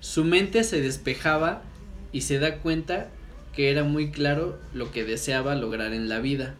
Su 0.00 0.24
mente 0.24 0.62
se 0.64 0.80
despejaba 0.80 1.62
y 2.12 2.20
se 2.20 2.38
da 2.38 2.56
cuenta 2.58 3.08
que 3.56 3.70
era 3.70 3.84
muy 3.84 4.10
claro 4.10 4.58
lo 4.72 4.90
que 4.90 5.04
deseaba 5.04 5.54
lograr 5.54 5.92
en 5.92 6.08
la 6.08 6.18
vida, 6.20 6.54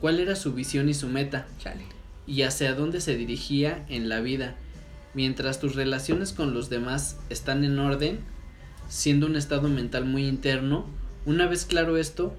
cuál 0.00 0.18
era 0.20 0.34
su 0.36 0.52
visión 0.54 0.88
y 0.88 0.94
su 0.94 1.08
meta, 1.08 1.46
Chale. 1.58 1.82
y 2.26 2.42
hacia 2.42 2.74
dónde 2.74 3.00
se 3.00 3.16
dirigía 3.16 3.84
en 3.88 4.08
la 4.08 4.20
vida. 4.20 4.56
Mientras 5.14 5.60
tus 5.60 5.74
relaciones 5.74 6.32
con 6.32 6.54
los 6.54 6.70
demás 6.70 7.16
están 7.28 7.64
en 7.64 7.78
orden, 7.78 8.20
siendo 8.88 9.26
un 9.26 9.36
estado 9.36 9.68
mental 9.68 10.04
muy 10.06 10.26
interno, 10.26 10.86
una 11.26 11.46
vez 11.46 11.66
claro 11.66 11.98
esto, 11.98 12.34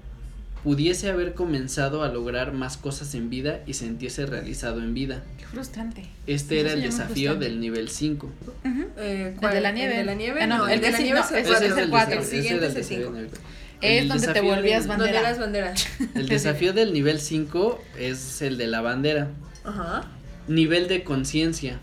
pudiese 0.64 1.10
haber 1.10 1.34
comenzado 1.34 2.02
a 2.02 2.08
lograr 2.08 2.52
más 2.52 2.76
cosas 2.76 3.14
en 3.14 3.30
vida 3.30 3.60
y 3.66 3.74
sentirse 3.74 4.26
realizado 4.26 4.80
en 4.82 4.92
vida. 4.94 5.22
Qué 5.38 5.44
frustrante. 5.46 6.06
Este 6.26 6.54
Sí, 6.54 6.60
era 6.60 6.72
el 6.72 6.82
desafío 6.82 7.30
frustrante. 7.32 7.44
del 7.44 7.60
nivel 7.60 7.88
5. 7.90 8.26
Ujú. 8.64 8.84
Eh, 8.96 9.34
El 9.40 9.50
de 9.50 9.60
la 9.60 9.72
nieve. 9.72 9.92
¿El 9.92 9.98
de 9.98 10.04
la 10.04 10.14
nieve? 10.14 10.42
Ah, 10.42 10.46
no, 10.46 10.58
no, 10.58 10.66
el 10.66 10.74
el 10.74 10.80
de 10.80 10.90
la 10.90 10.98
nieve 10.98 11.20
no, 11.20 11.24
es 11.26 11.60
el 11.72 11.78
El 11.78 11.90
cuatro. 11.90 12.20
ese 12.20 12.30
siguiente 12.42 12.66
es 12.66 12.72
el 12.72 12.78
el 12.78 12.82
desafío 12.88 13.12
5. 13.14 13.36
Es 13.84 14.08
donde 14.08 14.28
te 14.28 14.40
volvías 14.40 14.86
bandera. 14.86 15.34
Donde. 15.34 15.74
El 16.14 16.28
desafío 16.28 16.72
del 16.72 16.92
nivel 16.92 17.20
5 17.20 17.82
es 17.98 18.42
el 18.42 18.56
de 18.58 18.66
la 18.66 18.80
bandera. 18.80 19.28
Ajá. 19.64 20.04
Nivel 20.48 20.88
de 20.88 21.04
conciencia. 21.04 21.80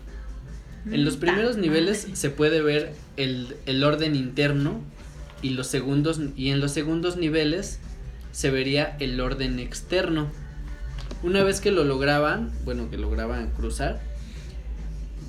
En 0.90 1.04
los 1.04 1.16
Mm, 1.16 1.20
primeros 1.20 1.56
niveles 1.56 2.08
se 2.14 2.30
puede 2.30 2.60
ver 2.60 2.92
el, 3.16 3.56
el 3.66 3.84
orden 3.84 4.16
interno 4.16 4.80
y 5.40 5.50
los 5.50 5.68
segundos 5.68 6.20
y 6.36 6.50
en 6.50 6.60
los 6.60 6.72
segundos 6.72 7.16
niveles 7.16 7.78
se 8.32 8.50
vería 8.50 8.96
el 8.98 9.20
orden 9.20 9.58
externo. 9.60 10.28
Una 11.22 11.44
vez 11.44 11.60
que 11.60 11.70
lo 11.70 11.84
lograban, 11.84 12.50
bueno, 12.64 12.90
que 12.90 12.96
lograban 12.98 13.50
cruzar, 13.50 14.00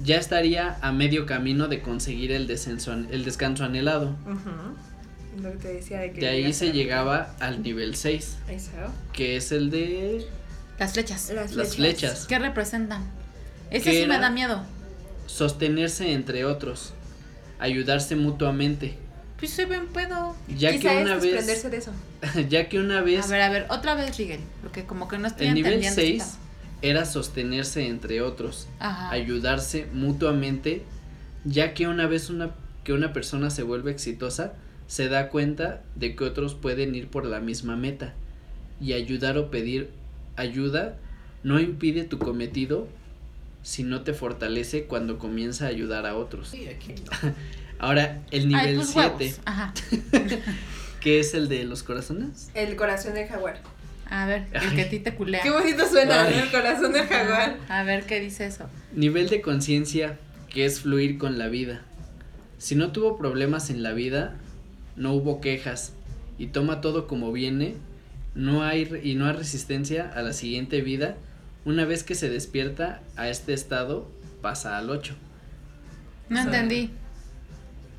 ya 0.04 0.18
estaría 0.18 0.78
a 0.82 0.92
medio 0.92 1.26
camino 1.26 1.68
de 1.68 1.82
conseguir 1.82 2.32
el 2.32 2.48
descenso, 2.48 2.94
el 2.94 3.24
descanso 3.24 3.64
anhelado. 3.64 4.16
Ujú. 4.26 4.50
Lo 5.42 5.52
que 5.52 5.58
te 5.58 5.74
decía 5.74 6.00
de 6.00 6.12
que. 6.12 6.22
De 6.22 6.28
ahí 6.30 6.54
se 6.54 6.72
llegaba 6.72 7.36
al 7.40 7.64
nivel 7.64 7.96
6, 7.96 8.38
Ahí 8.48 8.56
está. 8.56 8.90
que 9.14 9.36
es 9.38 9.52
el 9.52 9.70
de 9.70 10.26
Las 10.80 10.94
flechas. 10.94 11.32
Las, 11.34 11.54
las 11.56 11.76
flechas. 11.76 12.26
¿Qué 12.28 12.40
representan? 12.40 13.04
Ese 13.72 13.92
¿Qué 13.92 14.02
sí 14.02 14.08
me 14.08 14.20
da 14.20 14.30
miedo. 14.30 14.64
Sostenerse 15.26 16.12
entre 16.14 16.46
otros, 16.46 16.94
ayudarse 17.60 18.16
mutuamente. 18.16 18.98
Pues 19.40 19.52
se 19.52 19.66
ven 19.66 19.88
pedo. 19.88 20.36
Ya 20.48 20.72
Quizá 20.72 20.90
que 20.92 21.02
una 21.02 21.16
vez 21.16 21.24
desprenderse 21.24 21.70
de 21.70 21.78
eso. 21.78 21.92
ya 22.50 22.70
que 22.70 22.80
una 22.80 23.02
vez 23.02 23.26
A 23.26 23.28
ver, 23.28 23.42
a 23.42 23.50
ver, 23.50 23.66
otra 23.70 23.96
vez, 23.96 24.18
Miguel. 24.20 24.40
Porque 24.62 24.86
como 24.86 25.08
que 25.08 25.18
no 25.18 25.28
estoy 25.28 25.48
el 25.48 25.54
nivel 25.56 25.74
entendiendo. 25.74 26.02
6 26.02 26.22
esta- 26.24 26.38
era 26.82 27.06
sostenerse 27.06 27.88
entre 27.88 28.22
otros, 28.22 28.68
Ajá. 28.80 29.10
ayudarse 29.10 29.88
mutuamente, 29.94 30.84
ya 31.46 31.74
que 31.74 31.88
una 31.88 32.08
vez 32.08 32.30
una 32.30 32.52
que 32.84 32.92
una 32.92 33.14
persona 33.14 33.50
se 33.50 33.64
vuelve 33.64 33.92
exitosa, 33.92 34.54
se 34.88 35.10
da 35.10 35.30
cuenta 35.30 35.82
de 35.96 36.16
que 36.16 36.24
otros 36.24 36.56
pueden 36.56 36.96
ir 36.96 37.08
por 37.08 37.26
la 37.26 37.40
misma 37.40 37.76
meta 37.76 38.14
y 38.80 38.94
ayudar 38.94 39.38
o 39.38 39.50
pedir 39.50 39.90
ayuda 40.36 40.98
no 41.44 41.60
impide 41.60 42.04
tu 42.04 42.20
cometido, 42.20 42.88
sino 43.62 44.02
te 44.02 44.14
fortalece 44.14 44.86
cuando 44.86 45.20
comienza 45.20 45.66
a 45.66 45.70
ayudar 45.70 46.06
a 46.06 46.16
otros. 46.16 46.54
Ahora, 47.80 48.22
el 48.32 48.44
Ay, 48.44 48.48
nivel 48.48 48.76
pues 48.78 48.90
7, 48.90 49.08
huevos. 49.10 49.40
Ajá. 49.46 49.74
que 51.02 51.20
es 51.20 51.34
el 51.34 51.50
de 51.50 51.66
los 51.66 51.84
corazones. 51.84 52.50
El 52.54 52.76
corazón 52.76 53.14
del 53.14 53.28
jaguar. 53.28 53.60
A 54.10 54.26
ver, 54.26 54.46
el 54.54 54.76
que 54.76 54.82
a 54.84 54.90
ti 54.90 55.00
te 55.00 55.16
culea. 55.16 55.42
Qué 55.42 55.50
bonito 55.50 55.88
suena, 55.88 56.24
Ay. 56.24 56.36
¿no? 56.36 56.44
El 56.44 56.52
corazón 56.52 56.94
del 56.94 57.08
jaguar. 57.08 57.58
A 57.68 57.84
ver, 57.84 58.06
¿qué 58.06 58.20
dice 58.20 58.46
eso? 58.46 58.70
Nivel 58.94 59.28
de 59.28 59.42
conciencia 59.42 60.18
que 60.50 60.66
es 60.66 60.82
fluir 60.82 61.18
con 61.18 61.38
la 61.38 61.48
vida. 61.48 61.82
Si 62.58 62.76
no 62.76 62.92
tuvo 62.92 63.18
problemas 63.18 63.70
en 63.70 63.84
la 63.84 63.92
vida, 63.92 64.36
no 64.96 65.14
hubo 65.14 65.42
quejas 65.42 65.94
y 66.38 66.48
toma 66.48 66.82
todo 66.82 67.08
como 67.08 67.32
viene, 67.32 67.76
no 68.36 68.64
hay 68.64 68.90
y 69.04 69.16
no 69.16 69.26
hay 69.28 69.34
resistencia 69.34 70.12
a 70.14 70.22
la 70.22 70.34
siguiente 70.34 70.82
vida. 70.82 71.16
Una 71.66 71.86
vez 71.86 72.04
que 72.04 72.16
se 72.16 72.30
despierta 72.30 73.02
a 73.16 73.30
este 73.30 73.54
estado, 73.54 74.10
pasa 74.42 74.78
al 74.78 74.90
8. 74.90 75.14
No 76.30 76.40
O 76.40 76.44
sea, 76.44 76.52
entendí. 76.52 76.90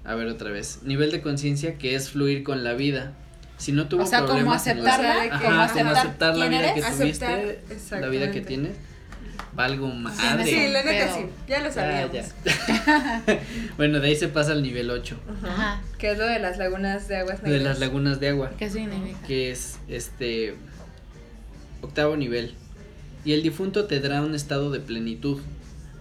A 0.05 0.15
ver 0.15 0.27
otra 0.29 0.51
vez. 0.51 0.81
Nivel 0.83 1.11
de 1.11 1.23
conciencia 1.23 1.79
que 1.79 1.95
es 1.95 2.11
fluir 2.11 2.43
con 2.43 2.63
la 2.65 2.75
vida. 2.75 3.13
Si 3.57 3.73
no 3.73 3.87
tuvo 3.89 4.03
O 4.03 4.07
sea, 4.07 4.19
como 4.21 4.31
problemas 4.33 4.67
en 4.67 4.83
la- 4.85 4.95
aceptarla, 4.95 5.23
Ajá, 5.35 5.39
como 5.45 5.51
como 5.51 5.61
aceptar 5.63 5.97
aceptar 5.97 6.37
la 6.37 6.49
vida 6.49 6.73
eres. 6.73 6.85
que 6.85 6.91
tuviste, 6.93 7.25
Aceptar, 7.27 8.01
la 8.01 8.09
vida 8.09 8.31
que 8.33 8.41
tienes. 8.41 8.73
Valgo 9.55 9.87
madre. 9.89 10.45
Sí, 10.45 10.69
la 10.73 10.83
neta 10.83 11.15
sí. 11.15 11.27
Ya 11.49 11.59
lo 11.61 11.67
Ya, 11.67 11.73
sabíamos. 11.73 12.13
ya. 12.13 13.23
bueno, 13.77 14.01
de 14.01 14.09
ahí 14.09 14.17
se 14.17 14.29
pasa 14.29 14.53
al 14.53 14.63
nivel 14.63 14.91
8. 14.91 15.17
Ajá. 15.45 15.81
Que 15.99 16.11
es 16.13 16.19
lo 16.19 16.27
de 16.27 16.39
las 16.41 16.59
lagunas 16.59 17.07
de 17.09 17.17
aguas 17.19 17.41
De 17.43 17.51
negras. 17.51 17.65
las 17.65 17.79
lagunas 17.79 18.19
de 18.21 18.29
agua. 18.31 18.51
¿Qué 18.59 18.69
significa? 18.69 19.19
Que 19.27 19.51
es 19.53 19.79
este 19.89 20.57
octavo 21.83 22.17
nivel. 22.17 22.55
Y 23.25 23.33
el 23.33 23.43
difunto 23.43 23.85
tendrá 23.87 24.21
un 24.23 24.35
estado 24.35 24.71
de 24.71 24.81
plenitud, 24.81 25.41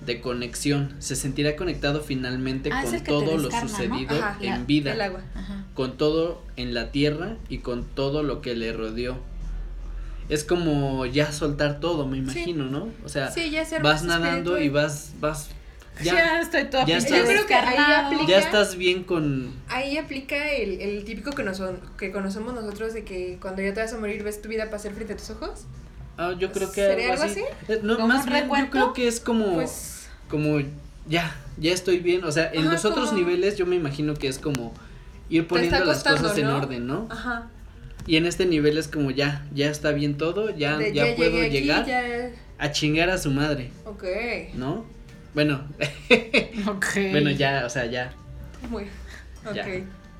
de 0.06 0.20
conexión. 0.20 0.96
Se 1.00 1.16
sentirá 1.16 1.56
conectado 1.56 2.02
finalmente 2.02 2.70
Ah, 2.74 2.84
es 2.84 2.90
con 2.90 3.00
que 3.00 3.06
todo 3.06 3.38
lo 3.38 3.52
sucedido 3.52 4.16
Ajá, 4.16 4.38
en 4.42 4.50
la- 4.50 4.58
vida, 4.66 4.94
El 4.94 5.02
agua. 5.02 5.22
Ajá. 5.36 5.64
con 5.76 5.96
todo 5.98 6.44
en 6.58 6.74
la 6.74 6.92
tierra 6.92 7.38
y 7.50 7.60
con 7.60 7.86
todo 7.86 8.24
lo 8.24 8.42
que 8.42 8.56
le 8.56 8.74
rodeó. 8.74 9.18
Es 10.30 10.44
como 10.44 11.06
ya 11.06 11.32
soltar 11.32 11.80
todo, 11.80 12.08
me 12.08 12.18
imagino, 12.18 12.66
¿no? 12.66 12.90
O 13.06 13.10
sea, 13.10 13.30
Sí, 13.32 13.50
ya 13.50 13.66
ser 13.66 13.82
vas 13.82 14.04
nadando 14.04 14.58
y 14.60 14.70
vas, 14.70 15.12
vas, 15.20 15.50
Ya, 16.02 16.14
ya, 16.16 16.42
estoy 16.42 16.64
toda 16.66 16.86
ya 16.86 16.98
estás- 16.98 17.20
Yo 17.20 17.26
creo 17.26 17.46
que 17.46 17.54
ahí 17.54 17.76
aplica- 17.94 18.28
ya 18.28 18.40
estás 18.40 18.76
bien 18.78 19.04
con, 19.04 19.52
Ahí 19.68 19.98
aplica 19.98 20.52
el, 20.52 20.82
el 20.82 21.04
típico 21.04 21.32
que, 21.32 21.44
nos, 21.44 21.62
que 21.98 22.12
conocemos 22.12 22.54
nosotros 22.54 22.94
de 22.94 23.04
que 23.04 23.38
cuando 23.42 23.62
ya 23.62 23.74
te 23.74 23.82
vas 23.82 23.94
a 23.94 24.00
morir 24.00 24.24
ves 24.24 24.42
tu 24.42 24.50
vida 24.50 24.70
pasar 24.72 24.94
frente 24.94 25.14
a 25.14 25.18
tus 25.18 25.30
ojos. 25.32 25.66
ah, 26.18 26.34
yo 26.40 26.52
creo 26.52 26.70
que 26.72 26.82
¿Sería 26.86 27.12
algo 27.12 27.24
así. 27.24 27.42
así? 27.42 27.72
Eh, 27.74 27.80
no, 27.84 27.96
¿Como 27.98 28.08
más 28.08 28.26
bien 28.26 28.48
yo 28.50 28.70
creo 28.72 28.94
que 28.94 29.08
es 29.08 29.20
como, 29.20 29.54
Pues 29.56 30.08
como 30.30 30.60
ya, 31.08 31.36
ya 31.58 31.74
estoy 31.74 32.00
bien, 32.00 32.24
o 32.24 32.32
sea, 32.32 32.50
en 32.54 32.62
Ajá, 32.64 32.72
los 32.74 32.86
otros 32.86 33.10
como- 33.10 33.20
niveles 33.20 33.58
yo 33.58 33.66
me 33.68 33.76
imagino 33.76 34.14
que 34.16 34.28
es 34.30 34.40
como 34.40 34.74
ir 35.30 35.48
poniendo 35.48 35.78
las 35.80 35.98
costando, 35.98 36.22
cosas 36.24 36.38
en 36.38 36.48
orden, 36.48 36.88
¿no? 36.88 37.08
Ajá. 37.12 37.50
Y 38.06 38.18
en 38.18 38.26
este 38.26 38.46
nivel 38.46 38.78
es 38.78 38.88
como 38.88 39.12
ya, 39.12 39.46
ya 39.54 39.70
está 39.70 39.92
bien 39.92 40.18
todo, 40.18 40.50
ya, 40.56 40.78
De- 40.78 40.94
ya, 40.94 41.16
puedo 41.16 41.40
aquí, 41.42 41.50
llegar 41.52 41.86
ya- 41.86 42.32
a 42.58 42.72
chingar 42.72 43.10
a 43.10 43.18
su 43.18 43.32
madre, 43.32 43.72
Ok. 43.86 44.04
¿no? 44.56 44.86
Bueno, 45.34 45.68
Ok. 46.68 46.86
bueno, 47.12 47.32
ya, 47.32 47.64
o 47.66 47.70
sea, 47.70 47.86
ya. 47.86 48.14
Muy. 48.70 48.84
Ok. 49.46 49.56
Ya. 49.56 49.66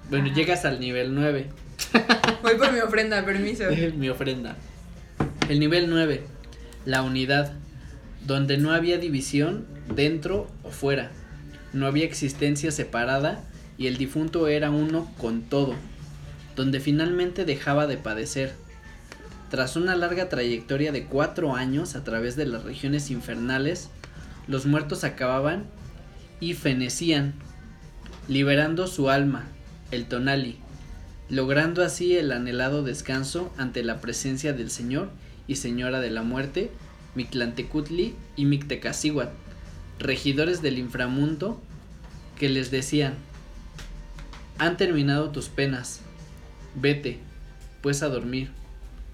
Bueno, 0.10 0.26
Ajá. 0.28 0.36
llegas 0.36 0.66
al 0.66 0.80
nivel 0.80 1.14
9. 1.14 1.48
Voy 2.44 2.56
por 2.56 2.72
mi 2.74 2.80
ofrenda, 2.80 3.24
permiso. 3.26 3.64
Mi 3.98 4.10
ofrenda. 4.10 4.56
El 5.50 5.60
nivel 5.60 5.90
9. 5.90 6.22
La 6.86 7.02
unidad. 7.04 7.54
Donde 8.26 8.58
no 8.58 8.72
había 8.72 8.98
división 8.98 9.66
dentro 9.94 10.48
o 10.64 10.72
fuera. 10.72 11.12
No 11.74 11.88
había 11.88 12.06
existencia 12.06 12.72
separada 12.72 13.44
y 13.78 13.88
el 13.88 13.98
difunto 13.98 14.48
era 14.48 14.72
uno 14.72 15.12
con 15.18 15.42
todo. 15.44 15.76
Donde 16.56 16.80
finalmente 16.80 17.46
dejaba 17.46 17.88
de 17.88 17.98
padecer. 17.98 18.54
Tras 19.50 19.76
una 19.76 19.96
larga 19.96 20.30
trayectoria 20.30 20.92
de 20.92 21.06
cuatro 21.06 21.56
años 21.56 21.96
a 21.96 22.04
través 22.04 22.36
de 22.36 22.46
las 22.46 22.64
regiones 22.64 23.12
infernales, 23.12 23.90
los 24.48 24.66
muertos 24.66 25.04
acababan 25.04 25.66
y 26.40 26.54
fenecían, 26.54 27.34
liberando 28.28 28.88
su 28.88 29.10
alma, 29.10 29.46
el 29.92 30.08
tonali, 30.08 30.58
logrando 31.30 31.84
así 31.84 32.18
el 32.18 32.32
anhelado 32.32 32.84
descanso 32.84 33.54
ante 33.58 33.84
la 33.84 34.02
presencia 34.02 34.54
del 34.54 34.70
Señor 34.70 35.10
y 35.48 35.56
Señora 35.56 36.00
de 36.00 36.10
la 36.10 36.24
Muerte, 36.24 36.72
Mictlantecutli 37.16 38.16
y 38.36 38.46
Mictecacihuat, 38.46 39.30
regidores 40.00 40.62
del 40.62 40.78
inframundo, 40.78 41.62
que 42.38 42.50
les 42.50 42.72
decían, 42.72 43.14
han 44.58 44.78
terminado 44.78 45.30
tus 45.30 45.50
penas, 45.50 46.02
vete, 46.76 47.20
pues 47.82 48.04
a 48.04 48.10
dormir, 48.10 48.50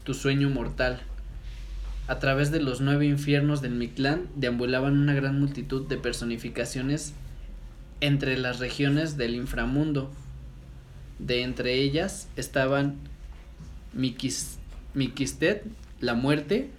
tu 0.03 0.13
sueño 0.13 0.49
mortal. 0.49 1.01
A 2.07 2.19
través 2.19 2.51
de 2.51 2.59
los 2.59 2.81
nueve 2.81 3.05
infiernos 3.05 3.61
del 3.61 3.75
Mictlán 3.75 4.27
deambulaban 4.35 4.97
una 4.97 5.13
gran 5.13 5.39
multitud 5.39 5.87
de 5.87 5.97
personificaciones 5.97 7.13
entre 8.01 8.37
las 8.37 8.59
regiones 8.59 9.17
del 9.17 9.35
inframundo. 9.35 10.11
De 11.19 11.43
entre 11.43 11.75
ellas 11.75 12.27
estaban 12.35 12.95
Miquis, 13.93 14.57
Miquistet, 14.93 15.63
la 15.99 16.13
muerte, 16.13 16.69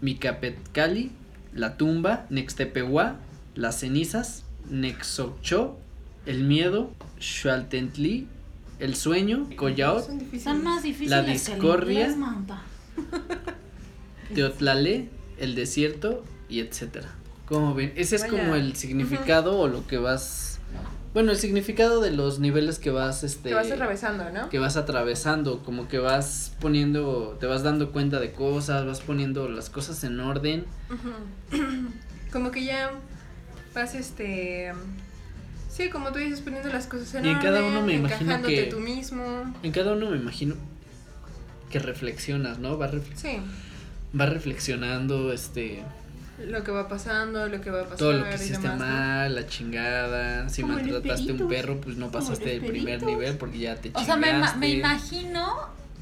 Micapetkali, 0.00 1.10
la 1.52 1.76
tumba, 1.76 2.26
Nextepehuá, 2.30 3.16
las 3.54 3.80
cenizas, 3.80 4.44
Nexochó, 4.70 5.78
el 6.24 6.44
miedo, 6.44 6.92
Xualtentli, 7.18 8.28
el 8.78 8.94
sueño, 8.94 9.48
Coyaot, 9.56 10.08
Son 10.42 10.64
más 10.64 10.82
difíciles 10.82 11.10
La 11.10 11.24
que 11.24 11.32
el 11.32 11.38
discordia. 11.38 12.16
Teotlalé, 14.34 15.08
el 15.38 15.54
desierto 15.54 16.24
y 16.48 16.60
etcétera. 16.60 17.08
¿Cómo 17.46 17.74
ven? 17.74 17.92
Ese 17.96 18.16
es 18.16 18.22
Vaya. 18.22 18.38
como 18.38 18.54
el 18.54 18.76
significado 18.76 19.58
o 19.58 19.68
lo 19.68 19.86
que 19.86 19.98
vas 19.98 20.48
bueno, 21.14 21.32
el 21.32 21.38
significado 21.38 22.00
de 22.00 22.10
los 22.10 22.38
niveles 22.38 22.78
que 22.78 22.90
vas 22.90 23.24
este 23.24 23.48
Te 23.48 23.54
vas 23.54 23.70
atravesando, 23.70 24.30
¿no? 24.30 24.50
que 24.50 24.58
vas 24.58 24.76
atravesando, 24.76 25.64
como 25.64 25.88
que 25.88 25.98
vas 25.98 26.52
poniendo, 26.60 27.36
te 27.40 27.46
vas 27.46 27.62
dando 27.62 27.92
cuenta 27.92 28.20
de 28.20 28.32
cosas, 28.32 28.84
vas 28.84 29.00
poniendo 29.00 29.48
las 29.48 29.70
cosas 29.70 30.04
en 30.04 30.20
orden. 30.20 30.66
Como 32.32 32.50
que 32.50 32.62
ya 32.62 32.90
vas 33.74 33.94
este 33.94 34.72
sí, 35.78 35.88
como 35.90 36.12
tú 36.12 36.18
dices 36.18 36.40
poniendo 36.42 36.68
las 36.68 36.86
cosas 36.86 37.14
en 37.14 37.24
Y 37.24 37.28
en 37.30 37.38
cada 37.38 37.60
orden, 37.60 37.70
uno 37.70 37.82
me 37.86 37.94
imagino 37.94 38.20
encajándote 38.32 38.54
que- 38.54 38.64
tú 38.64 38.80
mismo. 38.80 39.54
En 39.62 39.72
cada 39.72 39.92
uno 39.94 40.10
me 40.10 40.16
imagino 40.18 40.56
que 41.70 41.78
reflexionas, 41.78 42.58
¿no? 42.58 42.78
Sí, 43.14 43.38
vas 44.12 44.28
reflexionando, 44.28 45.32
este, 45.32 45.82
lo 46.46 46.64
que 46.64 46.70
va 46.70 46.88
pasando, 46.88 47.46
lo 47.48 47.60
que 47.60 47.70
va 47.70 47.80
a 47.80 47.84
pasar 47.84 47.98
todo 47.98 48.12
lo 48.12 48.24
que 48.24 48.34
hiciste 48.36 48.58
demás, 48.68 48.78
¿no? 48.80 48.86
mal, 48.86 49.34
la 49.34 49.46
chingada, 49.46 50.48
si 50.48 50.62
maltrataste 50.64 51.32
un 51.32 51.38
peritos, 51.38 51.48
perro, 51.48 51.80
pues 51.80 51.96
no 51.96 52.10
pasaste 52.10 52.44
los 52.46 52.54
el 52.54 52.66
primer 52.66 53.02
nivel 53.02 53.36
porque 53.36 53.58
ya 53.58 53.74
te 53.76 53.88
O 53.90 53.92
chingaste. 53.92 54.06
sea, 54.06 54.16
me, 54.16 54.30
ima- 54.30 54.54
me 54.56 54.68
imagino 54.70 55.46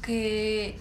que 0.01 0.77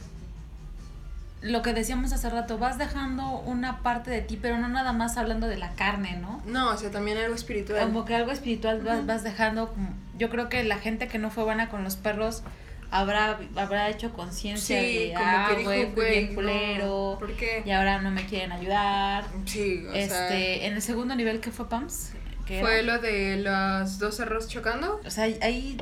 lo 1.46 1.62
que 1.62 1.72
decíamos 1.72 2.12
hace 2.12 2.28
rato, 2.30 2.58
vas 2.58 2.78
dejando 2.78 3.40
una 3.40 3.82
parte 3.82 4.10
de 4.10 4.20
ti, 4.20 4.38
pero 4.40 4.58
no 4.58 4.68
nada 4.68 4.92
más 4.92 5.16
hablando 5.16 5.48
de 5.48 5.56
la 5.56 5.72
carne, 5.74 6.18
¿no? 6.20 6.42
No, 6.46 6.70
o 6.70 6.76
sea, 6.76 6.90
también 6.90 7.18
algo 7.18 7.34
espiritual. 7.34 7.80
Como 7.84 8.04
que 8.04 8.14
algo 8.14 8.32
espiritual 8.32 8.80
vas, 8.82 9.06
vas 9.06 9.24
dejando. 9.24 9.74
yo 10.18 10.28
creo 10.30 10.48
que 10.48 10.62
la 10.64 10.78
gente 10.78 11.08
que 11.08 11.18
no 11.18 11.30
fue 11.30 11.44
buena 11.44 11.68
con 11.68 11.84
los 11.84 11.96
perros 11.96 12.42
habrá, 12.90 13.38
habrá 13.56 13.88
hecho 13.90 14.12
conciencia 14.12 14.80
Sí, 14.80 15.08
de, 15.08 15.14
como 15.14 15.26
ah, 15.26 15.56
güey, 15.62 15.92
fui 15.92 16.04
bien 16.04 16.34
culero, 16.34 17.12
no, 17.12 17.18
¿por 17.18 17.32
qué? 17.34 17.62
y 17.64 17.70
ahora 17.70 18.00
no 18.00 18.10
me 18.10 18.26
quieren 18.26 18.52
ayudar. 18.52 19.24
Sí, 19.44 19.84
o 19.88 19.92
sea, 19.92 20.00
este, 20.00 20.66
en 20.66 20.74
el 20.74 20.82
segundo 20.82 21.14
nivel 21.16 21.40
que 21.40 21.50
fue 21.50 21.68
Pams, 21.68 22.12
fue 22.46 22.80
era? 22.80 22.82
lo 22.82 22.98
de 23.00 23.38
los 23.38 23.98
dos 23.98 24.16
cerros 24.16 24.48
chocando. 24.48 25.00
o 25.04 25.10
sea, 25.10 25.24
ahí, 25.42 25.76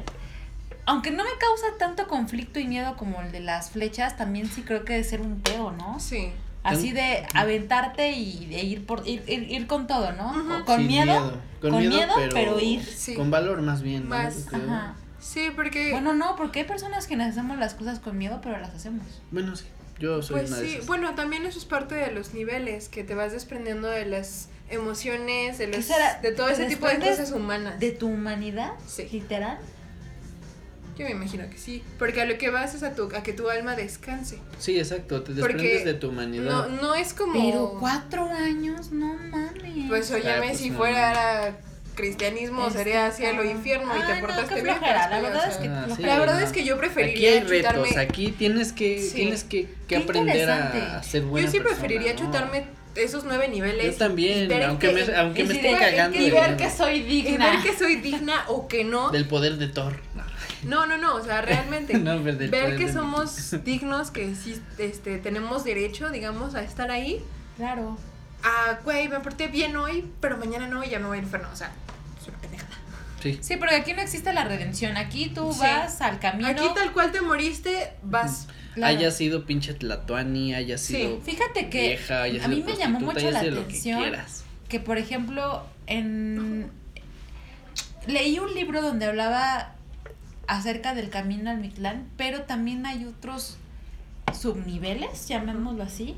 aunque 0.87 1.11
no 1.11 1.25
me 1.25 1.31
causa 1.39 1.67
tanto 1.79 2.07
conflicto 2.09 2.59
y 2.59 2.67
miedo 2.67 2.97
como 2.97 3.21
el 3.23 3.33
de 3.33 3.41
las 3.41 3.71
flechas, 3.71 4.17
también 4.17 4.49
sí 4.49 4.63
creo 4.63 4.85
que 4.85 4.95
debe 4.95 5.05
ser 5.05 5.21
un 5.21 5.41
pedo, 5.41 5.73
¿no? 5.73 5.99
Sí. 6.01 6.31
Así 6.63 6.93
de 6.93 7.27
aventarte 7.35 8.13
y 8.13 8.47
de 8.47 8.63
ir 8.63 8.87
por 8.87 9.07
ir, 9.07 9.23
ir, 9.27 9.51
ir 9.51 9.67
con 9.67 9.87
todo, 9.87 10.13
¿no? 10.13 10.65
Con 10.65 10.87
miedo, 10.87 11.39
con, 11.61 11.71
con 11.73 11.79
miedo, 11.81 11.95
miedo, 11.95 12.13
pero, 12.17 12.33
pero 12.33 12.61
ir. 12.61 12.83
Sí. 12.83 13.15
con 13.15 13.31
valor 13.31 13.61
más 13.61 13.83
bien, 13.83 14.05
¿no? 14.05 14.09
Más, 14.11 14.47
creo. 14.49 14.65
Ajá. 14.65 14.95
Sí, 15.21 15.49
porque 15.55 15.91
Bueno, 15.93 16.15
no, 16.15 16.37
porque 16.37 16.61
hay 16.61 16.65
personas 16.67 17.07
que 17.07 17.17
hacemos 17.17 17.59
las 17.59 17.75
cosas 17.75 17.99
con 17.99 18.17
miedo, 18.17 18.41
pero 18.43 18.59
las 18.59 18.75
hacemos. 18.75 19.07
Bueno, 19.31 19.57
sí, 19.57 19.65
yo 19.99 20.23
soy 20.23 20.37
Pues 20.41 20.51
una 20.51 20.61
de 20.61 20.67
sí, 20.69 20.75
esas. 20.77 20.87
bueno, 20.87 21.15
también 21.15 21.45
eso 21.47 21.59
es 21.59 21.65
parte 21.67 21.95
de 21.95 22.11
los 22.13 22.35
niveles, 22.35 22.89
que 22.89 23.05
te 23.05 23.15
vas 23.15 23.33
desprendiendo 23.33 23.89
de 23.89 24.07
las 24.07 24.49
emociones, 24.71 25.59
de, 25.59 25.71
¿Qué 25.71 25.77
los, 25.77 25.89
de 26.23 26.33
todo 26.33 26.47
¿Te 26.49 26.53
ese 26.55 26.67
tipo 26.67 26.87
de 26.87 26.99
cosas 26.99 27.31
humanas. 27.33 27.79
¿De 27.81 27.91
tu 27.93 28.09
humanidad? 28.09 28.73
Sí. 28.87 29.09
Literal. 29.13 29.59
Yo 30.97 31.05
me 31.07 31.11
imagino 31.11 31.49
que 31.51 31.59
sí, 31.59 31.83
porque 31.99 32.21
a 32.23 32.25
lo 32.25 32.39
que 32.39 32.51
vas 32.51 32.75
es 32.75 32.83
a, 32.85 32.95
tu, 32.95 33.05
a 33.17 33.23
que 33.23 33.33
tu 33.33 33.51
alma 33.51 33.75
descanse. 33.75 34.39
Sí, 34.59 34.79
exacto, 34.79 35.23
te 35.23 35.33
Porque 35.33 35.55
desprendes 35.55 35.85
de 35.85 35.95
tu 35.95 36.09
humanidad. 36.11 36.45
No, 36.45 36.69
no 36.69 36.95
es 36.95 37.13
como... 37.15 37.33
Pero 37.33 37.77
cuatro 37.81 38.25
años, 38.31 38.93
no 38.93 39.15
mames. 39.15 39.89
Pues 39.89 40.11
óyeme, 40.13 40.47
pues 40.49 40.59
si 40.59 40.71
no. 40.71 40.79
fuera 40.79 41.57
cristianismo 41.95 42.67
Este, 42.67 42.79
sería 42.79 43.11
cielo 43.13 43.43
e 43.43 43.49
ah. 43.49 43.51
infierno 43.53 43.93
y 43.97 44.01
te 44.07 44.15
no, 44.15 44.21
portaste 44.21 44.55
bien. 44.63 44.77
flojera, 44.77 45.09
la 45.11 45.21
verdad 45.21 45.45
o 45.47 45.51
es 45.51 45.57
que 45.59 45.69
Ah, 45.69 45.87
sí, 45.97 46.03
La 46.03 46.19
verdad 46.19 46.41
no. 46.41 46.47
es 46.47 46.53
que 46.53 46.65
yo 46.65 46.75
Aquí 46.75 46.81
preferiría 46.81 47.31
hay 47.31 47.41
retos, 47.41 47.73
chutarme... 47.75 47.99
aquí 48.01 48.33
tienes 48.33 48.73
que, 48.73 49.01
Sí. 49.01 49.15
tienes 49.15 49.45
que, 49.45 49.69
que 49.87 49.97
aprender 49.97 50.51
a, 50.51 51.03
ser 51.03 51.23
buena 51.23 51.47
Yo 51.47 51.53
sí 51.53 51.59
persona, 51.59 51.79
preferiría 51.81 52.15
¿no? 52.15 52.19
chutarme 52.21 52.65
esos 52.97 53.25
nueve 53.25 53.49
niveles. 53.49 53.93
Yo 53.93 53.95
también, 53.95 54.45
y 54.45 54.47
ver 54.47 54.63
aunque 54.65 54.89
que- 54.93 55.05
me, 55.07 55.17
aunque 55.17 55.43
Y 55.43 55.47
me 55.47 55.55
esté 55.55 55.73
cagando 55.73 56.17
Y 56.19 56.31
ver 56.31 56.57
que 56.57 56.71
soy 56.71 56.97
Y 56.99 57.03
digna. 57.03 57.51
ver 57.51 57.61
que 57.63 57.77
soy 57.77 57.97
digna 57.97 58.45
o 58.49 58.69
que 58.69 58.85
no. 58.85 59.11
del 59.11 59.27
poder 59.27 59.57
de 59.57 59.69
Thor. 59.69 59.97
No. 60.15 60.23
No, 60.65 60.87
no, 60.87 60.97
no, 60.99 61.15
o 61.17 61.25
sea, 61.25 61.41
realmente. 61.43 61.95
No, 61.99 62.23
ver 62.23 62.37
poder 62.51 62.77
que 62.77 62.93
somos 62.93 63.57
dignos, 63.65 64.11
que 64.11 64.35
sí 64.35 64.61
este, 64.79 65.19
tenemos 65.19 65.65
derecho, 65.65 66.11
digamos, 66.11 66.55
a 66.55 66.63
estar 66.63 66.91
ahí. 66.91 67.23
Claro. 67.57 67.97
Ah, 68.43 68.79
güey, 68.85 69.09
me 69.09 69.21
porté 69.21 69.49
bien 69.49 69.77
hoy, 69.77 70.05
pero 70.21 70.37
mañana 70.37 70.67
no 70.69 70.85
y 70.85 70.91
ya 70.91 70.99
no 70.99 71.09
voy 71.09 71.19
al 71.19 71.25
infierno. 71.25 71.49
O 71.53 71.57
sea, 71.57 71.73
es 72.21 72.29
una 72.29 72.39
pendejada. 72.39 72.71
Sí. 73.23 73.39
Sí, 73.41 73.57
porque 73.57 73.75
aquí 73.77 73.95
no 73.95 74.03
existe 74.03 74.33
la 74.35 74.45
redención. 74.45 74.97
Aquí 74.99 75.31
tú 75.31 75.51
Sí. 75.53 75.61
vas 75.61 76.01
al 76.03 76.19
camino. 76.21 76.49
Aquí 76.49 76.65
tal 76.75 76.93
cual 76.93 77.11
te 77.11 77.23
moriste, 77.23 77.93
vas. 78.03 78.49
Claro. 78.75 78.97
Haya 78.99 79.11
sido 79.13 79.47
pinche 79.47 79.73
tlatoani, 79.73 80.55
haya 80.55 80.77
Sí. 80.77 80.97
sido 80.97 81.21
Fíjate 81.21 81.71
que 81.71 81.81
vieja, 81.89 82.23
haya 82.23 82.45
a 82.45 82.49
mí 82.49 82.63
me 82.67 82.77
llamó 82.77 82.99
mucho 83.01 83.31
la 83.31 83.41
que 83.41 83.49
atención 83.51 84.03
que 84.69 84.81
por 84.81 84.99
ejemplo 84.99 85.65
en 85.87 86.71
leí 88.07 88.39
un 88.39 88.53
libro 88.55 88.83
donde 88.83 89.07
hablaba 89.07 89.74
acerca 90.49 90.95
del 90.95 91.11
camino 91.11 91.51
al 91.51 91.59
Mictlán, 91.59 92.09
pero 92.17 92.43
también 92.43 92.85
hay 92.87 93.05
otros 93.05 93.57
subniveles, 94.33 95.29
llamémoslo 95.29 95.83
así, 95.83 96.17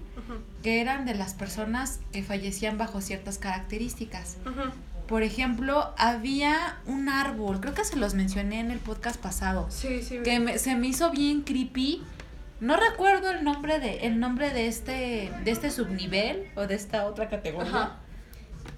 que 0.63 0.81
eran 0.81 1.05
de 1.05 1.15
las 1.15 1.35
personas 1.35 2.01
que 2.13 2.23
fallecían 2.23 2.79
bajo 2.79 3.01
ciertas 3.01 3.39
características. 3.39 4.39
Por 5.07 5.23
ejemplo, 5.23 5.95
había 5.99 6.79
un 6.87 7.09
árbol, 7.09 7.61
creo 7.61 7.75
que 7.75 7.85
se 7.85 7.97
los 7.97 8.15
mencioné 8.15 8.59
en 8.61 8.71
el 8.71 8.79
podcast 8.79 9.21
pasado, 9.21 9.67
Sí, 9.71 10.03
sí. 10.03 10.19
que 10.25 10.41
me- 10.41 10.59
se 10.59 10.75
me 10.75 10.89
hizo 10.89 11.11
bien 11.11 11.43
creepy. 11.43 12.03
No 12.59 12.77
recuerdo 12.77 13.31
el 13.31 13.45
nombre 13.45 13.79
de 13.79 14.07
el 14.07 14.19
nombre 14.19 14.51
de 14.51 14.67
este 14.67 15.31
de 15.45 15.51
este 15.51 15.71
subnivel 15.71 16.49
o 16.57 16.67
de 16.67 16.75
esta 16.75 17.05
otra 17.07 17.29
categoría. 17.29 17.97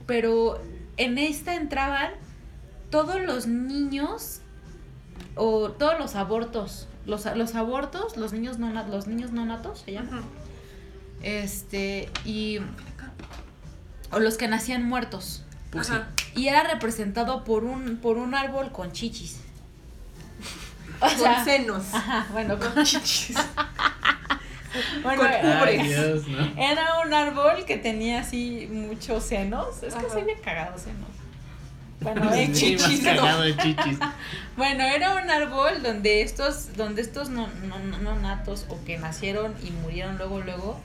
Pero 0.06 0.60
en 0.96 1.16
esta 1.16 1.54
entraban 1.54 2.10
todos 2.90 3.20
los 3.22 3.46
niños 3.46 4.40
o 5.38 5.70
todos 5.70 5.98
los 5.98 6.14
abortos, 6.16 6.86
los, 7.06 7.24
los 7.36 7.54
abortos, 7.54 8.16
los 8.16 8.32
niños 8.32 8.58
no 8.58 8.70
los 8.86 9.06
niños 9.06 9.32
no 9.32 9.46
natos 9.46 9.80
se 9.80 9.92
llaman. 9.92 10.22
Este 11.22 12.10
y 12.24 12.58
o 14.10 14.18
los 14.18 14.36
que 14.36 14.48
nacían 14.48 14.82
muertos. 14.84 15.44
Pussy. 15.70 15.92
Ajá. 15.92 16.08
Y 16.34 16.48
era 16.48 16.62
representado 16.64 17.44
por 17.44 17.64
un 17.64 17.96
por 17.98 18.16
un 18.18 18.34
árbol 18.34 18.72
con 18.72 18.92
chichis. 18.92 19.40
O 21.00 21.06
Con 21.06 21.16
sea, 21.16 21.44
senos. 21.44 21.84
Ajá, 21.94 22.26
bueno, 22.32 22.58
con 22.58 22.82
chichis. 22.84 23.36
bueno, 25.04 25.22
Con 25.22 25.30
era- 25.30 25.62
Ay, 25.62 25.82
Dios, 25.86 26.26
¿no? 26.26 26.38
era 26.60 26.98
un 27.06 27.14
árbol 27.14 27.64
que 27.64 27.76
tenía 27.76 28.20
así 28.22 28.68
muchos 28.70 29.22
senos. 29.24 29.80
Es 29.82 29.94
que 29.94 30.10
soy 30.10 30.24
bien 30.24 30.40
cagado 30.42 30.76
senos. 30.76 31.08
Bueno, 32.00 32.32
eh, 32.32 32.50
Sí, 32.52 32.72
más 32.76 32.84
chichis. 32.84 33.00
cagado 33.04 33.42
de 33.42 33.56
chichis. 33.56 33.98
Bueno, 34.56 34.84
era 34.84 35.14
un 35.22 35.30
árbol 35.30 35.82
donde 35.82 36.22
estos, 36.22 36.76
donde 36.76 37.02
estos 37.02 37.28
no, 37.28 37.48
no, 37.64 37.78
no- 37.78 37.98
no 37.98 38.16
natos 38.16 38.66
o 38.68 38.78
que 38.84 38.98
nacieron 38.98 39.54
y 39.66 39.70
murieron 39.70 40.16
luego, 40.18 40.40
luego, 40.40 40.80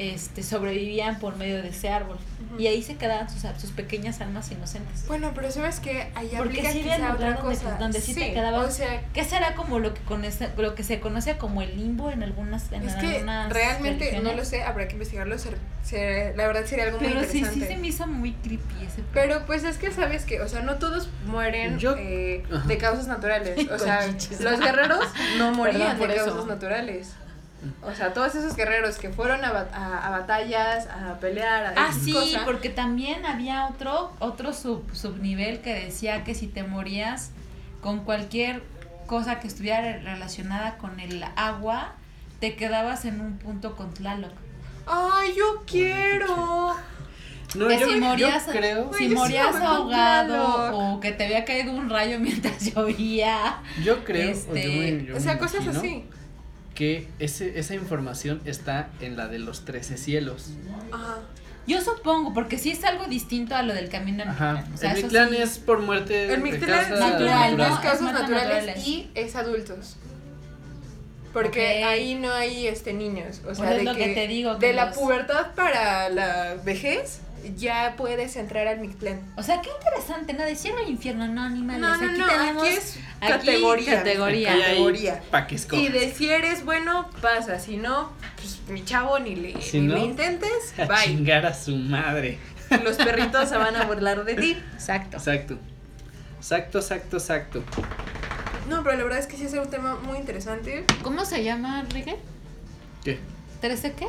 este, 0.00 0.42
sobrevivían 0.42 1.18
por 1.18 1.36
medio 1.36 1.60
de 1.62 1.68
ese 1.68 1.90
árbol. 1.90 2.16
Ujú. 2.52 2.60
Y 2.60 2.66
ahí 2.68 2.82
se 2.82 2.96
quedaban 2.96 3.28
sus, 3.28 3.42
sus 3.60 3.70
pequeñas 3.72 4.20
almas 4.22 4.50
inocentes. 4.50 5.06
Bueno, 5.06 5.32
pero 5.34 5.50
sabes 5.50 5.78
que 5.78 6.10
ahí 6.14 6.30
Porque 6.36 6.60
aplica 6.60 6.72
sí 6.72 6.80
quizá 6.80 7.12
otra 7.12 7.32
donde- 7.34 7.40
cosa. 7.42 7.76
donde 7.78 8.00
sí 8.00 8.14
te 8.14 8.32
quedabas- 8.32 8.66
O 8.66 8.70
sea, 8.70 9.02
¿Qué 9.12 9.24
será 9.24 9.54
como 9.54 9.78
lo 9.78 9.92
que, 9.92 10.00
conoce, 10.02 10.48
lo 10.56 10.74
que 10.74 10.82
se 10.84 11.00
conoce 11.00 11.36
como 11.36 11.60
el 11.62 11.76
limbo 11.76 12.10
en 12.10 12.22
algunas 12.22 12.72
en 12.72 12.82
es 12.88 12.94
que 12.96 13.06
algunas 13.16 13.52
realmente 13.52 14.18
no 14.22 14.32
lo 14.32 14.44
sé, 14.44 14.62
habrá 14.62 14.86
que 14.88 14.94
investigarlo. 14.94 15.38
ser- 15.38 15.58
ser- 15.82 16.36
la 16.36 16.46
verdad 16.46 16.64
sería 16.64 16.84
algo 16.86 16.98
muy 16.98 17.08
Pero 17.08 17.20
sí, 17.24 17.38
interesante. 17.38 17.66
sí 17.66 17.72
se 17.74 17.78
me 17.80 17.86
hizo 17.88 18.06
muy 18.06 18.32
creepy 18.32 18.84
ese 18.86 19.02
Pero 19.12 19.44
pues 19.46 19.64
es 19.64 19.76
que 19.78 19.90
sabes 19.92 20.24
que, 20.24 20.40
o 20.40 20.48
sea, 20.48 20.62
no 20.62 20.76
todos 20.76 21.08
mueren 21.26 21.78
Yo- 21.78 21.96
eh, 21.98 22.42
de 22.66 22.78
causas 22.78 23.06
naturales. 23.06 23.58
O 23.66 23.68
Con 23.68 23.78
sea, 23.78 24.06
los 24.06 24.60
guerreros 24.60 25.04
no 25.38 25.52
morían 25.54 25.98
por 25.98 26.08
de 26.08 26.16
eso. 26.16 26.24
causas 26.26 26.46
naturales. 26.46 27.10
O 27.82 27.92
sea, 27.94 28.12
todos 28.14 28.34
esos 28.34 28.56
guerreros 28.56 28.96
que 28.98 29.10
fueron 29.10 29.44
a, 29.44 29.52
bat- 29.52 29.72
a- 29.74 30.06
a 30.06 30.10
batallas, 30.10 30.86
a 30.88 31.18
pelear, 31.20 31.66
a 31.66 31.74
Ah, 31.76 31.90
sí, 31.92 32.12
cosa, 32.12 32.44
porque 32.44 32.70
también 32.70 33.26
había 33.26 33.66
otro, 33.66 34.12
otro 34.18 34.52
sub, 34.54 34.84
subnivel 34.94 35.60
que 35.60 35.74
decía 35.74 36.24
que 36.24 36.34
si 36.34 36.46
te 36.46 36.62
morías 36.62 37.30
con 37.82 38.04
cualquier 38.04 38.62
cosa 39.06 39.40
que 39.40 39.46
estuviera 39.48 39.80
relacionada 39.98 40.78
con 40.78 41.00
el 41.00 41.22
agua, 41.36 41.94
te 42.38 42.56
quedabas 42.56 43.04
en 43.04 43.20
un 43.20 43.36
punto 43.38 43.76
con 43.76 43.92
Tlaloc. 43.92 44.32
¡Ay, 44.86 45.34
yo 45.36 45.62
quiero! 45.66 46.74
No, 47.56 47.66
que 47.66 47.78
yo, 47.80 47.86
si 47.88 47.94
yo 47.94 48.00
morías, 48.00 48.44
creo, 48.50 48.92
si 48.92 49.08
sí 49.08 49.14
morías 49.14 49.56
ahogado 49.56 50.78
o 50.78 51.00
que 51.00 51.10
te 51.12 51.24
había 51.24 51.44
caído 51.44 51.72
un 51.72 51.90
rayo 51.90 52.18
mientras 52.20 52.60
llovía. 52.74 53.56
yo 53.82 54.04
creo, 54.04 54.28
o 54.28 54.32
Este, 54.32 54.62
yo 54.62 54.70
me- 54.80 55.04
yo 55.04 55.12
O 55.14 55.16
me 55.16 55.20
sea, 55.20 55.38
cosas 55.38 55.66
así. 55.66 56.08
Que 56.80 57.06
ese, 57.18 57.58
esa 57.58 57.74
información 57.74 58.40
está 58.46 58.88
en 59.02 59.18
la 59.18 59.28
de 59.28 59.38
los 59.38 59.66
13 59.66 59.98
cielos. 59.98 60.46
Ajá. 60.90 61.18
Yo 61.66 61.78
supongo, 61.82 62.32
porque 62.32 62.56
sí 62.56 62.70
es 62.70 62.82
algo 62.84 63.04
distinto 63.04 63.54
a 63.54 63.62
lo 63.62 63.74
del 63.74 63.90
camino 63.90 64.22
en 64.22 64.30
Ajá. 64.30 64.64
O 64.72 64.76
sea, 64.78 64.92
el 64.92 65.02
Mictlán 65.02 65.28
sí- 65.28 65.36
es 65.36 65.58
por 65.58 65.80
muerte 65.80 66.24
El 66.24 66.30
de 66.30 66.36
Mictlán 66.38 66.88
causa 66.88 67.10
natural, 67.10 67.50
natural, 67.50 67.56
¿no? 67.58 67.64
es 67.64 67.70
muertes 67.70 68.00
naturales, 68.00 68.54
naturales. 68.66 68.86
y 68.88 69.10
es 69.14 69.36
adultos. 69.36 69.96
Porque 71.34 71.84
ahí 71.84 72.14
no 72.14 72.32
hay 72.32 72.66
este 72.66 72.92
niños. 72.92 73.40
O 73.40 73.42
Pues 73.44 73.58
sea, 73.58 73.72
es 73.72 73.76
de 73.76 73.84
lo 73.84 73.94
que 73.94 74.08
te 74.14 74.26
digo, 74.26 74.54
de 74.54 74.68
que 74.68 74.72
la 74.72 74.86
los- 74.86 74.96
pubertad 74.96 75.54
para 75.54 76.08
la 76.08 76.54
vejez, 76.64 77.20
ya 77.56 77.94
puedes 77.96 78.36
entrar 78.36 78.66
al 78.66 78.80
Mictlán. 78.80 79.20
O 79.36 79.42
sea, 79.42 79.60
qué 79.60 79.68
interesante, 79.82 80.32
¿no? 80.32 80.44
De 80.44 80.56
cielo 80.56 80.78
al 80.78 80.88
infierno, 80.90 81.28
no 81.28 81.42
animales. 81.42 81.80
No, 81.80 81.96
no, 81.96 82.10
aquí 82.10 82.18
no, 82.18 82.26
tenemos 82.28 82.62
aquí 82.64 82.72
es 82.74 82.98
aquí 83.20 83.32
categoría. 83.32 83.94
categoría. 83.98 84.52
Categoría. 84.58 85.22
pa' 85.30 85.46
que 85.46 85.54
escojas. 85.56 85.84
Y 85.84 85.88
de 85.88 86.12
si 86.12 86.28
eres 86.30 86.64
bueno, 86.64 87.08
pasa. 87.20 87.58
Si 87.58 87.76
no, 87.76 88.12
pues 88.36 88.60
mi 88.68 88.84
chavo 88.84 89.18
ni 89.18 89.34
le, 89.36 89.60
Si 89.62 89.80
ni 89.80 89.86
no, 89.88 89.94
le 89.94 90.00
intentes, 90.00 90.74
A 90.78 90.84
bye. 90.86 90.96
chingar 91.04 91.46
a 91.46 91.54
su 91.54 91.76
madre. 91.76 92.38
Los 92.84 92.96
perritos 92.96 93.48
se 93.48 93.56
van 93.56 93.74
a 93.76 93.84
burlar 93.86 94.24
de 94.24 94.34
ti. 94.34 94.56
Exacto. 94.74 95.16
Exacto. 95.16 95.58
Exacto, 96.38 96.78
exacto, 96.78 97.16
exacto. 97.18 97.64
No, 98.68 98.82
pero 98.84 98.96
la 98.96 99.02
verdad 99.04 99.18
es 99.18 99.26
que 99.26 99.36
sí 99.36 99.44
es 99.44 99.52
un 99.54 99.68
tema 99.68 99.96
muy 99.96 100.16
interesante. 100.18 100.84
¿Cómo 101.02 101.24
se 101.24 101.42
llama, 101.42 101.84
Rigue? 101.92 102.16
¿Qué? 103.04 103.18
¿Trece 103.60 103.92
qué? 103.92 104.06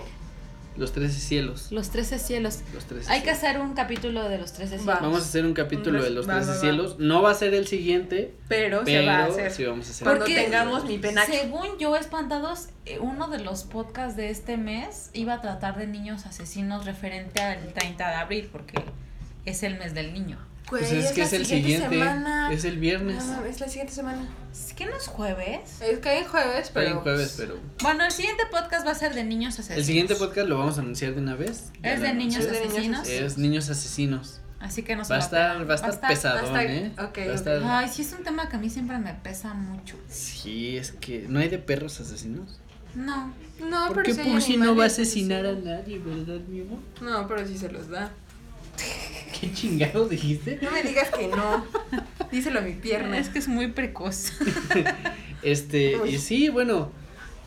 Los 0.77 0.93
13 0.93 1.19
cielos. 1.19 1.71
Los 1.71 1.89
trece 1.89 2.17
cielos. 2.17 2.59
Los 2.73 2.85
13 2.85 3.11
Hay 3.11 3.21
que 3.23 3.31
hacer 3.31 3.59
un 3.59 3.73
capítulo 3.73 4.27
de 4.29 4.37
los 4.37 4.53
trece 4.53 4.77
cielos. 4.77 5.01
Vamos 5.01 5.19
a 5.19 5.25
hacer 5.25 5.45
un 5.45 5.53
capítulo 5.53 6.01
de 6.01 6.09
los 6.11 6.27
va, 6.29 6.35
13 6.35 6.47
va, 6.49 6.53
va. 6.55 6.61
cielos. 6.61 6.95
No 6.99 7.21
va 7.21 7.31
a 7.31 7.33
ser 7.33 7.53
el 7.53 7.67
siguiente, 7.67 8.33
Pero, 8.47 8.81
pero 8.85 9.01
se 9.01 9.05
va 9.07 9.17
a 9.17 9.25
hacer. 9.25 9.51
sí 9.51 9.65
vamos 9.65 9.87
a 9.87 9.91
hacer. 9.91 10.05
Cuando 10.05 10.25
Porque- 10.25 10.41
tengamos 10.41 10.85
mi 10.85 10.97
penacho. 10.97 11.31
Según 11.31 11.77
yo, 11.77 11.95
espantados, 11.97 12.69
eh, 12.85 12.99
uno 12.99 13.27
de 13.27 13.39
los 13.39 13.63
podcasts 13.65 14.15
de 14.15 14.29
este 14.29 14.55
mes 14.57 15.09
iba 15.13 15.33
a 15.33 15.41
tratar 15.41 15.77
de 15.77 15.87
niños 15.87 16.25
asesinos 16.25 16.85
referente 16.85 17.41
al 17.41 17.73
30 17.73 18.07
de 18.09 18.15
abril, 18.15 18.49
porque 18.51 18.81
es 19.45 19.63
el 19.63 19.77
mes 19.77 19.93
del 19.93 20.13
niño. 20.13 20.37
Pues 20.71 20.91
es 20.91 21.11
que 21.11 21.19
la 21.21 21.25
es 21.27 21.33
el 21.33 21.45
siguiente 21.45 21.89
semana. 21.89 22.51
Es 22.51 22.63
el 22.65 22.79
viernes. 22.79 23.23
No, 23.25 23.45
es 23.45 23.59
la 23.59 23.67
siguiente 23.67 23.93
semana. 23.93 24.27
¿Es 24.51 24.73
que 24.73 24.85
no 24.85 24.95
es 24.95 25.05
jueves? 25.07 25.81
Es 25.81 25.99
que 25.99 26.09
hay 26.09 26.23
jueves, 26.25 26.71
pero. 26.73 26.87
en 26.89 26.99
jueves, 27.01 27.35
pero. 27.37 27.59
Bueno, 27.83 28.05
el 28.05 28.11
siguiente 28.11 28.43
podcast 28.49 28.87
va 28.87 28.91
a 28.91 28.95
ser 28.95 29.13
de 29.13 29.23
niños 29.23 29.53
asesinos. 29.55 29.77
El 29.79 29.85
siguiente 29.85 30.15
podcast 30.15 30.47
lo 30.47 30.57
vamos 30.57 30.77
a 30.77 30.81
anunciar 30.81 31.13
de 31.13 31.21
una 31.21 31.35
vez. 31.35 31.71
Es 31.83 32.01
de 32.01 32.13
niños 32.13 32.45
asesinos. 32.45 33.07
Es 33.07 33.37
niños 33.37 33.69
asesinos. 33.69 34.39
Así 34.61 34.83
que 34.83 34.95
no 34.95 35.03
se 35.03 35.09
Va 35.11 35.17
a 35.17 35.19
estar, 35.23 35.67
va 35.69 35.73
a 35.73 35.75
estar 35.75 35.99
pesadón, 36.07 36.53
va 36.53 36.59
a 36.59 36.63
estar- 36.63 36.75
¿eh? 36.75 36.91
ok, 36.93 36.99
Va 36.99 37.03
a 37.03 37.07
ok. 37.07 37.17
estar- 37.35 37.61
Ay, 37.65 37.89
sí 37.89 38.03
es 38.03 38.13
un 38.13 38.23
tema 38.23 38.47
que 38.47 38.55
a 38.57 38.59
mí 38.59 38.69
siempre 38.69 38.97
me 38.99 39.13
pesa 39.15 39.53
mucho. 39.55 39.97
Sí, 40.07 40.77
es 40.77 40.91
que 40.91 41.25
no 41.27 41.39
hay 41.39 41.49
de 41.49 41.57
perros 41.57 41.99
asesinos. 41.99 42.59
No. 42.93 43.33
No, 43.59 43.87
¿Por 43.87 43.97
pero 43.97 44.05
qué 44.05 44.13
sí 44.13 44.19
hay 44.21 44.31
Pussy 44.31 44.57
no 44.57 44.75
va 44.75 44.83
a 44.83 44.87
asesinar 44.87 45.45
a 45.45 45.53
nadie, 45.53 45.97
verdad, 45.99 46.39
mi 46.47 46.61
amor? 46.61 46.79
No, 47.01 47.27
pero 47.27 47.47
sí 47.47 47.57
se 47.57 47.71
los 47.71 47.89
da. 47.89 48.11
¿Qué 49.39 49.51
chingado 49.53 50.07
dijiste? 50.07 50.59
No 50.61 50.71
me 50.71 50.83
digas 50.83 51.09
que 51.09 51.27
no. 51.27 51.65
Díselo 52.31 52.59
a 52.59 52.61
mi 52.61 52.73
pierna. 52.73 53.17
Es 53.17 53.29
que 53.29 53.39
es 53.39 53.47
muy 53.47 53.67
precoz. 53.67 54.33
Este, 55.43 55.97
Uy. 55.97 56.09
y 56.11 56.17
sí, 56.19 56.49
bueno, 56.49 56.91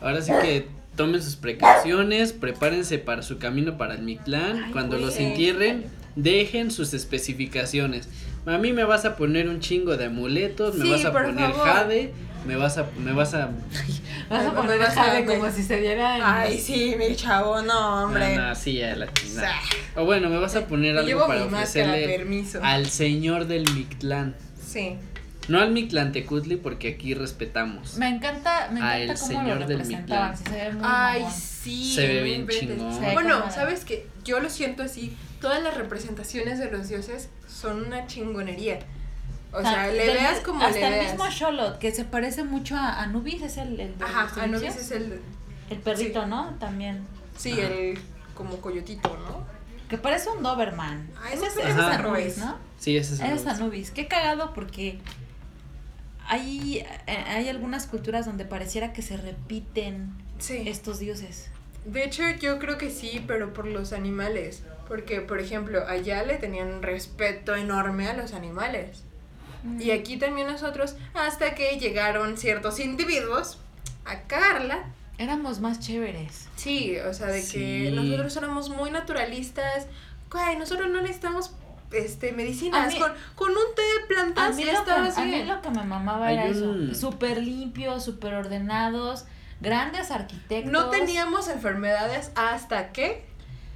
ahora 0.01 0.21
sí 0.21 0.33
que 0.41 0.67
tomen 0.97 1.23
sus 1.23 1.37
precauciones, 1.37 2.33
prepárense 2.33 2.97
para 2.97 3.21
su 3.21 3.37
camino 3.37 3.77
para 3.77 3.93
el 3.95 4.01
Mictlán. 4.01 4.63
Ay, 4.65 4.71
Cuando 4.73 4.97
los 4.97 5.17
entierren, 5.17 5.85
dejen 6.17 6.71
sus 6.71 6.93
especificaciones. 6.93 8.09
A 8.45 8.57
mí 8.57 8.73
me 8.73 8.83
vas 8.83 9.05
a 9.05 9.15
poner 9.15 9.47
un 9.47 9.61
chingo 9.61 9.95
de 9.97 10.05
amuletos, 10.05 10.75
me 10.75 10.89
vas 10.89 11.05
a 11.05 11.13
poner 11.13 11.51
favor. 11.51 11.65
jade, 11.67 12.11
me 12.45 12.55
vas 12.55 12.77
a, 12.77 12.85
me 12.97 13.11
vas 13.13 13.33
a, 13.33 13.49
Vas 14.29 14.45
a 14.45 14.53
poner 14.53 14.79
vas 14.79 14.97
a 14.97 15.25
como 15.25 15.49
si 15.51 15.63
se 15.63 15.79
diera 15.79 16.17
en- 16.17 16.23
Ay, 16.23 16.59
sí, 16.59 16.95
mi 16.97 17.15
chavo, 17.15 17.61
no, 17.61 18.05
hombre. 18.05 18.35
No, 18.35 18.47
no, 18.49 18.55
sí, 18.55 18.73
ya 18.77 18.95
la 18.95 19.11
chingada. 19.13 19.51
O 19.95 20.05
bueno, 20.05 20.29
me 20.29 20.37
vas 20.37 20.55
a 20.55 20.65
poner 20.67 20.97
algo 20.97 21.27
para 21.27 21.45
ofrecerle 21.45 22.05
permiso. 22.07 22.59
al 22.63 22.87
señor 22.89 23.45
del 23.47 23.69
Mictlán. 23.73 24.35
Sí. 24.65 24.97
No 25.47 25.59
al 25.59 25.71
Mictlantecutli 25.71 26.55
porque 26.55 26.87
aquí 26.89 27.13
respetamos. 27.13 27.97
Me 27.97 28.09
encanta, 28.09 28.67
me 28.71 28.79
encanta 28.79 28.97
el 28.99 29.07
cómo 29.19 29.27
señor 29.27 29.59
lo 29.59 29.67
del 29.67 29.77
representaban. 29.77 30.31
Mictlán. 30.31 30.53
Se 30.57 30.63
ve 30.65 30.71
muy 30.73 30.81
Ay, 30.83 31.19
mamón. 31.21 31.35
sí. 31.39 31.93
Se 31.95 32.07
ve 32.07 32.23
bien 32.23 32.47
chingón. 32.47 33.13
Bueno, 33.13 33.51
¿sabes 33.51 33.85
qué? 33.85 34.07
Yo 34.23 34.39
lo 34.39 34.49
siento 34.49 34.81
así. 34.81 35.15
Todas 35.41 35.61
las 35.61 35.75
representaciones 35.77 36.57
de 36.57 36.71
los 36.71 36.89
dioses 36.89 37.29
son 37.47 37.85
una 37.85 38.07
chingonería. 38.07 38.79
O 39.51 39.61
sea, 39.61 39.87
le 39.87 40.05
del- 40.05 40.17
veas 40.17 40.39
como 40.41 40.61
hasta 40.63 40.79
le 40.79 40.87
el 40.87 40.93
veas. 40.93 41.11
mismo 41.13 41.29
Sholot, 41.29 41.79
que 41.79 41.91
se 41.91 42.03
parece 42.05 42.43
mucho 42.43 42.75
a 42.75 43.01
Anubis, 43.03 43.41
es 43.41 43.57
el, 43.57 43.79
el 43.79 43.97
de 43.97 44.03
Ajá, 44.05 44.41
Anubis 44.43 44.75
es 44.75 44.91
el. 44.91 45.21
El 45.69 45.77
perrito, 45.79 46.23
sí. 46.23 46.29
¿no? 46.29 46.55
También. 46.59 47.05
Sí, 47.37 47.53
Ajá. 47.53 47.61
el. 47.67 47.99
Como 48.33 48.57
coyotito, 48.59 49.09
¿no? 49.09 49.43
Que 49.87 49.97
parece 49.97 50.29
un 50.29 50.43
Doberman. 50.43 51.09
Ay, 51.23 51.33
ese 51.33 51.41
no, 51.41 51.45
es, 51.47 51.53
ese 51.57 51.61
ese 51.61 51.69
es 51.71 51.77
Anubis, 51.77 51.99
Anubis. 51.99 52.37
¿no? 52.39 52.57
Sí, 52.79 52.97
ese 52.97 53.13
es 53.13 53.19
Ese 53.21 53.33
es 53.33 53.41
Anubis. 53.45 53.59
Anubis. 53.61 53.91
Qué 53.91 54.07
cagado 54.07 54.53
porque 54.53 54.99
hay, 56.27 56.79
eh, 57.07 57.23
hay 57.27 57.49
algunas 57.49 57.85
culturas 57.87 58.25
donde 58.25 58.45
pareciera 58.45 58.93
que 58.93 59.01
se 59.01 59.15
repiten 59.17 60.11
Sí. 60.39 60.63
estos 60.67 60.99
dioses. 60.99 61.47
De 61.85 62.03
hecho, 62.03 62.23
yo 62.41 62.59
creo 62.59 62.77
que 62.77 62.89
sí, 62.89 63.23
pero 63.27 63.53
por 63.53 63.67
los 63.67 63.93
animales. 63.93 64.63
Porque, 64.87 65.21
por 65.21 65.39
ejemplo, 65.39 65.87
allá 65.87 66.23
le 66.23 66.35
tenían 66.37 66.81
respeto 66.83 67.55
enorme 67.55 68.07
a 68.09 68.13
los 68.15 68.33
animales. 68.33 69.03
Y 69.79 69.91
aquí 69.91 70.17
también 70.17 70.47
nosotros, 70.47 70.95
hasta 71.13 71.55
que 71.55 71.77
llegaron 71.79 72.37
ciertos 72.37 72.79
individuos 72.79 73.57
a 74.05 74.21
cagarla 74.23 74.85
Éramos 75.17 75.61
más 75.61 75.79
chéveres. 75.79 76.49
Sí, 76.57 76.97
o 76.99 77.13
sea, 77.13 77.27
de 77.27 77.47
que 77.47 77.89
nosotros 77.93 78.35
éramos 78.35 78.69
muy 78.69 78.91
naturalistas. 78.91 79.87
Güey, 80.29 80.57
nosotros 80.57 80.89
no 80.89 81.01
necesitamos 81.01 81.51
este 81.93 82.33
medicinas. 82.33 82.91
Mí- 82.93 82.99
con, 82.99 83.13
con 83.35 83.51
un 83.51 83.75
té 83.75 83.81
de 83.81 84.07
plantas 84.13 84.57
ya 84.57 84.73
estabas 84.73 85.17
a 85.17 85.21
mí 85.21 85.31
bien. 85.31 85.47
lo 85.47 85.61
que 85.61 85.69
me 85.69 85.83
mamaba 85.85 86.33
era 86.33 86.45
un- 86.45 86.89
eso. 86.91 86.99
Súper 86.99 87.37
limpios, 87.41 88.03
súper 88.03 88.33
ordenados, 88.33 89.23
grandes 89.61 90.11
arquitectos. 90.11 90.69
No 90.73 90.89
teníamos 90.89 91.47
enfermedades 91.47 92.31
hasta 92.35 92.91
que 92.91 93.25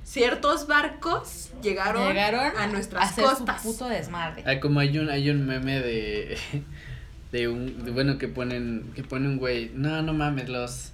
ciertos 0.10 0.66
barcos 0.68 1.50
llegaron, 1.62 2.08
Llegaron 2.08 2.58
a 2.58 2.64
a 2.64 2.68
nuestras 2.68 3.12
hacer 3.12 3.26
costas. 3.26 3.62
su 3.62 3.72
puto 3.74 3.88
desmadre. 3.90 4.44
Ah, 4.48 4.60
como 4.60 4.80
hay 4.80 4.98
un, 4.98 5.10
hay 5.10 5.30
un 5.30 5.46
meme 5.46 5.80
de, 5.80 6.38
de 7.32 7.48
un, 7.48 7.84
de, 7.86 7.92
bueno, 7.92 8.18
que 8.18 8.28
ponen, 8.28 8.92
que 8.96 9.04
pone 9.04 9.28
un 9.28 9.38
güey, 9.38 9.72
no, 9.76 10.02
no 10.02 10.14
mames, 10.14 10.50
los, 10.50 10.94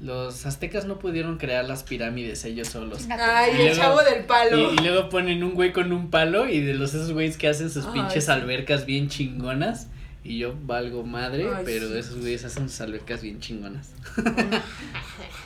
los 0.00 0.46
aztecas 0.46 0.86
no 0.86 0.98
pudieron 0.98 1.36
crear 1.36 1.66
las 1.66 1.82
pirámides 1.82 2.44
ellos 2.46 2.68
solos. 2.68 3.06
Ay, 3.10 3.50
Y 3.50 3.54
el 3.60 3.66
luego- 3.66 3.76
chavo 3.80 4.02
del 4.02 4.20
Y, 4.20 4.26
palo. 4.26 4.72
y 4.72 4.76
luego 4.78 5.08
ponen 5.10 5.44
un 5.44 5.52
güey 5.54 5.72
con 5.74 5.92
un 5.92 6.08
palo 6.10 6.48
y 6.48 6.60
de 6.60 6.72
los 6.74 6.94
esos 6.94 7.12
güeyes 7.12 7.36
que 7.36 7.48
hacen 7.48 7.68
sus 7.70 7.84
Ay, 7.86 7.92
pinches 7.92 8.24
sí. 8.24 8.30
albercas 8.30 8.86
bien 8.86 9.08
chingonas. 9.08 9.88
Y 10.24 10.38
yo 10.38 10.56
valgo 10.62 11.04
madre, 11.04 11.46
Ay, 11.54 11.62
pero 11.64 11.88
sí. 11.88 11.98
esos 11.98 12.18
güeyes 12.20 12.44
hacen 12.44 12.68
sus 12.68 12.80
albercas 12.80 13.22
bien 13.22 13.38
chingonas. 13.38 13.90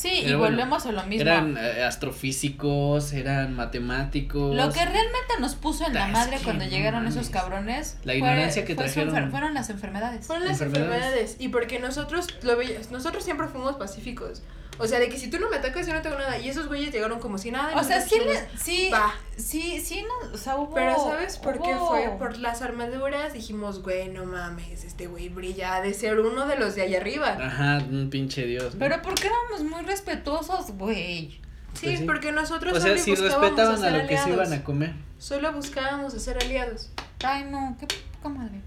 Sí, 0.00 0.08
y 0.26 0.34
bueno, 0.34 0.38
volvemos 0.56 0.86
a 0.86 0.92
lo 0.92 1.02
mismo. 1.04 1.22
Eran 1.22 1.56
eh, 1.58 1.82
astrofísicos, 1.82 3.12
eran 3.12 3.54
matemáticos. 3.56 4.54
Lo 4.54 4.70
que 4.70 4.84
realmente 4.84 5.34
nos 5.40 5.56
puso 5.56 5.86
en 5.86 5.94
la 5.94 6.06
Es 6.06 6.12
madre 6.12 6.38
cuando 6.44 6.64
no 6.64 6.70
llegaron 6.70 7.06
esos 7.08 7.30
cabrones 7.30 7.96
La 8.04 8.12
fue- 8.12 8.18
ignorancia 8.18 8.64
que 8.64 8.74
fue 8.76 8.84
trajeron. 8.84 9.14
enfer- 9.14 9.30
fueron 9.30 9.54
las 9.54 9.70
enfermedades. 9.70 10.26
Fueron 10.26 10.46
las 10.46 10.60
enfermedades. 10.60 10.94
enfermedades. 11.02 11.36
Y 11.40 11.48
porque 11.48 11.80
nosotros 11.80 12.28
lo 12.42 12.56
veíamos, 12.56 12.90
nosotros 12.92 13.24
siempre 13.24 13.48
fuimos 13.48 13.74
pacíficos. 13.76 14.42
O 14.78 14.86
sea, 14.86 14.98
de 15.00 15.08
que 15.08 15.18
si 15.18 15.28
tú 15.28 15.38
no 15.40 15.50
me 15.50 15.56
atacas, 15.56 15.86
yo 15.86 15.92
no 15.92 16.02
tengo 16.02 16.16
nada. 16.18 16.38
Y 16.38 16.48
esos 16.48 16.68
güeyes 16.68 16.92
llegaron 16.92 17.18
como 17.18 17.36
si 17.38 17.50
nada. 17.50 17.72
y 17.74 17.78
O 17.78 17.82
sea, 17.84 18.00
sí, 18.00 18.16
le, 18.18 18.48
sí, 18.58 18.90
Va. 18.92 19.12
sí, 19.36 19.80
sí, 19.80 20.02
no, 20.02 20.32
o 20.32 20.36
sea, 20.38 20.56
hubo. 20.56 20.72
Pero 20.74 20.94
¿sabes 20.96 21.36
por 21.38 21.60
qué 21.60 21.74
fue? 21.76 22.08
Por 22.18 22.38
las 22.38 22.62
armaduras 22.62 23.32
dijimos, 23.32 23.82
güey, 23.82 24.08
no 24.08 24.24
mames, 24.24 24.84
este 24.84 25.06
güey 25.08 25.28
brilla, 25.28 25.76
ha 25.76 25.80
de 25.82 25.94
ser 25.94 26.20
uno 26.20 26.46
de 26.46 26.56
los 26.56 26.74
de 26.76 26.82
allá 26.82 26.98
arriba. 26.98 27.36
Ajá, 27.40 27.78
un 27.90 28.08
pinche 28.10 28.46
dios. 28.46 28.74
¿no? 28.74 28.78
Pero 28.78 29.02
porque 29.02 29.26
éramos 29.26 29.64
muy 29.70 29.84
respetuosos, 29.84 30.70
güey. 30.72 31.40
Sí, 31.74 31.86
Pues 31.86 31.98
sí. 32.00 32.04
porque 32.06 32.32
nosotros 32.32 32.72
o 32.72 32.80
sea, 32.80 32.90
solo 32.92 32.98
si 33.02 33.10
buscábamos 33.10 33.40
respetaban 33.42 33.72
a 33.72 33.86
hacer 33.88 33.92
lo 34.02 34.08
que 34.08 34.16
se 34.16 34.22
aliados. 34.22 34.46
iban 34.48 34.60
a 34.60 34.64
comer. 34.64 34.92
Solo 35.18 35.52
buscábamos 35.52 36.14
hacer 36.14 36.38
aliados. 36.42 36.90
Ay, 37.24 37.44
no, 37.50 37.76
qué 37.78 37.86
poca 38.16 38.28
madre. 38.30 38.60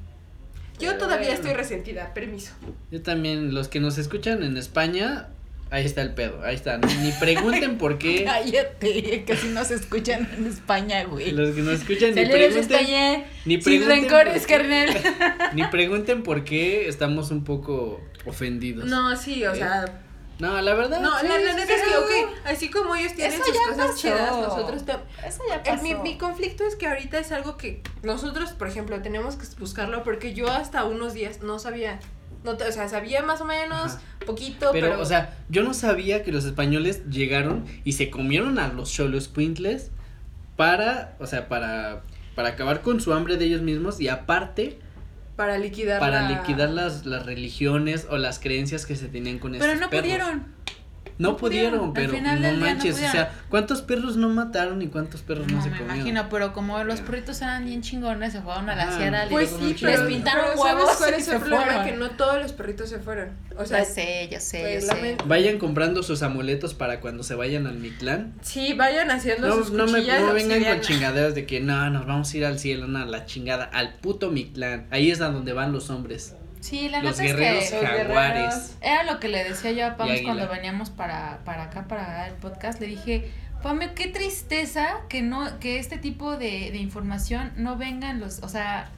Yo 0.80 0.88
Pero 0.92 0.98
todavía 0.98 1.28
bueno. 1.28 1.34
estoy 1.42 1.54
resentida, 1.54 2.14
permiso. 2.14 2.54
Yo 2.92 3.02
también, 3.02 3.54
los 3.54 3.68
que 3.68 3.80
nos 3.80 3.98
escuchan 3.98 4.44
en 4.44 4.58
España, 4.58 5.28
ahí 5.72 5.86
está 5.86 6.02
el 6.04 6.14
pedo, 6.14 6.44
ahí 6.44 6.54
está. 6.56 6.78
Ni, 6.78 7.12
pregunten 7.14 7.78
por 7.80 7.98
qué. 7.98 8.24
Cállate, 8.26 9.24
que 9.26 9.36
si 9.36 9.48
nos 9.48 9.72
escuchan 9.72 10.30
en 10.38 10.46
España, 10.46 11.04
güey. 11.06 11.32
Los 11.32 11.56
que 11.56 11.62
nos 11.62 11.80
escuchan, 11.82 12.14
ni 12.14 12.26
pregunten, 12.28 12.60
España. 12.80 13.26
ni 13.46 13.56
Sin 13.56 13.64
pregunten 13.64 14.02
rencores, 14.04 14.34
por 14.40 14.48
qué- 14.48 14.56
carnal. 14.58 15.50
ni 15.56 15.64
pregunten 15.66 16.24
por 16.24 16.44
qué 16.44 16.88
estamos 16.88 17.32
un 17.32 17.44
poco 17.44 18.00
ofendidos. 18.26 18.86
No, 18.86 19.16
sí, 19.16 19.44
o 19.46 19.54
¿Eh? 19.54 19.56
sea. 19.56 19.86
No, 20.40 20.60
la 20.60 20.74
verdad. 20.74 21.02
No, 21.02 21.20
sí, 21.20 21.28
la, 21.28 21.38
la 21.38 21.54
neta 21.54 21.72
es 21.76 21.82
que, 21.84 21.98
ok, 21.98 22.32
así 22.46 22.70
como 22.72 22.96
ellos 22.96 23.14
tienen 23.14 23.34
Eso 23.34 23.44
sus 23.46 23.54
ya 23.54 23.60
cosas 23.70 23.88
pasó. 23.92 23.98
chidas, 24.00 24.32
nosotros 24.38 24.86
también. 24.86 25.08
Eso 25.28 25.44
ya 25.48 25.56
El- 25.58 25.62
pasó. 25.62 25.84
mi, 25.84 25.94
mi 25.96 26.18
conflicto 26.18 26.66
es 26.66 26.76
que 26.76 26.88
ahorita 26.88 27.20
es 27.20 27.32
algo 27.32 27.58
que 27.58 27.84
nosotros, 28.02 28.50
por 28.54 28.68
ejemplo, 28.68 29.00
tenemos 29.04 29.36
que 29.36 29.46
buscarlo 29.60 30.02
porque 30.04 30.34
yo 30.34 30.50
hasta 30.50 30.84
unos 30.86 31.14
días 31.14 31.42
no 31.42 31.60
sabía. 31.60 32.00
No, 32.44 32.58
te- 32.58 32.66
o 32.68 32.72
sea, 32.72 32.88
sabía 32.90 33.22
más 33.22 33.40
o 33.42 33.46
menos, 33.46 33.94
Ajá. 33.94 34.02
poquito, 34.26 34.70
Pero, 34.72 34.90
pero. 34.92 35.02
o 35.02 35.06
sea, 35.06 35.38
yo 35.50 35.64
no 35.64 35.74
sabía 35.74 36.24
que 36.24 36.32
los 36.32 36.46
españoles 36.46 37.04
llegaron 37.10 37.66
y 37.84 37.94
se 37.94 38.10
comieron 38.10 38.58
a 38.60 38.68
los 38.70 38.92
cholos 38.92 39.28
quintles 39.28 39.92
para, 40.56 41.16
o 41.20 41.28
sea, 41.28 41.48
para, 41.48 42.02
para 42.36 42.50
acabar 42.50 42.82
con 42.82 43.00
su 43.00 43.14
hambre 43.14 43.38
de 43.38 43.46
ellos 43.46 43.62
mismos 43.62 44.00
y 44.00 44.08
aparte 44.08 44.80
para 45.36 45.58
liquidar 45.58 46.00
para 46.00 46.24
la- 46.24 46.30
liquidar 46.42 46.70
las, 46.70 47.06
las 47.06 47.26
religiones 47.26 48.08
o 48.10 48.18
las 48.18 48.40
creencias 48.40 48.86
que 48.86 48.96
se 48.96 49.08
tenían 49.08 49.40
con 49.40 49.56
estos 49.56 49.68
Pero 49.68 49.80
no 49.80 49.90
perros. 49.90 50.04
pudieron. 50.06 50.46
No 51.22 51.32
no 51.32 51.38
pudieron. 51.38 51.94
pero 51.94 52.14
no 52.14 52.54
manches, 52.58 52.96
o 52.96 52.98
sea, 53.12 53.32
¿cuántos 53.50 53.82
perros 53.82 54.18
no 54.18 54.30
mataron 54.30 54.82
y 54.82 54.88
cuántos 54.88 55.22
perros 55.22 55.48
no, 55.48 55.58
No 55.58 55.64
se 55.64 55.70
me 55.70 55.78
comieron? 55.78 55.98
imagino, 56.00 56.30
pero 56.30 56.52
como 56.54 56.84
los 56.84 57.02
perritos 57.02 57.42
eran 57.42 57.66
bien 57.66 57.82
chingones, 57.82 58.34
se 58.34 58.42
fueron 58.42 58.70
a 58.70 58.76
la 58.76 58.98
sierra. 58.98 59.26
Pues 59.30 59.52
les, 59.62 59.74
sí, 59.74 59.76
pero, 59.82 60.08
pintaron 60.08 60.46
pero 60.56 60.64
¿sabes 60.64 60.96
cuál 60.98 61.14
es 61.14 61.26
se 61.26 61.34
el 61.36 61.40
problema? 61.40 61.64
fueron. 61.66 61.86
Que 61.86 61.92
no 61.94 62.10
todos 62.12 62.42
los 62.42 62.54
perritos 62.54 62.90
se 62.90 63.00
fueron. 63.00 63.30
O 63.58 63.66
sea, 63.66 63.80
ya 63.80 63.86
sé, 63.86 64.28
ya 64.32 64.40
sé, 64.40 64.80
pues, 64.84 64.88
ya 64.88 65.24
Vayan 65.26 65.60
comprando 65.60 66.02
sus 66.04 66.24
amuletos 66.24 66.74
para 66.74 67.00
cuando 67.00 67.22
se 67.24 67.36
vayan 67.36 67.68
al 67.68 67.76
Mictlán. 67.76 68.34
sí, 68.42 68.74
vayan 68.74 69.12
haciendo 69.12 69.48
No, 69.48 69.56
sus 69.56 69.72
no 69.72 69.86
me 69.88 70.02
no 70.02 70.34
vengan 70.34 70.64
con 70.64 70.82
chingaderas 70.82 71.36
de 71.36 71.46
que 71.46 71.60
no, 71.60 71.90
nos 71.92 72.08
vamos 72.08 72.34
a 72.34 72.38
ir 72.38 72.46
al 72.46 72.58
cielo, 72.58 72.88
no, 72.88 73.00
a 73.00 73.06
la 73.06 73.26
chingada, 73.26 73.66
al 73.66 73.96
puto 73.96 74.32
Mictlán. 74.32 74.88
Ahí 74.90 75.12
es 75.12 75.22
a 75.22 75.30
donde 75.30 75.54
van 75.54 75.72
los 75.72 75.90
hombres. 75.90 76.36
Sí, 76.62 76.88
la 76.90 77.02
los 77.02 77.20
neta 77.20 77.24
es 77.32 77.36
guerreros 77.38 77.64
que 77.66 77.76
Los 77.76 77.86
jaguares. 77.86 78.34
guerreros. 78.36 78.72
era 78.82 79.04
lo 79.04 79.20
que 79.20 79.28
le 79.28 79.44
decía 79.44 79.72
yo 79.72 79.86
a 79.88 79.90
águila. 80.02 80.24
cuando 80.24 80.48
veníamos 80.48 80.90
para, 80.90 81.40
para 81.44 81.64
acá, 81.64 81.88
para 81.88 82.28
el 82.28 82.36
podcast. 82.36 82.80
Le 82.80 82.88
dije, 82.88 83.30
Pame, 83.62 83.94
qué 83.94 84.08
tristeza 84.08 85.02
que 85.10 85.22
no 85.22 85.60
que 85.60 85.78
este 85.80 85.98
tipo 85.98 86.38
de, 86.38 86.72
de 86.72 86.78
información 86.78 87.52
no 87.58 87.76
venga 87.78 88.10
en 88.10 88.20
los, 88.20 88.40
o 88.44 88.48
sea, 88.50 88.90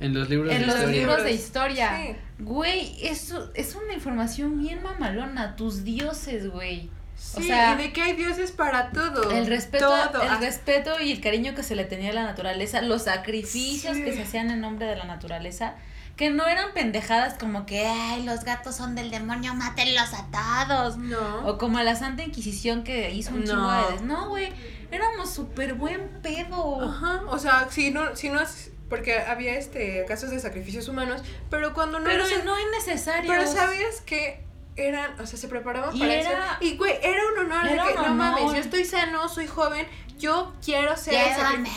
En 0.00 0.12
los 0.14 0.28
libros 0.28 0.52
en 0.52 0.60
de 0.62 0.66
los 0.66 0.76
historia. 0.76 0.98
libros 1.00 1.24
de 1.24 1.32
historia. 1.32 2.00
Sí. 2.02 2.16
Güey, 2.38 2.96
eso 3.06 3.50
es 3.54 3.74
una 3.76 3.92
información 3.94 4.58
bien 4.58 4.82
mamalona, 4.82 5.56
tus 5.56 5.84
dioses, 5.84 6.48
güey. 6.50 6.90
Sí, 7.16 7.38
O 7.38 7.42
sea, 7.42 7.74
y 7.74 7.82
de 7.82 7.92
que 7.92 8.00
hay 8.02 8.16
dioses 8.16 8.50
para 8.50 8.90
todo. 8.92 9.30
El 9.30 9.46
respeto, 9.46 9.86
Todo. 9.88 10.22
el 10.22 10.28
Ah, 10.30 10.38
respeto 10.40 10.98
y 11.02 11.12
el 11.12 11.20
cariño 11.20 11.54
que 11.54 11.62
se 11.62 11.76
le 11.76 11.84
tenía 11.84 12.10
a 12.10 12.14
la 12.14 12.22
naturaleza, 12.22 12.80
los 12.80 13.02
sacrificios 13.04 13.94
Sí. 13.96 14.02
que 14.04 14.14
se 14.14 14.22
hacían 14.22 14.50
en 14.50 14.60
nombre 14.62 14.86
de 14.86 14.96
la 14.96 15.04
naturaleza, 15.04 15.74
que 16.20 16.28
no 16.28 16.46
eran 16.46 16.72
pendejadas 16.74 17.32
como 17.38 17.64
que, 17.64 17.86
ay, 17.86 18.24
los 18.24 18.44
gatos 18.44 18.76
son 18.76 18.94
del 18.94 19.10
demonio, 19.10 19.54
mátenlos 19.54 20.12
atados. 20.12 20.98
No. 20.98 21.46
O 21.48 21.56
como 21.56 21.80
la 21.80 21.96
Santa 21.96 22.22
Inquisición 22.22 22.84
que 22.84 23.10
hizo 23.10 23.30
un 23.32 23.40
No. 23.40 23.46
chingo 23.46 23.96
de... 23.96 24.02
No, 24.04 24.28
güey, 24.28 24.52
éramos 24.90 25.30
súper 25.32 25.72
buen 25.72 26.20
pedo. 26.20 26.84
Ajá, 26.90 27.22
o 27.26 27.38
sea, 27.38 27.68
si 27.70 27.90
no, 27.90 28.14
si 28.16 28.28
no 28.28 28.38
es, 28.38 28.70
porque 28.90 29.18
había 29.18 29.54
este 29.56 30.04
casos 30.06 30.28
de 30.30 30.38
sacrificios 30.40 30.88
humanos, 30.88 31.22
pero 31.48 31.72
cuando 31.72 31.98
no 32.00 32.04
Pero 32.04 32.26
eran- 32.26 32.44
no 32.44 32.54
es 32.54 32.66
necesario. 32.86 33.30
pero 33.32 33.46
sabías 33.50 34.02
que 34.02 34.44
eran, 34.76 35.18
o 35.20 35.26
sea, 35.26 35.38
se 35.38 35.48
preparaban 35.48 35.96
Y 35.96 36.00
para 36.00 36.12
era- 36.12 36.30
eso. 36.30 36.38
Y 36.60 36.76
güey, 36.76 36.98
era 37.02 37.22
un 37.32 37.46
honor 37.46 37.66
Era 37.66 37.86
de 37.86 37.92
que 37.94 37.98
un 37.98 38.04
no 38.08 38.14
mames, 38.14 38.44
yo 38.44 38.56
estoy 38.56 38.84
sano, 38.84 39.26
soy 39.30 39.46
joven, 39.46 39.86
yo 40.18 40.52
quiero 40.62 40.94
ser 40.98 41.14
Llévame. 41.14 41.70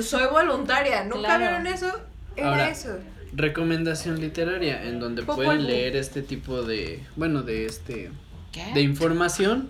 soy 0.00 0.26
voluntaria, 0.28 1.02
nunca 1.02 1.18
Claro. 1.36 1.38
vieron 1.40 1.66
eso, 1.66 2.00
era 2.36 2.48
Ahora, 2.50 2.68
eso. 2.68 2.96
Recomendación 3.32 4.20
literaria 4.20 4.84
en 4.84 4.98
donde 5.00 5.22
Popol 5.22 5.44
pueden 5.44 5.66
leer 5.66 5.96
este 5.96 6.22
tipo 6.22 6.62
de, 6.62 7.00
bueno, 7.16 7.42
de 7.42 7.66
este, 7.66 8.10
¿Qué? 8.52 8.64
de 8.74 8.80
información. 8.82 9.68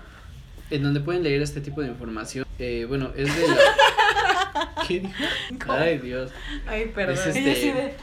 en 0.70 0.82
donde 0.82 1.00
pueden 1.00 1.22
leer 1.22 1.42
este 1.42 1.60
tipo 1.60 1.80
de 1.82 1.88
información. 1.88 2.44
Eh, 2.58 2.84
bueno, 2.88 3.12
es 3.16 3.34
de 3.36 3.48
la... 3.48 3.56
¿Qué 4.88 5.00
dijo? 5.00 5.72
Ay, 5.72 5.98
Dios. 5.98 6.30
Ay, 6.66 6.90
perdón. 6.94 7.14
Es 7.14 7.26
este- 7.36 7.72
de. 7.72 7.94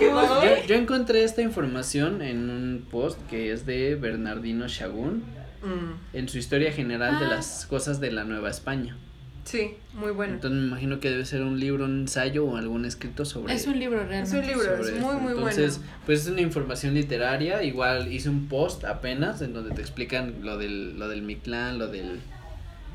Yo, 0.00 0.66
yo 0.68 0.74
encontré 0.76 1.24
esta 1.24 1.42
información 1.42 2.22
en 2.22 2.50
un 2.50 2.86
post 2.88 3.18
que 3.28 3.52
es 3.52 3.66
de 3.66 3.94
Bernardino 3.96 4.66
Chagún 4.68 5.24
Mm, 5.62 6.16
en 6.16 6.28
su 6.28 6.38
historia 6.38 6.70
general 6.70 7.18
de 7.18 7.24
Ah. 7.24 7.30
las 7.30 7.66
cosas 7.66 7.98
de 7.98 8.12
la 8.12 8.22
Nueva 8.24 8.50
España. 8.50 8.96
Sí, 9.46 9.74
muy 9.94 10.10
bueno. 10.12 10.34
Entonces 10.34 10.60
me 10.60 10.66
imagino 10.66 11.00
que 11.00 11.08
debe 11.08 11.24
ser 11.24 11.40
un 11.42 11.58
libro, 11.58 11.86
un 11.86 12.00
ensayo 12.02 12.44
o 12.44 12.56
algún 12.56 12.84
escrito 12.84 13.24
sobre 13.24 13.54
Es 13.54 13.66
un 13.66 13.78
libro 13.78 13.98
realmente. 14.04 14.28
Es 14.28 14.34
un 14.34 14.46
libro, 14.46 14.74
es 14.74 14.92
muy, 14.92 15.14
esto. 15.14 15.18
muy 15.20 15.32
Entonces, 15.32 15.78
bueno. 15.78 15.92
pues 16.04 16.20
es 16.20 16.28
una 16.28 16.40
información 16.42 16.92
literaria. 16.94 17.62
Igual 17.62 18.12
hice 18.12 18.28
un 18.28 18.48
post 18.48 18.84
apenas 18.84 19.40
en 19.40 19.54
donde 19.54 19.74
te 19.74 19.80
explican 19.80 20.34
lo 20.42 20.58
del, 20.58 20.98
lo 20.98 21.08
del 21.08 21.22
Mictlán, 21.22 21.78
lo 21.78 21.86
del 21.88 22.20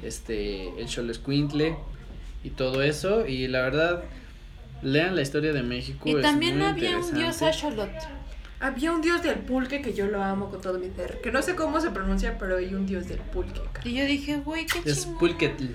este 0.04 0.70
el 0.80 0.88
Xoloscuintle 0.88 1.76
y 2.44 2.50
todo 2.52 2.84
eso. 2.84 3.26
Y 3.26 3.48
la 3.48 3.62
verdad, 3.62 4.04
lean 4.82 5.16
la 5.16 5.22
historia 5.22 5.54
de 5.54 5.64
México. 5.64 6.08
Y 6.10 6.16
es 6.16 6.22
también 6.22 6.58
muy 6.58 6.68
había 6.68 6.98
un 6.98 7.14
dios. 7.14 7.42
Axolot. 7.42 7.90
Había 8.60 8.92
un 8.92 9.02
dios 9.02 9.24
del 9.24 9.40
pulque 9.40 9.82
que 9.82 9.94
yo 9.94 10.06
lo 10.06 10.22
amo 10.24 10.52
con 10.52 10.62
todo 10.62 10.78
mi 10.78 10.88
ser, 10.92 11.20
que 11.22 11.32
no 11.32 11.42
sé 11.42 11.56
cómo 11.56 11.82
se 11.82 11.90
pronuncia, 11.90 12.38
pero 12.38 12.58
hay 12.58 12.76
un 12.76 12.86
dios 12.86 13.08
del 13.08 13.18
pulque. 13.18 13.60
cara. 13.74 13.90
Y 13.90 13.96
yo 13.96 14.06
dije, 14.06 14.38
güey, 14.38 14.68
qué 14.68 14.88
Es 14.88 15.02
chingón. 15.06 15.18
Pulquetl, 15.18 15.66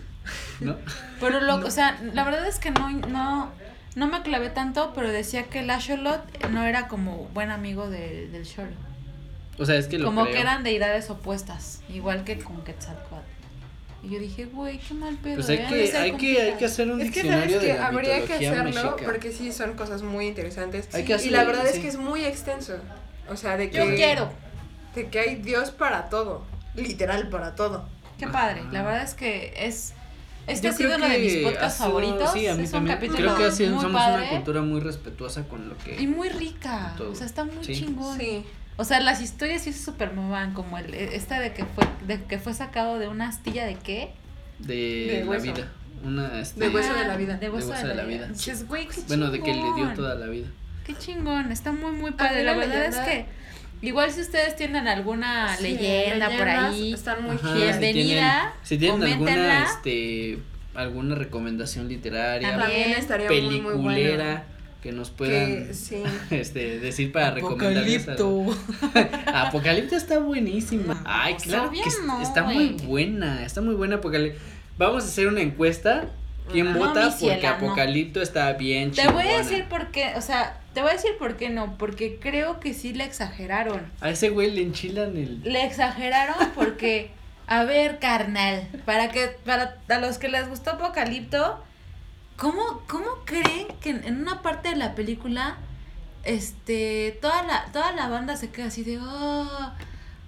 ¿no? 0.60 0.76
Pero 1.20 1.40
lo, 1.40 1.56
o 1.56 1.70
sea, 1.70 1.98
la 2.14 2.24
verdad 2.24 2.46
es 2.46 2.58
que 2.58 2.70
no, 2.70 2.88
no, 2.90 3.50
no 3.94 4.06
me 4.06 4.22
clavé 4.22 4.50
tanto, 4.50 4.92
pero 4.94 5.10
decía 5.10 5.44
que 5.44 5.60
el 5.60 5.70
Axolot 5.70 6.48
no 6.50 6.64
era 6.64 6.88
como 6.88 7.28
buen 7.34 7.50
amigo 7.50 7.88
de- 7.88 8.28
del 8.28 8.46
Xolo. 8.46 8.70
O 9.58 9.64
sea, 9.64 9.76
es 9.76 9.86
que 9.86 9.98
lo 9.98 10.06
Como 10.06 10.22
creo. 10.24 10.34
que 10.34 10.40
eran 10.42 10.62
deidades 10.64 11.08
opuestas, 11.08 11.80
igual 11.88 12.24
que 12.24 12.38
con 12.38 12.62
Quetzalcóatl. 12.62 13.24
Y 14.02 14.10
yo 14.10 14.18
dije, 14.20 14.44
güey, 14.44 14.78
qué 14.78 14.92
mal 14.94 15.16
pedo. 15.16 15.36
Pues 15.36 15.48
hay 15.48 15.56
de 15.56 15.64
que, 15.66 15.74
hay 15.74 15.90
que, 15.90 16.02
hay 16.02 16.12
que 16.12 16.36
compitas". 16.50 16.72
hacer 16.72 16.90
un 16.90 17.00
Es 17.00 17.10
que 17.10 17.22
diccionario 17.22 17.54
sabes 17.56 17.60
que 17.66 17.72
de 17.72 17.78
la 17.80 17.86
habría 17.86 18.24
que 18.24 18.34
hacerlo 18.34 18.64
mexica. 18.64 18.96
porque 19.04 19.32
sí 19.32 19.50
son 19.52 19.72
cosas 19.72 20.02
muy 20.02 20.26
interesantes. 20.26 20.94
Hay 20.94 21.04
que 21.04 21.16
y 21.16 21.30
la 21.30 21.44
verdad 21.44 21.66
es 21.66 21.78
que 21.78 21.88
es 21.88 21.96
muy 21.96 22.24
extenso. 22.24 22.76
O 23.28 23.36
sea, 23.36 23.56
de 23.56 23.70
que 23.70 23.78
Yo 23.78 23.86
quiero. 23.96 24.30
de 24.94 25.08
que 25.08 25.18
hay 25.18 25.34
Dios 25.36 25.70
para 25.72 26.08
todo, 26.10 26.44
literal 26.74 27.28
para 27.30 27.54
todo. 27.56 27.88
Qué 28.18 28.28
padre. 28.28 28.62
La 28.70 28.82
verdad 28.82 29.02
es 29.02 29.14
que 29.14 29.52
es. 29.56 29.94
Este 30.46 30.68
Yo 30.68 30.72
ha 30.72 30.76
sido 30.76 30.96
uno 30.96 31.08
de 31.08 31.18
mis 31.18 31.36
podcasts 31.38 31.78
sido- 31.78 31.86
favoritos. 31.88 32.32
Sí, 32.32 32.46
a 32.46 32.54
mí 32.54 32.62
es 32.62 32.68
un 32.68 32.72
también. 32.72 32.96
capítulo 32.96 33.18
Creo 33.18 33.36
que 33.36 33.44
ha 33.44 33.50
sido- 33.50 33.72
muy 33.74 33.82
somos 33.82 34.00
padre 34.02 34.22
una 34.22 34.30
cultura 34.30 34.62
muy 34.62 34.80
respetuosa 34.80 35.48
con 35.48 35.68
lo 35.68 35.76
que. 35.78 36.00
y 36.00 36.06
muy 36.06 36.28
rica. 36.28 36.94
todo. 36.96 37.10
O 37.10 37.14
sea, 37.14 37.26
está 37.26 37.44
muy 37.44 37.64
Sí. 37.64 37.74
chingón. 37.74 38.16
Sí. 38.18 38.44
O 38.76 38.84
sea, 38.84 39.00
las 39.00 39.20
historias 39.22 39.62
sí 39.62 39.72
se 39.72 39.82
super 39.82 40.12
movan, 40.12 40.52
como 40.52 40.78
el 40.78 40.92
esta 40.94 41.40
de 41.40 41.52
que 41.52 41.64
fue 41.64 41.84
de 42.06 42.22
que 42.24 42.38
fue 42.38 42.52
sacado 42.54 42.98
de 42.98 43.08
una 43.08 43.28
astilla 43.28 43.64
de 43.66 43.74
qué? 43.76 44.10
de, 44.58 44.74
De 44.74 45.20
la 45.24 45.30
hueso. 45.30 45.42
vida. 45.52 45.72
Una, 46.04 46.40
este, 46.40 46.60
De 46.60 46.68
hueso 46.68 46.94
de 46.94 47.00
Ah, 47.00 47.08
la 47.08 47.16
vida. 47.16 47.36
De 47.38 47.50
hueso, 47.50 47.72
de, 47.72 47.94
la 47.94 48.04
vida. 48.04 48.28
Dices, 48.28 48.66
güey, 48.68 48.86
qué 48.86 49.00
Bueno, 49.08 49.30
de 49.30 49.40
que 49.42 49.52
le 49.52 49.72
dio 49.74 49.92
toda 49.94 50.14
la 50.14 50.26
vida. 50.26 50.46
Qué 50.84 50.94
chingón, 50.94 51.50
está 51.52 51.72
muy 51.72 51.90
muy 51.92 52.12
padre. 52.12 52.44
La 52.44 52.52
la 52.52 52.58
verdad 52.58 52.84
es 52.84 52.96
que 52.98 53.26
igual 53.82 54.10
si 54.10 54.20
ustedes 54.22 54.56
tienen 54.56 54.88
alguna 54.88 55.56
Sí, 55.56 55.62
leyenda 55.62 56.28
por 56.30 56.48
ahí, 56.48 56.92
Están 56.92 57.22
muy 57.24 57.36
Ajá. 57.36 57.54
Bienvenida, 57.54 58.54
Si 58.62 58.78
tienen, 58.78 58.96
si 59.00 59.02
tienen 59.02 59.18
coméntenla. 59.18 59.58
alguna, 59.58 59.64
este, 59.64 60.38
alguna 60.74 61.14
recomendación 61.14 61.88
literaria, 61.88 62.56
También. 62.58 62.90
Estaría 62.92 63.28
muy, 63.28 63.40
muy 63.60 63.60
peliculera, 63.72 64.24
bueno. 64.24 64.40
que 64.82 64.92
nos 64.92 65.10
puedan 65.10 65.66
Que, 65.68 65.74
sí. 65.74 66.02
este, 66.30 66.78
decir 66.80 67.12
para 67.12 67.30
recomendarles. 67.32 68.08
a- 68.08 68.16
Apocalipto 69.48 69.96
está 69.96 70.18
buenísima. 70.18 71.02
Ay, 71.04 71.34
pues, 71.34 71.44
claro 71.44 71.70
que 71.70 71.80
no, 72.06 72.20
está 72.22 72.42
muy 72.44 72.68
buena, 72.84 73.44
está 73.44 73.60
muy 73.60 73.74
buena 73.74 73.96
Apocalipto. 73.96 74.38
Vamos 74.78 75.04
a 75.04 75.06
hacer 75.06 75.26
una 75.28 75.40
encuesta. 75.40 76.10
¿Quién 76.52 76.72
No, 76.72 76.78
vota? 76.78 77.10
ciela, 77.10 77.34
Porque 77.34 77.46
no. 77.48 77.52
Apocalipto 77.54 78.22
está 78.22 78.52
bien 78.52 78.92
Te 78.92 79.08
voy 79.08 79.26
a 79.26 79.38
decir 79.38 79.64
por 79.68 79.90
qué, 79.90 80.12
o 80.16 80.20
sea, 80.20 80.60
te 80.74 80.80
voy 80.80 80.90
a 80.90 80.94
decir 80.94 81.12
por 81.18 81.36
qué 81.36 81.48
no, 81.50 81.76
porque 81.78 82.18
creo 82.20 82.60
que 82.60 82.74
sí 82.74 82.92
le 82.92 83.04
exageraron. 83.04 83.90
A 84.00 84.10
ese 84.10 84.28
güey 84.30 84.50
le 84.50 84.62
enchilan 84.62 85.16
el. 85.16 85.42
Le 85.42 85.64
exageraron 85.64 86.36
porque, 86.54 87.10
a 87.46 87.64
ver, 87.64 87.98
carnal, 87.98 88.68
para 88.84 89.10
que, 89.10 89.28
para 89.44 89.76
a 89.88 89.98
los 89.98 90.18
que 90.18 90.28
les 90.28 90.48
gustó 90.48 90.70
Apocalipto, 90.72 91.62
¿cómo, 92.36 92.82
cómo 92.86 93.06
creen 93.24 93.66
que 93.80 93.90
en, 93.90 94.04
en 94.04 94.20
una 94.20 94.42
parte 94.42 94.68
de 94.70 94.76
la 94.76 94.94
película, 94.94 95.56
este, 96.24 97.18
toda 97.22 97.42
la, 97.44 97.66
toda 97.72 97.92
la 97.92 98.08
banda 98.08 98.36
se 98.36 98.50
queda 98.50 98.66
así 98.66 98.82
de, 98.84 98.98
oh, 99.00 99.72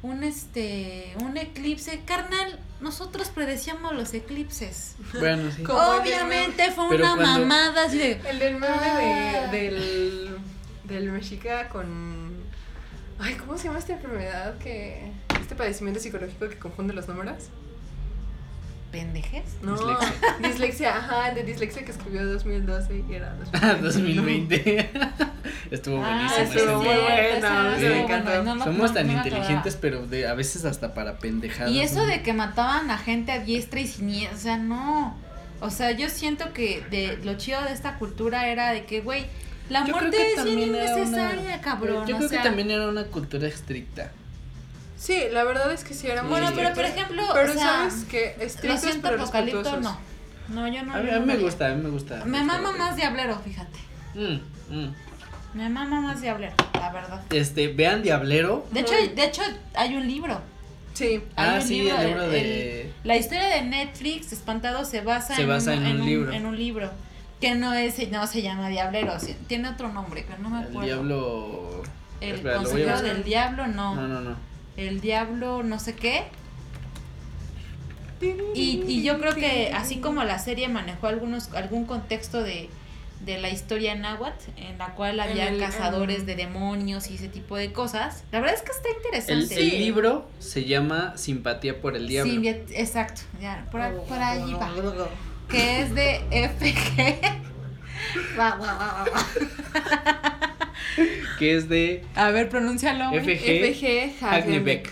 un 0.03 0.23
este, 0.23 1.15
un 1.23 1.37
eclipse, 1.37 2.01
carnal, 2.05 2.59
nosotros 2.81 3.29
predecíamos 3.29 3.95
los 3.95 4.15
eclipses. 4.15 4.95
Bueno, 5.19 5.51
sí. 5.51 5.63
Como 5.65 5.79
Obviamente 5.79 6.71
fue 6.73 6.87
Pero 6.91 7.05
una 7.13 7.17
cuando- 7.17 7.47
mamada 7.47 7.85
así 7.87 7.99
de, 7.99 8.13
El 8.29 8.39
del 8.39 8.55
meme 8.55 8.67
Ah. 8.69 9.49
de, 9.51 9.57
del, 9.59 10.37
del 10.85 11.11
mexica 11.13 11.69
con... 11.69 12.37
Ay, 13.19 13.35
¿cómo 13.35 13.59
se 13.59 13.65
llama 13.65 13.81
esta 13.81 13.95
enfermedad 13.95 14.57
que... 14.59 15.11
Este 15.41 15.57
padecimiento 15.57 15.99
psicológico 16.01 16.49
que 16.49 16.59
confunde 16.59 16.95
los 16.95 17.09
números? 17.09 17.45
Pendejes. 18.91 19.45
No, 19.63 19.73
Dislexia. 19.77 20.13
dislexia. 20.49 20.97
ajá, 20.97 21.35
de 21.35 21.43
dislexia 21.45 21.85
que 21.85 21.91
escribió 21.93 22.27
2012 22.27 23.05
y 23.09 23.15
era 23.15 23.35
2020. 23.83 24.91
Estuvo 25.71 26.03
Ah, 26.05 26.29
buenísimo. 26.31 26.43
estuvo 26.45 26.63
ese 26.63 26.77
muy 26.77 26.85
bueno, 27.05 27.71
estuvo 27.71 27.91
me 27.91 28.01
encantó. 28.03 28.31
bueno, 28.31 28.43
no, 28.45 28.55
no, 28.57 28.65
Somos 28.65 28.91
no, 28.91 28.95
tan 28.95 29.11
inteligentes, 29.11 29.77
pero 29.81 30.07
de, 30.07 30.27
a 30.27 30.35
veces 30.35 30.65
hasta 30.65 30.95
para 30.95 31.19
pendejadas. 31.19 31.71
Y 31.73 31.81
eso 31.81 32.05
de 32.07 32.23
que 32.23 32.33
mataban 32.33 32.91
a 32.91 32.99
gente 32.99 33.33
a 33.33 33.39
diestra 33.41 33.81
y 33.81 33.87
siniestra, 33.87 34.37
o 34.37 34.41
sea, 34.41 34.57
no. 34.57 35.17
O 35.61 35.71
sea, 35.71 35.91
yo 35.91 36.09
siento 36.09 36.53
que 36.53 36.83
de 36.91 37.19
lo 37.25 37.35
chido 37.37 37.61
de 37.63 37.73
esta 37.73 37.99
cultura 37.99 38.49
era 38.49 38.71
de 38.73 38.85
que, 38.85 39.01
güey, 39.01 39.27
la 39.69 39.85
Yo 39.85 39.93
muerte 39.95 40.35
es 40.35 40.47
innecesaria, 40.47 41.41
una- 41.43 41.61
cabrón. 41.61 42.07
Yo 42.07 42.15
o 42.15 42.19
creo 42.19 42.29
sea, 42.31 42.43
que 42.43 42.49
también 42.49 42.71
era 42.71 42.89
una 42.89 43.05
cultura 43.05 43.49
estricta. 43.49 44.13
Sí, 44.99 45.17
la 45.31 45.45
verdad 45.45 45.71
es 45.73 45.85
que 45.85 45.95
sí 45.95 46.09
era 46.09 46.23
muy 46.23 46.31
Bueno, 46.33 46.51
pero 46.55 46.75
por 46.75 46.85
ejemplo, 46.85 47.23
Pero 47.33 47.51
o 47.51 47.55
sea, 47.55 47.63
sabes 47.89 48.05
que 48.05 48.35
lo 48.39 48.45
estrictos 48.45 48.81
siento, 48.81 49.09
pero 49.09 49.23
Apocalipto 49.23 49.63
respetuosos. 49.63 49.99
no. 50.49 50.57
No, 50.63 50.67
yo 50.69 50.83
no. 50.83 50.95
A 50.95 50.99
mí, 50.99 51.11
a 51.11 51.21
mí 51.21 51.27
me 51.27 51.37
gusta, 51.37 51.67
a 51.67 51.75
mí 51.75 51.83
me 51.83 51.91
gusta. 51.91 52.25
Me 52.25 52.43
mama 52.43 52.69
Este, 52.71 52.79
más 52.79 52.97
Diablero, 52.97 53.39
fíjate. 53.39 53.79
mm, 54.15 54.75
mm. 54.75 54.95
Me 55.55 55.69
mama 55.69 56.01
más 56.01 56.21
Diablero, 56.21 56.55
la 56.75 56.91
verdad. 56.93 57.23
Este, 57.31 57.69
vean 57.69 58.03
Diablero. 58.03 58.67
De 58.73 58.81
hecho, 58.81 58.95
Ay. 58.99 59.09
de 59.15 59.25
hecho 59.25 59.43
hay 59.75 59.95
un 59.97 60.07
libro. 60.07 60.41
Sí. 60.95 61.23
Hay 61.37 61.49
Ah, 61.51 61.55
un 61.61 61.63
sí, 61.63 61.81
libro, 61.83 61.99
el 62.01 62.07
libro 62.09 62.23
el- 62.25 62.31
de. 62.33 62.93
La 63.05 63.17
historia 63.17 63.47
de 63.49 63.63
Netflix, 63.63 64.33
Espantado, 64.33 64.85
se 64.85 65.01
basa, 65.01 65.37
Se 65.37 65.43
en, 65.43 65.49
basa 65.49 65.75
en 65.75 66.01
un 66.01 66.05
libro. 66.07 66.33
en 66.33 66.45
un 66.47 66.57
libro. 66.59 66.91
Que 67.41 67.55
no 67.55 67.73
es, 67.73 68.11
no 68.11 68.27
se 68.27 68.43
llama 68.43 68.69
Diablero, 68.69 69.17
tiene 69.47 69.69
otro 69.69 69.93
nombre, 69.93 70.25
pero 70.27 70.43
no 70.43 70.51
me 70.51 70.59
El 70.61 70.65
acuerdo. 70.65 70.87
diablo. 70.87 71.83
El 72.21 72.35
Espera, 72.35 72.55
lo 72.55 72.61
voy 72.63 72.67
a 72.67 72.71
consejero 72.73 72.93
buscar. 72.95 73.15
del 73.15 73.25
diablo, 73.25 73.67
no. 73.69 73.95
No, 73.95 74.09
no, 74.09 74.21
no. 74.23 74.48
El 74.79 75.03
diablo, 75.03 75.63
no 75.63 75.79
sé 75.79 75.95
qué. 75.95 76.23
Y, 78.55 78.83
y 78.87 79.03
yo 79.03 79.19
creo 79.21 79.35
que 79.35 79.73
así 79.75 79.99
como 79.99 80.25
la 80.25 80.39
serie 80.39 80.69
manejó 80.69 81.07
algunos 81.07 81.53
algún 81.53 81.85
contexto 81.85 82.43
de, 82.43 82.69
de 83.25 83.39
la 83.39 83.51
historia 83.51 83.95
náhuatl, 83.95 84.51
en 84.57 84.77
la 84.79 84.95
cual 84.95 85.21
había 85.21 85.49
el- 85.49 85.61
cazadores 85.61 86.27
de 86.27 86.35
demonios 86.35 87.11
y 87.11 87.15
ese 87.15 87.29
tipo 87.29 87.57
de 87.57 87.73
cosas, 87.73 88.25
la 88.33 88.41
verdad 88.41 88.57
es 88.57 88.63
que 88.63 88.73
está 88.73 88.89
El, 88.89 88.97
interesante. 88.97 89.61
el 89.61 89.79
libro 89.79 90.29
se 90.41 90.65
llama 90.65 91.17
Simpatía 91.17 91.81
por 91.81 91.95
el 91.97 92.09
Diablo. 92.09 92.33
Sí, 92.33 92.49
exacto, 92.49 93.21
ya, 93.41 93.67
por, 93.71 93.81
ahí- 93.83 93.95
por 94.09 94.19
allí 94.19 94.53
va. 94.55 94.73
Que 95.49 95.83
es 95.83 95.95
de 95.95 96.21
FG. 96.31 97.39
Que 101.39 101.57
es 101.57 101.69
de 101.69 102.05
A 102.15 102.31
ver, 102.31 102.49
pronúncialo. 102.49 103.11
FG 103.13 103.75
FG 103.75 104.25
Hagnebeck. 104.25 104.91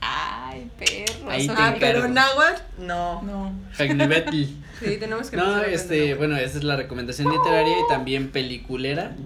Ay, 0.00 0.70
perro. 0.78 1.30
Ahí 1.30 1.46
Ah, 1.50 1.74
pero 1.80 2.08
náhuatl, 2.08 2.60
no. 2.78 3.22
No. 3.22 3.52
Hagnebetl. 3.78 4.44
Sí, 4.80 4.96
tenemos 4.98 5.30
que 5.30 5.36
No, 5.36 5.62
este, 5.62 6.14
bueno, 6.14 6.36
esa 6.36 6.58
es 6.58 6.64
la 6.64 6.76
recomendación 6.76 7.30
literaria 7.30 7.72
y 7.72 7.88
también 7.88 8.28
peliculera. 8.28 9.16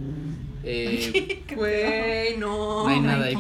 Eh. 0.65 1.43
Güey, 1.55 2.37
no. 2.37 2.85
No 2.85 2.89
hay 2.89 3.01
nada 3.01 3.27
ahí, 3.27 3.37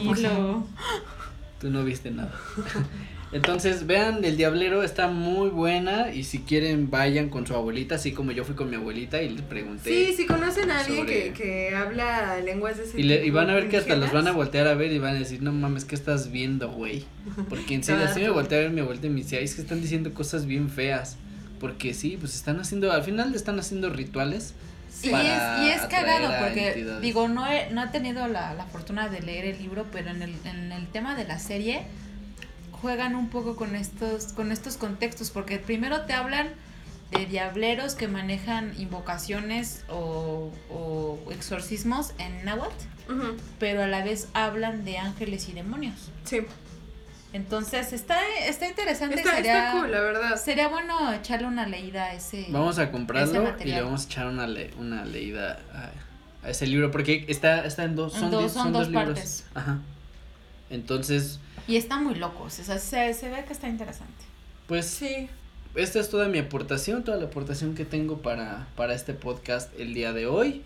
tú 1.60 1.70
no 1.70 1.84
viste 1.84 2.10
nada. 2.10 2.32
Entonces, 3.30 3.86
vean, 3.86 4.24
El 4.24 4.38
Diablero 4.38 4.82
está 4.82 5.08
muy 5.08 5.50
buena 5.50 6.12
y 6.12 6.24
si 6.24 6.38
quieren 6.40 6.90
vayan 6.90 7.28
con 7.28 7.46
su 7.46 7.54
abuelita, 7.54 7.96
así 7.96 8.12
como 8.12 8.32
yo 8.32 8.42
fui 8.44 8.54
con 8.54 8.70
mi 8.70 8.76
abuelita 8.76 9.20
y 9.20 9.28
les 9.28 9.42
pregunté. 9.42 9.90
Sí, 9.90 10.14
si 10.16 10.24
conocen 10.26 10.70
a 10.70 10.80
alguien 10.80 11.00
sobre- 11.00 11.32
que, 11.32 11.32
que 11.34 11.76
habla 11.76 12.40
lenguas 12.40 12.78
de 12.78 12.84
ese 12.84 12.98
Y, 12.98 13.02
le- 13.02 13.26
y 13.26 13.30
van 13.30 13.50
a 13.50 13.54
ver 13.54 13.68
que 13.68 13.76
hasta 13.76 13.96
los 13.96 14.10
van 14.12 14.26
a 14.28 14.32
voltear 14.32 14.66
a 14.66 14.74
ver 14.74 14.92
y 14.92 14.98
van 14.98 15.14
a 15.16 15.18
decir, 15.18 15.42
no 15.42 15.52
mames, 15.52 15.84
¿qué 15.84 15.94
estás 15.94 16.30
viendo, 16.30 16.70
güey? 16.70 17.04
Porque 17.50 17.74
en 17.74 17.84
serio, 17.84 18.04
así 18.06 18.20
me 18.20 18.30
volteé 18.30 18.58
a 18.58 18.60
ver 18.62 18.70
mi 18.70 18.80
abuelita 18.80 19.06
y 19.08 19.10
me 19.10 19.16
dice, 19.16 19.36
"Ay, 19.36 19.44
es 19.44 19.54
que 19.54 19.60
están 19.60 19.82
diciendo 19.82 20.14
cosas 20.14 20.46
bien 20.46 20.70
feas. 20.70 21.16
Porque 21.60 21.92
sí, 21.92 22.16
pues 22.18 22.34
están 22.34 22.58
haciendo, 22.60 22.92
al 22.92 23.02
final 23.02 23.34
están 23.34 23.58
haciendo 23.58 23.90
rituales. 23.90 24.54
Y 25.02 25.10
para 25.10 25.60
es, 25.60 25.66
y 25.66 25.70
es 25.70 25.82
cagado 25.82 26.32
porque, 26.42 26.68
entidades. 26.68 27.02
digo, 27.02 27.28
no 27.28 27.46
he, 27.46 27.70
no 27.72 27.84
he 27.84 27.88
tenido 27.88 28.26
la, 28.26 28.54
la 28.54 28.64
fortuna 28.66 29.08
de 29.08 29.20
leer 29.20 29.44
el 29.44 29.58
libro, 29.58 29.84
pero 29.92 30.10
en 30.10 30.22
el, 30.22 30.32
en 30.44 30.72
el 30.72 30.86
tema 30.86 31.14
de 31.14 31.24
la 31.24 31.38
serie 31.38 31.82
juegan 32.80 33.14
un 33.16 33.28
poco 33.28 33.56
con 33.56 33.74
estos, 33.76 34.32
con 34.32 34.52
estos 34.52 34.76
contextos, 34.76 35.30
porque 35.30 35.58
primero 35.58 36.02
te 36.02 36.12
hablan 36.12 36.48
de 37.10 37.24
diableros 37.26 37.94
que 37.94 38.06
manejan 38.08 38.74
invocaciones 38.78 39.84
o, 39.88 40.52
o 40.70 41.18
exorcismos 41.32 42.12
en 42.18 42.44
náhuatl, 42.44 42.74
pero 43.58 43.82
a 43.82 43.86
la 43.86 44.04
vez 44.04 44.28
hablan 44.34 44.84
de 44.84 44.98
ángeles 44.98 45.48
y 45.48 45.52
demonios. 45.52 46.10
Sí, 46.24 46.40
Entonces 47.32 47.92
está, 47.94 48.18
está 48.46 48.68
interesante. 48.68 49.16
está, 49.16 49.36
sería, 49.36 49.66
está 49.68 49.72
cool, 49.80 49.90
la 49.90 50.00
verdad. 50.00 50.36
Sería 50.36 50.68
bueno 50.68 51.12
echarle 51.14 51.46
una 51.46 51.66
leída 51.66 52.04
a 52.04 52.14
ese. 52.14 52.46
Vamos 52.50 52.78
a 52.78 52.82
ese 52.84 52.92
comprarlo 52.92 53.54
y 53.60 53.64
le 53.64 53.82
vamos 53.82 54.02
a 54.02 54.04
echar 54.06 54.26
una, 54.26 54.46
le- 54.46 54.70
una 54.78 55.04
leída 55.06 55.58
a, 55.74 56.46
a 56.46 56.50
ese 56.50 56.66
libro, 56.66 56.90
porque 56.90 57.24
está, 57.28 57.64
está 57.64 57.84
en 57.84 57.96
dos, 57.96 58.14
En 58.14 58.20
son, 58.20 58.30
dos- 58.30 58.42
di- 58.42 58.48
son 58.50 58.62
son 58.64 58.72
dos 58.74 58.82
dos 58.82 58.88
libros. 58.90 59.06
partes. 59.14 59.44
Ajá. 59.54 59.78
Entonces, 60.70 61.38
Y 61.68 61.76
está 61.76 61.98
muy 61.98 62.14
loco, 62.14 62.44
o 62.44 62.50
sea, 62.50 62.78
se, 62.78 63.14
se 63.14 63.28
ve 63.28 63.44
que 63.46 63.52
está 63.52 63.68
interesante. 63.68 64.24
pues 64.66 64.86
Sí, 64.86 65.28
esta 65.74 66.00
es 66.00 66.08
toda 66.08 66.28
mi 66.28 66.38
aportación, 66.38 67.04
toda 67.04 67.18
la 67.18 67.26
aportación 67.26 67.74
que 67.74 67.84
tengo 67.84 68.22
para, 68.22 68.66
para 68.74 68.94
este 68.94 69.12
podcast 69.12 69.70
el 69.78 69.94
día 69.94 70.12
de 70.12 70.26
hoy. 70.26 70.62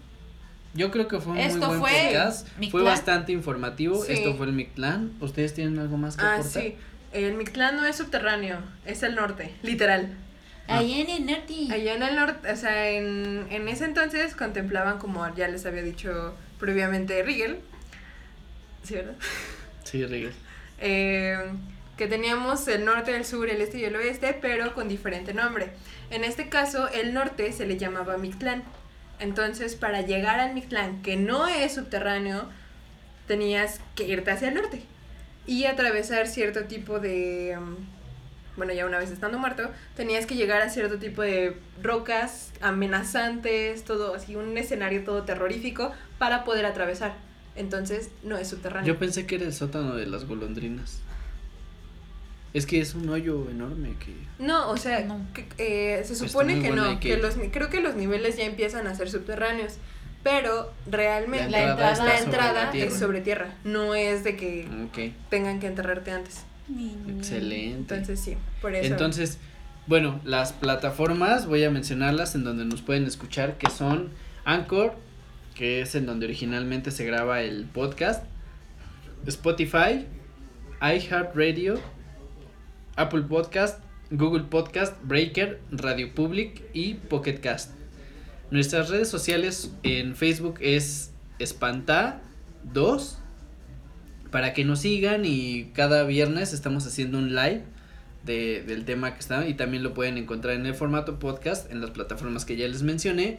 Yo 0.74 0.90
creo 0.90 1.08
que 1.08 1.20
fue 1.20 1.32
un 1.32 1.38
Esto 1.38 1.68
muy 1.68 1.78
buen 1.78 1.80
fue 1.80 2.04
podcast. 2.06 2.46
Mictlán. 2.58 2.70
Fue 2.70 2.82
bastante 2.82 3.32
informativo. 3.32 4.02
Sí. 4.02 4.12
Esto 4.12 4.34
fue 4.36 4.46
el 4.46 4.52
Mictlán. 4.52 5.12
¿Ustedes 5.20 5.52
tienen 5.52 5.78
algo 5.78 5.98
más 5.98 6.16
que 6.16 6.24
ah, 6.24 6.36
aportar? 6.36 6.62
sí. 6.62 6.76
El 7.12 7.34
Mictlán 7.34 7.76
no 7.76 7.84
es 7.84 7.96
subterráneo, 7.96 8.58
es 8.86 9.02
el 9.02 9.16
norte, 9.16 9.54
literal. 9.62 10.16
Ah. 10.66 10.78
Ahí 10.78 11.02
en 11.02 11.10
el 11.10 11.26
norte. 11.26 11.66
Allá 11.70 11.94
en 11.94 12.02
el 12.02 12.16
norte, 12.16 12.50
o 12.50 12.56
sea, 12.56 12.88
en, 12.88 13.46
en 13.50 13.68
ese 13.68 13.84
entonces 13.84 14.34
contemplaban, 14.34 14.98
como 14.98 15.28
ya 15.34 15.46
les 15.48 15.66
había 15.66 15.82
dicho 15.82 16.34
previamente 16.58 17.22
Rigel, 17.22 17.58
¿sí, 18.82 18.94
verdad? 18.94 19.16
Sí, 19.84 20.06
Rigel. 20.06 20.32
Eh, 20.84 21.38
que 21.96 22.08
teníamos 22.08 22.66
el 22.68 22.84
norte, 22.84 23.14
el 23.14 23.24
sur, 23.24 23.48
el 23.48 23.60
este 23.60 23.78
y 23.78 23.84
el 23.84 23.94
oeste, 23.96 24.34
pero 24.40 24.74
con 24.74 24.88
diferente 24.88 25.32
nombre. 25.32 25.70
En 26.10 26.24
este 26.24 26.48
caso, 26.48 26.88
el 26.88 27.14
norte 27.14 27.52
se 27.52 27.64
le 27.66 27.76
llamaba 27.78 28.16
Mictlán. 28.18 28.64
Entonces, 29.20 29.76
para 29.76 30.00
llegar 30.02 30.40
al 30.40 30.52
Mictlán, 30.54 31.02
que 31.02 31.16
no 31.16 31.46
es 31.46 31.74
subterráneo, 31.74 32.48
tenías 33.28 33.80
que 33.94 34.04
irte 34.04 34.30
hacia 34.32 34.48
el 34.48 34.54
norte. 34.54 34.82
y 35.46 35.64
atravesar 35.66 36.26
cierto 36.28 36.64
tipo 36.64 36.98
de... 37.00 37.56
um, 37.58 37.76
Bueno, 38.56 38.72
ya 38.74 38.84
una 38.86 38.98
vez 38.98 39.10
estando 39.10 39.38
muerto, 39.38 39.70
tenías 39.96 40.26
que 40.26 40.34
llegar 40.36 40.60
a 40.62 40.68
cierto 40.70 40.98
tipo 40.98 41.22
de 41.22 41.56
rocas 41.82 42.52
amenazantes, 42.60 43.84
todo 43.84 44.14
así, 44.14 44.36
un 44.36 44.56
escenario 44.58 45.04
todo 45.04 45.22
terrorífico 45.24 45.92
para 46.18 46.44
poder 46.44 46.66
atravesar. 46.66 47.14
Entonces, 47.56 48.10
no 48.22 48.36
es 48.36 48.48
subterráneo. 48.48 48.92
Yo 48.94 48.98
pensé 48.98 49.26
que 49.26 49.34
era 49.36 49.44
el 49.44 49.52
sótano 49.52 49.94
de 49.94 50.06
las 50.06 50.26
golondrinas. 50.26 51.00
Es 52.54 52.66
que 52.66 52.80
es 52.80 52.94
un 52.94 53.08
hoyo 53.08 53.48
enorme 53.50 53.94
que... 53.98 54.14
No, 54.38 54.68
o 54.70 54.76
sea, 54.76 55.00
No. 55.04 55.20
que- 55.32 55.46
eh, 55.58 56.04
se 56.04 56.14
supone 56.14 56.60
que 56.60 56.70
no, 56.70 57.00
que 57.00 57.16
los, 57.16 57.34
creo 57.50 57.70
que 57.70 57.80
los 57.80 57.94
niveles 57.94 58.36
ya 58.36 58.44
empiezan 58.44 58.86
a 58.86 58.94
ser 58.94 59.08
subterráneos, 59.10 59.74
pero 60.22 60.70
realmente 60.90 61.50
La 61.50 61.70
entrada 61.70 62.04
la 62.04 62.74
es 62.74 62.94
sobre 62.98 63.22
tierra, 63.22 63.54
no 63.64 63.94
es 63.94 64.22
de 64.22 64.36
que 64.36 64.68
tengan 65.30 65.60
que 65.60 65.66
enterrarte 65.66 66.10
antes. 66.10 66.42
excelente. 67.08 67.94
Entonces 67.94 68.20
sí, 68.20 68.36
por 68.60 68.74
eso. 68.74 68.84
Entonces, 68.92 69.38
bueno, 69.86 70.20
las 70.24 70.52
plataformas, 70.52 71.46
voy 71.46 71.64
a 71.64 71.70
mencionarlas 71.70 72.34
en 72.34 72.44
donde 72.44 72.64
nos 72.66 72.82
pueden 72.82 73.04
escuchar, 73.04 73.56
que 73.56 73.70
son 73.70 74.10
Anchor, 74.44 74.94
que 75.54 75.80
es 75.80 75.94
en 75.94 76.06
donde 76.06 76.26
originalmente 76.26 76.90
se 76.90 77.04
graba 77.04 77.42
el 77.42 77.64
podcast, 77.66 78.24
Spotify, 79.26 80.06
iHeartRadio, 80.80 81.80
Apple 82.96 83.22
Podcast, 83.22 83.80
Google 84.10 84.44
Podcast, 84.44 84.96
Breaker, 85.04 85.60
Radio 85.70 86.14
Public 86.14 86.62
y 86.72 86.94
Pocket 86.94 87.38
Cast. 87.40 87.72
Nuestras 88.50 88.90
redes 88.90 89.08
sociales 89.08 89.72
en 89.82 90.16
Facebook 90.16 90.58
es 90.60 91.12
Espanta2 91.38 93.16
para 94.30 94.52
que 94.52 94.64
nos 94.64 94.80
sigan 94.80 95.24
y 95.24 95.70
cada 95.74 96.04
viernes 96.04 96.52
estamos 96.52 96.86
haciendo 96.86 97.18
un 97.18 97.34
live 97.34 97.62
de, 98.24 98.62
del 98.62 98.84
tema 98.84 99.14
que 99.14 99.20
está 99.20 99.46
y 99.46 99.54
también 99.54 99.82
lo 99.82 99.94
pueden 99.94 100.18
encontrar 100.18 100.54
en 100.54 100.66
el 100.66 100.74
formato 100.74 101.18
podcast 101.18 101.70
en 101.70 101.80
las 101.80 101.90
plataformas 101.90 102.44
que 102.44 102.56
ya 102.56 102.68
les 102.68 102.82
mencioné. 102.82 103.38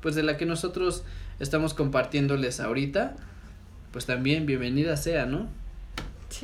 pues 0.00 0.16
de 0.16 0.22
la 0.22 0.36
que 0.36 0.44
nosotros 0.44 1.04
estamos 1.40 1.72
compartiéndoles 1.72 2.60
ahorita, 2.60 3.16
pues 3.90 4.04
también 4.06 4.44
bienvenida 4.44 4.98
sea, 4.98 5.24
¿no? 5.24 5.48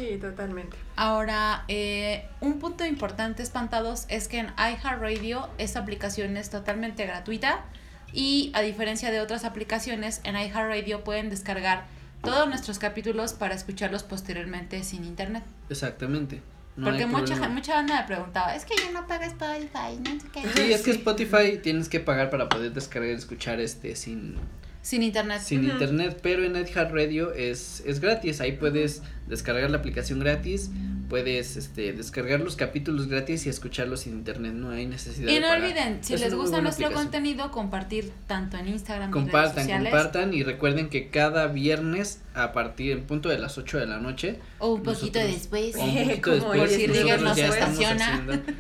Sí, 0.01 0.17
totalmente. 0.19 0.77
Ahora, 0.97 1.65
eh, 1.69 2.27
un 2.41 2.59
punto 2.59 2.87
importante, 2.87 3.43
espantados, 3.43 4.07
es 4.09 4.29
que 4.29 4.39
en 4.39 4.47
iHeartRadio 4.57 5.49
esta 5.59 5.81
aplicación 5.81 6.37
es 6.37 6.49
totalmente 6.49 7.05
gratuita 7.05 7.65
y 8.13 8.51
a 8.55 8.63
diferencia 8.63 9.11
de 9.11 9.21
otras 9.21 9.45
aplicaciones, 9.45 10.21
en 10.25 10.37
iHeartRadio 10.37 11.05
pueden 11.05 11.29
descargar 11.29 11.85
todos 12.23 12.49
nuestros 12.49 12.79
capítulos 12.79 13.35
para 13.35 13.55
escucharlos 13.55 14.03
posteriormente 14.03 14.83
sin 14.85 15.05
internet. 15.05 15.43
Exactamente. 15.69 16.43
no 16.77 16.87
Porque 16.87 17.07
mucha, 17.07 17.35
problema. 17.35 17.49
mucha 17.49 17.75
banda 17.75 18.01
me 18.01 18.07
preguntaba, 18.07 18.55
es 18.55 18.65
que 18.65 18.75
yo 18.77 18.93
no 18.93 19.07
pago 19.07 19.25
Spotify, 19.25 19.99
no 20.03 20.19
sé 20.19 20.27
qué. 20.33 20.43
Sí, 20.55 20.73
es 20.73 20.83
que 20.83 20.93
Spotify 20.93 21.59
tienes 21.63 21.89
que 21.89 22.01
pagar 22.01 22.31
para 22.31 22.49
poder 22.49 22.73
descargar 22.73 23.11
y 23.11 23.15
escuchar 23.15 23.61
este 23.61 23.95
sin, 23.97 24.37
Sin 24.83 25.03
internet. 25.03 25.43
sin 25.45 25.61
Ujú. 25.65 25.73
internet, 25.73 26.19
pero 26.23 26.43
en 26.43 26.57
iHeartRadio 26.57 27.33
es, 27.35 27.83
es 27.87 28.01
gratis, 28.01 28.41
ahí 28.41 28.53
puedes 28.53 29.03
descargar 29.27 29.71
la 29.71 29.77
aplicación 29.77 30.21
gratis, 30.21 30.71
puedes 31.11 31.57
este 31.57 31.93
descargar 31.93 32.41
los 32.41 32.57
capítulos 32.57 33.07
gratis 33.09 33.45
y 33.45 33.51
escucharlos 33.51 34.01
sin 34.01 34.15
internet, 34.15 34.55
no 34.55 34.71
hay 34.71 34.87
necesidad 34.87 35.29
Y 35.29 35.35
de 35.35 35.41
no 35.41 35.49
pagar. 35.49 35.63
olviden, 35.65 35.99
si 36.03 36.15
Es 36.15 36.21
les 36.23 36.35
gusta 36.35 36.63
nuestro 36.63 36.87
aplicación. 36.87 37.05
contenido, 37.11 37.51
compartir 37.51 38.11
tanto 38.27 38.57
en 38.57 38.69
Instagram 38.69 39.11
y 39.11 39.13
redes 39.13 39.23
Compartan, 39.25 39.65
sociales. 39.65 39.93
compartan 39.93 40.33
y 40.35 40.43
recuerden 40.45 40.89
que 40.89 41.09
cada 41.11 41.47
viernes 41.49 42.21
a 42.35 42.53
partir 42.53 42.93
en 42.93 43.03
punto 43.05 43.29
de 43.29 43.39
las 43.39 43.59
8 43.59 43.79
de 43.79 43.87
la 43.87 43.99
noche 43.99 44.39
O 44.61 44.73
un 44.75 44.83
poquito 44.83 45.19
nosotros- 45.19 45.27
después. 45.35 45.77
o 45.77 45.85
un 45.85 45.95
poquito 45.95 46.23
Como 46.23 46.35
después, 46.55 46.59
por 46.61 46.69
si 46.71 46.87
nosotros 46.87 47.37
ya 47.37 47.45
estamos 47.47 47.55
estaciona. 47.59 48.15
haciendo- 48.15 48.43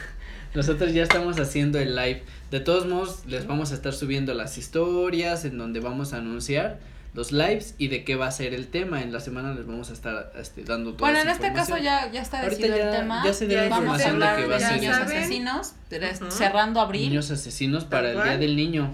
nosotros 0.54 0.92
ya 0.92 1.02
estamos 1.04 1.38
haciendo 1.38 1.78
el 1.78 1.94
live. 1.94 2.22
De 2.50 2.60
todos 2.60 2.86
modos, 2.86 3.24
les 3.26 3.46
vamos 3.46 3.70
a 3.70 3.74
estar 3.74 3.92
subiendo 3.92 4.34
las 4.34 4.58
historias 4.58 5.44
en 5.44 5.56
donde 5.58 5.78
vamos 5.80 6.12
a 6.12 6.16
anunciar 6.18 6.78
los 7.14 7.32
lives 7.32 7.74
y 7.78 7.88
de 7.88 8.04
qué 8.04 8.16
va 8.16 8.26
a 8.26 8.30
ser 8.32 8.54
el 8.54 8.66
tema. 8.68 9.02
En 9.02 9.12
la 9.12 9.20
semana 9.20 9.52
les 9.54 9.66
vamos 9.66 9.90
a 9.90 9.92
estar 9.92 10.32
este, 10.36 10.64
dando 10.64 10.94
toda 10.94 11.10
Bueno, 11.10 11.22
en 11.22 11.28
este 11.28 11.52
caso 11.52 11.76
ya, 11.78 12.10
ya 12.10 12.22
está 12.22 12.42
decidido 12.42 12.76
ya- 12.76 12.90
el 12.90 12.96
tema. 13.00 13.22
ya 13.24 13.32
se 13.32 13.46
dio 13.46 13.56
la 13.56 13.68
Vamos 13.68 14.00
a 14.00 14.08
información 14.08 14.20
de 14.20 14.26
que 14.36 14.42
de, 14.42 14.48
va 14.48 14.56
a 14.56 14.60
ser. 14.60 14.80
niños 14.80 14.96
saben. 14.96 15.18
asesinos, 15.18 15.72
tres- 15.88 16.20
Ujú. 16.22 16.30
cerrando 16.30 16.80
abril. 16.80 17.08
Niños 17.08 17.30
asesinos 17.30 17.84
para 17.84 18.10
el 18.10 18.22
Día 18.22 18.36
del 18.36 18.56
Niño. 18.56 18.92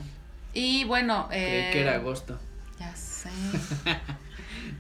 Y 0.55 0.85
bueno, 0.85 1.27
Creí 1.29 1.41
eh, 1.43 1.71
que 1.73 1.81
era 1.83 1.95
agosto. 1.97 2.39
Ya 2.79 2.95
sé. 2.97 3.29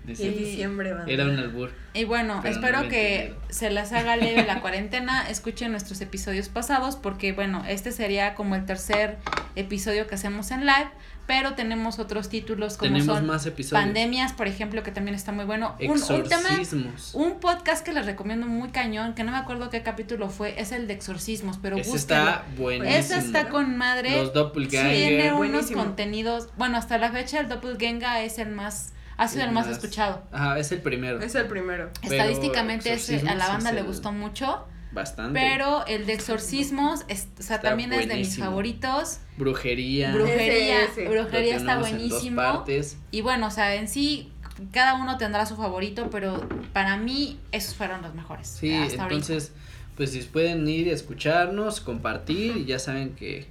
Y 0.06 0.26
en 0.26 0.36
diciembre. 0.36 0.94
Era 1.06 1.24
un 1.24 1.38
albur. 1.38 1.70
Y 1.94 2.04
bueno, 2.04 2.40
Pero 2.42 2.54
no 2.60 2.66
espero 2.66 2.88
que 2.88 3.34
se 3.48 3.70
las 3.70 3.92
haga 3.92 4.16
leve 4.16 4.44
la 4.46 4.60
cuarentena. 4.62 5.28
Escuchen 5.28 5.70
nuestros 5.72 6.00
episodios 6.00 6.48
pasados 6.48 6.96
porque, 6.96 7.32
bueno, 7.32 7.64
este 7.68 7.92
sería 7.92 8.34
como 8.34 8.54
el 8.54 8.64
tercer 8.66 9.16
episodio 9.56 10.06
que 10.06 10.14
hacemos 10.14 10.50
en 10.50 10.60
live. 10.66 10.90
Pero 11.26 11.54
tenemos 11.54 11.98
otros 11.98 12.28
títulos 12.28 12.76
como 12.76 12.92
Tenemos 12.92 13.16
son 13.16 13.26
más 13.26 13.44
episodios. 13.46 13.82
Pandemias, 13.84 14.32
por 14.32 14.46
ejemplo, 14.46 14.84
que 14.84 14.92
también 14.92 15.16
está 15.16 15.32
muy 15.32 15.44
bueno. 15.44 15.74
Un, 15.80 15.90
un 16.00 16.22
tema, 16.22 16.50
Exorcismos. 16.50 17.10
un 17.14 17.40
podcast 17.40 17.84
que 17.84 17.92
les 17.92 18.06
recomiendo 18.06 18.46
muy 18.46 18.68
cañón, 18.68 19.12
que 19.14 19.24
no 19.24 19.32
me 19.32 19.38
acuerdo 19.38 19.68
qué 19.68 19.82
capítulo 19.82 20.30
fue, 20.30 20.54
es 20.60 20.70
el 20.70 20.86
de 20.86 20.94
exorcismos, 20.94 21.58
pero 21.60 21.78
Ese 21.78 21.90
búsquenlo. 21.90 22.22
está 22.30 22.44
buenísimo. 22.56 22.96
Ese 22.96 23.18
está 23.18 23.48
con 23.48 23.76
madre. 23.76 24.16
Los 24.22 24.32
doppelganger. 24.34 24.92
Tiene 24.94 25.32
unos 25.32 25.38
Buenísimo. 25.50 25.82
contenidos. 25.82 26.48
Bueno, 26.56 26.76
hasta 26.78 26.96
la 26.96 27.10
fecha 27.10 27.40
el 27.40 27.48
Doppelganger 27.48 28.24
es 28.24 28.38
el 28.38 28.50
más. 28.50 28.92
Ha 29.18 29.28
sido 29.28 29.42
el, 29.42 29.48
El 29.48 29.54
más, 29.54 29.66
más- 29.66 29.76
escuchado. 29.76 30.22
Ajá, 30.32 30.58
es 30.58 30.70
el 30.72 30.82
primero. 30.82 31.20
Es 31.20 31.34
el 31.34 31.46
primero. 31.46 31.90
Estadísticamente 32.02 32.92
ese, 32.92 33.20
a 33.28 33.34
la 33.34 33.48
banda 33.48 33.72
le 33.72 33.82
gustó 33.82 34.12
mucho. 34.12 34.66
Bastante. 34.92 35.38
Pero 35.38 35.84
el 35.86 36.06
de 36.06 36.14
exorcismos, 36.14 37.04
es- 37.08 37.28
o 37.38 37.42
sea, 37.42 37.56
Está 37.56 37.68
también 37.70 37.92
es 37.92 38.08
de 38.08 38.14
mis 38.16 38.38
favoritos. 38.38 39.18
Brujería. 39.36 40.12
Brujería, 40.12 40.84
Ese, 40.84 41.02
ese. 41.02 41.04
Lo 41.04 41.22
brujería 41.22 41.56
está 41.56 41.78
buenísimo. 41.78 42.36
partes. 42.36 42.96
Y 43.10 43.20
bueno, 43.20 43.48
o 43.48 43.50
sea, 43.50 43.74
en 43.74 43.88
sí, 43.88 44.32
cada 44.72 44.94
uno 44.94 45.18
tendrá 45.18 45.44
su 45.44 45.56
favorito, 45.56 46.08
pero 46.10 46.48
para 46.72 46.96
mí 46.96 47.38
esos 47.52 47.74
fueron 47.74 48.00
los 48.02 48.14
mejores. 48.14 48.48
Sí, 48.48 48.72
hasta 48.74 49.02
entonces, 49.02 49.52
pues 49.96 50.12
si 50.12 50.20
pueden 50.20 50.66
ir 50.66 50.88
a 50.88 50.92
escucharnos, 50.92 51.80
compartir, 51.82 52.56
y 52.56 52.64
ya 52.64 52.78
saben 52.78 53.14
que 53.14 53.48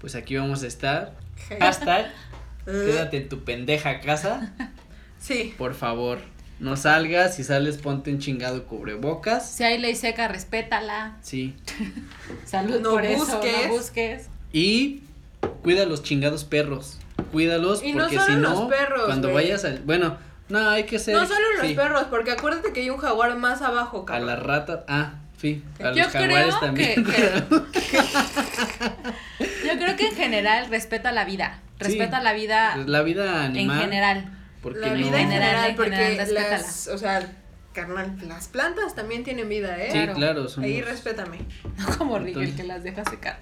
pues 0.00 0.14
aquí 0.16 0.36
vamos 0.36 0.62
a 0.64 0.66
estar. 0.66 1.14
Hashtag, 1.60 2.12
quédate 2.64 3.18
en 3.18 3.28
tu 3.28 3.44
pendeja 3.44 4.00
casa, 4.00 4.52
Sí. 5.20 5.54
por 5.58 5.74
favor. 5.74 6.18
No 6.58 6.76
salgas, 6.76 7.36
si 7.36 7.44
sales 7.44 7.78
ponte 7.78 8.10
un 8.10 8.18
chingado 8.18 8.66
cubrebocas. 8.66 9.50
Si 9.50 9.64
hay 9.64 9.78
ley 9.78 9.94
seca, 9.96 10.28
respétala. 10.28 11.16
Sí. 11.22 11.54
Salud 12.44 12.80
No 12.80 12.90
por 12.90 13.04
eso, 13.06 13.18
busques. 13.24 13.66
no 13.66 13.72
busques. 13.72 14.28
Y 14.52 15.02
cuida 15.62 15.84
a 15.84 15.86
los 15.86 16.02
chingados 16.02 16.44
perros. 16.44 16.98
Cuídalos 17.32 17.82
Y 17.82 17.92
no 17.92 18.04
porque 18.04 18.16
solo 18.18 18.26
si 18.26 18.32
no, 18.40 18.50
los 18.50 18.60
perros, 18.68 19.02
cuando 19.06 19.30
güey. 19.30 19.44
vayas 19.46 19.64
al 19.64 19.78
bueno, 19.80 20.16
no, 20.48 20.68
hay 20.70 20.84
que 20.84 20.98
ser 20.98 21.14
No 21.14 21.26
solo 21.26 21.40
los 21.58 21.66
sí, 21.66 21.74
perros, 21.74 22.04
porque 22.10 22.32
acuérdate 22.32 22.72
que 22.72 22.80
hay 22.80 22.90
un 22.90 22.98
jaguar 22.98 23.36
más 23.36 23.62
abajo, 23.62 24.00
a 24.02 24.06
cabrón. 24.06 24.26
las 24.26 24.42
ratas, 24.42 24.80
ah, 24.88 25.14
sí, 25.40 25.62
a 25.78 25.92
Yo 25.92 26.04
los 26.04 26.12
jaguares 26.12 26.54
creo 26.56 26.60
también. 26.60 27.04
que- 27.04 27.42
Yo 29.66 29.78
creo 29.78 29.96
que 29.96 30.08
en 30.08 30.14
general 30.16 30.68
respeta 30.68 31.12
la 31.12 31.24
vida. 31.24 31.60
Respeta 31.78 32.18
Sí. 32.18 32.24
la 32.24 32.32
vida 32.34 32.76
la 32.86 33.02
vida 33.02 33.46
en 33.46 33.52
animal 33.52 33.80
general. 33.80 34.30
Porque 34.62 34.80
La 34.80 34.88
no 34.88 34.94
vida 34.94 35.06
en 35.20 35.28
general, 35.30 35.30
general, 35.30 35.70
en 35.70 35.76
porque 35.76 35.96
general, 35.96 36.34
las, 36.34 36.88
o 36.88 36.98
sea, 36.98 37.32
carnal, 37.72 38.16
las 38.26 38.48
plantas 38.48 38.94
también 38.94 39.24
tienen 39.24 39.48
vida, 39.48 39.76
¿eh? 39.78 39.86
Sí, 39.86 39.92
Claro. 39.92 40.14
claro, 40.14 40.48
somos 40.48 40.66
Ahí 40.68 40.82
respétame. 40.82 41.38
No 41.78 41.86
como 41.98 42.18
Rigel 42.18 42.54
que 42.54 42.64
las 42.64 42.82
deja 42.82 43.04
secar. 43.04 43.38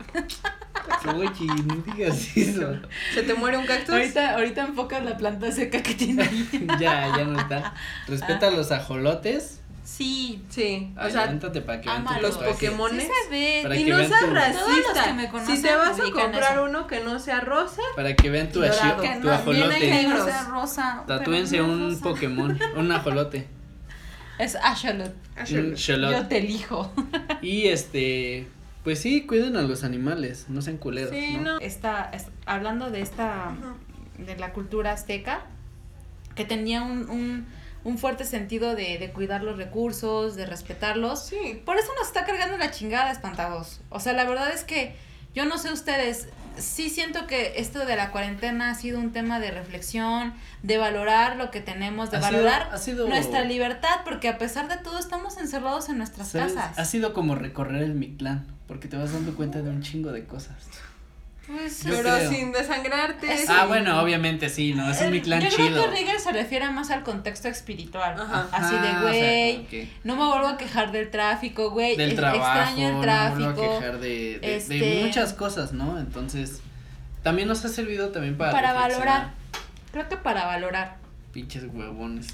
Oye, 1.14 1.46
no 1.66 1.76
digas 1.76 2.28
eso. 2.36 2.80
¿Se 3.14 3.22
te 3.22 3.34
muere 3.34 3.56
un 3.56 3.66
cactus? 3.66 3.94
Ahorita, 3.94 4.34
ahorita 4.34 4.62
enfocas 4.66 5.04
la 5.04 5.16
planta 5.16 5.50
seca 5.52 5.82
que 5.82 5.94
tiene 5.94 6.22
ahí. 6.22 6.66
ya, 6.80 7.16
ya 7.16 7.24
no 7.24 7.38
está. 7.40 7.74
Respeta 8.06 8.48
a 8.48 8.50
los 8.50 8.70
ajolotes. 8.72 9.60
Sí. 9.96 10.42
Sí, 10.50 10.92
o 10.96 11.00
Ay, 11.00 11.10
sea, 11.12 11.24
para 11.64 11.80
que 11.80 11.88
vean 11.88 12.04
los. 12.22 12.36
Pokémon. 12.36 12.90
Sí 12.90 13.00
se 13.00 13.30
ve. 13.30 13.60
Para 13.62 13.76
y 13.76 13.84
que 13.84 13.90
no 13.90 13.96
vean 13.96 14.08
seas 14.08 14.20
tu- 14.20 14.30
racista. 14.34 15.04
que 15.06 15.12
me 15.14 15.28
conocen 15.28 15.56
si 15.56 15.62
te 15.62 15.74
vas 15.74 15.98
a 15.98 16.02
comprar 16.12 16.52
eso. 16.52 16.64
uno 16.64 16.86
que 16.86 17.00
no 17.00 17.18
sea 17.18 17.40
rosa, 17.40 17.80
Para 17.96 18.14
que 18.14 18.28
vean 18.30 18.52
tu, 18.52 18.60
Dorado. 18.60 18.78
ashi- 18.78 19.00
Que 19.00 19.20
tu 19.20 19.26
no, 19.26 19.32
ajolote. 19.32 19.78
Que 19.80 19.88
no 19.88 19.94
negros. 20.08 20.24
sea 20.26 20.44
rosa. 20.44 21.02
pero 21.06 21.18
Tatúense 21.20 21.58
no 21.58 21.64
un 21.64 21.90
rosa. 21.90 22.02
Pokémon, 22.02 22.58
un 22.76 22.92
ajolote. 22.92 23.48
Es 24.38 24.56
xolot. 24.74 25.12
Yo 26.12 26.26
te 26.28 26.38
elijo. 26.38 26.92
Y 27.42 27.68
este, 27.68 28.46
pues 28.84 29.00
sí, 29.00 29.26
cuiden 29.26 29.56
a 29.56 29.62
los 29.62 29.84
animales, 29.84 30.46
no 30.48 30.60
sean 30.62 30.76
culeros. 30.76 31.10
Sí, 31.10 31.38
¿no? 31.38 31.54
no. 31.54 31.60
Está, 31.60 32.10
es- 32.12 32.26
hablando 32.46 32.90
de 32.90 33.00
esta 33.00 33.52
de 34.18 34.36
la 34.36 34.52
cultura 34.52 34.92
azteca, 34.92 35.40
que 36.34 36.44
tenía 36.44 36.82
un, 36.82 37.08
un, 37.10 37.46
un 37.88 37.98
fuerte 37.98 38.24
sentido 38.24 38.74
de, 38.74 38.98
de 38.98 39.10
cuidar 39.10 39.42
los 39.42 39.56
recursos, 39.56 40.36
de 40.36 40.46
respetarlos. 40.46 41.26
Sí. 41.26 41.62
Por 41.64 41.76
eso 41.78 41.88
nos 41.98 42.06
está 42.08 42.24
cargando 42.24 42.56
la 42.58 42.70
chingada, 42.70 43.10
espantados. 43.10 43.80
O 43.88 43.98
sea, 44.00 44.12
la 44.12 44.24
verdad 44.24 44.50
es 44.52 44.64
que 44.64 44.94
yo 45.34 45.44
no 45.44 45.58
sé 45.58 45.72
ustedes, 45.72 46.28
sí 46.56 46.90
siento 46.90 47.26
que 47.26 47.54
esto 47.56 47.84
de 47.86 47.94
la 47.96 48.10
cuarentena 48.10 48.70
ha 48.70 48.74
sido 48.74 48.98
un 48.98 49.12
tema 49.12 49.38
de 49.40 49.50
reflexión, 49.50 50.34
de 50.62 50.76
valorar 50.78 51.36
lo 51.36 51.50
que 51.50 51.60
tenemos, 51.60 52.10
de 52.10 52.16
Ha 52.16 52.20
sido- 52.20 52.32
valorar 52.32 52.68
ha 52.72 52.78
sido- 52.78 53.08
nuestra 53.08 53.42
libertad, 53.44 54.00
porque 54.04 54.28
a 54.28 54.38
pesar 54.38 54.68
de 54.68 54.76
todo 54.76 54.98
estamos 54.98 55.38
encerrados 55.38 55.88
en 55.88 55.98
nuestras 55.98 56.28
¿Sabes? 56.28 56.54
casas. 56.54 56.78
Ha 56.78 56.84
sido 56.84 57.12
como 57.14 57.34
recorrer 57.36 57.82
el 57.82 57.94
Mictlán, 57.94 58.46
porque 58.66 58.88
te 58.88 58.96
vas 58.96 59.12
dando 59.12 59.34
cuenta 59.36 59.62
de 59.62 59.70
un 59.70 59.82
chingo 59.82 60.10
de 60.12 60.24
cosas. 60.26 60.56
Pues, 61.48 61.82
Yo 61.82 61.90
Pero 61.96 62.14
creo. 62.16 62.30
sin 62.30 62.52
desangrarte. 62.52 63.32
Es- 63.32 63.48
Ah, 63.48 63.64
bueno, 63.66 64.00
obviamente 64.02 64.48
sí, 64.50 64.74
no, 64.74 64.90
es 64.90 64.98
un 65.00 65.06
el- 65.06 65.12
Mictlán 65.12 65.40
yo 65.40 65.48
chido. 65.48 65.66
creo 65.68 65.90
que 65.90 65.96
Rigger 65.96 66.20
se 66.20 66.30
refiere 66.32 66.68
más 66.70 66.90
al 66.90 67.02
contexto 67.02 67.48
espiritual. 67.48 68.20
Ajá. 68.20 68.48
Así 68.52 68.74
Ah, 68.78 68.82
de, 68.82 68.88
o 68.88 69.12
sea, 69.12 69.58
güey, 69.70 69.88
no 70.04 70.16
me 70.16 70.24
vuelvo 70.26 70.46
a 70.46 70.58
quejar 70.58 70.92
del 70.92 71.10
tráfico, 71.10 71.70
güey. 71.70 71.96
del 71.96 72.14
trabajo, 72.14 72.44
extraño 72.44 72.88
el 72.88 72.94
no 72.96 73.00
tráfico. 73.00 73.38
me 73.48 73.52
vuelvo 73.54 73.74
a 73.76 73.78
quejar 73.80 73.98
de, 73.98 74.08
de, 74.08 74.38
de 74.40 74.56
este- 74.56 75.02
muchas 75.04 75.32
cosas, 75.32 75.72
¿no? 75.72 75.98
Entonces, 75.98 76.60
también 77.22 77.48
nos 77.48 77.64
ha 77.64 77.68
servido 77.68 78.10
también 78.10 78.36
para 78.36 78.52
para 78.52 78.72
valorar. 78.74 79.30
Creo 79.90 80.06
que 80.08 80.16
para 80.18 80.44
valorar. 80.44 80.98
Pinches 81.32 81.64
huevones. 81.72 82.26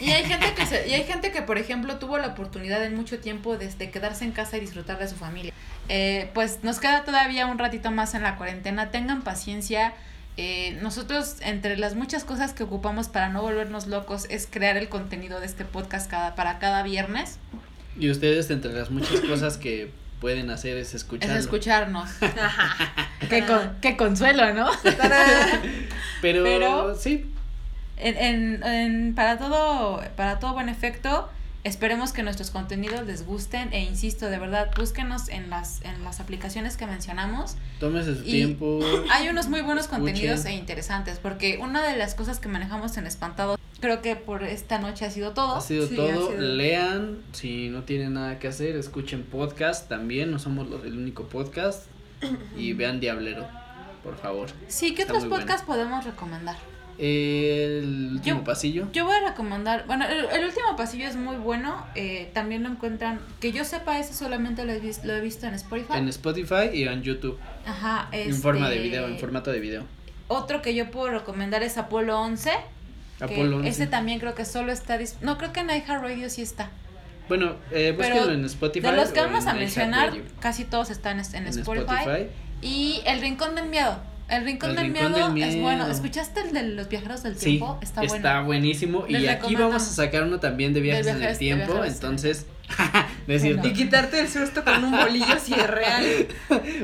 Y 0.00 0.10
hay 0.10 0.24
gente 0.24 0.52
que 0.54 0.66
se, 0.66 0.88
y 0.88 0.94
hay 0.94 1.04
gente 1.04 1.30
que 1.32 1.42
por 1.42 1.58
ejemplo 1.58 1.96
tuvo 1.98 2.16
la 2.18 2.28
oportunidad 2.28 2.82
en 2.84 2.94
mucho 2.96 3.18
tiempo 3.18 3.56
de, 3.58 3.68
de 3.68 3.90
quedarse 3.90 4.24
en 4.24 4.32
casa 4.32 4.56
y 4.56 4.60
disfrutar 4.60 4.98
de 4.98 5.08
su 5.08 5.16
familia. 5.16 5.52
Eh, 5.88 6.30
pues 6.34 6.60
nos 6.62 6.78
queda 6.80 7.04
todavía 7.04 7.46
un 7.46 7.58
ratito 7.58 7.90
más 7.90 8.14
en 8.14 8.22
la 8.22 8.36
cuarentena. 8.36 8.90
Tengan 8.90 9.22
paciencia. 9.22 9.92
Eh, 10.38 10.78
nosotros 10.82 11.36
entre 11.40 11.76
las 11.76 11.94
muchas 11.94 12.24
cosas 12.24 12.54
que 12.54 12.62
ocupamos 12.62 13.08
para 13.08 13.28
no 13.28 13.42
volvernos 13.42 13.86
locos 13.86 14.26
es 14.30 14.48
crear 14.50 14.76
el 14.78 14.88
contenido 14.88 15.40
de 15.40 15.46
este 15.46 15.64
podcast 15.66 16.10
cada 16.10 16.34
para 16.34 16.58
cada 16.58 16.82
viernes. 16.82 17.38
Y 17.98 18.10
ustedes, 18.10 18.50
entre 18.50 18.72
las 18.72 18.90
muchas 18.90 19.20
cosas 19.20 19.58
que 19.58 19.90
pueden 20.20 20.48
hacer 20.50 20.78
es 20.78 20.94
escucharlo. 20.94 21.34
Es 21.36 21.40
escucharnos. 21.42 22.08
qué, 23.28 23.44
con- 23.44 23.76
qué 23.82 23.96
consuelo, 23.98 24.54
¿no? 24.54 24.70
Pero, 26.22 26.44
Pero- 26.44 26.94
sí, 26.94 27.26
En, 27.98 28.16
en, 28.16 28.62
en- 28.64 29.14
para 29.14 29.36
todo 29.38 30.02
para 30.16 30.38
todo 30.38 30.54
buen 30.54 30.68
efecto 30.68 31.28
esperemos 31.64 32.12
que 32.12 32.22
nuestros 32.22 32.50
contenidos 32.50 33.06
les 33.06 33.24
gusten 33.24 33.72
e 33.72 33.80
insisto 33.84 34.26
de 34.26 34.38
verdad 34.38 34.70
búsquenos 34.76 35.28
en 35.28 35.48
las 35.50 35.80
en 35.82 36.02
las 36.04 36.18
aplicaciones 36.20 36.76
que 36.76 36.86
mencionamos 36.86 37.56
tómese 37.78 38.16
su 38.16 38.22
Y- 38.22 38.32
tiempo. 38.32 38.80
hay 39.12 39.28
unos 39.28 39.48
muy 39.48 39.60
buenos 39.62 39.84
Escuchen. 39.84 40.04
contenidos 40.04 40.44
e 40.44 40.52
interesantes 40.54 41.18
porque 41.18 41.58
una 41.62 41.82
de 41.86 41.96
las 41.96 42.14
cosas 42.14 42.40
que 42.40 42.48
manejamos 42.48 42.96
en 42.96 43.06
espantado 43.06 43.58
creo 43.80 44.02
que 44.02 44.16
por 44.16 44.42
esta 44.44 44.78
noche 44.78 45.04
ha 45.04 45.10
sido 45.10 45.32
todo 45.32 45.56
Ha 45.56 45.60
sido 45.60 45.86
Sí, 45.88 45.96
todo. 45.96 46.08
ha 46.08 46.30
sido. 46.32 46.40
Lean, 46.40 47.18
si 47.32 47.68
no 47.68 47.82
tienen 47.82 48.14
nada 48.14 48.38
que 48.38 48.48
hacer, 48.48 48.76
escuchen 48.76 49.24
podcast 49.24 49.88
también. 49.88 50.30
No 50.30 50.38
somos 50.38 50.68
los- 50.68 50.84
el 50.84 50.96
único 50.96 51.24
podcast. 51.28 51.86
Y 52.56 52.72
vean 52.74 53.00
Diablero, 53.00 53.44
por 54.04 54.16
favor. 54.16 54.48
sí 54.68 54.94
qué 54.94 55.02
Está 55.02 55.14
otros 55.14 55.28
bueno. 55.28 55.44
podcasts 55.44 55.66
podemos 55.66 56.04
recomendar 56.04 56.56
El 56.98 58.10
último 58.12 58.38
Yo- 58.38 58.44
pasillo. 58.44 58.88
yo 58.92 59.04
voy 59.04 59.14
a 59.16 59.28
recomendar 59.30 59.84
bueno 59.86 60.06
el, 60.06 60.26
el 60.26 60.44
último 60.44 60.76
pasillo 60.76 61.06
es 61.08 61.16
muy 61.16 61.36
bueno 61.36 61.84
eh, 61.94 62.30
también 62.34 62.62
lo 62.62 62.68
encuentran 62.68 63.20
que 63.40 63.52
yo 63.52 63.64
sepa 63.64 63.98
ese 63.98 64.14
solamente 64.14 64.64
lo 64.64 64.72
he, 64.72 64.80
vis- 64.80 65.04
lo 65.04 65.14
he 65.14 65.20
visto 65.20 65.46
en 65.46 65.54
Spotify 65.54 65.94
En 65.98 66.08
Spotify 66.08 66.70
y 66.72 66.84
en 66.86 67.02
YouTube. 67.02 67.38
Ajá, 67.66 68.08
En 68.12 68.34
forma 68.34 68.68
de 68.68 68.76
este, 68.76 68.88
video, 68.88 69.06
en 69.08 69.18
formato 69.18 69.50
de 69.52 69.60
video. 69.60 69.84
Otro 70.28 70.62
que 70.62 70.74
yo 70.74 70.90
puedo 70.90 71.10
recomendar 71.10 71.62
es 71.62 71.76
Apolo 71.78 72.20
11. 72.20 72.50
que 73.18 73.24
Apolo 73.24 73.56
11. 73.58 73.68
Ese 73.68 73.86
también 73.86 74.18
creo 74.18 74.34
que 74.34 74.44
solo 74.44 74.72
está 74.72 74.98
No, 75.20 75.38
creo 75.38 75.52
que 75.52 75.60
en 75.60 75.70
iHeartRadio 75.70 76.28
sí 76.30 76.42
está. 76.42 76.70
Bueno, 77.28 77.56
eh, 77.70 77.94
Pero 77.96 78.14
búsquenlo 78.14 78.32
en 78.34 78.44
Spotify. 78.46 78.86
de 78.88 78.92
los 78.96 79.10
que 79.10 79.20
vamos 79.20 79.46
a 79.46 79.54
mencionar, 79.54 80.12
casi 80.40 80.64
todos 80.64 80.90
están 80.90 81.18
en, 81.20 81.26
en 81.34 81.46
Spotify. 81.48 81.94
Spotify. 82.00 82.26
Y 82.62 83.00
El 83.06 83.20
Rincón 83.20 83.54
del 83.54 83.68
Miedo. 83.68 83.96
El 84.32 84.44
Rincón, 84.44 84.70
El 84.70 84.76
del, 84.76 84.84
Rincón 84.86 85.12
miedo 85.12 85.34
del 85.34 85.42
es 85.56 85.60
bueno. 85.60 85.86
¿Escuchaste 85.88 86.40
el 86.40 86.52
de 86.52 86.62
los 86.62 86.88
viajeros 86.88 87.22
del 87.22 87.36
Sí, 87.36 87.44
tiempo? 87.58 87.78
Está 87.82 88.00
bueno. 88.00 88.14
está 88.16 88.40
buenísimo. 88.40 89.04
Les 89.08 89.22
y 89.22 89.28
aquí 89.28 89.54
vamos 89.56 89.82
a 89.82 89.86
sacar 89.86 90.22
uno 90.24 90.40
también 90.40 90.72
de 90.72 90.80
viajes, 90.80 91.06
en 91.06 91.14
el 91.16 91.20
viajes- 91.20 91.32
de 91.34 91.38
tiempo. 91.38 91.72
viajes 91.74 91.80
en 91.80 91.88
el 91.88 91.94
Entonces, 91.94 92.46
no 93.26 93.34
es 93.34 93.42
cierto. 93.42 93.68
Y 93.68 93.72
quitarte 93.72 94.20
el 94.20 94.28
susto 94.28 94.64
con 94.64 94.82
un 94.84 94.92
bolillo 94.92 95.38
si 95.42 95.52
es 95.54 95.66
real. 95.68 96.04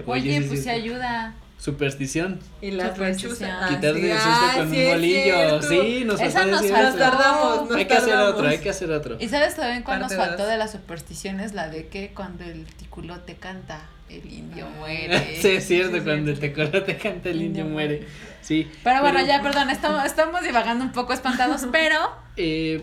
Oye, 0.06 0.40
sí, 0.42 0.44
pues 0.48 0.60
sí. 0.60 0.64
sí 0.64 0.70
ayuda. 0.70 1.34
Superstición. 1.58 2.38
Y 2.62 2.70
Superstición. 2.70 3.08
lechuzas. 3.32 3.50
Ah, 3.60 3.66
Quitarte 3.68 4.00
sí. 4.00 4.06
el 4.10 4.16
susto 4.18 4.30
Ah, 4.30 4.52
con 4.58 4.70
sí 4.70 4.84
un 4.84 4.90
bolillo. 4.92 5.62
Sí, 5.62 6.02
nos 6.04 6.20
Esa 6.20 6.44
nos 6.46 6.60
faltó. 6.60 6.74
eso. 6.76 6.82
Nos 6.82 6.96
tardamos, 6.98 7.68
nos 7.68 7.76
Hay 7.76 7.86
que 7.86 7.94
hacer 7.94 8.14
otro, 8.16 8.46
hay 8.48 8.58
que 8.58 8.70
hacer 8.70 8.90
otro. 8.92 9.16
¿Y 9.18 9.28
sabes 9.28 9.56
también 9.56 9.82
cuál 9.82 10.00
nos 10.00 10.14
faltó 10.14 10.42
dos. 10.42 10.48
de 10.50 10.56
las 10.56 10.70
supersticiones? 10.72 11.54
La 11.54 11.68
de 11.68 11.88
que 11.88 12.12
cuando 12.14 12.44
el 12.44 12.64
ticulote 12.66 13.34
canta, 13.36 13.80
el 14.10 14.32
indio 14.32 14.66
muere. 14.78 15.38
sí, 15.42 15.48
es 15.48 15.66
cierto, 15.66 15.96
Sí, 15.98 16.02
cuando 16.02 16.34
sí. 16.34 16.40
tecolo 16.40 16.82
te 16.82 16.96
canta 16.96 17.28
el 17.30 17.36
indio 17.42 17.62
Indio 17.62 17.64
muere. 17.66 18.06
Sí. 18.40 18.66
Pero 18.84 19.00
bueno, 19.00 19.24
ya, 19.26 19.42
perdón, 19.42 19.68
estamos, 19.70 20.04
estamos 20.04 20.42
divagando 20.42 20.84
un 20.84 20.92
poco 20.92 21.12
espantados, 21.12 21.66
pero 21.72 21.96
Eh, 22.36 22.80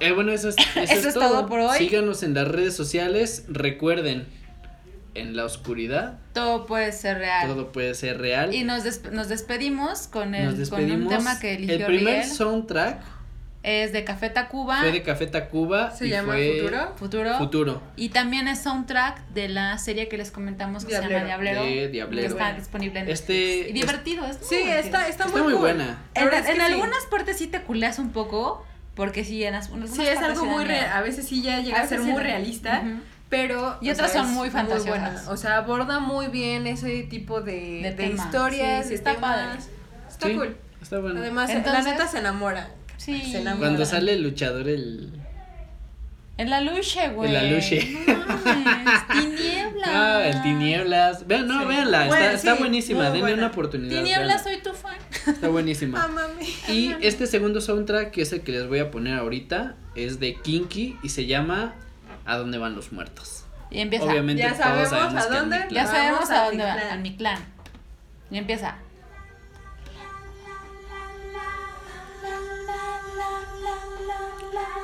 eh, 0.00 0.12
bueno, 0.12 0.32
eso 0.32 0.48
es, 0.50 0.56
eso 0.76 0.92
Eso 0.94 1.08
es 1.08 1.14
todo 1.14 1.46
por 1.48 1.60
hoy. 1.60 1.78
Síganos 1.78 2.22
en 2.22 2.34
las 2.34 2.46
redes 2.48 2.76
sociales. 2.76 3.44
Recuerden, 3.48 4.26
en 5.14 5.34
la 5.36 5.44
oscuridad 5.44 6.18
todo 6.32 6.66
puede 6.66 6.92
ser 6.92 7.18
real. 7.18 7.48
todo 7.48 7.72
puede 7.72 7.94
ser 7.94 8.18
real. 8.18 8.54
Y 8.54 8.62
nos, 8.62 8.84
des- 8.84 9.02
nos 9.10 9.28
despedimos 9.28 10.06
con, 10.06 10.34
el, 10.36 10.56
Nos 10.58 10.68
con 10.70 10.88
un 10.88 11.08
tema 11.08 11.40
que 11.40 11.54
eligió 11.54 11.74
el 11.76 11.84
primer 11.86 12.14
Riel. 12.22 12.24
soundtrack 12.26 13.00
Es 13.64 13.92
de 13.92 14.04
Café 14.04 14.30
Tacuba, 14.30 14.78
fue 14.78 14.92
de 14.92 15.02
Café 15.02 15.26
Tacuba 15.26 15.90
¿Se 15.90 16.06
y 16.06 16.10
llama 16.10 16.34
fue 16.34 16.58
Futuro? 16.60 16.92
Futuro. 16.96 17.38
Futuro 17.38 17.82
Y 17.96 18.10
también 18.10 18.46
es 18.46 18.60
soundtrack 18.62 19.26
de 19.30 19.48
la 19.48 19.76
serie 19.78 20.08
que 20.08 20.16
les 20.16 20.30
comentamos 20.30 20.84
que 20.84 20.94
se 20.94 21.02
llama 21.02 21.24
Diablero. 21.24 21.62
Diablero. 21.64 21.64
de 21.82 21.88
Diablero. 21.88 22.22
Que 22.28 22.32
está 22.44 22.52
disponible 22.56 23.00
en 23.00 23.08
Este- 23.08 23.32
Netflix. 23.32 23.70
Y 23.70 23.72
divertido, 23.72 24.24
es 24.26 24.38
muy 24.38 24.46
Sí, 24.48 24.56
divertido. 24.58 24.78
está, 24.86 25.08
está, 25.08 25.24
Está 25.24 25.26
muy, 25.36 25.42
muy 25.42 25.52
cool. 25.54 25.60
buena. 25.62 25.98
En, 26.14 26.30
sí. 26.30 26.60
algunas 26.60 27.04
partes 27.06 27.36
sí 27.36 27.48
te 27.48 27.60
culeas 27.62 27.98
un 27.98 28.10
poco, 28.10 28.64
porque 28.94 29.24
sí, 29.24 29.42
en, 29.42 29.60
Sí, 29.88 30.06
es 30.06 30.18
algo 30.20 30.44
muy 30.44 30.64
real. 30.64 30.90
A 30.92 31.00
veces 31.02 31.26
sí 31.26 31.42
ya 31.42 31.58
llega 31.60 31.78
A 31.80 31.82
a, 31.82 31.86
ser 31.88 31.98
sí 32.00 32.06
muy 32.06 32.22
realista. 32.22 32.82
Pero. 33.28 33.76
Y 33.82 33.90
otras 33.90 34.12
sea, 34.12 34.22
son 34.22 34.32
muy 34.34 34.50
fantasiosas. 34.50 35.26
O 35.28 35.36
sea, 35.36 35.56
aborda 35.58 35.98
muy 35.98 36.28
bien 36.28 36.66
ese 36.68 37.02
tipo 37.02 37.40
de, 37.40 37.92
De 37.96 38.06
historias. 38.06 38.86
Sí, 38.86 38.94
está 38.94 39.14
temas. 39.14 39.30
padre. 39.36 39.58
Está 40.08 40.28
Sí, 40.28 40.34
cool. 40.36 40.56
Está 40.80 40.98
bueno. 41.00 41.20
Además, 41.20 41.50
Entonces- 41.50 41.84
la 41.84 41.90
neta 41.90 42.06
se 42.06 42.18
enamora. 42.18 42.70
Sí. 42.98 43.22
Se 43.32 43.38
enamora. 43.40 43.68
Cuando 43.68 43.86
sale 43.86 44.12
el 44.12 44.22
luchador 44.22 44.68
el 44.68 45.10
En 46.36 46.50
la 46.50 46.60
luche, 46.60 47.08
güey. 47.08 47.28
En 47.28 47.34
la 47.34 47.42
luche. 47.56 47.96
No 48.06 48.36
tinieblas. 49.12 49.88
Ah, 49.90 50.22
el 50.26 50.42
Tinieblas. 50.42 51.26
Vean, 51.26 51.46
no, 51.48 51.60
Sí. 51.60 51.66
véanla, 51.66 52.06
Bueno, 52.08 52.24
está, 52.26 52.32
está 52.34 52.54
buenísima, 52.54 52.98
muy 53.04 53.06
denle 53.06 53.20
buena. 53.22 53.36
una 53.38 53.46
oportunidad. 53.46 53.96
Tinieblas, 53.96 54.44
véanla. 54.44 54.62
soy 54.62 54.62
tu 54.62 54.72
fan. 54.76 54.96
Está 55.26 55.48
buenísima. 55.48 56.02
Amame. 56.04 56.44
Y 56.68 56.94
este 57.00 57.26
segundo 57.26 57.60
soundtrack, 57.60 58.10
que 58.10 58.22
es 58.22 58.32
el 58.32 58.42
que 58.42 58.52
les 58.52 58.66
voy 58.68 58.80
a 58.80 58.90
poner 58.90 59.14
ahorita, 59.18 59.76
es 59.94 60.20
de 60.20 60.34
Kinky 60.34 60.98
y 61.02 61.08
se 61.10 61.26
llama 61.26 61.74
¿A 62.26 62.36
dónde 62.36 62.58
van 62.58 62.74
los 62.74 62.92
muertos? 62.92 63.44
Y 63.70 63.78
empieza. 63.80 64.04
Obviamente 64.04 64.42
Ya 64.42 64.48
todos 64.50 64.58
sabemos 64.62 64.88
sabemos 64.90 65.22
a 65.24 65.28
dónde. 65.38 65.64
Ya 65.70 65.86
sabemos 65.86 66.30
a 66.30 66.44
dónde 66.46 66.64
va, 66.64 66.74
mi 66.74 66.80
clan. 66.80 66.90
a 66.90 66.96
mi 66.96 67.16
clan. 67.16 67.38
Y 68.30 68.38
empieza. 68.38 68.76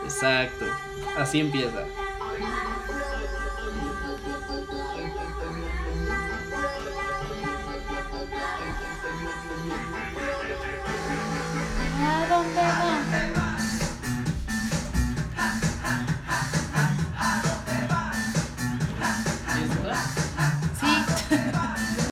Exacto. 0.05 0.67
Así 1.17 1.41
empieza. 1.41 1.87
Dónde 12.29 12.61
va? 12.61 12.94